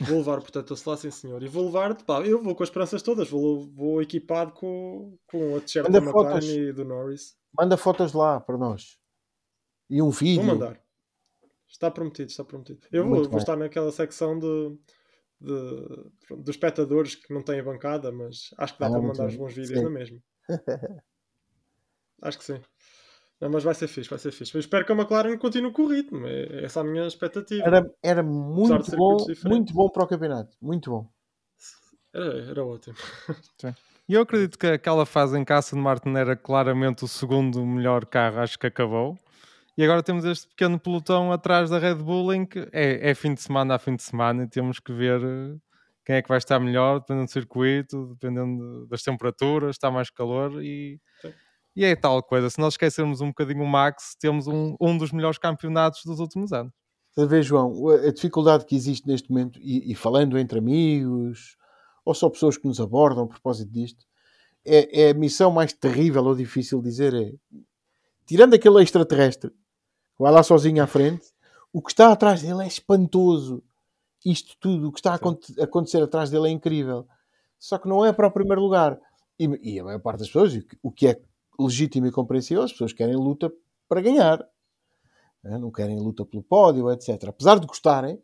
Vou 0.00 0.18
levar, 0.18 0.40
portanto, 0.40 0.74
a 0.74 0.90
lá, 0.90 0.96
sim 0.96 1.10
senhor. 1.10 1.42
E 1.42 1.48
vou 1.48 1.64
levar, 1.66 2.00
pá, 2.04 2.20
eu 2.24 2.40
vou 2.40 2.54
com 2.54 2.62
as 2.62 2.68
esperanças 2.68 3.02
todas. 3.02 3.28
Vou, 3.28 3.66
vou 3.72 4.00
equipado 4.00 4.52
com, 4.52 5.18
com 5.26 5.56
a 5.56 5.60
t-shirt 5.60 5.90
da 5.90 6.00
fotos. 6.02 6.46
e 6.48 6.72
do 6.72 6.84
Norris. 6.84 7.36
Manda 7.58 7.76
fotos 7.76 8.12
lá 8.12 8.38
para 8.38 8.56
nós. 8.56 8.96
E 9.90 10.00
um 10.00 10.10
vídeo. 10.10 10.44
Vou 10.44 10.54
mandar. 10.54 10.80
Está 11.66 11.90
prometido, 11.90 12.30
está 12.30 12.44
prometido. 12.44 12.80
Eu 12.92 13.08
vou, 13.08 13.24
vou 13.28 13.38
estar 13.38 13.56
naquela 13.56 13.90
secção 13.90 14.38
de, 14.38 14.78
de- 15.40 16.36
dos 16.36 16.48
espectadores 16.50 17.16
que 17.16 17.34
não 17.34 17.42
têm 17.42 17.58
a 17.58 17.64
bancada, 17.64 18.12
mas 18.12 18.50
acho 18.56 18.74
que 18.74 18.80
dá 18.80 18.86
Ah, 18.86 18.90
para 18.90 19.00
mandar 19.02 19.26
os 19.26 19.32
bem. 19.32 19.38
bons 19.38 19.54
vídeos 19.54 19.78
Sim. 19.78 19.84
na 19.84 19.90
mesma. 19.90 20.18
acho 22.22 22.38
que 22.38 22.44
sim. 22.44 22.60
Não, 23.40 23.50
mas 23.50 23.62
vai 23.62 23.74
ser 23.74 23.86
fixe, 23.86 24.10
vai 24.10 24.18
ser 24.18 24.32
fixe. 24.32 24.54
Eu 24.54 24.60
espero 24.60 24.84
que 24.84 24.92
a 24.92 24.94
McLaren 24.96 25.38
continue 25.38 25.72
com 25.72 25.82
o 25.82 25.88
ritmo. 25.88 26.26
É 26.26 26.64
essa 26.64 26.80
a 26.80 26.84
minha 26.84 27.06
expectativa. 27.06 27.64
Era, 27.64 27.94
era 28.02 28.22
muito 28.22 28.96
bom, 28.96 29.16
muito 29.44 29.72
bom 29.72 29.88
para 29.88 30.02
o 30.02 30.06
campeonato. 30.08 30.56
Muito 30.60 30.90
bom. 30.90 31.08
Era, 32.12 32.50
era 32.50 32.64
ótimo. 32.64 32.96
E 34.08 34.14
eu 34.14 34.22
acredito 34.22 34.58
que 34.58 34.66
aquela 34.66 35.04
fase 35.04 35.38
em 35.38 35.44
que 35.44 35.52
a 35.52 35.58
Aston 35.58 35.76
Martin 35.76 36.14
era 36.16 36.34
claramente 36.34 37.04
o 37.04 37.08
segundo 37.08 37.64
melhor 37.64 38.06
carro, 38.06 38.40
acho 38.40 38.58
que 38.58 38.66
acabou. 38.66 39.18
E 39.76 39.84
agora 39.84 40.02
temos 40.02 40.24
este 40.24 40.48
pequeno 40.48 40.80
pelotão 40.80 41.30
atrás 41.30 41.70
da 41.70 41.78
Red 41.78 41.96
Bull 41.96 42.32
em 42.32 42.46
que 42.46 42.68
é, 42.72 43.10
é 43.10 43.14
fim 43.14 43.34
de 43.34 43.42
semana 43.42 43.74
a 43.76 43.78
fim 43.78 43.94
de 43.94 44.02
semana 44.02 44.44
e 44.44 44.48
temos 44.48 44.80
que 44.80 44.92
ver 44.92 45.22
eh, 45.22 45.56
quem 46.08 46.16
é 46.16 46.22
que 46.22 46.28
vai 46.28 46.38
estar 46.38 46.58
melhor, 46.58 47.00
dependendo 47.00 47.26
do 47.26 47.30
circuito, 47.30 48.06
dependendo 48.14 48.86
das 48.86 49.02
temperaturas, 49.02 49.76
está 49.76 49.90
mais 49.90 50.08
calor 50.08 50.64
e, 50.64 50.98
Sim. 51.20 51.34
e 51.76 51.84
é 51.84 51.94
tal 51.94 52.22
coisa. 52.22 52.48
Se 52.48 52.58
nós 52.58 52.72
esquecermos 52.72 53.20
um 53.20 53.26
bocadinho 53.26 53.62
o 53.62 53.68
Max, 53.68 54.16
temos 54.18 54.46
um, 54.46 54.74
um 54.80 54.96
dos 54.96 55.12
melhores 55.12 55.36
campeonatos 55.36 56.00
dos 56.06 56.18
últimos 56.18 56.50
anos. 56.50 56.72
A 57.18 57.26
ver, 57.26 57.42
João, 57.42 57.90
a 57.90 58.10
dificuldade 58.10 58.64
que 58.64 58.74
existe 58.74 59.06
neste 59.06 59.28
momento, 59.28 59.60
e, 59.60 59.92
e 59.92 59.94
falando 59.94 60.38
entre 60.38 60.58
amigos, 60.58 61.58
ou 62.06 62.14
só 62.14 62.30
pessoas 62.30 62.56
que 62.56 62.66
nos 62.66 62.80
abordam 62.80 63.24
a 63.24 63.28
propósito 63.28 63.70
disto, 63.70 64.02
é, 64.64 65.08
é 65.08 65.10
a 65.10 65.14
missão 65.14 65.50
mais 65.50 65.74
terrível 65.74 66.24
ou 66.24 66.34
difícil 66.34 66.80
de 66.80 66.88
dizer 66.88 67.12
é, 67.12 67.32
tirando 68.26 68.54
aquele 68.54 68.82
extraterrestre, 68.82 69.50
vai 70.18 70.32
lá 70.32 70.42
sozinho 70.42 70.82
à 70.82 70.86
frente, 70.86 71.26
o 71.70 71.82
que 71.82 71.90
está 71.90 72.10
atrás 72.10 72.40
dele 72.40 72.64
é 72.64 72.66
espantoso. 72.66 73.62
Isto 74.30 74.56
tudo, 74.60 74.88
o 74.88 74.92
que 74.92 74.98
está 74.98 75.12
a 75.14 75.64
acontecer 75.64 76.02
atrás 76.02 76.30
dele 76.30 76.48
é 76.48 76.50
incrível. 76.50 77.06
Só 77.58 77.78
que 77.78 77.88
não 77.88 78.04
é 78.04 78.12
para 78.12 78.26
o 78.28 78.30
primeiro 78.30 78.60
lugar. 78.60 78.98
E, 79.38 79.74
e 79.74 79.80
a 79.80 79.84
maior 79.84 80.00
parte 80.00 80.18
das 80.20 80.28
pessoas, 80.28 80.54
o 80.54 80.62
que- 80.62 80.78
o 80.82 80.90
que 80.90 81.06
é 81.08 81.20
legítimo 81.58 82.06
e 82.06 82.12
compreensível, 82.12 82.62
as 82.62 82.72
pessoas 82.72 82.92
querem 82.92 83.16
luta 83.16 83.52
para 83.88 84.00
ganhar. 84.00 84.38
né? 85.42 85.56
Não 85.56 85.70
querem 85.70 85.98
luta 85.98 86.24
pelo 86.26 86.42
pódio, 86.42 86.90
etc. 86.92 87.28
Apesar 87.28 87.58
de 87.60 87.66
gostarem, 87.66 88.20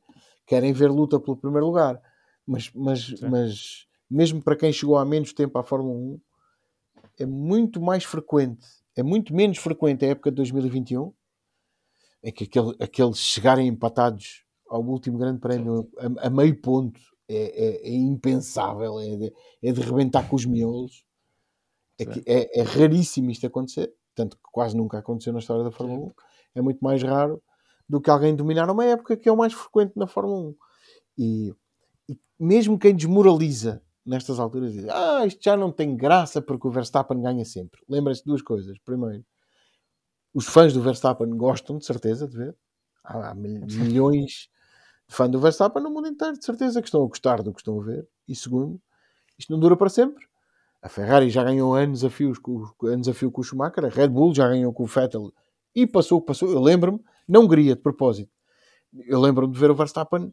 querem 0.47 0.73
ver 0.73 0.91
luta 0.91 1.19
pelo 1.21 1.37
primeiro 1.37 1.67
lugar. 1.67 2.01
Mas, 2.47 2.71
mas, 2.75 3.09
mas 3.31 3.87
mesmo 4.11 4.43
para 4.43 4.57
quem 4.57 4.73
chegou 4.73 4.99
há 4.99 5.05
menos 5.05 5.33
tempo 5.33 5.57
à 5.59 5.63
Fórmula 5.63 5.95
1, 5.97 6.21
é 7.21 7.25
muito 7.27 7.81
mais 7.81 8.05
frequente, 8.05 8.67
é 8.97 9.03
muito 9.03 9.33
menos 9.35 9.59
frequente 9.59 10.05
a 10.05 10.09
época 10.09 10.31
de 10.31 10.37
2021, 10.37 11.13
é 12.23 12.31
que 12.33 12.45
aquele- 12.45 12.77
aqueles 12.81 13.19
chegarem 13.19 13.67
empatados 13.69 14.44
ao 14.75 14.83
último 14.85 15.18
grande 15.18 15.41
prémio 15.41 15.89
a, 15.99 16.27
a 16.27 16.31
meio 16.31 16.61
ponto 16.61 17.01
é, 17.29 17.37
é- 17.37 17.89
é 17.89 17.93
impensável, 17.95 18.99
é 19.01 19.16
de, 19.16 19.33
é 19.62 19.72
de 19.72 19.81
rebentar 19.81 20.29
com 20.29 20.37
os 20.37 20.45
miolos. 20.45 21.05
É, 21.99 22.05
é, 22.27 22.61
é 22.61 22.62
raríssimo 22.62 23.31
isto 23.31 23.47
acontecer, 23.47 23.93
tanto 24.14 24.37
que 24.37 24.43
quase 24.53 24.77
nunca 24.77 24.99
aconteceu 24.99 25.33
na 25.33 25.39
história 25.39 25.62
da 25.64 25.70
Fórmula 25.70 26.07
1. 26.09 26.12
É 26.57 26.61
muito 26.61 26.81
mais 26.81 27.03
raro 27.03 27.41
do 27.89 28.01
que 28.01 28.11
alguém 28.11 28.35
dominar 28.35 28.68
uma 28.70 28.85
época 28.85 29.16
que 29.16 29.29
é 29.29 29.33
o 29.33 29.37
mais 29.37 29.53
frequente 29.53 29.93
na 29.97 30.07
Fórmula 30.07 30.49
1. 30.49 30.55
E, 31.18 31.55
e 32.09 32.18
mesmo 32.39 32.79
quem 32.79 32.95
desmoraliza 32.97 33.81
nestas 34.05 34.39
alturas 34.41 34.72
diz: 34.72 34.87
Ah, 34.89 35.25
isto 35.25 35.41
já 35.43 35.57
não 35.57 35.70
tem 35.70 35.97
graça 35.97 36.43
porque 36.43 36.66
o 36.66 36.70
Verstappen 36.70 37.22
ganha 37.22 37.45
sempre. 37.45 37.81
Lembra-se 37.89 38.20
de 38.22 38.27
duas 38.27 38.43
coisas. 38.43 38.77
Primeiro, 38.81 39.25
os 40.35 40.47
fãs 40.47 40.72
do 40.72 40.83
Verstappen 40.83 41.31
gostam 41.37 41.79
de 41.79 41.87
certeza 41.87 42.27
de 42.27 42.37
ver. 42.37 42.57
Há, 43.05 43.31
há 43.31 43.35
mil- 43.35 43.64
milhões 43.70 44.49
fãs 45.15 45.31
do 45.31 45.41
Verstappen 45.41 45.83
no 45.83 45.91
mundo 45.91 46.09
inteiro, 46.09 46.39
de 46.39 46.45
certeza 46.45 46.81
que 46.81 46.89
estão 46.89 47.05
a 47.05 47.09
gostar 47.09 47.43
do 47.43 47.53
que 47.53 47.61
estão 47.61 47.81
a 47.81 47.85
ver. 47.85 48.09
E 48.29 48.35
segundo, 48.35 48.81
isto 49.39 49.53
não 49.53 49.59
dura 49.59 49.77
para 49.77 49.89
sempre. 49.89 50.27
A 50.83 50.89
Ferrari 50.89 51.31
já 51.31 51.43
ganhou 51.43 51.75
anos 51.75 52.05
a, 52.05 52.11
com, 52.43 52.87
anos 52.87 53.09
a 53.09 53.15
fio 53.15 53.31
com 53.31 53.41
o 53.41 53.45
Schumacher, 53.45 53.87
a 53.87 53.89
Red 53.89 54.09
Bull 54.09 54.35
já 54.35 54.49
ganhou 54.49 54.73
com 54.73 54.83
o 54.83 54.87
Vettel 54.87 55.33
e 55.75 55.87
passou 55.87 56.21
passou. 56.21 56.51
Eu 56.51 56.61
lembro-me, 56.61 57.01
na 57.27 57.41
Hungria, 57.41 57.75
de 57.75 57.81
propósito, 57.81 58.31
eu 58.93 59.21
lembro-me 59.21 59.53
de 59.53 59.59
ver 59.59 59.71
o 59.71 59.75
Verstappen 59.75 60.33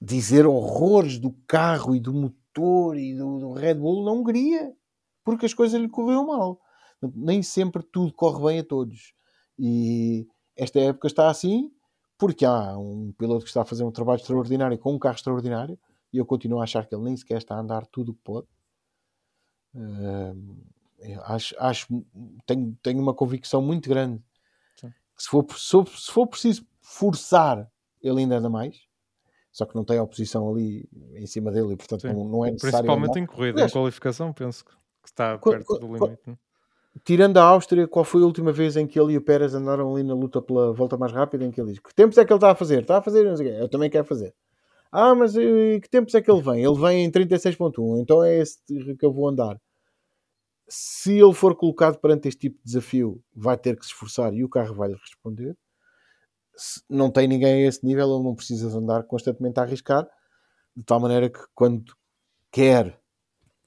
dizer 0.00 0.46
horrores 0.46 1.18
do 1.18 1.32
carro 1.46 1.94
e 1.94 2.00
do 2.00 2.12
motor 2.12 2.96
e 2.96 3.14
do, 3.14 3.38
do 3.38 3.52
Red 3.52 3.74
Bull 3.74 4.04
na 4.04 4.12
Hungria, 4.12 4.72
porque 5.24 5.46
as 5.46 5.54
coisas 5.54 5.80
lhe 5.80 5.88
correram 5.88 6.26
mal. 6.26 6.60
Nem 7.14 7.42
sempre 7.42 7.82
tudo 7.82 8.12
corre 8.12 8.44
bem 8.44 8.58
a 8.60 8.64
todos. 8.64 9.12
E 9.58 10.26
esta 10.56 10.80
época 10.80 11.06
está 11.06 11.28
assim 11.28 11.70
porque 12.18 12.44
há 12.44 12.76
um 12.76 13.12
piloto 13.16 13.44
que 13.44 13.48
está 13.48 13.62
a 13.62 13.64
fazer 13.64 13.84
um 13.84 13.92
trabalho 13.92 14.20
extraordinário 14.20 14.76
com 14.76 14.92
um 14.92 14.98
carro 14.98 15.14
extraordinário 15.14 15.78
e 16.12 16.18
eu 16.18 16.26
continuo 16.26 16.60
a 16.60 16.64
achar 16.64 16.84
que 16.84 16.94
ele 16.94 17.04
nem 17.04 17.16
sequer 17.16 17.38
está 17.38 17.54
a 17.54 17.60
andar 17.60 17.86
tudo 17.86 18.10
o 18.10 18.14
que 18.14 18.20
pode. 18.22 18.46
Eu 20.98 21.22
acho, 21.22 21.54
acho 21.58 21.86
tenho, 22.44 22.76
tenho 22.82 23.00
uma 23.00 23.14
convicção 23.14 23.62
muito 23.62 23.88
grande 23.88 24.20
Sim. 24.76 24.88
que 25.16 25.22
se 25.22 25.28
for, 25.28 25.46
se 25.56 26.10
for, 26.10 26.26
preciso 26.26 26.66
forçar, 26.80 27.70
ele 28.02 28.20
ainda 28.20 28.38
anda 28.38 28.50
mais. 28.50 28.86
Só 29.52 29.64
que 29.64 29.74
não 29.74 29.84
tem 29.84 29.98
oposição 29.98 30.50
ali 30.50 30.88
em 31.14 31.26
cima 31.26 31.50
dele 31.50 31.74
e, 31.74 31.76
portanto, 31.76 32.02
Sim. 32.02 32.12
não, 32.12 32.44
é 32.44 32.50
necessário. 32.50 32.78
Principalmente 32.78 33.10
andar. 33.10 33.20
em 33.20 33.26
corrida, 33.26 33.52
Aliás, 33.58 33.70
em 33.70 33.74
qualificação, 33.74 34.32
penso 34.32 34.64
que 34.64 34.72
está 35.04 35.38
perto 35.38 35.78
do 35.78 35.96
limite. 35.96 36.38
Tirando 37.04 37.36
a 37.38 37.42
Áustria, 37.42 37.86
qual 37.86 38.04
foi 38.04 38.22
a 38.22 38.26
última 38.26 38.52
vez 38.52 38.76
em 38.76 38.86
que 38.86 38.98
ele 38.98 39.14
e 39.14 39.16
o 39.16 39.22
Pérez 39.22 39.54
andaram 39.54 39.92
ali 39.94 40.02
na 40.02 40.14
luta 40.14 40.42
pela 40.42 40.72
volta 40.72 40.96
mais 40.96 41.12
rápida? 41.12 41.44
Em 41.44 41.50
que 41.50 41.60
ele 41.60 41.72
diz: 41.72 41.80
Que 41.80 41.94
tempos 41.94 42.18
é 42.18 42.24
que 42.24 42.32
ele 42.32 42.38
está 42.38 42.50
a 42.50 42.54
fazer? 42.54 42.82
Está 42.82 42.98
a 42.98 43.02
fazer, 43.02 43.24
não 43.24 43.36
sei. 43.36 43.60
Eu 43.60 43.68
também 43.68 43.90
quero 43.90 44.04
fazer. 44.04 44.34
Ah, 44.90 45.14
mas 45.14 45.36
eh, 45.36 45.80
que 45.80 45.88
tempos 45.88 46.14
é 46.14 46.22
que 46.22 46.30
ele 46.30 46.42
vem? 46.42 46.64
Ele 46.64 46.78
vem 46.80 47.04
em 47.04 47.10
36.1, 47.10 48.00
então 48.00 48.24
é 48.24 48.38
esse 48.38 48.58
que 48.98 49.04
eu 49.04 49.12
vou 49.12 49.28
andar. 49.28 49.60
Se 50.68 51.18
ele 51.18 51.32
for 51.34 51.54
colocado 51.56 51.98
perante 51.98 52.28
este 52.28 52.40
tipo 52.40 52.58
de 52.58 52.64
desafio, 52.64 53.22
vai 53.34 53.56
ter 53.56 53.76
que 53.76 53.84
se 53.84 53.92
esforçar 53.92 54.34
e 54.34 54.44
o 54.44 54.48
carro 54.48 54.74
vai 54.74 54.88
lhe 54.88 54.94
responder. 54.96 55.56
Se 56.56 56.82
não 56.88 57.10
tem 57.10 57.28
ninguém 57.28 57.64
a 57.64 57.68
esse 57.68 57.84
nível, 57.86 58.14
ele 58.14 58.24
não 58.24 58.34
precisa 58.34 58.68
andar 58.76 59.04
constantemente 59.04 59.60
a 59.60 59.62
arriscar, 59.62 60.06
de 60.76 60.84
tal 60.84 61.00
maneira 61.00 61.30
que 61.30 61.40
quando 61.54 61.84
quer 62.50 62.98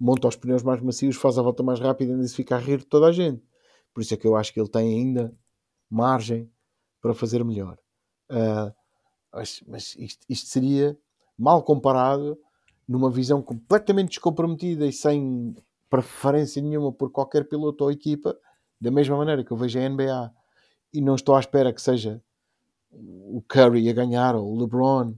monta 0.01 0.27
os 0.27 0.35
pneus 0.35 0.63
mais 0.63 0.81
macios, 0.81 1.15
faz 1.15 1.37
a 1.37 1.43
volta 1.43 1.61
mais 1.61 1.79
rápida 1.79 2.11
e 2.11 2.15
ainda 2.15 2.27
se 2.27 2.35
fica 2.35 2.55
a 2.55 2.59
rir 2.59 2.79
de 2.79 2.87
toda 2.87 3.05
a 3.05 3.11
gente. 3.11 3.43
Por 3.93 4.01
isso 4.01 4.15
é 4.15 4.17
que 4.17 4.25
eu 4.25 4.35
acho 4.35 4.51
que 4.51 4.59
ele 4.59 4.67
tem 4.67 4.95
ainda 4.95 5.31
margem 5.87 6.51
para 6.99 7.13
fazer 7.13 7.43
melhor. 7.45 7.77
Mas 9.31 9.63
mas 9.67 9.95
isto, 9.97 10.25
isto 10.27 10.49
seria 10.49 10.97
mal 11.37 11.61
comparado 11.61 12.35
numa 12.87 13.11
visão 13.11 13.43
completamente 13.43 14.09
descomprometida 14.09 14.87
e 14.87 14.91
sem 14.91 15.55
preferência 15.87 16.61
nenhuma 16.63 16.91
por 16.91 17.11
qualquer 17.11 17.47
piloto 17.47 17.83
ou 17.83 17.91
equipa, 17.91 18.35
da 18.79 18.89
mesma 18.89 19.15
maneira 19.15 19.43
que 19.43 19.51
eu 19.51 19.57
vejo 19.57 19.77
a 19.77 19.87
NBA 19.87 20.31
e 20.93 20.99
não 20.99 21.13
estou 21.13 21.35
à 21.35 21.39
espera 21.39 21.71
que 21.71 21.81
seja 21.81 22.23
o 22.91 23.43
Curry 23.47 23.87
a 23.87 23.93
ganhar 23.93 24.35
ou 24.35 24.51
o 24.51 24.59
LeBron 24.59 25.13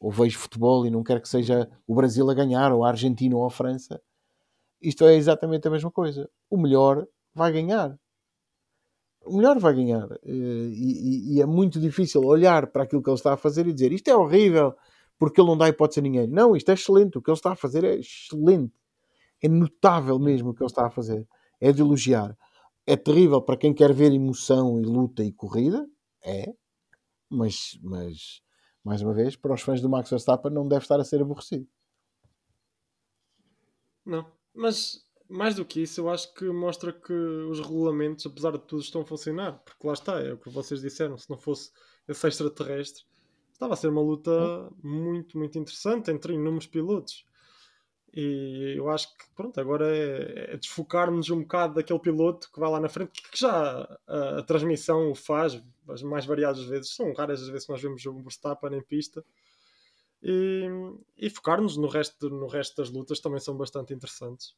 ou 0.00 0.10
vejo 0.10 0.38
futebol 0.38 0.86
e 0.86 0.90
não 0.90 1.02
quero 1.04 1.20
que 1.20 1.28
seja 1.28 1.70
o 1.86 1.94
Brasil 1.94 2.28
a 2.30 2.34
ganhar 2.34 2.72
ou 2.72 2.84
a 2.84 2.88
Argentina 2.88 3.36
ou 3.36 3.44
a 3.44 3.50
França 3.50 4.00
isto 4.88 5.04
é 5.06 5.14
exatamente 5.16 5.66
a 5.68 5.70
mesma 5.70 5.90
coisa. 5.90 6.28
O 6.50 6.56
melhor 6.58 7.06
vai 7.34 7.52
ganhar. 7.52 7.98
O 9.24 9.36
melhor 9.36 9.58
vai 9.58 9.74
ganhar. 9.74 10.08
Eh, 10.22 10.70
E, 10.86 11.34
e- 11.34 11.34
e 11.36 11.42
é 11.42 11.46
muito 11.46 11.80
difícil 11.80 12.22
olhar 12.24 12.66
para 12.68 12.82
aquilo 12.84 13.02
que 13.02 13.08
ele 13.10 13.16
está 13.16 13.32
a 13.34 13.36
fazer 13.36 13.66
e 13.66 13.72
dizer 13.72 13.92
isto 13.92 14.08
é 14.08 14.16
horrível 14.16 14.74
porque 15.18 15.40
ele 15.40 15.48
não 15.48 15.56
dá 15.56 15.68
hipótese 15.68 16.00
a 16.00 16.02
ninguém. 16.02 16.26
Não, 16.26 16.54
isto 16.56 16.70
é 16.70 16.74
excelente. 16.74 17.16
O 17.18 17.22
que 17.22 17.30
ele 17.30 17.36
está 17.36 17.52
a 17.52 17.56
fazer 17.56 17.84
é 17.84 17.94
excelente. 17.96 18.74
É 19.42 19.48
notável 19.48 20.18
mesmo 20.18 20.50
o 20.50 20.54
que 20.54 20.62
ele 20.62 20.70
está 20.70 20.86
a 20.86 20.90
fazer. 20.90 21.26
É 21.60 21.72
de 21.72 21.82
elogiar. 21.82 22.36
é 22.86 22.96
terrível 22.96 23.40
para 23.42 23.56
quem 23.56 23.72
quer 23.74 23.92
ver 23.94 24.12
emoção 24.12 24.80
e 24.80 24.84
luta 24.84 25.24
e 25.24 25.32
corrida, 25.32 25.88
é, 26.24 26.54
mas, 27.30 27.78
mas 27.82 28.42
mais 28.84 29.02
uma 29.02 29.14
vez, 29.14 29.36
para 29.36 29.54
os 29.54 29.62
fãs 29.62 29.80
do 29.80 29.88
Max 29.90 30.10
Verstappen 30.10 30.52
não 30.52 30.68
deve 30.68 30.84
estar 30.84 31.00
a 31.00 31.04
ser 31.04 31.22
aborrecido. 31.22 31.66
Não, 34.04 34.26
mas 34.54 35.04
mais 35.28 35.54
do 35.54 35.64
que 35.64 35.82
isso, 35.82 36.00
eu 36.00 36.10
acho 36.10 36.32
que 36.34 36.44
mostra 36.44 36.92
que 36.92 37.12
os 37.12 37.58
regulamentos, 37.58 38.26
apesar 38.26 38.52
de 38.52 38.58
tudo, 38.60 38.82
estão 38.82 39.02
a 39.02 39.06
funcionar. 39.06 39.60
Porque 39.64 39.86
lá 39.86 39.92
está, 39.92 40.20
é 40.20 40.32
o 40.32 40.38
que 40.38 40.50
vocês 40.50 40.80
disseram. 40.80 41.16
Se 41.16 41.28
não 41.30 41.38
fosse 41.38 41.70
esse 42.06 42.26
extraterrestre, 42.26 43.04
estava 43.52 43.74
a 43.74 43.76
ser 43.76 43.88
uma 43.88 44.02
luta 44.02 44.70
muito, 44.82 45.38
muito 45.38 45.58
interessante 45.58 46.10
entre 46.10 46.34
inúmeros 46.34 46.66
pilotos. 46.66 47.26
E 48.16 48.74
eu 48.76 48.88
acho 48.90 49.08
que, 49.16 49.24
pronto, 49.34 49.58
agora 49.58 49.88
é, 49.88 50.54
é 50.54 50.56
desfocar-nos 50.56 51.30
um 51.30 51.40
bocado 51.40 51.74
daquele 51.74 51.98
piloto 51.98 52.48
que 52.52 52.60
vai 52.60 52.70
lá 52.70 52.78
na 52.78 52.88
frente, 52.88 53.10
que 53.22 53.36
já 53.36 53.98
a, 54.06 54.38
a 54.38 54.42
transmissão 54.44 55.10
o 55.10 55.16
faz, 55.16 55.60
as 55.88 56.02
mais 56.02 56.24
variadas 56.24 56.62
vezes. 56.64 56.94
São 56.94 57.12
raras 57.12 57.42
as 57.42 57.48
vezes 57.48 57.66
que 57.66 57.72
nós 57.72 57.82
vemos 57.82 58.06
o 58.06 58.22
Verstappen 58.22 58.72
em 58.72 58.82
pista. 58.82 59.24
E, 60.26 60.66
e 61.18 61.28
focar-nos 61.28 61.76
no 61.76 61.86
resto, 61.86 62.30
no 62.30 62.46
resto 62.46 62.76
das 62.76 62.90
lutas 62.90 63.20
também 63.20 63.38
são 63.40 63.54
bastante 63.58 63.92
interessantes. 63.92 64.56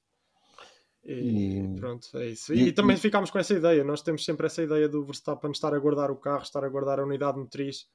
E, 1.04 1.58
e, 1.58 1.80
pronto, 1.80 2.08
é 2.18 2.28
isso. 2.28 2.54
E, 2.54 2.68
e 2.68 2.72
também 2.72 2.96
ficámos 2.96 3.32
com 3.32 3.38
essa 3.38 3.52
ideia. 3.52 3.82
Nós 3.82 4.00
temos 4.00 4.24
sempre 4.24 4.46
essa 4.46 4.62
ideia 4.62 4.88
do 4.88 5.04
Verstappen 5.04 5.50
estar 5.50 5.74
a 5.74 5.78
guardar 5.78 6.08
o 6.08 6.16
carro, 6.16 6.42
estar 6.42 6.64
a 6.64 6.68
guardar 6.68 7.00
a 7.00 7.04
unidade 7.04 7.36
motriz. 7.36 7.88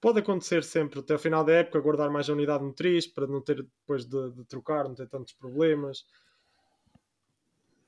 Pode 0.00 0.18
acontecer 0.18 0.64
sempre, 0.64 0.98
até 0.98 1.14
o 1.14 1.18
final 1.18 1.44
da 1.44 1.52
época, 1.52 1.80
guardar 1.80 2.10
mais 2.10 2.28
a 2.28 2.32
unidade 2.32 2.64
motriz 2.64 3.06
para 3.06 3.26
não 3.26 3.40
ter 3.40 3.62
depois 3.62 4.04
de, 4.04 4.32
de 4.32 4.44
trocar, 4.44 4.88
não 4.88 4.94
ter 4.94 5.08
tantos 5.08 5.32
problemas. 5.32 6.04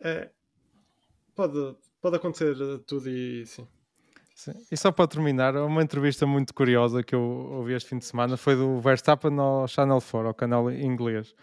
É, 0.00 0.30
pode, 1.34 1.76
pode 2.00 2.16
acontecer 2.16 2.56
tudo 2.86 3.08
e 3.10 3.44
sim. 3.46 3.66
Sim. 4.38 4.52
E 4.70 4.76
só 4.76 4.92
para 4.92 5.08
terminar, 5.08 5.56
uma 5.56 5.82
entrevista 5.82 6.24
muito 6.24 6.54
curiosa 6.54 7.02
que 7.02 7.12
eu 7.12 7.20
ouvi 7.20 7.72
este 7.72 7.88
fim 7.88 7.98
de 7.98 8.04
semana 8.04 8.36
foi 8.36 8.54
do 8.54 8.78
Verstappen 8.80 9.36
ao 9.36 9.66
Channel 9.66 10.00
4, 10.00 10.28
ao 10.28 10.32
canal 10.32 10.70
inglês, 10.70 11.34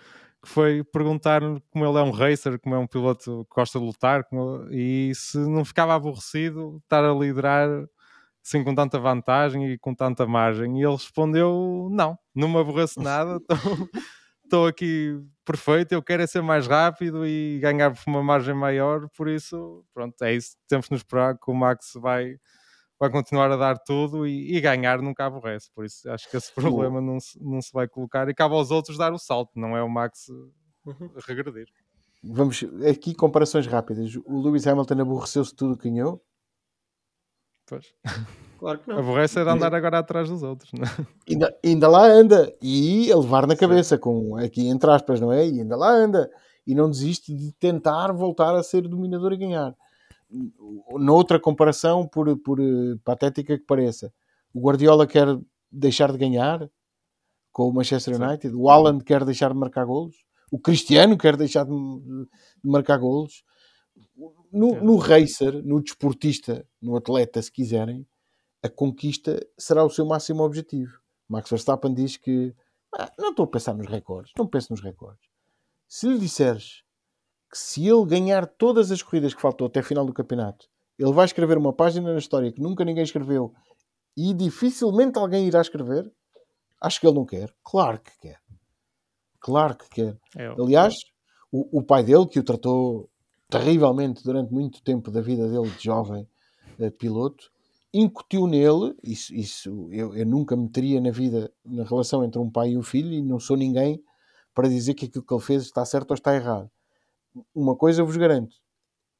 que 0.42 0.48
foi 0.48 0.82
perguntar 0.82 1.42
como 1.70 1.86
ele 1.86 1.98
é 1.98 2.02
um 2.02 2.12
racer, 2.12 2.58
como 2.58 2.74
é 2.74 2.78
um 2.78 2.88
piloto 2.88 3.46
que 3.50 3.54
gosta 3.54 3.80
de 3.80 3.86
lutar, 3.86 4.24
como, 4.24 4.66
e 4.72 5.12
se 5.14 5.38
não 5.38 5.66
ficava 5.66 5.94
aborrecido 5.94 6.78
estar 6.84 7.04
a 7.04 7.14
liderar 7.14 7.68
assim 8.42 8.64
com 8.64 8.74
tanta 8.74 8.98
vantagem 8.98 9.74
e 9.74 9.78
com 9.78 9.94
tanta 9.94 10.26
margem. 10.26 10.80
E 10.80 10.84
ele 10.84 10.94
respondeu: 10.94 11.90
Não, 11.92 12.18
não 12.34 12.48
me 12.48 12.60
aborreço 12.60 13.02
nada, 13.02 13.42
estou 14.42 14.68
aqui 14.68 15.20
perfeito, 15.44 15.92
eu 15.92 16.02
quero 16.02 16.24
é 16.24 16.28
ser 16.28 16.42
mais 16.42 16.66
rápido 16.66 17.28
e 17.28 17.60
ganhar 17.60 17.92
por 17.92 18.04
uma 18.08 18.24
margem 18.24 18.56
maior, 18.56 19.10
por 19.18 19.28
isso, 19.28 19.84
pronto, 19.94 20.16
é 20.24 20.34
isso. 20.34 20.56
Temos 20.70 20.86
de 20.86 20.94
nos 20.94 21.02
esperar 21.02 21.38
que 21.38 21.52
o 21.52 21.54
Max 21.54 21.92
vai 21.98 22.38
vai 23.00 23.10
continuar 23.10 23.52
a 23.52 23.58
dar 23.58 23.78
tudo 23.78 24.26
e, 24.26 24.56
e, 24.56 24.62
ganhar 24.62 25.02
nunca 25.02 25.26
aborrece. 25.26 25.70
Por 25.74 25.86
isso 25.86 26.10
acho 26.10 26.30
que 26.30 26.38
esse 26.38 26.52
problema 26.54 27.02
não 27.02 27.20
se, 27.20 27.42
não 27.44 27.62
se 27.62 27.72
vai 27.74 27.88
colocar 27.88 28.28
e 28.30 28.34
cabe 28.34 28.56
aos 28.56 28.72
outros 28.72 28.98
dar 28.98 29.14
o 29.14 29.20
salto, 29.20 29.52
não 29.56 29.76
é 29.76 29.84
o 29.84 29.90
Max 29.90 30.28
uhum. 30.86 31.12
regredir. 31.28 31.68
Vamos 32.24 32.64
aqui 32.90 33.14
comparações 33.14 33.68
rápidas. 33.68 34.16
O 34.26 34.42
Lewis 34.42 34.66
Hamilton 34.66 35.02
aborreceu-se 35.02 35.56
tudo 35.56 35.78
que 35.78 35.90
ganhou? 35.90 36.24
Pois. 37.68 37.94
Claro 38.58 38.80
que 38.80 38.90
não. 38.90 39.00
Aborrece 39.00 39.38
era 39.38 39.52
andar 39.52 39.76
agora 39.76 40.00
atrás 40.00 40.30
dos 40.30 40.42
outros, 40.42 40.72
não 40.72 40.84
é? 40.84 41.08
ainda, 41.30 41.60
ainda 41.64 41.88
lá 41.90 42.06
anda 42.06 42.56
e 42.62 43.12
a 43.12 43.18
levar 43.18 43.46
na 43.46 43.56
cabeça, 43.56 43.96
Sim. 43.96 44.02
com 44.02 44.38
aqui 44.38 44.68
entre 44.70 44.90
aspas, 44.90 45.20
não 45.20 45.32
é? 45.32 45.46
E 45.46 45.60
ainda 45.60 45.76
lá 45.76 45.92
anda 45.92 46.32
e 46.66 46.74
não 46.74 46.90
desiste 46.90 47.36
de 47.36 47.52
tentar 47.54 48.14
voltar 48.14 48.56
a 48.56 48.64
ser 48.64 48.88
dominador 48.88 49.34
e 49.34 49.38
ganhar 49.38 49.76
noutra 50.98 51.40
comparação, 51.40 52.08
por, 52.08 52.38
por 52.40 52.60
eh, 52.60 52.96
patética 53.04 53.58
que 53.58 53.66
pareça, 53.66 54.14
o 54.54 54.60
Guardiola 54.60 55.06
quer 55.06 55.28
deixar 55.72 56.12
de 56.12 56.18
ganhar 56.18 56.70
com 57.52 57.70
o 57.70 57.74
Manchester 57.74 58.22
United, 58.22 58.56
o 58.56 58.70
Alan 58.70 59.00
quer 59.00 59.24
deixar 59.24 59.52
de 59.52 59.58
marcar 59.58 59.86
golos, 59.86 60.16
o 60.52 60.60
Cristiano 60.60 61.18
quer 61.18 61.36
deixar 61.38 61.66
de, 61.66 61.72
de 61.72 62.70
marcar 62.70 62.98
golos. 62.98 63.44
No, 64.52 64.82
no 64.82 64.96
racer, 64.98 65.64
no 65.64 65.82
desportista, 65.82 66.66
no 66.82 66.96
atleta, 66.96 67.42
se 67.42 67.52
quiserem, 67.52 68.08
a 68.64 68.70
conquista 68.70 69.46
será 69.58 69.84
o 69.84 69.90
seu 69.90 70.06
máximo 70.06 70.44
objetivo. 70.44 71.00
Max 71.28 71.50
Verstappen 71.50 71.94
diz 71.94 72.18
que 72.18 72.56
ah, 72.98 73.12
não 73.18 73.32
estou 73.32 73.46
a 73.46 73.50
pensar 73.50 73.74
nos 73.74 73.88
recordes, 73.88 74.32
não 74.38 74.48
penso 74.48 74.72
nos 74.72 74.82
recordes. 74.82 75.28
Se 75.88 76.08
lhe 76.08 76.18
disseres 76.18 76.85
que 77.52 77.58
se 77.58 77.88
ele 77.88 78.06
ganhar 78.06 78.46
todas 78.46 78.92
as 78.92 79.02
corridas 79.02 79.34
que 79.34 79.42
faltou 79.42 79.68
até 79.68 79.80
a 79.80 79.84
final 79.84 80.06
do 80.06 80.14
campeonato, 80.14 80.68
ele 80.98 81.14
vai 81.14 81.26
escrever 81.26 81.58
uma 81.58 81.74
página 81.74 82.12
na 82.12 82.20
história 82.20 82.52
que 82.52 82.62
nunca 82.62 82.86
ninguém 82.86 83.04
escreveu 83.04 83.54
e 84.18 84.34
dificilmente 84.34 85.18
alguém 85.18 85.48
irá 85.48 85.60
escrever, 85.60 86.12
acho 86.82 87.00
que 87.00 87.08
ele 87.08 87.16
não 87.16 87.26
quer. 87.26 87.54
Claro 87.64 88.00
que 88.00 88.18
quer. 88.20 88.40
Claro 89.40 89.76
que 89.76 89.90
quer. 89.90 90.18
É 90.36 90.48
Aliás, 90.48 90.94
o, 91.52 91.80
o, 91.80 91.84
pai 91.84 92.04
dele, 92.04 92.28
que 92.28 92.40
o 92.40 92.44
tratou 92.44 93.10
terrivelmente 93.50 94.24
durante 94.24 94.52
muito 94.54 94.82
tempo 94.82 95.12
da 95.12 95.22
vida 95.22 95.48
dele 95.48 95.70
de 95.70 95.84
jovem 95.84 96.28
uh, 96.80 96.92
piloto, 96.92 97.52
incutiu 97.94 98.48
nele, 98.48 98.96
isso, 99.04 99.34
isso 99.34 99.90
eu, 99.92 100.16
eu 100.16 100.26
nunca 100.26 100.56
meteria 100.56 101.00
na 101.00 101.12
vida, 101.12 101.52
na 101.64 101.84
relação 101.84 102.24
entre 102.24 102.40
um 102.40 102.50
pai 102.50 102.72
e 102.72 102.78
um 102.78 102.84
filho, 102.84 103.14
e 103.14 103.22
não 103.22 103.40
sou 103.40 103.56
ninguém 103.56 104.02
para 104.54 104.68
dizer 104.68 104.94
que 104.94 105.06
aquilo 105.06 105.24
que 105.24 105.34
ele 105.34 105.44
fez 105.44 105.64
está 105.64 105.86
certo 105.86 106.12
ou 106.12 106.16
está 106.16 106.34
errado 106.34 106.70
uma 107.54 107.76
coisa 107.76 108.02
eu 108.02 108.06
vos 108.06 108.18
garanto: 108.18 108.56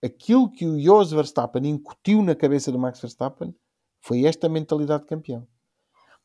aquilo 0.04 0.52
que 0.52 0.66
o 0.66 0.80
Jos 0.80 1.12
Verstappen 1.12 1.66
incutiu 1.68 2.22
na 2.22 2.36
cabeça 2.36 2.72
do 2.72 2.80
Max 2.80 3.00
Verstappen 3.00 3.54
foi 4.02 4.26
esta 4.26 4.48
mentalidade 4.48 5.04
de 5.04 5.10
campeão, 5.10 5.48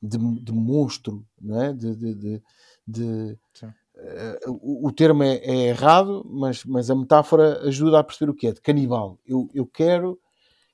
de, 0.02 0.18
de 0.18 0.52
monstro, 0.52 1.26
não 1.40 1.62
é? 1.62 1.72
De, 1.72 1.96
de, 1.96 2.42
de, 2.86 3.38
uh, 3.56 4.58
o, 4.62 4.88
o, 4.88 4.92
termo 4.92 5.22
é, 5.22 5.36
é, 5.36 5.68
errado, 5.68 6.22
mas, 6.28 6.64
mas 6.64 6.90
a 6.90 6.94
metáfora 6.94 7.60
ajuda 7.66 7.98
a 7.98 8.04
perceber 8.04 8.30
o 8.30 8.34
que 8.34 8.46
é, 8.46 8.52
de 8.52 8.60
canibal. 8.60 9.18
Eu, 9.24 9.48
eu 9.54 9.66
quero 9.66 10.20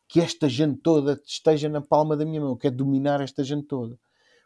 que 0.08 0.20
esta 0.20 0.48
gente 0.48 0.80
toda 0.80 1.20
esteja 1.24 1.68
na 1.68 1.80
palma 1.80 2.16
da 2.16 2.24
minha 2.24 2.40
mão, 2.40 2.50
eu 2.50 2.56
quero 2.56 2.76
dominar 2.76 3.20
esta 3.20 3.42
gente 3.42 3.66
toda. 3.66 3.98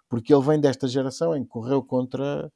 Porque 0.09 0.35
ele 0.35 0.45
vem 0.45 0.61
desta 0.61 0.89
geração 0.89 1.37
em 1.37 1.45
que 1.45 1.49
correu 1.49 1.83
contra 1.83 2.51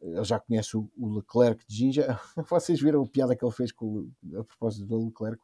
ele 0.00 0.24
já 0.24 0.38
conhece 0.38 0.76
o, 0.76 0.90
o 0.96 1.16
Leclerc 1.16 1.64
de 1.66 1.76
Ginja. 1.76 2.20
Vocês 2.48 2.80
viram 2.80 3.02
a 3.02 3.08
piada 3.08 3.34
que 3.34 3.44
ele 3.44 3.52
fez 3.52 3.72
com, 3.72 4.08
a 4.34 4.44
propósito 4.44 4.86
do 4.86 5.06
Leclerc? 5.06 5.40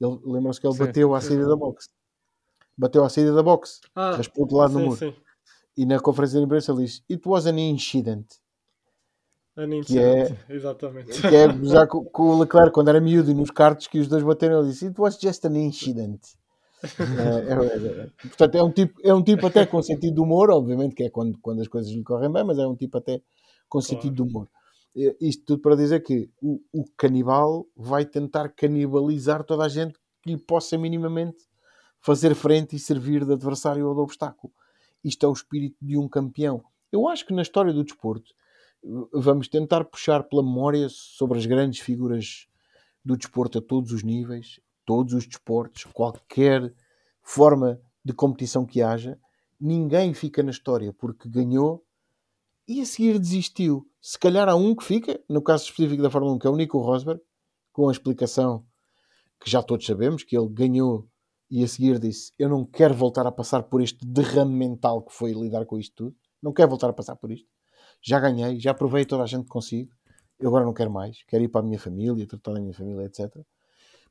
Ele 0.00 0.20
lembram-se 0.24 0.60
que 0.60 0.66
ele 0.66 0.74
sim, 0.74 0.84
bateu 0.84 1.14
à 1.14 1.20
saída 1.20 1.46
da 1.46 1.56
boxe. 1.56 1.88
Bateu 2.76 3.04
à 3.04 3.08
saída 3.08 3.32
da 3.32 3.42
boxe, 3.42 3.80
ah, 3.94 4.16
raspou 4.16 4.46
do 4.46 4.56
lado 4.56 4.72
sim, 4.72 4.78
no 4.78 4.84
muro. 4.86 4.98
Sim. 4.98 5.14
E 5.76 5.86
na 5.86 6.00
conferência 6.00 6.38
de 6.38 6.44
imprensa 6.44 6.72
ele 6.72 6.84
diz: 6.84 7.02
It 7.10 7.28
was 7.28 7.46
an 7.46 7.58
incident. 7.58 8.26
An 9.56 9.72
incident, 9.72 9.86
que 9.86 9.98
é, 9.98 10.54
exatamente. 10.54 11.20
Que 11.20 11.36
é 11.36 11.64
já 11.64 11.86
com, 11.86 12.04
com, 12.04 12.22
o 12.30 12.40
Leclerc, 12.40 12.72
quando 12.72 12.88
era 12.88 13.00
miúdo 13.00 13.30
e 13.30 13.34
nos 13.34 13.50
cartos 13.50 13.86
que 13.86 13.98
os 13.98 14.08
dois 14.08 14.22
bateram, 14.22 14.60
ele 14.60 14.70
disse: 14.70 14.86
It 14.86 15.00
was 15.00 15.18
just 15.20 15.44
an 15.44 15.56
incident. 15.56 16.20
é, 16.84 17.52
é, 17.52 18.02
é, 18.02 18.28
portanto, 18.28 18.54
é 18.56 18.62
um, 18.62 18.70
tipo, 18.70 19.00
é 19.02 19.14
um 19.14 19.22
tipo 19.22 19.46
até 19.46 19.64
com 19.64 19.80
sentido 19.82 20.14
de 20.14 20.20
humor, 20.20 20.50
obviamente, 20.50 20.94
que 20.94 21.04
é 21.04 21.10
quando, 21.10 21.38
quando 21.40 21.62
as 21.62 21.68
coisas 21.68 21.90
lhe 21.90 22.02
correm 22.02 22.30
bem, 22.30 22.44
mas 22.44 22.58
é 22.58 22.66
um 22.66 22.76
tipo 22.76 22.98
até 22.98 23.22
com 23.68 23.80
claro. 23.80 23.86
sentido 23.86 24.14
de 24.14 24.22
humor. 24.22 24.48
Isto 25.20 25.44
tudo 25.44 25.62
para 25.62 25.74
dizer 25.74 26.02
que 26.04 26.30
o, 26.40 26.60
o, 26.72 26.84
canibal 26.96 27.66
vai 27.76 28.04
tentar 28.04 28.48
canibalizar 28.50 29.42
toda 29.42 29.64
a 29.64 29.68
gente 29.68 29.98
que 30.22 30.30
lhe 30.30 30.38
possa 30.38 30.78
minimamente 30.78 31.48
fazer 32.00 32.34
frente 32.36 32.76
e 32.76 32.78
servir 32.78 33.24
de 33.24 33.32
adversário 33.32 33.88
ou 33.88 33.94
de 33.94 34.00
obstáculo. 34.00 34.52
Isto 35.02 35.26
é 35.26 35.28
o 35.28 35.32
espírito 35.32 35.76
de 35.82 35.98
um 35.98 36.08
campeão. 36.08 36.62
Eu 36.92 37.08
acho 37.08 37.26
que 37.26 37.34
na 37.34 37.42
história 37.42 37.72
do 37.72 37.82
desporto 37.82 38.32
vamos 39.12 39.48
tentar 39.48 39.84
puxar 39.84 40.22
pela 40.22 40.42
memória 40.42 40.86
sobre 40.88 41.38
as 41.38 41.46
grandes 41.46 41.80
figuras 41.80 42.46
do 43.04 43.16
desporto 43.16 43.58
a 43.58 43.62
todos 43.62 43.90
os 43.90 44.02
níveis, 44.02 44.60
todos 44.84 45.12
os 45.12 45.26
desportos, 45.26 45.84
qualquer 45.92 46.72
forma 47.22 47.80
de 48.04 48.12
competição 48.12 48.64
que 48.64 48.80
haja. 48.80 49.18
Ninguém 49.60 50.14
fica 50.14 50.42
na 50.42 50.50
história 50.50 50.92
porque 50.92 51.28
ganhou 51.28 51.84
e 52.66 52.80
a 52.80 52.86
seguir 52.86 53.18
desistiu. 53.18 53.86
Se 54.00 54.18
calhar 54.18 54.48
há 54.48 54.54
um 54.54 54.74
que 54.74 54.84
fica, 54.84 55.20
no 55.28 55.42
caso 55.42 55.64
específico 55.64 56.02
da 56.02 56.10
Fórmula 56.10 56.34
1, 56.34 56.38
que 56.38 56.46
é 56.46 56.50
o 56.50 56.56
Nico 56.56 56.78
Rosberg, 56.78 57.20
com 57.72 57.88
a 57.88 57.92
explicação 57.92 58.64
que 59.40 59.50
já 59.50 59.62
todos 59.62 59.84
sabemos, 59.86 60.22
que 60.22 60.36
ele 60.36 60.48
ganhou 60.48 61.08
e 61.50 61.62
a 61.62 61.68
seguir 61.68 61.98
disse: 61.98 62.32
Eu 62.38 62.48
não 62.48 62.64
quero 62.64 62.94
voltar 62.94 63.26
a 63.26 63.32
passar 63.32 63.64
por 63.64 63.82
este 63.82 64.06
derrame 64.06 64.54
mental 64.54 65.02
que 65.02 65.12
foi 65.12 65.32
lidar 65.32 65.66
com 65.66 65.78
isto 65.78 65.94
tudo. 65.94 66.16
Não 66.42 66.52
quero 66.52 66.68
voltar 66.68 66.88
a 66.88 66.92
passar 66.92 67.16
por 67.16 67.30
isto. 67.30 67.46
Já 68.02 68.18
ganhei, 68.20 68.58
já 68.58 68.74
provei 68.74 69.04
toda 69.04 69.22
a 69.22 69.26
gente 69.26 69.44
que 69.44 69.50
consigo. 69.50 69.90
Eu 70.38 70.48
agora 70.48 70.64
não 70.64 70.74
quero 70.74 70.90
mais. 70.90 71.22
Quero 71.28 71.44
ir 71.44 71.48
para 71.48 71.60
a 71.60 71.64
minha 71.64 71.78
família, 71.78 72.26
tratar 72.26 72.52
da 72.54 72.60
minha 72.60 72.74
família, 72.74 73.04
etc. 73.04 73.34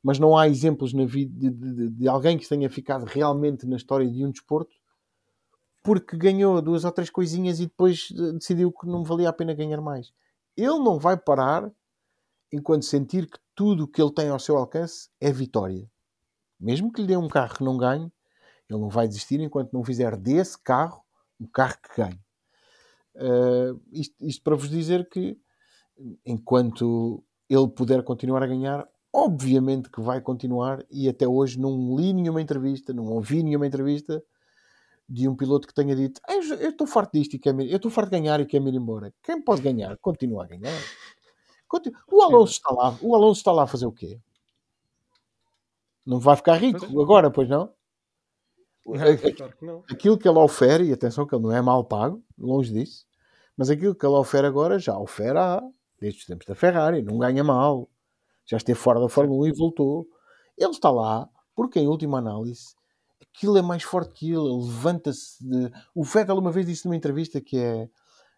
Mas 0.01 0.19
não 0.19 0.37
há 0.37 0.47
exemplos 0.47 0.93
na 0.93 1.05
vida 1.05 1.33
de, 1.37 1.49
de, 1.51 1.89
de 1.89 2.07
alguém 2.07 2.37
que 2.37 2.47
tenha 2.47 2.69
ficado 2.69 3.05
realmente 3.05 3.65
na 3.65 3.75
história 3.75 4.09
de 4.09 4.25
um 4.25 4.31
desporto 4.31 4.75
porque 5.83 6.15
ganhou 6.15 6.61
duas 6.61 6.85
ou 6.85 6.91
três 6.91 7.09
coisinhas 7.09 7.59
e 7.59 7.65
depois 7.65 8.07
eh, 8.17 8.31
decidiu 8.31 8.71
que 8.71 8.87
não 8.87 9.03
valia 9.03 9.29
a 9.29 9.33
pena 9.33 9.53
ganhar 9.53 9.81
mais. 9.81 10.13
Ele 10.55 10.79
não 10.79 10.97
vai 10.97 11.17
parar 11.17 11.69
enquanto 12.51 12.85
sentir 12.85 13.29
que 13.29 13.37
tudo 13.53 13.83
o 13.83 13.87
que 13.87 14.01
ele 14.01 14.13
tem 14.13 14.29
ao 14.29 14.39
seu 14.39 14.57
alcance 14.57 15.09
é 15.19 15.31
vitória. 15.31 15.89
Mesmo 16.59 16.91
que 16.91 17.01
lhe 17.01 17.07
dê 17.07 17.17
um 17.17 17.27
carro 17.27 17.55
que 17.55 17.63
não 17.63 17.77
ganhe, 17.77 18.11
ele 18.69 18.79
não 18.79 18.89
vai 18.89 19.07
desistir 19.07 19.41
enquanto 19.41 19.73
não 19.73 19.83
fizer 19.83 20.15
desse 20.15 20.57
carro 20.57 21.03
um 21.39 21.45
carro 21.45 21.75
que 21.81 22.01
ganhe. 22.01 22.19
Uh, 23.15 23.79
isto, 23.91 24.15
isto 24.21 24.41
para 24.41 24.55
vos 24.55 24.69
dizer 24.69 25.09
que 25.09 25.37
enquanto 26.25 27.23
ele 27.49 27.67
puder 27.67 28.03
continuar 28.03 28.41
a 28.41 28.47
ganhar, 28.47 28.87
obviamente 29.11 29.89
que 29.89 30.01
vai 30.01 30.21
continuar 30.21 30.83
e 30.89 31.09
até 31.09 31.27
hoje 31.27 31.59
não 31.59 31.95
li 31.95 32.13
nenhuma 32.13 32.41
entrevista, 32.41 32.93
não 32.93 33.05
ouvi 33.07 33.43
nenhuma 33.43 33.67
entrevista 33.67 34.23
de 35.13 35.29
um 35.29 35.35
piloto 35.35 35.67
que 35.67 35.73
tenha 35.75 35.95
dito 35.95 36.19
eu 36.27 36.69
estou 36.71 36.87
farto 36.87 37.11
disto 37.13 37.35
e 37.35 37.39
quero 37.39 37.61
eu 37.61 37.75
estou 37.75 37.91
farto 37.91 38.09
de 38.09 38.19
ganhar 38.19 38.39
e 38.39 38.47
quero 38.47 38.67
ir 38.67 38.73
embora. 38.73 39.13
Quem 39.21 39.39
pode 39.39 39.61
ganhar? 39.61 39.95
Continua 39.97 40.43
a 40.43 40.47
ganhar. 40.47 40.81
O 42.11 42.21
Alonso 42.21 42.53
está 42.53 42.73
lá. 42.73 42.97
O 42.99 43.15
Alonso 43.15 43.39
está 43.39 43.51
lá 43.51 43.63
a 43.63 43.67
fazer 43.67 43.85
o 43.85 43.91
quê? 43.91 44.19
Não 46.03 46.19
vai 46.19 46.35
ficar 46.35 46.55
rico 46.55 46.99
agora, 46.99 47.29
pois 47.29 47.47
não? 47.47 47.71
Aquilo 49.89 50.17
que 50.17 50.27
ele 50.27 50.39
ofere, 50.39 50.85
e 50.85 50.91
atenção 50.93 51.27
que 51.27 51.35
ele 51.35 51.43
não 51.43 51.51
é 51.51 51.61
mal 51.61 51.85
pago, 51.85 52.21
longe 52.37 52.73
disso, 52.73 53.05
mas 53.55 53.69
aquilo 53.69 53.95
que 53.95 54.05
ele 54.05 54.15
ofere 54.15 54.47
agora 54.47 54.79
já 54.79 54.97
ofere 54.97 55.37
há, 55.37 55.61
desde 55.99 56.19
os 56.19 56.25
tempos 56.25 56.45
da 56.45 56.55
Ferrari, 56.55 57.01
não 57.01 57.17
ganha 57.17 57.43
mal, 57.43 57.87
já 58.45 58.57
esteve 58.57 58.77
fora 58.77 58.99
da 58.99 59.07
Fórmula 59.07 59.45
1 59.45 59.47
e 59.47 59.51
voltou. 59.53 60.07
Ele 60.57 60.71
está 60.71 60.91
lá 60.91 61.29
porque, 61.55 61.79
em 61.79 61.87
última 61.87 62.17
análise, 62.17 62.75
aquilo 63.35 63.57
é 63.57 63.61
mais 63.61 63.83
forte 63.83 64.13
que 64.13 64.31
ele, 64.31 64.45
ele 64.45 64.65
levanta-se. 64.65 65.43
De... 65.43 65.71
O 65.93 66.03
Vettel 66.03 66.37
uma 66.37 66.51
vez 66.51 66.65
disse 66.65 66.85
numa 66.85 66.95
entrevista 66.95 67.41
que 67.41 67.57
é 67.57 67.89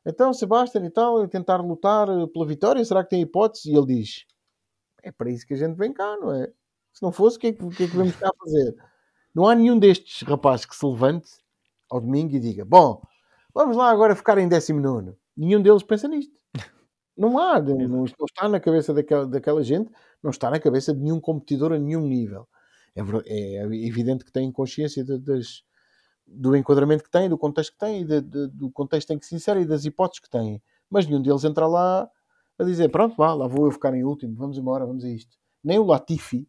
então 0.06 0.32
Sebastian 0.34 0.86
e 0.86 0.90
tal, 0.90 1.28
tentar 1.28 1.58
lutar 1.58 2.08
pela 2.32 2.46
vitória, 2.46 2.86
será 2.86 3.04
que 3.04 3.10
tem 3.10 3.22
hipótese? 3.22 3.72
E 3.72 3.76
ele 3.76 3.88
diz: 3.88 4.26
é 5.02 5.12
para 5.12 5.32
isso 5.32 5.46
que 5.48 5.56
a 5.56 5.58
gente 5.58 5.76
vem 5.76 5.92
cá, 5.92 6.16
não 6.18 6.32
é? 6.32 6.52
Se 6.94 7.02
não 7.02 7.12
fosse, 7.12 7.38
o 7.38 7.40
que 7.40 7.48
é 7.48 7.54
que, 7.54 7.70
que, 7.70 7.84
é 7.84 7.88
que 7.88 7.96
vamos 7.96 8.16
cá 8.16 8.30
fazer? 8.40 8.76
Não 9.34 9.48
há 9.48 9.56
nenhum 9.56 9.78
destes 9.78 10.22
rapazes 10.22 10.66
que 10.66 10.76
se 10.76 10.86
levante 10.86 11.30
ao 11.90 12.00
domingo 12.00 12.36
e 12.36 12.40
diga: 12.40 12.64
Bom, 12.64 13.02
vamos 13.54 13.76
lá 13.76 13.90
agora 13.90 14.16
ficar 14.16 14.38
em 14.38 14.48
19. 14.48 15.14
Nenhum 15.36 15.62
deles 15.62 15.84
pensa 15.84 16.08
nisto. 16.08 16.34
Não 17.18 17.40
há, 17.40 17.62
não, 17.62 17.78
não, 17.78 18.04
está 18.04 18.50
na 18.50 18.60
cabeça 18.60 18.94
daquela, 18.94 19.26
daquela 19.26 19.64
gente, 19.64 19.90
não 20.22 20.32
está 20.32 20.52
na 20.52 20.60
cabeça 20.60 20.94
de 20.94 21.00
nenhum 21.00 21.18
competidor 21.18 21.72
a 21.72 21.80
nenhum 21.80 22.02
nível. 22.02 22.46
É, 22.96 23.02
é 23.58 23.66
evidente 23.66 24.24
que 24.24 24.32
têm 24.32 24.52
consciência 24.52 25.04
de, 25.04 25.18
das, 25.18 25.64
do 26.26 26.56
enquadramento 26.56 27.04
que 27.04 27.12
têm, 27.12 27.30
do 27.30 27.38
contexto 27.38 27.74
que 27.74 27.80
têm, 27.80 28.06
de, 28.06 28.22
de, 28.22 28.48
do 28.48 28.72
contexto 28.72 29.12
em 29.12 29.20
que 29.20 29.26
se 29.26 29.36
insere 29.36 29.62
e 29.62 29.66
das 29.66 29.86
hipóteses 29.86 30.22
que 30.22 30.30
têm. 30.30 30.62
Mas 30.90 31.06
nenhum 31.06 31.22
deles 31.22 31.44
entra 31.44 31.68
lá 31.68 32.10
a 32.58 32.64
dizer: 32.64 32.90
Pronto, 32.90 33.16
vá, 33.18 33.34
lá 33.34 33.48
vou 33.48 33.66
eu 33.66 33.72
ficar 33.72 33.94
em 33.94 34.04
último, 34.04 34.36
vamos 34.36 34.58
embora, 34.58 34.86
vamos 34.86 35.04
a 35.04 35.10
isto. 35.10 35.38
Nem 35.64 35.78
o 35.80 35.86
Latifi, 35.86 36.48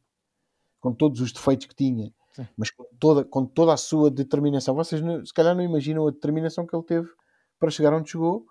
com 0.81 0.93
todos 0.93 1.21
os 1.21 1.33
defeitos 1.33 1.67
que 1.67 1.75
tinha, 1.75 2.13
Sim. 2.33 2.47
mas 2.57 2.71
com 2.71 2.85
toda, 2.99 3.25
com 3.25 3.45
toda 3.45 3.73
a 3.73 3.77
sua 3.77 4.11
determinação. 4.11 4.75
Vocês 4.75 5.03
se 5.27 5.35
calhar 5.35 5.55
não 5.55 5.63
imaginam 5.63 6.07
a 6.07 6.11
determinação 6.11 6.67
que 6.67 6.77
ele 6.77 6.85
teve 6.85 7.09
para 7.59 7.71
chegar 7.71 7.93
onde 7.93 8.11
chegou, 8.11 8.47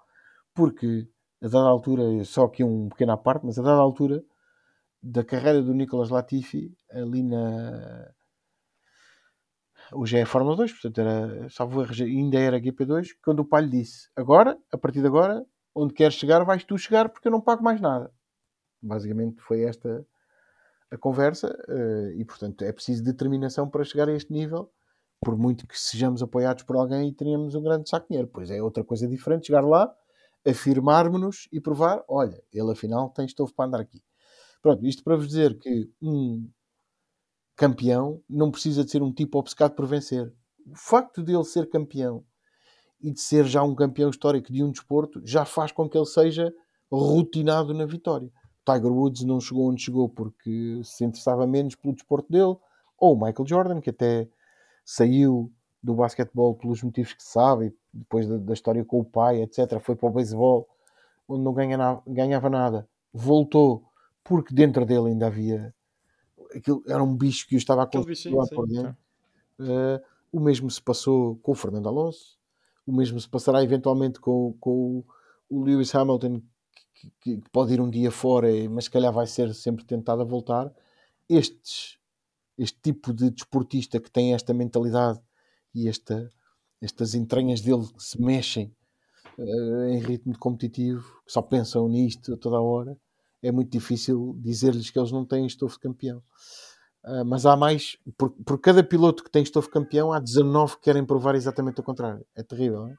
porque 0.54 1.08
a 1.42 1.48
dada 1.48 1.68
altura, 1.68 2.24
só 2.24 2.46
aqui 2.46 2.64
um 2.64 2.90
pequeno 2.90 3.12
à 3.12 3.18
parte, 3.18 3.46
mas 3.46 3.60
a 3.60 3.62
dada 3.62 3.80
altura 3.80 4.24
da 5.06 5.24
carreira 5.24 5.62
do 5.62 5.72
Nicolas 5.72 6.10
Latifi, 6.10 6.76
ali 6.90 7.22
na. 7.22 8.12
Hoje 9.94 10.18
é 10.18 10.24
a 10.24 10.26
Fórmula 10.26 10.56
2, 10.56 10.72
portanto 10.72 10.98
era, 11.00 11.50
salvo 11.50 11.82
ainda 11.82 12.40
era 12.40 12.60
GP2, 12.60 13.10
quando 13.24 13.42
o 13.42 13.46
pai 13.46 13.62
lhe 13.62 13.70
disse: 13.70 14.10
Agora, 14.16 14.58
a 14.72 14.78
partir 14.78 15.02
de 15.02 15.08
agora, 15.08 15.46
onde 15.76 15.94
queres 15.94 16.16
chegar, 16.16 16.44
vais 16.44 16.64
tu 16.64 16.76
chegar 16.76 17.10
porque 17.10 17.28
eu 17.28 17.32
não 17.32 17.40
pago 17.40 17.64
mais 17.64 17.80
nada. 17.80 18.12
Basicamente 18.82 19.40
foi 19.42 19.62
esta 19.62 20.04
a 20.90 20.98
conversa 20.98 21.56
uh, 21.70 22.12
e, 22.20 22.26
portanto, 22.26 22.64
é 22.64 22.72
preciso 22.72 23.04
determinação 23.04 23.70
para 23.70 23.84
chegar 23.84 24.10
a 24.10 24.14
este 24.14 24.34
nível. 24.34 24.72
Por 25.22 25.38
muito 25.38 25.68
que 25.68 25.80
sejamos 25.80 26.24
apoiados 26.24 26.64
por 26.64 26.76
alguém 26.76 27.10
e 27.10 27.14
teríamos 27.14 27.54
um 27.54 27.62
grande 27.62 27.88
saco 27.88 28.06
de 28.06 28.10
dinheiro. 28.10 28.30
Pois 28.34 28.50
é 28.50 28.62
outra 28.62 28.84
coisa 28.84 29.08
diferente 29.08 29.48
chegar 29.48 29.62
lá, 29.62 29.94
afirmarmos-nos 30.48 31.48
e 31.52 31.62
provar: 31.62 32.04
olha, 32.08 32.42
ele 32.52 32.72
afinal 32.72 33.10
tem 33.12 33.26
estofo 33.26 33.54
para 33.54 33.66
andar 33.66 33.80
aqui. 33.82 34.02
Pronto, 34.62 34.86
isto 34.86 35.04
para 35.04 35.16
vos 35.16 35.28
dizer 35.28 35.58
que 35.60 35.90
um 36.02 36.50
campeão 37.56 38.22
não 38.30 38.52
precisa 38.52 38.84
de 38.84 38.92
ser 38.92 39.02
um 39.02 39.14
tipo 39.14 39.38
obcecado 39.40 39.76
por 39.76 39.86
vencer. 39.86 40.34
O 40.66 40.76
facto 40.76 41.24
de 41.24 41.34
ele 41.34 41.44
ser 41.44 41.70
campeão 41.70 42.24
e 43.02 43.12
de 43.12 43.22
ser 43.22 43.46
já 43.46 43.62
um 43.64 43.76
campeão 43.76 44.10
histórico 44.10 44.52
de 44.52 44.64
um 44.64 44.72
desporto 44.72 45.22
já 45.24 45.46
faz 45.46 45.72
com 45.72 45.88
que 45.88 45.98
ele 45.98 46.06
seja 46.06 46.54
rotinado 46.92 47.74
na 47.74 47.86
vitória. 47.86 48.32
Tiger 48.66 48.92
Woods 48.92 49.24
não 49.24 49.40
chegou 49.40 49.70
onde 49.70 49.84
chegou 49.84 50.10
porque 50.10 50.82
se 50.84 51.06
interessava 51.06 51.46
menos 51.46 51.76
pelo 51.76 51.94
desporto 51.94 52.32
dele, 52.32 52.58
ou 52.98 53.16
Michael 53.16 53.48
Jordan, 53.48 53.82
que 53.82 53.92
até 53.92 54.28
saiu 54.84 55.52
do 55.84 55.94
basquetebol 55.94 56.56
pelos 56.56 56.82
motivos 56.82 57.14
que 57.14 57.22
se 57.22 57.32
sabe, 57.32 57.76
depois 57.94 58.28
da, 58.28 58.38
da 58.38 58.54
história 58.54 58.84
com 58.84 59.00
o 59.00 59.06
pai, 59.06 59.42
etc. 59.42 59.80
Foi 59.80 59.96
para 59.96 60.10
o 60.10 60.12
beisebol, 60.12 60.68
onde 61.28 61.44
não 61.44 61.54
ganha 61.54 61.78
na, 61.78 62.02
ganhava 62.08 62.50
nada, 62.50 62.88
voltou 63.14 63.84
porque 64.26 64.54
dentro 64.54 64.86
dele 64.86 65.10
ainda 65.10 65.28
havia 65.28 65.74
aquilo, 66.54 66.84
era 66.88 67.02
um 67.02 67.16
bicho 67.16 67.48
que 67.48 67.56
o 67.56 67.58
estava 67.58 67.84
a 67.84 67.88
continuar 67.88 68.48
por 68.50 68.68
dentro. 68.68 68.98
Uh, 69.60 70.04
o 70.32 70.40
mesmo 70.40 70.70
se 70.70 70.82
passou 70.82 71.38
com 71.38 71.52
o 71.52 71.56
Fernando 71.56 71.88
Alonso, 71.88 72.38
o 72.86 72.92
mesmo 72.92 73.20
se 73.22 73.30
passará 73.30 73.64
eventualmente 73.64 74.20
com, 74.20 74.54
com 74.60 75.04
o 75.50 75.64
Lewis 75.64 75.94
Hamilton, 75.94 76.42
que, 76.94 77.12
que, 77.22 77.42
pode 77.52 77.74
ir 77.74 77.80
um 77.80 77.90
dia 77.90 78.12
fora, 78.12 78.48
mas 78.70 78.86
se 78.86 78.92
calhar 78.92 79.14
vai 79.14 79.28
ser 79.28 79.54
sempre 79.54 79.86
tentado 79.86 80.24
a 80.24 80.26
voltar. 80.26 80.74
Estes, 81.30 82.00
este 82.58 82.80
tipo 82.82 83.14
de 83.14 83.30
desportista 83.30 84.00
que 84.00 84.12
tem 84.12 84.34
esta 84.34 84.54
mentalidade 84.54 85.22
e 85.74 85.88
esta, 85.88 86.30
estas 86.82 87.14
entranhas 87.14 87.62
dele 87.62 87.88
que 87.94 88.04
se 88.04 88.20
mexem 88.20 88.76
uh, 89.38 89.84
em 89.86 90.00
ritmo 90.00 90.38
competitivo, 90.38 91.22
que 91.26 91.32
só 91.32 91.44
pensam 91.44 91.88
nisto 91.88 92.34
a 92.34 92.38
toda 92.38 92.58
a 92.58 92.62
hora, 92.62 92.98
é 93.48 93.52
muito 93.52 93.72
difícil 93.72 94.36
dizer-lhes 94.40 94.90
que 94.90 94.98
eles 94.98 95.12
não 95.12 95.26
têm 95.26 95.46
estofo 95.46 95.76
de 95.76 95.82
campeão. 95.82 96.22
Uh, 97.04 97.24
mas 97.24 97.46
há 97.46 97.56
mais, 97.56 97.98
por, 98.18 98.32
por, 98.32 98.60
cada 98.60 98.84
piloto 98.84 99.24
que 99.24 99.30
tem 99.30 99.44
estofo 99.44 99.70
campeão, 99.70 100.12
há 100.12 100.20
19 100.20 100.78
que 100.78 100.82
querem 100.82 101.06
provar 101.06 101.36
exatamente 101.36 101.80
o 101.80 101.84
contrário. 101.84 102.26
É 102.36 102.42
terrível, 102.42 102.82
não 102.82 102.90
é? 102.90 102.96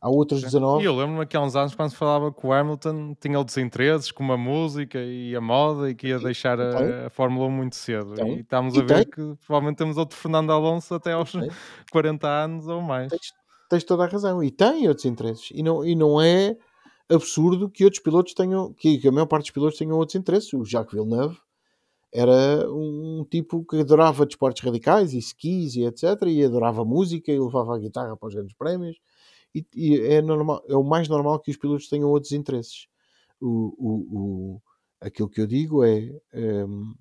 Há 0.00 0.08
outros 0.10 0.42
19. 0.42 0.82
E 0.82 0.86
eu 0.86 0.94
lembro-me 0.94 1.26
que 1.26 1.36
há 1.36 1.40
uns 1.40 1.56
anos 1.56 1.74
quando 1.74 1.90
se 1.90 1.96
falava 1.96 2.32
que 2.32 2.46
o 2.46 2.52
Hamilton 2.52 3.16
tinha 3.18 3.36
outros 3.36 3.56
interesses, 3.56 4.12
como 4.12 4.32
a 4.32 4.36
música 4.36 4.98
e 5.00 5.34
a 5.34 5.40
moda, 5.40 5.90
e 5.90 5.94
que 5.94 6.08
ia 6.08 6.20
deixar 6.20 6.60
a, 6.60 7.06
a 7.06 7.10
Fórmula 7.10 7.48
1 7.48 7.50
muito 7.50 7.74
cedo. 7.74 8.14
Tem. 8.14 8.36
E 8.36 8.40
estamos 8.40 8.78
a 8.78 8.82
ver 8.82 9.04
tem. 9.04 9.04
que 9.06 9.36
provavelmente 9.44 9.78
temos 9.78 9.96
outro 9.96 10.16
Fernando 10.16 10.52
Alonso 10.52 10.94
até 10.94 11.12
aos 11.12 11.32
tem. 11.32 11.50
40 11.90 12.28
anos 12.28 12.68
ou 12.68 12.80
mais. 12.80 13.10
Tens, 13.10 13.32
tens, 13.68 13.84
toda 13.84 14.04
a 14.04 14.06
razão. 14.06 14.40
E 14.40 14.52
tem 14.52 14.86
outros 14.86 15.04
interesses. 15.04 15.48
E 15.52 15.64
não, 15.64 15.84
e 15.84 15.96
não 15.96 16.20
é 16.20 16.56
absurdo 17.08 17.70
que 17.70 17.84
outros 17.84 18.02
pilotos 18.02 18.34
tenham, 18.34 18.72
que, 18.74 18.98
que 18.98 19.08
a 19.08 19.12
maior 19.12 19.26
parte 19.26 19.44
dos 19.44 19.52
pilotos 19.52 19.78
tenham 19.78 19.96
outros 19.96 20.16
interesses. 20.16 20.52
O 20.52 20.64
Jacques 20.64 20.92
Villeneuve 20.92 21.38
era 22.12 22.70
um 22.70 23.24
tipo 23.30 23.64
que 23.64 23.80
adorava 23.80 24.26
desportos 24.26 24.62
radicais 24.62 25.12
e 25.12 25.18
skis 25.18 25.76
e 25.76 25.84
etc. 25.84 26.22
E 26.26 26.44
adorava 26.44 26.84
música 26.84 27.32
e 27.32 27.38
levava 27.38 27.74
a 27.74 27.78
guitarra 27.78 28.16
para 28.16 28.28
os 28.28 28.34
grandes 28.34 28.56
prémios 28.56 28.98
e, 29.54 29.66
e, 29.74 30.00
é, 30.00 30.22
normal, 30.22 30.62
é 30.68 30.76
o 30.76 30.82
mais 30.82 31.08
normal 31.08 31.40
que 31.40 31.50
os 31.50 31.56
pilotos 31.56 31.88
tenham 31.88 32.10
outros 32.10 32.32
interesses. 32.32 32.86
O, 33.40 33.74
o, 33.78 34.56
o 34.56 34.62
aquilo 35.00 35.28
que 35.28 35.40
eu 35.40 35.46
digo 35.46 35.84
é 35.84 36.10
um, 36.34 36.94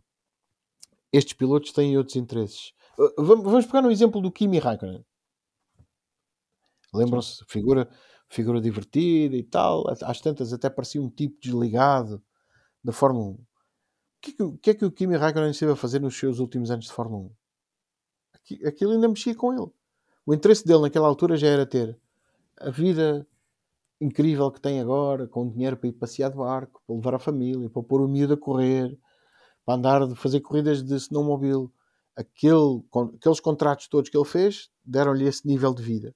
estes 1.12 1.34
pilotos 1.34 1.72
têm 1.72 1.98
outros 1.98 2.16
interesses. 2.16 2.74
Uh, 2.98 3.24
vamos 3.24 3.66
pegar 3.66 3.82
no 3.82 3.92
exemplo 3.92 4.22
do 4.22 4.32
Kimi 4.32 4.60
Raikkonen. 4.60 5.04
Lembram-se? 6.94 7.44
Figura, 7.48 7.90
figura 8.30 8.62
divertida 8.62 9.36
e 9.36 9.44
tal. 9.44 9.86
Às 10.04 10.22
tantas 10.22 10.54
até 10.54 10.70
parecia 10.70 11.02
um 11.02 11.10
tipo 11.10 11.40
desligado 11.40 12.22
da 12.84 12.92
Fórmula 12.92 13.28
1. 13.28 13.32
O 13.32 13.38
que, 14.22 14.32
é 14.32 14.34
que, 14.34 14.44
o 14.44 14.58
que 14.58 14.70
é 14.70 14.74
que 14.74 14.86
o 14.86 14.92
Kimi 14.92 15.16
Raikkonen 15.16 15.52
esteve 15.52 15.72
a 15.72 15.76
fazer 15.76 16.00
nos 16.00 16.18
seus 16.18 16.40
últimos 16.40 16.72
anos 16.72 16.86
de 16.86 16.92
Fórmula 16.92 17.30
1? 18.62 18.68
Aquilo 18.68 18.92
ainda 18.94 19.08
mexia 19.08 19.36
com 19.36 19.54
ele. 19.54 19.72
O 20.26 20.34
interesse 20.34 20.66
dele 20.66 20.82
naquela 20.82 21.08
altura 21.08 21.38
já 21.38 21.48
era 21.48 21.66
ter 21.66 21.98
a 22.60 22.70
vida 22.70 23.28
incrível 24.00 24.52
que 24.52 24.62
tem 24.62 24.80
agora, 24.80 25.28
com 25.28 25.50
dinheiro 25.50 25.78
para 25.78 25.90
ir 25.90 25.94
passear 25.94 26.30
de 26.30 26.38
barco, 26.38 26.82
para 26.86 26.96
levar 26.96 27.16
a 27.16 27.20
família, 27.20 27.70
para 27.70 27.84
pôr 27.84 28.02
o 28.02 28.08
miúdo 28.08 28.34
a 28.34 28.38
correr, 28.38 28.98
para 29.66 29.76
andar, 29.76 30.16
fazer 30.16 30.42
corridas 30.42 30.84
de 30.84 30.96
snowmobile. 30.96 31.70
Aquele, 32.16 32.84
aqueles 33.16 33.40
contratos 33.40 33.88
todos 33.88 34.10
que 34.10 34.18
ele 34.18 34.26
fez 34.26 34.70
deram-lhe 34.84 35.26
esse 35.26 35.46
nível 35.46 35.74
de 35.74 35.84
vida. 35.84 36.16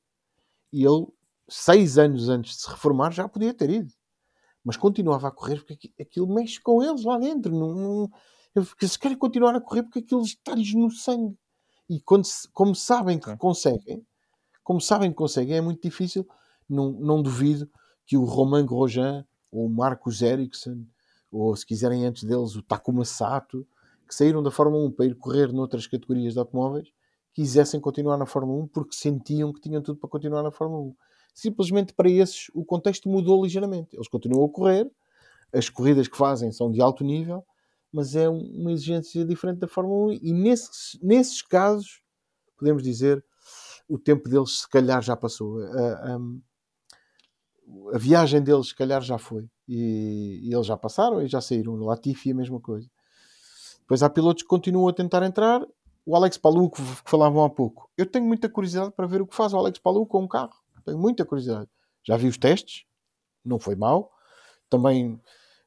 E 0.74 0.84
ele, 0.84 1.08
seis 1.48 1.98
anos 1.98 2.30
antes 2.30 2.56
de 2.56 2.62
se 2.62 2.70
reformar, 2.70 3.12
já 3.12 3.28
podia 3.28 3.54
ter 3.54 3.70
ido. 3.70 3.94
Mas 4.64 4.78
continuava 4.78 5.28
a 5.28 5.32
correr 5.32 5.64
porque 5.64 5.92
aquilo 6.00 6.32
mexe 6.32 6.62
com 6.62 6.84
eles 6.84 7.04
lá 7.04 7.18
dentro. 7.18 7.52
Não, 7.52 8.10
não, 8.56 8.66
se 8.66 9.00
querem 9.00 9.18
continuar 9.18 9.56
a 9.56 9.62
correr 9.62 9.84
porque 9.84 10.00
aquilo 10.00 10.22
está-lhes 10.22 10.74
no 10.74 10.92
sangue. 10.92 11.38
E 11.90 12.00
quando, 12.02 12.26
como 12.54 12.76
sabem 12.76 13.20
que 13.20 13.36
conseguem, 13.38 14.06
como 14.64 14.80
sabem 14.80 15.10
que 15.10 15.18
conseguem, 15.18 15.58
é 15.58 15.62
muito 15.62 15.82
difícil. 15.82 16.28
Não, 16.70 16.92
não 16.92 17.22
duvido 17.22 17.70
que 18.06 18.16
o 18.18 18.24
Romain 18.24 18.66
Grosjean 18.66 19.26
ou 19.52 19.66
o 19.66 19.70
Marcos 19.70 20.22
Ericsson, 20.22 20.86
ou 21.32 21.56
se 21.56 21.66
quiserem 21.66 22.06
antes 22.06 22.24
deles, 22.24 22.56
o 22.56 22.62
Takuma 22.62 23.04
Sato, 23.04 23.68
que 24.08 24.16
saíram 24.16 24.42
da 24.42 24.52
Fórmula 24.52 24.86
1 24.88 24.92
para 24.92 25.06
ir 25.06 25.16
correr 25.16 25.52
noutras 25.52 25.88
categorias 25.88 26.34
de 26.34 26.40
automóveis 26.40 26.94
quisessem 27.34 27.80
continuar 27.80 28.18
na 28.18 28.26
Fórmula 28.26 28.64
1 28.64 28.68
porque 28.68 28.96
sentiam 28.96 29.54
que 29.54 29.62
tinham 29.62 29.82
tudo 29.82 30.00
para 30.00 30.10
continuar 30.10 30.44
na 30.44 30.52
Fórmula 30.52 30.82
1. 30.82 30.96
Simplesmente 31.34 31.94
para 31.94 32.10
esses 32.10 32.49
o 32.53 32.64
contexto 32.66 33.10
mudou 33.10 33.44
ligeiramente. 33.44 33.95
Eles 33.95 34.08
continuam 34.08 34.45
a 34.45 34.49
correr, 34.49 34.91
as 35.53 35.70
corridas 35.70 36.08
que 36.08 36.18
fazem 36.18 36.52
são 36.52 36.72
de 36.72 36.82
alto 36.82 37.03
nível, 37.03 37.45
mas 37.91 38.16
é 38.16 38.30
uma 38.30 38.72
exigência 38.72 39.26
diferente 39.26 39.60
da 39.60 39.68
Fórmula 39.68 40.14
1 40.14 40.20
e 40.22 40.34
nesses, 40.34 40.99
nesses 41.02 41.41
casos 41.41 42.02
podemos 42.58 42.84
dizer 42.84 43.24
o 43.90 43.98
tempo 43.98 44.30
deles 44.30 44.62
se 44.62 44.70
calhar 44.70 45.02
já 45.02 45.16
passou. 45.16 45.62
A, 45.62 46.16
a, 46.16 46.20
a 47.95 47.98
viagem 47.98 48.41
deles 48.41 48.70
se 48.70 48.76
calhar 48.76 49.02
já 49.02 49.18
foi 49.18 49.49
e, 49.68 50.40
e, 50.44 50.53
eles 50.53 50.66
já 50.66 50.78
passaram 50.78 51.22
e 51.22 51.28
já 51.28 51.41
saíram. 51.41 51.76
No 51.76 51.86
Latifi 51.86 52.32
a 52.32 52.36
mesma 52.36 52.60
coisa. 52.60 52.90
Depois 53.80 54.02
há 54.02 54.10
pilotos 54.10 54.44
que 54.44 54.49
continuam 54.49 54.88
a 54.88 54.94
tentar 54.94 55.24
entrar. 55.24 55.66
O 56.06 56.16
Alex 56.16 56.38
Palou, 56.38 56.70
que 56.70 56.82
falavam 57.06 57.44
há 57.44 57.49
pouco. 57.49 57.90
Eu 57.95 58.06
tenho 58.06 58.26
muita 58.26 58.49
curiosidade 58.49 58.91
para 58.91 59.06
ver 59.06 59.22
o 59.22 59.28
que 59.28 59.36
faz 59.36 59.53
o 59.53 59.58
Alex 59.58 59.78
Palou 59.78 60.06
com 60.06 60.24
um 60.24 60.28
carro. 60.28 60.61
Tenho 60.86 60.98
muita 60.98 61.26
curiosidade. 61.26 61.70
Já 62.03 62.18
vi 62.18 62.28
os 62.28 62.38
testes, 62.38 62.86
não 63.44 63.60
foi 63.60 63.76
mal. 63.76 64.12
Também 64.70 65.20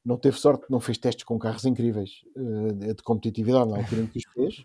não 0.04 0.16
teve 0.16 0.38
sorte, 0.38 0.66
não 0.68 0.80
fez 0.80 0.98
testes 0.98 1.24
com 1.24 1.38
carros 1.38 1.64
incríveis 1.64 2.22
uh, 2.36 2.72
de 2.72 3.02
competitividade 3.02 3.70
na 3.70 3.78
altura 3.78 4.02
em 4.02 4.06
que 4.06 4.18
os 4.18 4.24
fez. 4.32 4.58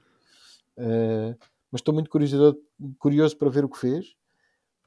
Uh, 0.78 1.38
mas 1.72 1.82
estou 1.82 1.94
muito 1.94 2.10
curioso, 2.10 2.58
curioso 2.98 3.38
para 3.38 3.50
ver 3.50 3.64
o 3.64 3.70
que 3.70 3.78
fez. 3.78 4.16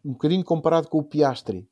Um 0.05 0.13
bocadinho 0.13 0.45
comparado 0.45 0.89
com 0.89 0.99
o 0.99 1.05
Piastri, 1.05 1.69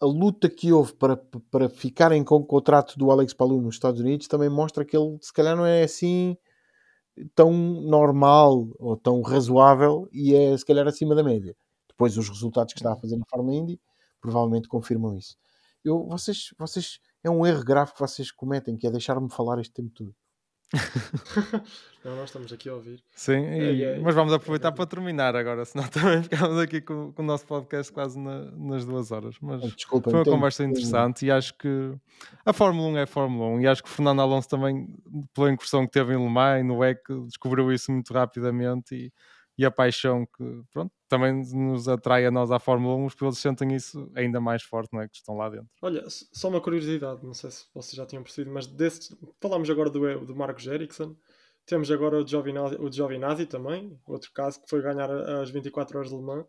a 0.00 0.06
luta 0.06 0.50
que 0.50 0.72
houve 0.72 0.92
para, 0.94 1.16
para 1.50 1.68
ficarem 1.68 2.22
com 2.24 2.36
o 2.36 2.44
contrato 2.44 2.98
do 2.98 3.10
Alex 3.10 3.32
Palou 3.32 3.60
nos 3.60 3.76
Estados 3.76 4.00
Unidos 4.00 4.28
também 4.28 4.48
mostra 4.48 4.84
que 4.84 4.96
ele, 4.96 5.16
se 5.20 5.32
calhar, 5.32 5.56
não 5.56 5.64
é 5.64 5.82
assim 5.82 6.36
tão 7.34 7.52
normal 7.52 8.68
ou 8.78 8.96
tão 8.96 9.22
razoável 9.22 10.08
e 10.12 10.34
é, 10.34 10.56
se 10.56 10.64
calhar, 10.64 10.86
acima 10.86 11.14
da 11.14 11.22
média. 11.22 11.56
Depois, 11.94 12.18
os 12.18 12.28
resultados 12.28 12.74
que 12.74 12.80
está 12.80 12.92
a 12.92 12.96
fazer 12.96 13.16
na 13.16 13.24
Fórmula 13.28 13.56
Indy 13.56 13.80
provavelmente 14.20 14.68
confirmam 14.68 15.16
isso. 15.16 15.36
Eu, 15.84 16.06
vocês, 16.06 16.54
vocês, 16.58 16.98
é 17.22 17.30
um 17.30 17.46
erro 17.46 17.62
grave 17.62 17.92
que 17.92 18.00
vocês 18.00 18.30
cometem, 18.30 18.76
que 18.76 18.86
é 18.86 18.90
deixar-me 18.90 19.30
falar 19.30 19.60
este 19.60 19.72
tempo 19.72 19.90
todo. 19.90 20.14
não, 22.04 22.16
nós 22.16 22.30
estamos 22.30 22.52
aqui 22.52 22.68
a 22.68 22.74
ouvir. 22.74 23.02
Sim, 23.14 23.44
e, 23.44 23.84
é, 23.84 23.96
é, 23.96 23.98
mas 24.00 24.14
vamos 24.14 24.32
aproveitar 24.32 24.68
é, 24.68 24.72
para 24.72 24.86
terminar 24.86 25.36
agora, 25.36 25.64
senão 25.64 25.86
também 25.88 26.22
ficamos 26.22 26.58
aqui 26.58 26.80
com, 26.80 27.12
com 27.12 27.22
o 27.22 27.24
nosso 27.24 27.46
podcast 27.46 27.92
quase 27.92 28.18
na, 28.18 28.50
nas 28.52 28.84
duas 28.84 29.12
horas. 29.12 29.36
Mas 29.40 29.60
Desculpa, 29.74 30.10
foi 30.10 30.20
uma 30.20 30.24
conversa 30.24 30.64
interessante 30.64 31.26
e 31.26 31.30
acho 31.30 31.56
que 31.56 31.94
a 32.44 32.52
Fórmula 32.52 32.88
1 32.88 32.96
é 32.98 33.02
a 33.02 33.06
Fórmula 33.06 33.50
1 33.56 33.60
e 33.60 33.66
acho 33.66 33.82
que 33.82 33.88
o 33.88 33.92
Fernando 33.92 34.20
Alonso 34.20 34.48
também, 34.48 34.88
pela 35.32 35.52
incursão 35.52 35.86
que 35.86 35.92
teve 35.92 36.14
em 36.14 36.18
Le 36.18 36.30
Mans, 36.30 36.64
no 36.64 36.82
EC, 36.82 37.00
descobriu 37.26 37.70
isso 37.70 37.92
muito 37.92 38.12
rapidamente 38.12 38.94
e 38.94 39.12
e 39.56 39.64
a 39.64 39.70
paixão 39.70 40.26
que 40.26 40.62
pronto, 40.72 40.92
também 41.08 41.32
nos 41.32 41.88
atrai 41.88 42.26
a 42.26 42.30
nós 42.30 42.50
à 42.50 42.58
Fórmula 42.58 42.96
1, 42.96 43.06
os 43.06 43.14
pilotos 43.14 43.38
sentem 43.38 43.74
isso 43.74 44.10
ainda 44.14 44.40
mais 44.40 44.62
forte, 44.62 44.92
não 44.92 45.00
é? 45.00 45.08
Que 45.08 45.16
estão 45.16 45.36
lá 45.36 45.48
dentro. 45.48 45.68
Olha, 45.80 46.04
só 46.08 46.48
uma 46.48 46.60
curiosidade, 46.60 47.24
não 47.24 47.34
sei 47.34 47.50
se 47.50 47.66
vocês 47.72 47.94
já 47.94 48.04
tinham 48.04 48.22
percebido, 48.22 48.52
mas 48.52 48.66
desse, 48.66 49.16
falámos 49.40 49.70
agora 49.70 49.90
do, 49.90 50.26
do 50.26 50.34
Marcos 50.34 50.66
Ericsson, 50.66 51.16
temos 51.66 51.90
agora 51.90 52.18
o 52.18 52.26
Giovinazzi, 52.26 52.76
o 52.80 52.92
Giovinazzi 52.92 53.46
também, 53.46 53.98
outro 54.06 54.30
caso 54.34 54.60
que 54.60 54.68
foi 54.68 54.82
ganhar 54.82 55.10
as 55.10 55.50
24 55.50 55.98
horas 55.98 56.10
de 56.10 56.16
Le 56.16 56.22
Mans. 56.22 56.46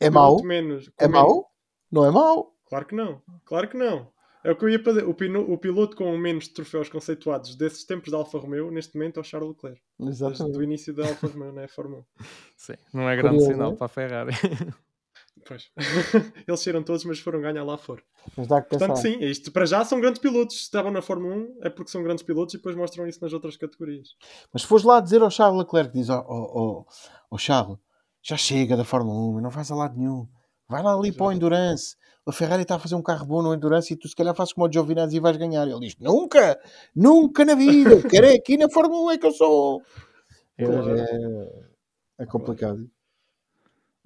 É 0.00 0.08
mau? 0.08 0.42
Menos, 0.42 0.90
é 0.98 1.08
mau? 1.08 1.50
Não 1.90 2.04
é 2.04 2.10
mau? 2.10 2.54
Claro 2.66 2.86
que 2.86 2.94
não, 2.94 3.22
claro 3.44 3.68
que 3.68 3.76
não. 3.76 4.13
É 4.44 4.50
o 4.50 4.56
que 4.56 4.64
eu 4.66 4.68
ia 4.68 4.78
fazer. 4.78 5.08
O, 5.08 5.14
pino, 5.14 5.40
o 5.50 5.56
piloto 5.56 5.96
com 5.96 6.16
menos 6.18 6.48
troféus 6.48 6.90
conceituados 6.90 7.56
desses 7.56 7.82
tempos 7.84 8.12
da 8.12 8.18
Alfa 8.18 8.38
Romeo, 8.38 8.70
neste 8.70 8.94
momento, 8.94 9.16
é 9.16 9.20
o 9.22 9.24
Charles 9.24 9.48
Leclerc. 9.48 9.80
Exatamente. 9.98 10.54
Do 10.54 10.62
início 10.62 10.92
da 10.92 11.08
Alfa 11.08 11.26
Romeo, 11.28 11.50
não 11.50 11.62
é 11.62 11.66
Fórmula 11.66 12.04
1. 12.20 12.24
Sim, 12.54 12.74
não 12.92 13.08
é 13.08 13.16
grande 13.16 13.38
Curioso, 13.38 13.52
sinal 13.52 13.72
é? 13.72 13.76
para 13.76 13.86
a 13.86 13.88
Ferrari. 13.88 14.32
Pois. 15.46 15.70
Eles 16.48 16.60
saíram 16.60 16.82
todos, 16.82 17.04
mas 17.04 17.18
foram 17.18 17.40
ganhar 17.40 17.64
lá 17.64 17.76
fora. 17.76 18.02
Mas 18.36 18.46
dá 18.46 18.62
que 18.62 18.70
pensar. 18.70 18.86
Portanto, 18.86 19.02
sim, 19.02 19.22
isto 19.24 19.52
para 19.52 19.66
já 19.66 19.84
são 19.84 20.00
grandes 20.00 20.20
pilotos. 20.20 20.56
Se 20.56 20.62
estavam 20.62 20.90
na 20.90 21.02
Fórmula 21.02 21.34
1 21.34 21.58
é 21.62 21.68
porque 21.68 21.90
são 21.90 22.02
grandes 22.02 22.24
pilotos 22.24 22.54
e 22.54 22.56
depois 22.56 22.74
mostram 22.74 23.06
isso 23.06 23.20
nas 23.20 23.32
outras 23.32 23.56
categorias. 23.56 24.10
Mas 24.52 24.62
se 24.62 24.68
fores 24.68 24.84
lá 24.84 25.00
dizer 25.00 25.20
ao 25.20 25.30
Charles 25.30 25.58
Leclerc, 25.58 25.92
diz 25.92 26.08
ao 26.08 26.24
oh, 26.26 26.60
oh, 26.60 26.86
oh, 27.30 27.36
Charles, 27.36 27.78
já 28.22 28.36
chega 28.36 28.76
da 28.76 28.84
Fórmula 28.84 29.38
1, 29.38 29.40
não 29.42 29.50
vais 29.50 29.70
a 29.70 29.74
lado 29.74 29.98
nenhum. 29.98 30.26
Vai 30.68 30.82
lá 30.82 30.94
ali 30.94 31.12
para 31.12 31.26
o 31.26 31.32
Endurance 31.32 31.96
a 32.26 32.32
Ferrari 32.32 32.62
está 32.62 32.76
a 32.76 32.78
fazer 32.78 32.94
um 32.94 33.02
carro 33.02 33.26
bom 33.26 33.42
no 33.42 33.54
Endurance 33.54 33.92
e 33.92 33.96
tu 33.96 34.08
se 34.08 34.16
calhar 34.16 34.34
fazes 34.34 34.54
como 34.54 34.66
o 34.66 34.72
Giovinazzi 34.72 35.16
e 35.16 35.20
vais 35.20 35.36
ganhar. 35.36 35.66
Ele 35.66 35.80
diz, 35.80 35.96
nunca, 35.98 36.58
nunca 36.94 37.44
na 37.44 37.54
vida, 37.54 38.00
quero 38.08 38.26
é 38.26 38.34
aqui 38.34 38.56
na 38.56 38.68
Fórmula 38.68 39.02
1 39.02 39.10
é 39.10 39.18
que 39.18 39.26
eu 39.26 39.32
sou. 39.32 39.82
É, 40.56 40.64
é, 40.64 42.22
é 42.22 42.26
complicado. 42.26 42.88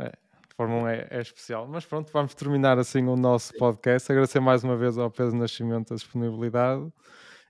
É, 0.01 0.07
a 0.07 0.55
Fórmula 0.57 0.82
1 0.85 0.89
é, 0.89 1.09
é, 1.11 1.20
especial. 1.20 1.69
Mas 1.69 1.86
pronto, 1.86 2.11
vamos 2.12 2.35
terminar 2.35 2.78
assim 2.78 3.07
o 3.07 3.16
nosso 3.16 3.53
podcast. 3.55 4.11
Agradecer 4.11 4.40
mais 4.40 4.65
uma 4.65 4.77
vez 4.77 4.99
ao 4.99 5.11
Pedro 5.11 5.36
Nascimento 5.36 5.93
a 5.93 5.97
disponibilidade. 5.97 6.93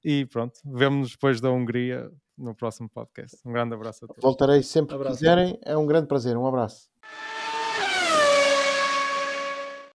E 0.04 0.26
pronto, 0.26 0.60
vemo-nos 0.64 1.12
depois 1.12 1.40
da 1.40 1.50
Hungria 1.50 2.10
no 2.36 2.54
próximo 2.54 2.88
podcast. 2.90 3.36
Um 3.44 3.52
grande 3.52 3.74
abraço 3.74 4.04
a 4.04 4.08
todos. 4.08 4.22
Voltarei 4.22 4.62
sempre 4.62 4.98
que 4.98 5.04
quiserem. 5.04 5.58
É 5.64 5.76
um 5.76 5.86
grande 5.86 6.06
prazer. 6.06 6.36
Um 6.36 6.46
abraço. 6.46 6.88